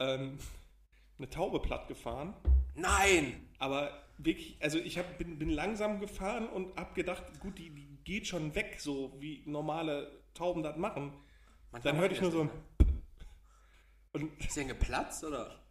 ähm, 0.00 0.38
eine 1.18 1.30
Taube 1.30 1.60
platt 1.60 1.88
gefahren. 1.88 2.34
Nein! 2.74 3.48
Aber 3.58 4.02
wirklich, 4.18 4.56
also 4.60 4.78
ich 4.78 4.98
hab, 4.98 5.18
bin, 5.18 5.38
bin 5.38 5.50
langsam 5.50 6.00
gefahren 6.00 6.48
und 6.48 6.76
hab 6.76 6.94
gedacht, 6.94 7.24
gut, 7.40 7.58
die, 7.58 7.70
die 7.70 7.96
geht 8.04 8.26
schon 8.26 8.54
weg, 8.54 8.76
so 8.78 9.14
wie 9.20 9.42
normale 9.46 10.24
Tauben 10.34 10.62
das 10.62 10.76
machen. 10.76 11.12
Manchmal 11.72 11.92
Dann 11.92 12.00
hörte 12.00 12.14
ich 12.14 12.20
nur 12.20 12.30
so 12.30 12.40
ein 12.42 12.50
die 12.78 12.96
und. 14.12 14.44
Ist 14.44 14.56
denn 14.56 14.68
geplatzt 14.68 15.24
oder? 15.24 15.62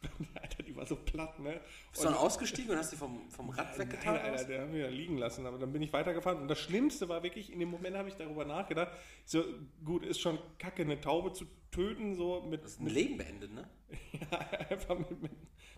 Alter, 0.40 0.62
die 0.62 0.76
war 0.76 0.86
so 0.86 0.96
platt, 0.96 1.38
ne? 1.40 1.60
Bist 1.90 2.04
du 2.04 2.08
dann 2.08 2.16
ausgestiegen 2.16 2.70
und 2.70 2.78
hast 2.78 2.92
die 2.92 2.96
vom, 2.96 3.28
vom 3.30 3.50
Rad 3.50 3.78
weggetan? 3.78 4.14
Nein, 4.14 4.32
Alter, 4.32 4.44
der 4.44 4.60
haben 4.62 4.72
wir 4.72 4.80
ja 4.80 4.88
liegen 4.88 5.18
lassen. 5.18 5.44
Aber 5.46 5.58
dann 5.58 5.72
bin 5.72 5.82
ich 5.82 5.92
weitergefahren. 5.92 6.40
Und 6.40 6.48
das 6.48 6.60
Schlimmste 6.60 7.08
war 7.08 7.22
wirklich, 7.22 7.52
in 7.52 7.58
dem 7.58 7.68
Moment 7.68 7.96
habe 7.96 8.08
ich 8.08 8.14
darüber 8.14 8.44
nachgedacht, 8.44 8.92
so 9.24 9.44
gut, 9.84 10.04
ist 10.04 10.20
schon 10.20 10.38
kacke, 10.58 10.82
eine 10.82 11.00
Taube 11.00 11.32
zu 11.32 11.46
töten, 11.70 12.14
so 12.14 12.42
mit, 12.42 12.62
Das 12.62 12.72
ist 12.72 12.80
ein 12.80 12.86
Leben 12.86 13.18
beendet, 13.18 13.52
ne? 13.52 13.68
ja, 14.30 14.38
einfach 14.70 14.98
mit, 14.98 15.20
mit, 15.20 15.32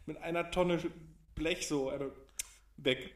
mit 0.06 0.16
einer 0.18 0.50
Tonne 0.50 0.78
Blech 1.34 1.66
so 1.66 1.88
also, 1.88 2.12
weg. 2.76 3.14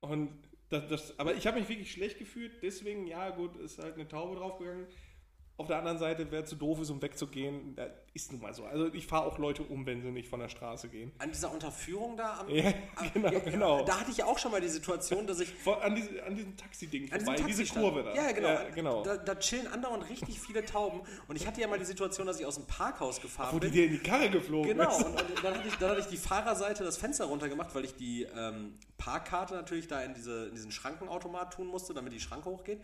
Und 0.00 0.30
das, 0.68 0.88
das, 0.88 1.18
aber 1.18 1.34
ich 1.34 1.46
habe 1.46 1.60
mich 1.60 1.68
wirklich 1.68 1.92
schlecht 1.92 2.18
gefühlt, 2.18 2.62
deswegen, 2.62 3.06
ja 3.06 3.30
gut, 3.30 3.56
ist 3.56 3.78
halt 3.78 3.94
eine 3.94 4.08
Taube 4.08 4.36
draufgegangen. 4.36 4.86
Auf 5.58 5.68
der 5.68 5.78
anderen 5.78 5.98
Seite, 5.98 6.26
wer 6.30 6.44
zu 6.44 6.54
doof 6.54 6.80
ist, 6.80 6.90
um 6.90 7.00
wegzugehen, 7.00 7.76
ist 8.12 8.30
nun 8.30 8.42
mal 8.42 8.52
so. 8.52 8.64
Also 8.66 8.92
ich 8.92 9.06
fahre 9.06 9.24
auch 9.24 9.38
Leute 9.38 9.62
um, 9.62 9.86
wenn 9.86 10.02
sie 10.02 10.10
nicht 10.10 10.28
von 10.28 10.38
der 10.38 10.50
Straße 10.50 10.88
gehen. 10.90 11.12
An 11.18 11.30
dieser 11.32 11.50
Unterführung 11.50 12.14
da 12.16 12.40
am. 12.40 12.50
Ja, 12.50 12.74
am- 12.96 13.12
genau, 13.14 13.40
genau. 13.40 13.84
Da 13.86 14.00
hatte 14.00 14.10
ich 14.10 14.18
ja 14.18 14.26
auch 14.26 14.38
schon 14.38 14.52
mal 14.52 14.60
die 14.60 14.68
Situation, 14.68 15.26
dass 15.26 15.40
ich. 15.40 15.48
An, 15.80 15.94
diese, 15.94 16.22
an 16.24 16.34
diesem 16.36 16.56
Taxi-Ding 16.58 17.10
An 17.10 17.20
vorbei, 17.20 17.36
diesem 17.42 17.46
diese 17.64 17.74
Kurve 17.80 18.02
da. 18.02 18.14
Ja, 18.14 18.32
genau. 18.32 18.48
Ja, 18.48 18.68
genau. 18.74 19.02
Da, 19.02 19.16
da 19.16 19.34
chillen 19.36 19.66
andauernd 19.68 20.08
richtig 20.10 20.38
viele 20.38 20.62
Tauben. 20.62 21.00
Und 21.26 21.36
ich 21.36 21.46
hatte 21.46 21.60
ja 21.62 21.68
mal 21.68 21.78
die 21.78 21.86
Situation, 21.86 22.26
dass 22.26 22.38
ich 22.38 22.44
aus 22.44 22.56
dem 22.56 22.66
Parkhaus 22.66 23.22
gefahren 23.22 23.54
Wo 23.54 23.58
die 23.58 23.68
bin. 23.68 23.72
dir 23.74 23.84
in 23.86 23.92
die 23.92 23.98
Karre 24.00 24.28
geflogen 24.28 24.68
Genau, 24.76 24.90
ist. 24.90 25.04
und, 25.04 25.20
und 25.20 25.42
dann, 25.44 25.54
hatte 25.54 25.68
ich, 25.68 25.74
dann 25.76 25.88
hatte 25.90 26.00
ich 26.00 26.06
die 26.08 26.18
Fahrerseite 26.18 26.84
das 26.84 26.98
Fenster 26.98 27.24
runtergemacht, 27.24 27.74
weil 27.74 27.86
ich 27.86 27.94
die 27.96 28.24
ähm, 28.36 28.74
Parkkarte 28.98 29.54
natürlich 29.54 29.88
da 29.88 30.02
in, 30.02 30.12
diese, 30.12 30.48
in 30.48 30.54
diesen 30.54 30.70
Schrankenautomat 30.70 31.54
tun 31.54 31.66
musste, 31.66 31.94
damit 31.94 32.12
die 32.12 32.20
Schranke 32.20 32.50
hochgeht. 32.50 32.80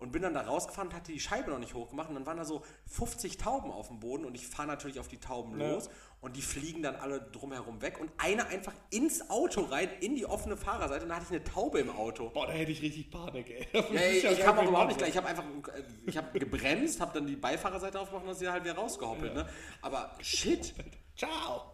Und 0.00 0.10
bin 0.12 0.22
dann 0.22 0.34
da 0.34 0.42
rausgefahren 0.42 0.88
und 0.88 0.94
hatte 0.94 1.12
die 1.12 1.20
Scheibe 1.20 1.50
noch 1.50 1.58
nicht 1.58 1.72
hochgemacht. 1.74 2.08
Und 2.08 2.16
dann 2.16 2.26
waren 2.26 2.36
da 2.36 2.44
so 2.44 2.62
50 2.88 3.38
Tauben 3.38 3.70
auf 3.70 3.88
dem 3.88 4.00
Boden 4.00 4.24
und 4.24 4.34
ich 4.34 4.46
fahre 4.46 4.68
natürlich 4.68 4.98
auf 5.00 5.08
die 5.08 5.18
Tauben 5.18 5.58
Ja. 5.58 5.70
los. 5.70 5.88
Und 6.20 6.36
die 6.36 6.42
fliegen 6.42 6.82
dann 6.82 6.96
alle 6.96 7.20
drumherum 7.20 7.80
weg. 7.82 8.00
Und 8.00 8.10
eine 8.18 8.46
einfach 8.46 8.72
ins 8.90 9.28
Auto 9.30 9.60
rein, 9.62 9.88
in 10.00 10.16
die 10.16 10.24
offene 10.26 10.56
Fahrerseite. 10.56 11.02
Und 11.04 11.10
da 11.10 11.16
hatte 11.16 11.26
ich 11.26 11.30
eine 11.36 11.44
Taube 11.44 11.78
im 11.80 11.90
Auto. 11.90 12.30
Boah, 12.30 12.46
da 12.46 12.52
hätte 12.54 12.72
ich 12.72 12.80
richtig 12.82 13.10
Panik, 13.10 13.50
ey. 13.50 13.68
Ja, 13.92 14.00
ich, 14.00 14.24
ich 14.24 14.40
kam 14.40 14.58
auch 14.58 14.66
überhaupt 14.66 14.88
nicht 14.88 14.96
klar. 14.98 15.08
Ich 15.08 15.16
habe 15.16 15.26
einfach 15.28 15.44
äh, 15.44 15.82
ich 16.06 16.16
hab 16.16 16.32
gebremst, 16.34 17.00
habe 17.00 17.12
dann 17.14 17.26
die 17.26 17.36
Beifahrerseite 17.36 18.00
aufgemacht 18.00 18.22
und 18.22 18.28
dann 18.28 18.32
ist 18.34 18.40
sie 18.40 18.48
halt 18.48 18.64
wieder 18.64 18.74
rausgehoppelt. 18.74 19.34
Ne? 19.34 19.46
Aber 19.82 20.12
shit, 20.20 20.74
Ciao. 21.16 21.72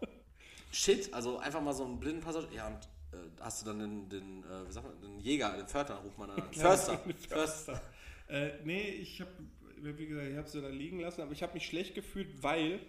Shit, 0.72 1.12
also 1.14 1.38
einfach 1.38 1.60
mal 1.60 1.72
so 1.72 1.84
einen 1.84 1.98
blinden 1.98 2.20
Passagier. 2.20 2.48
Ja, 2.56 2.66
und 2.68 2.76
äh, 3.12 3.16
hast 3.40 3.62
du 3.62 3.66
dann 3.66 3.78
den, 3.78 4.08
den 4.08 4.44
äh, 4.44 4.68
wie 4.68 4.72
sagt 4.72 4.86
man, 4.86 5.00
den 5.00 5.20
Jäger, 5.20 5.50
den 5.56 5.66
Förster, 5.66 5.94
ruft 5.96 6.18
man 6.18 6.30
an. 6.30 6.42
Förster. 6.52 7.00
Förster. 7.28 7.80
Äh, 8.30 8.52
nee, 8.64 8.80
ich 8.82 9.20
habe, 9.20 9.30
wie 9.76 10.06
gesagt, 10.06 10.28
ich 10.28 10.36
habe 10.36 10.48
sie 10.48 10.60
da 10.62 10.68
liegen 10.68 11.00
lassen, 11.00 11.20
aber 11.22 11.32
ich 11.32 11.42
habe 11.42 11.54
mich 11.54 11.66
schlecht 11.66 11.94
gefühlt, 11.94 12.42
weil, 12.42 12.80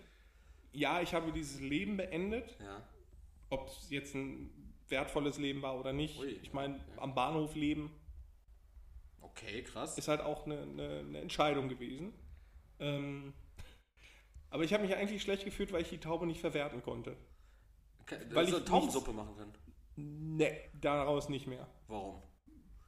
ja, 0.72 1.02
ich 1.02 1.14
habe 1.14 1.32
dieses 1.32 1.60
Leben 1.60 1.98
beendet, 1.98 2.56
Ja. 2.60 2.82
ob 3.50 3.68
es 3.68 3.90
jetzt 3.90 4.14
ein 4.16 4.50
wertvolles 4.88 5.38
Leben 5.38 5.62
war 5.62 5.80
oder 5.80 5.94
nicht. 5.94 6.20
Ui, 6.20 6.28
ich 6.44 6.54
meine, 6.54 6.80
am 6.98 7.16
Bahnhof 7.16 7.56
leben 7.56 7.90
Okay, 9.22 9.64
krass. 9.64 9.98
ist 9.98 10.08
halt 10.08 10.22
auch 10.22 10.46
eine, 10.46 10.62
eine, 10.62 11.00
eine 11.00 11.20
Entscheidung 11.20 11.70
gewesen. 11.70 12.14
Ähm, 12.80 13.34
aber 14.50 14.64
ich 14.64 14.74
habe 14.74 14.84
mich 14.84 14.96
eigentlich 14.96 15.22
schlecht 15.22 15.46
gefühlt, 15.46 15.72
weil 15.72 15.82
ich 15.82 15.90
die 15.90 16.00
Taube 16.00 16.26
nicht 16.28 16.42
verwerten 16.42 16.84
konnte. 16.84 17.16
Okay, 18.02 18.18
weil 18.32 18.48
ich 18.48 18.54
eine 18.54 18.66
Taubensuppe 18.66 19.14
machen 19.14 19.36
können. 19.38 19.54
Nee, 19.96 20.70
daraus 20.82 21.30
nicht 21.30 21.48
mehr. 21.48 21.68
Warum? 21.88 22.22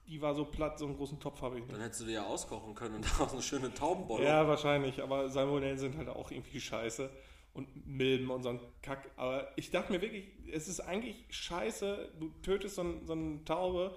Die 0.08 0.22
war 0.22 0.36
so 0.36 0.46
platt, 0.46 0.78
so 0.80 0.86
einen 0.86 0.98
großen 0.98 1.20
Topf 1.20 1.42
habe 1.42 1.56
ich 1.56 1.62
nicht. 1.62 1.74
Dann 1.74 1.82
hättest 1.82 2.02
du 2.02 2.06
dir 2.06 2.14
ja 2.14 2.26
auskochen 2.26 2.76
können 2.76 2.96
und 2.96 3.06
daraus 3.14 3.34
eine 3.34 3.42
schöne 3.42 3.74
Taubenbolle. 3.74 4.26
Ja, 4.26 4.48
wahrscheinlich, 4.48 5.02
aber 5.02 5.30
Salmonellen 5.30 5.78
sind 5.78 5.98
halt 5.98 6.10
auch 6.10 6.30
irgendwie 6.32 6.60
scheiße. 6.60 7.10
Und 7.54 7.86
Milben 7.86 8.32
und 8.32 8.42
so 8.42 8.50
ein 8.50 8.60
Kack. 8.82 9.12
Aber 9.16 9.56
ich 9.58 9.70
dachte 9.70 9.92
mir 9.94 10.02
wirklich, 10.02 10.26
es 10.52 10.68
ist 10.68 10.80
eigentlich 10.80 11.26
scheiße, 11.30 12.14
du 12.20 12.30
tötest 12.42 12.76
so, 12.76 12.82
ein, 12.82 13.06
so 13.06 13.14
eine 13.14 13.46
Taube 13.46 13.96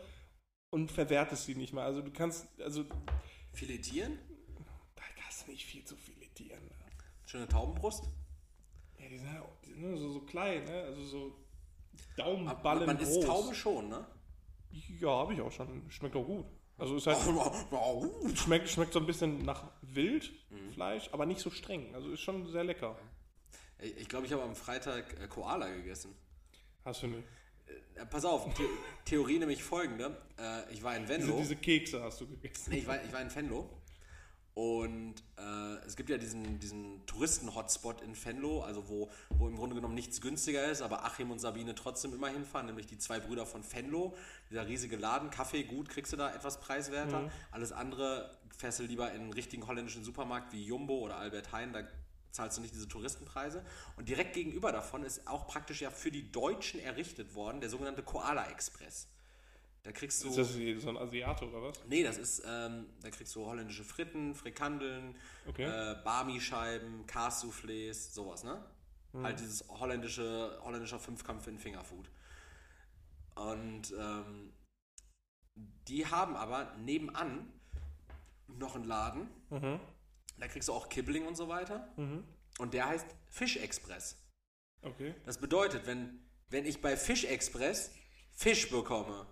und 0.71 0.91
verwertest 0.93 1.47
sie 1.47 1.55
nicht 1.55 1.73
mal. 1.73 1.85
Also 1.85 2.03
du 2.03 2.11
kannst, 2.13 2.47
also 2.61 2.85
Filetieren? 3.53 4.19
da 4.95 5.03
kannst 5.19 5.47
du 5.47 5.53
nicht 5.53 5.65
viel 5.65 5.85
zu 5.85 5.97
filetieren. 5.97 6.63
Ne? 6.65 6.71
Schöne 7.25 7.49
Taubenbrust? 7.49 8.05
Ja, 8.99 9.09
die 9.09 9.17
sind, 9.17 9.31
halt 9.33 9.43
auch, 9.43 9.57
die 9.65 9.73
sind 9.73 9.97
so, 9.97 10.11
so 10.11 10.21
klein, 10.21 10.65
ne? 10.65 10.83
Also 10.83 11.03
so 11.05 11.47
Aber 12.19 12.31
Daumenballen 12.31 12.87
man 12.87 12.99
groß. 12.99 13.09
isst 13.09 13.23
Taube 13.23 13.55
schon, 13.55 13.89
ne? 13.89 14.07
Ja, 15.01 15.09
habe 15.09 15.35
ich 15.35 15.41
auch 15.41 15.53
schon. 15.53 15.83
Schmeckt 15.91 16.17
auch 16.17 16.25
gut. 16.27 16.47
Also 16.79 16.97
ist 16.97 17.07
halt, 17.07 17.19
schmeckt, 18.37 18.69
schmeckt 18.69 18.93
so 18.93 18.99
ein 19.01 19.07
bisschen 19.07 19.45
nach 19.45 19.65
Mhm. 19.83 19.95
Wildfleisch, 19.95 21.09
aber 21.13 21.25
nicht 21.27 21.41
so 21.41 21.51
streng. 21.51 21.95
Also 21.95 22.11
ist 22.11 22.21
schon 22.21 22.47
sehr 22.51 22.65
lecker. 22.65 22.99
Ich 23.81 24.09
glaube, 24.09 24.27
ich, 24.27 24.33
habe 24.33 24.43
am 24.43 24.55
Freitag 24.55 25.19
äh, 25.21 25.27
Koala 25.29 25.69
gegessen. 25.69 26.15
Hast 26.85 27.03
du 27.03 27.07
nicht? 27.09 27.25
Äh, 27.95 28.07
pass 28.07 28.25
auf, 28.25 28.45
The 28.57 28.65
Theorie 29.05 29.39
nämlich 29.39 29.63
folgende. 29.63 30.17
Äh, 30.39 30.73
ich 30.73 30.83
war 30.83 30.97
in 30.97 31.07
Diese, 31.07 31.19
Venlo. 31.21 31.39
diese 31.39 31.57
Kekse 31.57 32.03
hast 32.03 32.21
du 32.21 32.27
gegessen. 32.27 32.71
Nee, 32.71 32.79
ich 32.79 32.87
war, 32.87 33.03
ich 33.03 33.13
war 33.13 33.21
in 33.23 33.35
Venlo. 33.35 33.71
Und 34.57 35.17
äh, 35.37 35.85
es 35.87 35.97
gibt 35.97 36.09
ja 36.09 36.17
diesen, 36.17 36.59
diesen 36.59 37.05
Touristen-Hotspot 37.05 38.01
in 38.01 38.17
Venlo, 38.17 38.63
also 38.63 38.89
wo, 38.89 39.11
wo 39.29 39.49
im 39.49 39.57
Grunde 39.57 39.77
genommen 39.77 39.95
nichts 39.95 40.23
günstiger 40.23 40.65
ist, 40.65 40.81
aber 40.81 41.05
Achim 41.05 41.31
und 41.31 41.41
Sabine 41.41 41.75
trotzdem 41.75 42.15
immer 42.15 42.29
hinfahren, 42.29 42.65
nämlich 42.67 42.87
die 42.87 42.97
zwei 42.97 43.21
Brüder 43.21 43.45
von 43.45 43.63
Venlo. 43.71 44.17
Dieser 44.49 44.67
riesige 44.67 44.97
Laden, 44.97 45.29
Kaffee, 45.29 45.65
gut, 45.65 45.91
kriegst 45.91 46.15
du 46.15 46.17
da 46.17 46.35
etwas 46.35 46.59
preiswerter. 46.59 47.31
Alles 47.51 47.71
andere 47.71 48.35
fährst 48.57 48.79
du 48.79 48.85
lieber 48.85 49.13
in 49.13 49.25
einen 49.25 49.33
richtigen 49.35 49.67
holländischen 49.67 50.05
Supermarkt 50.05 50.55
wie 50.55 50.65
Jumbo 50.65 51.01
oder 51.01 51.19
Albert 51.19 51.53
Heijn, 51.53 51.75
da 51.75 51.83
zahlst 52.31 52.57
du 52.57 52.63
nicht 52.63 52.73
diese 52.73 52.89
Touristenpreise. 52.89 53.63
Und 53.97 54.09
direkt 54.09 54.33
gegenüber 54.33 54.73
davon 54.73 55.03
ist 55.05 55.29
auch 55.29 55.47
praktisch 55.47 55.83
ja 55.83 55.91
für 55.91 56.11
die 56.11 56.33
Deutschen 56.33 56.81
errichtet 56.81 57.35
worden, 57.35 57.61
der 57.61 57.69
sogenannte 57.69 58.03
Koala 58.03 58.49
Express. 58.49 59.07
Da 59.87 59.93
kriegst 59.93 60.25
du. 60.25 60.29
Ist 60.31 60.37
das 60.39 60.53
so 60.83 60.89
ein 60.89 60.97
Asiate 60.97 61.49
oder 61.49 61.63
was? 61.63 61.79
Nee, 61.89 62.03
das 62.03 62.19
ist, 62.19 62.43
ähm, 62.45 62.87
da 63.03 63.11
kriegst 63.11 63.33
du 63.37 63.47
holländische 63.47 63.85
Fritten, 63.85 64.35
Frikandeln, 64.35 65.15
Okay. 65.47 65.63
äh, 65.63 65.95
Barmi-Scheiben, 66.03 67.07
sowas, 68.15 68.43
ne? 68.43 68.63
Halt 69.23 69.39
dieses 69.39 69.67
holländische, 69.69 70.59
holländischer 70.63 70.99
Fünfkampf 70.99 71.47
in 71.47 71.59
Fingerfood. 71.59 72.11
Und 73.37 73.95
ähm, 73.99 74.53
die 75.89 76.05
haben 76.07 76.37
aber 76.37 76.75
nebenan 76.79 77.51
noch 78.49 78.75
einen 78.75 78.85
Laden, 78.85 79.29
Mhm. 79.51 79.79
da 80.39 80.49
kriegst 80.49 80.69
du 80.69 80.73
auch 80.73 80.89
Kibbeling 80.89 81.27
und 81.27 81.37
so 81.37 81.49
weiter. 81.49 81.89
Mhm. 81.97 82.25
Und 82.59 82.75
der 82.75 82.89
heißt 82.89 83.07
Fisch 83.29 83.57
Express. 83.57 84.17
Okay. 84.83 85.15
Das 85.25 85.39
bedeutet, 85.39 85.87
wenn, 85.87 86.19
wenn 86.51 86.67
ich 86.67 86.83
bei 86.83 86.97
Fisch 86.97 87.25
Express 87.25 87.93
Fisch 88.33 88.69
bekomme, 88.69 89.27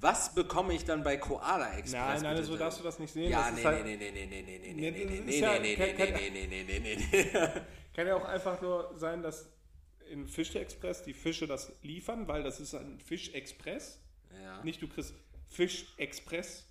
Was 0.00 0.32
bekomme 0.34 0.74
ich 0.74 0.84
dann 0.84 1.02
bei 1.02 1.16
Koala 1.16 1.76
Express? 1.76 2.22
Nein, 2.22 2.34
nein, 2.34 2.44
so 2.44 2.56
darfst 2.56 2.78
du 2.78 2.84
das 2.84 2.98
nicht 3.00 3.12
sehen. 3.12 3.30
Ja, 3.30 3.50
nee, 3.50 3.64
halt, 3.64 3.84
nee, 3.84 3.96
nee, 3.96 4.10
nee, 4.12 4.26
nee, 4.26 4.42
nee, 4.42 4.58
nee, 4.58 4.74
Nee, 4.74 4.90
nee, 4.90 5.04
nee, 5.04 5.20
nee, 5.20 6.30
nee, 6.30 6.64
nee, 6.64 6.78
nee, 6.78 6.96
nee. 6.96 7.24
Kann 7.94 8.06
ja 8.06 8.14
auch 8.14 8.24
einfach 8.24 8.60
nur 8.60 8.92
sein, 8.96 9.22
dass 9.22 9.48
in 10.08 10.26
Fischexpress 10.26 11.02
die 11.02 11.14
Fische 11.14 11.46
das 11.46 11.72
liefern, 11.82 12.28
weil 12.28 12.42
das 12.44 12.60
ist 12.60 12.74
ein 12.74 13.00
Fischexpress. 13.00 14.00
Ja. 14.40 14.62
Nicht 14.62 14.80
du 14.80 14.88
kriegst 14.88 15.14
Fischexpress 15.48 16.68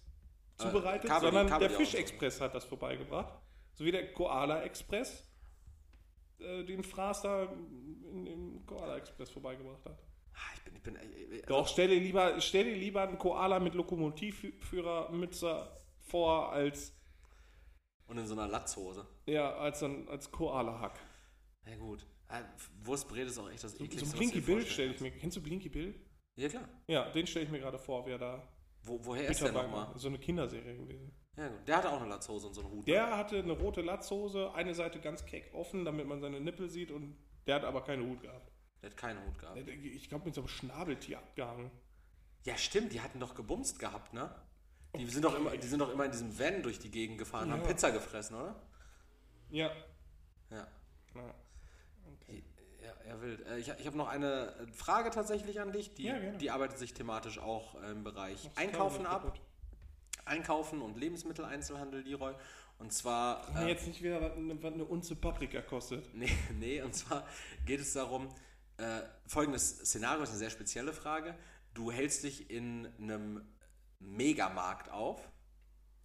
zubereitet, 0.58 1.10
Kabel- 1.10 1.32
sondern 1.32 1.60
der 1.60 1.70
die 1.70 1.76
Fischexpress 1.76 2.40
hat 2.40 2.56
das 2.56 2.64
vorbeigebracht. 2.64 3.34
So 3.74 3.84
wie 3.84 3.91
der 3.91 4.14
Koala 4.14 4.64
Express 4.64 5.28
äh, 6.40 6.64
den 6.64 6.84
Fraß 6.84 7.24
da 7.24 7.44
im 7.44 8.66
Koala 8.66 8.98
Express 8.98 9.30
vorbeigebracht 9.32 9.84
hat. 9.86 9.99
Ah, 10.38 10.53
Ich 10.55 10.64
bin, 10.64 10.76
ich 10.76 10.81
bin, 10.81 10.95
äh, 10.95 11.41
Doch, 11.47 11.68
stell 11.68 11.89
dir 11.89 11.99
lieber, 11.99 12.39
stell 12.39 12.64
dir 12.65 12.76
lieber 12.76 13.01
einen 13.01 13.18
Koala 13.18 13.59
mit 13.59 13.73
Lokomotivführermütze 13.76 15.68
vor 15.99 16.51
als, 16.51 16.93
Und 18.07 18.18
in 18.18 18.26
so 18.27 18.34
einer 18.34 18.47
Latzhose. 18.47 19.05
ja, 19.26 19.53
als, 19.57 19.84
ein, 19.84 20.07
als 20.07 20.31
Koala-Hack. 20.31 20.99
Ja 21.68 21.76
gut. 21.76 22.05
Wurstbrät 22.84 23.27
ist 23.27 23.38
auch 23.38 23.49
echt 23.49 23.64
das 23.64 23.73
So, 23.73 23.84
ekligste. 23.84 24.05
so 24.09 24.18
Blinky 24.18 24.41
Bill 24.41 24.65
stelle 24.65 24.93
ich 24.93 24.99
mir. 25.01 25.11
Kennst 25.11 25.38
du 25.38 25.41
Blinky 25.41 25.69
Bill? 25.69 25.95
Ja 26.35 26.49
klar. 26.49 26.68
Ja, 26.88 27.09
den 27.09 27.26
stelle 27.27 27.45
ich 27.45 27.51
mir 27.51 27.59
gerade 27.59 27.80
vor, 27.80 28.05
wer 28.05 28.18
da 28.18 28.47
Wo, 28.84 28.99
woher 29.03 29.27
ist 29.30 29.41
der 29.41 29.51
nochmal? 29.51 29.91
So 29.95 30.07
eine 30.09 30.19
Kinderserie 30.19 30.76
gewesen. 30.77 31.11
Ja 31.38 31.47
gut. 31.49 31.68
Der 31.68 31.77
hatte 31.77 31.89
auch 31.91 31.99
eine 32.01 32.09
Latzhose 32.09 32.47
und 32.47 32.53
so 32.53 32.61
einen 32.61 32.72
Hut. 32.72 32.88
Der 32.88 33.15
hatte 33.18 33.38
eine 33.39 33.53
rote 33.53 33.81
Latzhose, 33.81 34.51
eine 34.53 34.73
Seite 34.76 34.99
ganz 34.99 35.26
keck 35.26 35.49
offen, 35.53 35.84
damit 35.85 36.07
man 36.07 36.19
seine 36.22 36.39
Nippel 36.41 36.69
sieht 36.69 36.91
und 36.91 37.15
der 37.47 37.55
hat 37.55 37.64
aber 37.64 37.81
keinen 37.84 38.07
Hut 38.09 38.22
gehabt. 38.22 38.47
Der 38.82 38.90
hat 38.91 38.98
keinen 38.98 39.26
Hut 39.26 39.38
gehabt. 39.40 39.58
Ich 39.68 40.08
glaube, 40.10 40.26
mit 40.26 40.36
so 40.36 40.41
einem 40.41 40.48
Schnabeltier 40.48 41.18
abgehangen. 41.18 41.72
Ja, 42.45 42.58
stimmt, 42.58 42.94
die 42.94 43.02
hatten 43.02 43.20
doch 43.20 43.36
gebumst 43.36 43.80
gehabt, 43.80 44.14
ne? 44.14 44.34
Die 44.95 45.06
sind 45.06 45.26
doch 45.26 45.36
immer, 45.36 45.56
die 45.58 45.68
sind 45.68 45.80
doch 45.80 45.91
immer 45.91 46.06
in 46.06 46.12
diesem 46.12 46.38
Van 46.40 46.64
durch 46.64 46.80
die 46.80 46.90
Gegend 46.90 47.18
gefahren, 47.18 47.52
haben 47.52 47.62
Ja. 47.62 47.68
Pizza 47.68 47.91
gefressen, 47.91 48.36
oder? 48.36 48.56
Ja. 49.49 49.72
Ja. 50.49 50.68
ja. 51.16 51.34
Ja, 52.82 52.94
ja 53.08 53.22
wild. 53.22 53.45
Äh, 53.45 53.58
Ich, 53.60 53.68
ich 53.70 53.86
habe 53.88 53.98
noch 53.98 54.08
eine 54.08 54.54
Frage 54.74 55.10
tatsächlich 55.10 55.60
an 55.60 55.72
dich. 55.72 55.94
Die, 55.95 56.04
Ja, 56.04 56.18
die 56.20 56.52
arbeitet 56.52 56.78
sich 56.78 56.94
thematisch 56.94 57.40
auch 57.40 57.76
äh, 57.82 57.91
im 57.91 58.04
Bereich 58.04 58.44
Das 58.44 58.58
Einkaufen 58.58 59.06
ab. 59.06 59.24
kaputt. 59.24 59.41
Einkaufen 60.26 60.82
und 60.82 60.98
Lebensmitteleinzelhandel, 60.98 62.02
Leroy. 62.02 62.34
Und 62.80 62.94
zwar. 62.94 63.48
Wenn 63.56 63.68
Äh, 63.68 63.72
jetzt 63.72 63.88
nicht 63.88 64.02
wieder 64.04 64.22
was 64.22 64.34
eine, 64.34 64.62
was 64.62 64.74
eine 64.74 64.86
Unze 64.86 65.16
Paprika 65.16 65.62
kostet. 65.62 66.14
nee, 66.14 66.30
nee, 66.60 66.82
und 66.82 66.94
zwar 66.95 67.28
geht 67.66 67.80
es 67.82 67.94
darum, 67.94 68.30
äh, 68.78 69.02
folgendes 69.26 69.80
Szenario 69.80 70.24
ist 70.24 70.30
eine 70.30 70.38
sehr 70.38 70.49
spezielle 70.49 70.94
Frage. 70.94 71.36
Du 71.74 71.91
hältst 71.91 72.24
dich 72.24 72.49
in 72.49 72.88
einem 72.99 73.41
Megamarkt 73.99 74.90
auf. 74.91 75.28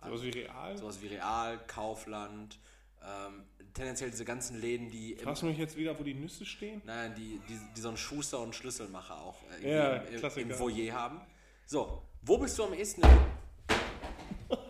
Sowas 0.04 0.22
wie 0.22 0.30
real. 0.30 0.76
Sowas 0.76 1.00
wie 1.00 1.06
Real, 1.08 1.58
Kaufland, 1.66 2.58
ähm, 3.04 3.44
tendenziell 3.74 4.10
diese 4.10 4.24
ganzen 4.24 4.60
Läden, 4.60 4.90
die 4.90 5.16
Fragst 5.16 5.42
du 5.42 5.46
mich 5.46 5.58
jetzt 5.58 5.76
wieder, 5.76 5.98
wo 5.98 6.02
die 6.02 6.14
Nüsse 6.14 6.44
stehen? 6.44 6.82
Nein, 6.84 7.14
die, 7.14 7.40
die, 7.48 7.58
die 7.76 7.80
so 7.80 7.88
einen 7.88 7.96
Schuster 7.96 8.40
und 8.40 8.54
Schlüsselmacher 8.54 9.16
auch 9.20 9.38
äh, 9.62 9.76
Ja, 9.76 9.96
im, 9.96 10.50
im, 10.50 10.56
Foyer 10.56 10.92
haben. 10.92 11.20
So, 11.66 12.02
wo 12.22 12.38
bist 12.38 12.58
du 12.58 12.64
am 12.64 12.74
ehesten? 12.74 13.02
Mein 14.48 14.60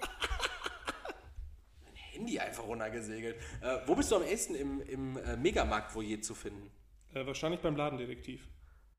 Handy 1.95 2.39
einfach 2.39 2.65
runtergesegelt. 2.65 3.37
Äh, 3.61 3.79
wo 3.87 3.95
bist 3.95 4.11
du 4.11 4.17
am 4.17 4.23
ehesten 4.23 4.55
im, 4.55 4.83
im 4.83 5.17
äh, 5.17 5.37
Megamarkt-Foyer 5.37 6.21
zu 6.21 6.35
finden? 6.35 6.71
Äh, 7.15 7.27
wahrscheinlich 7.27 7.61
beim 7.61 7.77
Ladendetektiv. 7.77 8.49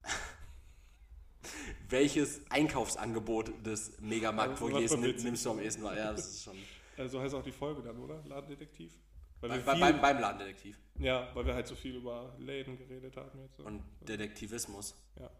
Welches 1.89 2.41
Einkaufsangebot 2.49 3.65
des 3.65 3.97
Also, 3.99 4.97
nimm, 4.97 5.03
witzig. 5.03 5.23
nimmst 5.25 5.45
du 5.45 5.51
am 5.51 5.59
ehesten 5.59 5.83
wahr? 5.83 5.97
Ja, 5.97 6.11
das 6.11 6.27
ist 6.27 6.43
schon. 6.43 6.57
Äh, 6.95 7.07
so 7.07 7.19
heißt 7.19 7.33
auch 7.33 7.41
die 7.41 7.51
Folge 7.51 7.81
dann, 7.81 7.97
oder? 7.97 8.21
Ladendetektiv. 8.27 8.93
Weil 9.41 9.49
Bei, 9.49 9.57
bei, 9.57 9.79
beim, 9.79 9.99
beim 9.99 10.19
Ladendetektiv. 10.19 10.77
ja, 10.99 11.27
weil 11.33 11.43
wir 11.47 11.55
halt 11.55 11.65
so 11.65 11.73
viel 11.73 11.95
über 11.95 12.35
Läden 12.37 12.77
geredet 12.77 13.17
haben 13.17 13.39
jetzt. 13.39 13.57
So. 13.57 13.63
Und 13.63 13.81
Detektivismus. 14.01 14.93
Ja, 15.19 15.31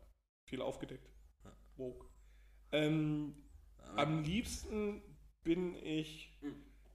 viel 0.50 0.64
aufgedeckt. 0.64 1.08
Ja. 1.46 1.52
Woke. 1.78 2.08
Ähm, 2.72 3.36
am 3.96 4.24
liebsten 4.24 5.04
bin 5.44 5.76
ich. 5.76 6.36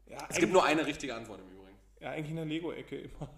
Ja, 0.06 0.18
Hm. 0.22 0.26
Es 0.28 0.38
gibt 0.38 0.52
nur 0.52 0.64
eine 0.64 0.84
richtige 0.84 1.14
Antwort 1.14 1.38
im 1.40 1.46
Übrigen. 1.52 1.67
Ja, 2.00 2.10
eigentlich 2.10 2.30
in 2.30 2.36
der 2.36 2.44
Lego-Ecke 2.44 2.96
immer. 2.96 3.28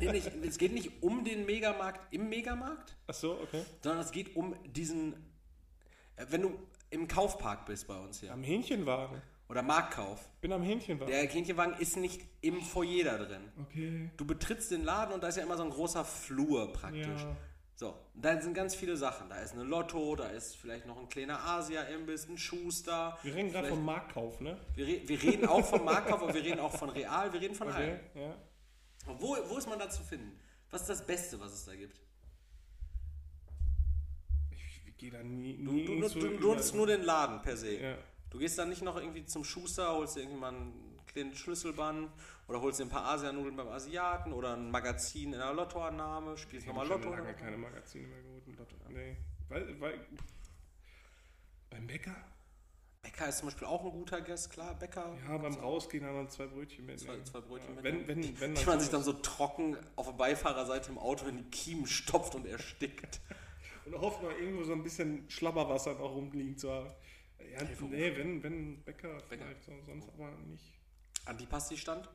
Nee, 0.00 0.12
nicht, 0.12 0.30
es 0.44 0.58
geht 0.58 0.72
nicht 0.72 1.02
um 1.02 1.24
den 1.24 1.44
Megamarkt 1.46 2.12
im 2.12 2.28
Megamarkt, 2.28 2.96
Achso, 3.06 3.32
okay. 3.42 3.62
sondern 3.82 4.00
es 4.02 4.10
geht 4.12 4.34
um 4.36 4.54
diesen, 4.64 5.14
äh, 6.16 6.26
wenn 6.30 6.42
du 6.42 6.58
im 6.90 7.06
Kaufpark 7.08 7.66
bist 7.66 7.86
bei 7.88 7.98
uns 7.98 8.20
hier 8.20 8.32
Am 8.32 8.42
Hähnchenwagen. 8.42 9.20
oder 9.48 9.62
Marktkauf, 9.62 10.28
Bin 10.40 10.52
am 10.52 10.62
Hähnchenwagen. 10.62 11.12
der 11.12 11.26
Hähnchenwagen 11.28 11.74
ist 11.80 11.96
nicht 11.96 12.22
im 12.40 12.60
Foyer 12.62 13.04
da 13.04 13.18
drin. 13.18 13.42
okay. 13.60 14.10
Du 14.16 14.24
betrittst 14.24 14.70
den 14.70 14.84
Laden 14.84 15.12
und 15.14 15.22
da 15.22 15.28
ist 15.28 15.36
ja 15.36 15.42
immer 15.42 15.56
so 15.56 15.62
ein 15.64 15.70
großer 15.70 16.04
Flur 16.04 16.72
praktisch. 16.72 17.06
Ja. 17.22 17.36
So, 17.80 17.96
da 18.12 18.38
sind 18.38 18.52
ganz 18.52 18.74
viele 18.74 18.94
Sachen. 18.94 19.30
Da 19.30 19.36
ist 19.36 19.54
eine 19.54 19.62
Lotto, 19.62 20.14
da 20.14 20.26
ist 20.26 20.54
vielleicht 20.54 20.84
noch 20.84 20.98
ein 20.98 21.08
kleiner 21.08 21.42
Asia-Imbiss, 21.42 22.28
ein 22.28 22.36
Schuster. 22.36 23.16
Wir 23.22 23.34
reden 23.34 23.50
gerade 23.52 23.68
vom 23.68 23.82
Marktkauf, 23.82 24.38
ne? 24.42 24.60
Wir, 24.74 24.86
re 24.86 25.00
wir 25.06 25.22
reden 25.22 25.46
auch 25.46 25.64
vom 25.64 25.86
Marktkauf, 25.86 26.20
aber 26.20 26.34
wir 26.34 26.44
reden 26.44 26.60
auch 26.60 26.76
von 26.76 26.90
Real, 26.90 27.32
wir 27.32 27.40
reden 27.40 27.54
von 27.54 27.68
allem. 27.70 27.98
Okay, 28.12 28.20
ja. 28.20 28.36
Wo, 29.18 29.34
wo 29.48 29.56
ist 29.56 29.66
man 29.66 29.78
da 29.78 29.88
zu 29.88 30.02
finden? 30.02 30.38
Was 30.70 30.82
ist 30.82 30.90
das 30.90 31.06
Beste, 31.06 31.40
was 31.40 31.54
es 31.54 31.64
da 31.64 31.74
gibt? 31.74 31.98
Ich, 34.50 34.82
ich 34.86 34.96
gehe 34.98 35.10
da 35.10 35.22
nie. 35.22 35.64
Du, 35.64 35.72
nie 35.72 35.86
du, 35.86 36.06
du, 36.06 36.20
du 36.20 36.26
über- 36.26 36.48
nutzt 36.48 36.74
nur 36.74 36.86
den 36.86 37.00
Laden 37.02 37.40
per 37.40 37.56
se. 37.56 37.80
Ja. 37.80 37.96
Du 38.28 38.36
gehst 38.36 38.58
dann 38.58 38.68
nicht 38.68 38.82
noch 38.82 38.98
irgendwie 38.98 39.24
zum 39.24 39.42
Schuster, 39.42 39.90
holst 39.94 40.16
dir 40.16 40.20
irgendwann 40.20 40.74
kleinen 41.12 41.34
Schlüsselband 41.34 42.10
oder 42.48 42.60
holst 42.60 42.80
dir 42.80 42.84
ein 42.84 42.90
paar 42.90 43.06
Asianudeln 43.06 43.56
beim 43.56 43.68
Asiaten 43.68 44.32
oder 44.32 44.56
ein 44.56 44.70
Magazin 44.70 45.32
in 45.32 45.40
einer 45.40 45.54
Lottoannahme, 45.54 46.36
spielst 46.36 46.66
Ich 46.66 46.72
habe 46.72 46.86
nochmal 46.86 46.98
Lotto. 46.98 47.14
lange 47.14 47.34
keine 47.34 47.56
Magazine 47.56 48.06
mehr 48.08 48.22
geholt. 48.22 48.46
und 48.46 48.58
Lotto. 48.58 48.76
Nee. 48.88 49.16
Weil, 49.48 49.80
weil, 49.80 50.06
beim 51.70 51.86
Bäcker? 51.86 52.16
Bäcker 53.02 53.28
ist 53.28 53.38
zum 53.38 53.48
Beispiel 53.48 53.66
auch 53.66 53.84
ein 53.84 53.92
guter 53.92 54.20
Guest, 54.20 54.50
klar, 54.50 54.74
Bäcker. 54.74 55.16
Ja, 55.26 55.38
beim 55.38 55.54
Rausgehen 55.54 56.04
haben 56.04 56.16
wir 56.16 56.28
zwei 56.28 56.46
Brötchen 56.46 56.84
mit. 56.86 57.00
Zwei, 57.00 57.20
zwei 57.22 57.40
Brötchen 57.40 57.74
ja, 57.76 57.82
mit. 57.82 57.84
Wenn, 57.84 58.08
wenn, 58.08 58.40
wenn 58.40 58.54
die 58.54 58.64
man 58.64 58.78
sich 58.78 58.90
dann 58.90 59.02
so 59.02 59.14
trocken 59.14 59.76
auf 59.96 60.06
der 60.06 60.12
Beifahrerseite 60.14 60.90
im 60.90 60.98
Auto 60.98 61.26
in 61.26 61.38
die 61.38 61.50
Kiemen 61.50 61.86
stopft 61.86 62.34
und 62.34 62.46
erstickt. 62.46 63.20
Und 63.86 63.98
hofft 63.98 64.22
noch 64.22 64.30
irgendwo 64.30 64.62
so 64.62 64.74
ein 64.74 64.82
bisschen 64.82 65.28
Schlabberwasser 65.30 65.94
noch 65.94 66.14
rumliegen 66.14 66.56
zu 66.56 66.70
haben. 66.70 66.90
Ja, 67.50 67.62
nee, 67.88 68.12
wenn, 68.14 68.42
wenn 68.42 68.82
Bäcker, 68.82 69.14
Bäcker. 69.28 69.46
vielleicht, 69.46 69.64
so, 69.64 69.72
sonst 69.86 70.08
aber 70.10 70.30
nicht. 70.46 70.79
Antipasti-Stand? 71.26 72.08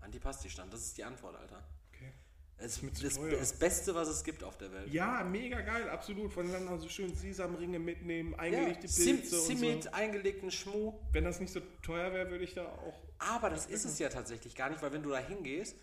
Antipasti-Stand, 0.00 0.72
das 0.72 0.80
ist 0.82 0.96
die 0.98 1.04
Antwort, 1.04 1.36
Alter. 1.36 1.62
Okay. 1.92 2.12
Es 2.56 2.78
ist 2.82 3.04
das, 3.04 3.18
das 3.18 3.52
Beste, 3.58 3.94
was 3.94 4.08
es 4.08 4.24
gibt 4.24 4.42
auf 4.42 4.56
der 4.58 4.72
Welt. 4.72 4.92
Ja, 4.92 5.22
mega 5.24 5.60
geil, 5.60 5.88
absolut. 5.88 6.32
Von 6.32 6.50
dann 6.50 6.78
so 6.78 6.88
schön 6.88 7.14
Sesamringe 7.14 7.78
mitnehmen, 7.78 8.34
eingelegte 8.34 8.88
Sim, 8.88 9.18
Pilze 9.18 9.40
Simit, 9.40 9.84
so. 9.84 9.90
eingelegten 9.92 10.50
Schmuh. 10.50 10.94
Wenn 11.12 11.24
das 11.24 11.40
nicht 11.40 11.52
so 11.52 11.60
teuer 11.82 12.12
wäre, 12.12 12.30
würde 12.30 12.44
ich 12.44 12.54
da 12.54 12.66
auch. 12.66 13.02
Aber 13.18 13.50
das 13.50 13.66
ist 13.66 13.84
es 13.84 13.98
ja 13.98 14.08
tatsächlich 14.08 14.54
gar 14.54 14.70
nicht, 14.70 14.80
weil 14.82 14.92
wenn 14.92 15.02
du 15.02 15.10
da 15.10 15.18
hingehst, 15.18 15.76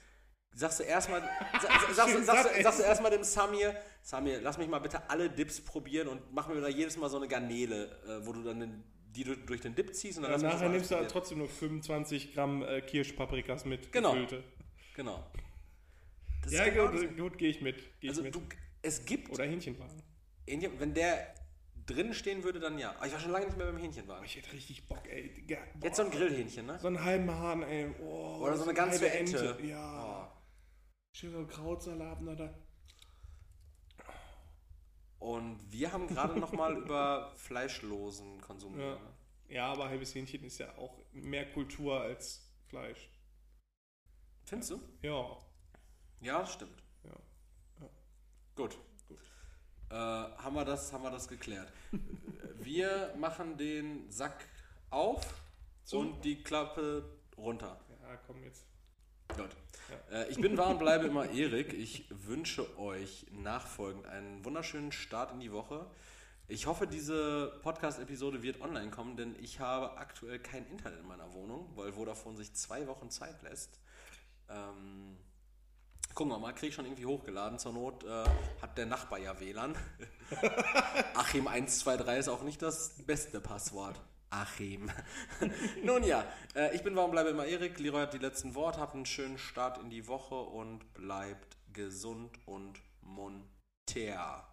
sagst 0.54 0.80
du 0.80 0.84
erstmal 0.84 1.22
sa- 1.22 1.62
sa- 1.62 1.94
sagst, 1.94 2.26
sagst, 2.26 2.46
du- 2.58 2.64
sagst 2.64 2.80
du 2.80 2.84
erstmal 2.84 3.12
dem 3.12 3.24
Samir, 3.24 3.76
Samir, 4.02 4.42
lass 4.42 4.58
mich 4.58 4.68
mal 4.68 4.80
bitte 4.80 5.08
alle 5.10 5.30
Dips 5.30 5.62
probieren 5.62 6.08
und 6.08 6.34
mach 6.34 6.48
mir 6.48 6.60
da 6.62 6.68
jedes 6.68 6.98
Mal 6.98 7.10
so 7.10 7.18
eine 7.18 7.28
Garnele, 7.28 7.92
äh, 8.08 8.26
wo 8.26 8.34
du 8.34 8.42
dann 8.44 8.60
den, 8.60 8.84
die 9.18 9.24
du 9.24 9.36
durch 9.36 9.62
den 9.62 9.74
Dip 9.76 9.94
ziehst 9.96 10.18
und 10.20 10.24
dann 10.24 10.40
Ja, 10.40 10.48
nachher 10.50 10.70
nimmst 10.70 10.92
du 10.92 10.96
halt 10.96 11.10
trotzdem 11.10 11.40
nur 11.40 11.50
25 11.50 12.34
Gramm 12.34 12.62
äh, 12.64 12.82
Kirschpaprikas 12.82 13.66
mit. 13.66 13.92
Genau. 13.92 14.12
gefüllte. 14.12 14.44
Genau. 14.96 15.26
Das 16.44 16.54
Ja, 16.54 16.64
ist 16.66 16.76
gut, 16.92 17.18
gut 17.18 17.38
gehe 17.38 17.50
ich 17.50 17.62
mit. 17.62 18.00
Geh 18.00 18.10
Also 18.10 18.22
ich 18.22 18.26
mit. 18.26 18.36
du, 18.36 18.42
es 18.84 19.04
gibt, 19.06 19.32
Oder 19.32 19.46
Hähnchenwagen. 19.46 20.02
Hähnchen- 20.48 20.80
wenn 20.80 20.94
der 20.94 21.34
drin 21.88 22.14
stehen 22.14 22.44
würde, 22.44 22.60
dann 22.60 22.78
ja. 22.78 22.96
Aber 22.96 23.08
ich 23.08 23.14
war 23.14 23.20
schon 23.20 23.32
lange 23.32 23.46
nicht 23.48 23.58
mehr 23.58 23.66
beim 23.66 23.78
Hähnchenwagen. 23.78 24.24
Ich 24.26 24.36
hätte 24.36 24.54
richtig 24.54 24.88
Bock, 24.88 25.08
ey. 25.10 25.34
Digga, 25.34 25.58
boah. 25.76 25.86
Jetzt 25.88 25.98
so 25.98 26.04
ein 26.04 26.12
Grillhähnchen, 26.12 26.66
ne? 26.68 26.78
So 26.80 26.88
einen 26.88 27.04
halben 27.04 27.32
Hahn, 27.32 27.64
ey. 27.64 27.88
Oh, 28.02 28.38
Oder 28.42 28.56
so 28.56 28.64
eine 28.64 28.74
ganze 28.74 29.02
halbe 29.02 29.12
Ente. 29.18 29.58
Ja. 29.64 30.32
Schön 31.14 31.32
so 31.32 31.40
ein 31.40 31.48
Krautsalat 31.48 32.22
na, 32.22 32.36
da. 32.36 32.54
Und 35.20 35.60
wir 35.72 35.92
haben 35.92 36.08
gerade 36.08 36.40
noch 36.40 36.52
mal 36.52 36.78
über 36.84 37.32
fleischlosen 37.36 38.40
Konsum 38.42 38.80
Ja. 38.80 38.98
ja, 39.50 39.66
aber 39.72 39.90
halbes 39.90 40.14
Hähnchen 40.14 40.44
ist 40.44 40.60
ja 40.60 40.76
auch 40.78 40.98
mehr 41.12 41.50
Kultur 41.52 42.02
als 42.02 42.44
Fleisch. 42.68 43.10
Findest 44.44 44.72
du? 44.72 44.82
Ja. 45.02 45.38
Ja, 46.22 46.46
stimmt. 46.46 46.84
ja. 47.04 47.12
Gut. 48.56 48.78
Äh, 49.90 49.94
haben, 49.96 50.56
wir 50.56 50.66
das, 50.66 50.92
haben 50.92 51.04
wir 51.04 51.12
das 51.12 51.28
geklärt. 51.28 51.72
wir 52.60 53.14
machen 53.18 53.58
den 53.58 54.10
Sack 54.12 54.46
auf 54.90 55.42
So. 55.84 56.00
und 56.00 56.24
die 56.26 56.44
Klappe 56.44 57.04
runter. 57.38 57.80
Ja, 58.02 58.18
komm 58.28 58.44
jetzt. 58.44 58.66
Gut. 59.36 59.56
Äh, 60.12 60.30
ich 60.30 60.40
bin 60.40 60.58
wahr 60.58 60.70
und 60.70 60.80
bleibe 60.80 61.08
immer 61.08 61.30
Erik. 61.30 61.74
Ich 61.74 62.06
wünsche 62.10 62.78
euch 62.80 63.26
nachfolgend 63.32 64.06
einen 64.06 64.44
wunderschönen 64.46 64.92
Start 64.92 65.32
in 65.34 65.40
die 65.40 65.52
Woche. 65.52 65.86
Ich 66.50 66.66
hoffe, 66.66 66.88
diese 66.88 67.60
Podcast-Episode 67.62 68.42
wird 68.42 68.62
online 68.62 68.90
kommen, 68.90 69.18
denn 69.18 69.36
ich 69.42 69.60
habe 69.60 69.98
aktuell 69.98 70.40
kein 70.40 70.66
Internet 70.68 71.02
in 71.02 71.08
meiner 71.08 71.34
Wohnung, 71.34 71.70
weil 71.76 71.92
Vodafone 71.92 72.38
sich 72.38 72.54
zwei 72.54 72.88
Wochen 72.88 73.10
Zeit 73.10 73.44
lässt. 73.44 73.80
Ähm, 74.50 75.18
gucken 76.14 76.32
wir 76.32 76.40
mal, 76.40 76.54
kriege 76.54 76.68
ich 76.68 76.76
schon 76.76 76.86
irgendwie 76.86 77.06
hochgeladen. 77.06 77.60
Zur 77.60 77.74
Not 77.74 78.06
äh, 78.06 78.24
hat 78.62 78.78
der 78.78 78.86
Nachbar 78.86 79.20
ja 79.20 79.38
WLAN. 79.40 79.76
Achim123 81.16 82.18
ist 82.18 82.30
auch 82.30 82.44
nicht 82.44 82.62
das 82.62 82.96
beste 83.06 83.42
Passwort. 83.42 84.00
Achim. 84.30 84.92
Nun 85.84 86.04
ja, 86.04 86.26
äh, 86.56 86.76
ich 86.76 86.84
bin 86.84 86.96
Warum 86.96 87.12
bleibe 87.12 87.30
immer 87.30 87.46
Erik. 87.46 87.80
Leroy 87.80 88.02
hat 88.02 88.14
die 88.14 88.18
letzten 88.18 88.56
Worte. 88.56 88.80
Habt 88.80 88.96
einen 88.96 89.06
schönen 89.06 89.38
Start 89.38 89.78
in 89.78 89.90
die 89.90 90.08
Woche 90.08 90.36
und 90.36 90.94
bleibt 90.94 91.58
gesund 91.74 92.38
und 92.46 92.82
munter. 93.02 94.48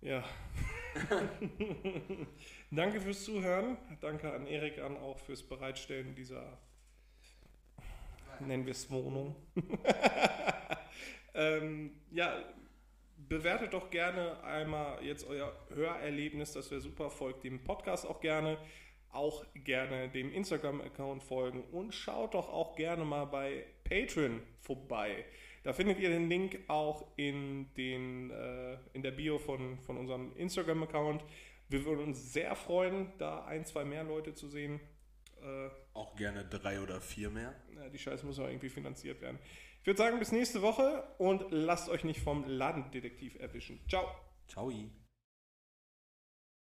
Ja. 0.00 0.24
Danke 2.70 3.00
fürs 3.00 3.24
Zuhören. 3.24 3.76
Danke 4.00 4.32
an 4.32 4.46
Erik 4.46 4.78
an 4.78 4.96
auch 4.96 5.18
fürs 5.18 5.42
Bereitstellen 5.42 6.14
dieser, 6.14 6.58
nennen 8.40 8.64
wir 8.64 8.72
es 8.72 8.90
Wohnung. 8.90 9.36
ähm, 11.34 12.00
ja, 12.10 12.42
bewertet 13.16 13.72
doch 13.72 13.90
gerne 13.90 14.42
einmal 14.44 15.02
jetzt 15.04 15.26
euer 15.26 15.52
Hörerlebnis, 15.74 16.52
das 16.52 16.70
wäre 16.70 16.80
super. 16.80 17.10
Folgt 17.10 17.44
dem 17.44 17.62
Podcast 17.64 18.06
auch 18.06 18.20
gerne. 18.20 18.58
Auch 19.12 19.46
gerne 19.54 20.10
dem 20.10 20.32
Instagram-Account 20.32 21.22
folgen 21.22 21.62
und 21.72 21.94
schaut 21.94 22.34
doch 22.34 22.50
auch 22.50 22.76
gerne 22.76 23.04
mal 23.04 23.24
bei 23.24 23.64
Patreon 23.84 24.42
vorbei. 24.60 25.24
Da 25.62 25.72
findet 25.72 25.98
ihr 25.98 26.10
den 26.10 26.28
Link 26.28 26.60
auch 26.68 27.06
in, 27.16 27.72
den, 27.74 28.30
äh, 28.30 28.76
in 28.92 29.02
der 29.02 29.12
Bio 29.12 29.38
von, 29.38 29.78
von 29.80 29.96
unserem 29.96 30.36
Instagram-Account. 30.36 31.24
Wir 31.68 31.84
würden 31.84 32.04
uns 32.04 32.32
sehr 32.32 32.54
freuen, 32.54 33.12
da 33.18 33.44
ein, 33.46 33.64
zwei 33.64 33.84
mehr 33.84 34.04
Leute 34.04 34.34
zu 34.34 34.48
sehen. 34.48 34.80
Äh, 35.42 35.70
auch 35.94 36.14
gerne 36.16 36.44
drei 36.44 36.80
oder 36.80 37.00
vier 37.00 37.30
mehr. 37.30 37.54
Ja, 37.74 37.88
die 37.88 37.98
Scheiße 37.98 38.26
muss 38.26 38.38
auch 38.38 38.46
irgendwie 38.46 38.68
finanziert 38.68 39.20
werden. 39.20 39.38
Ich 39.86 39.88
würde 39.88 39.98
sagen, 39.98 40.18
bis 40.18 40.32
nächste 40.32 40.62
Woche 40.62 41.04
und 41.16 41.44
lasst 41.50 41.88
euch 41.88 42.02
nicht 42.02 42.18
vom 42.18 42.42
Ladendetektiv 42.44 43.36
erwischen. 43.38 43.78
Ciao. 43.88 44.04
Ciao. 44.48 44.68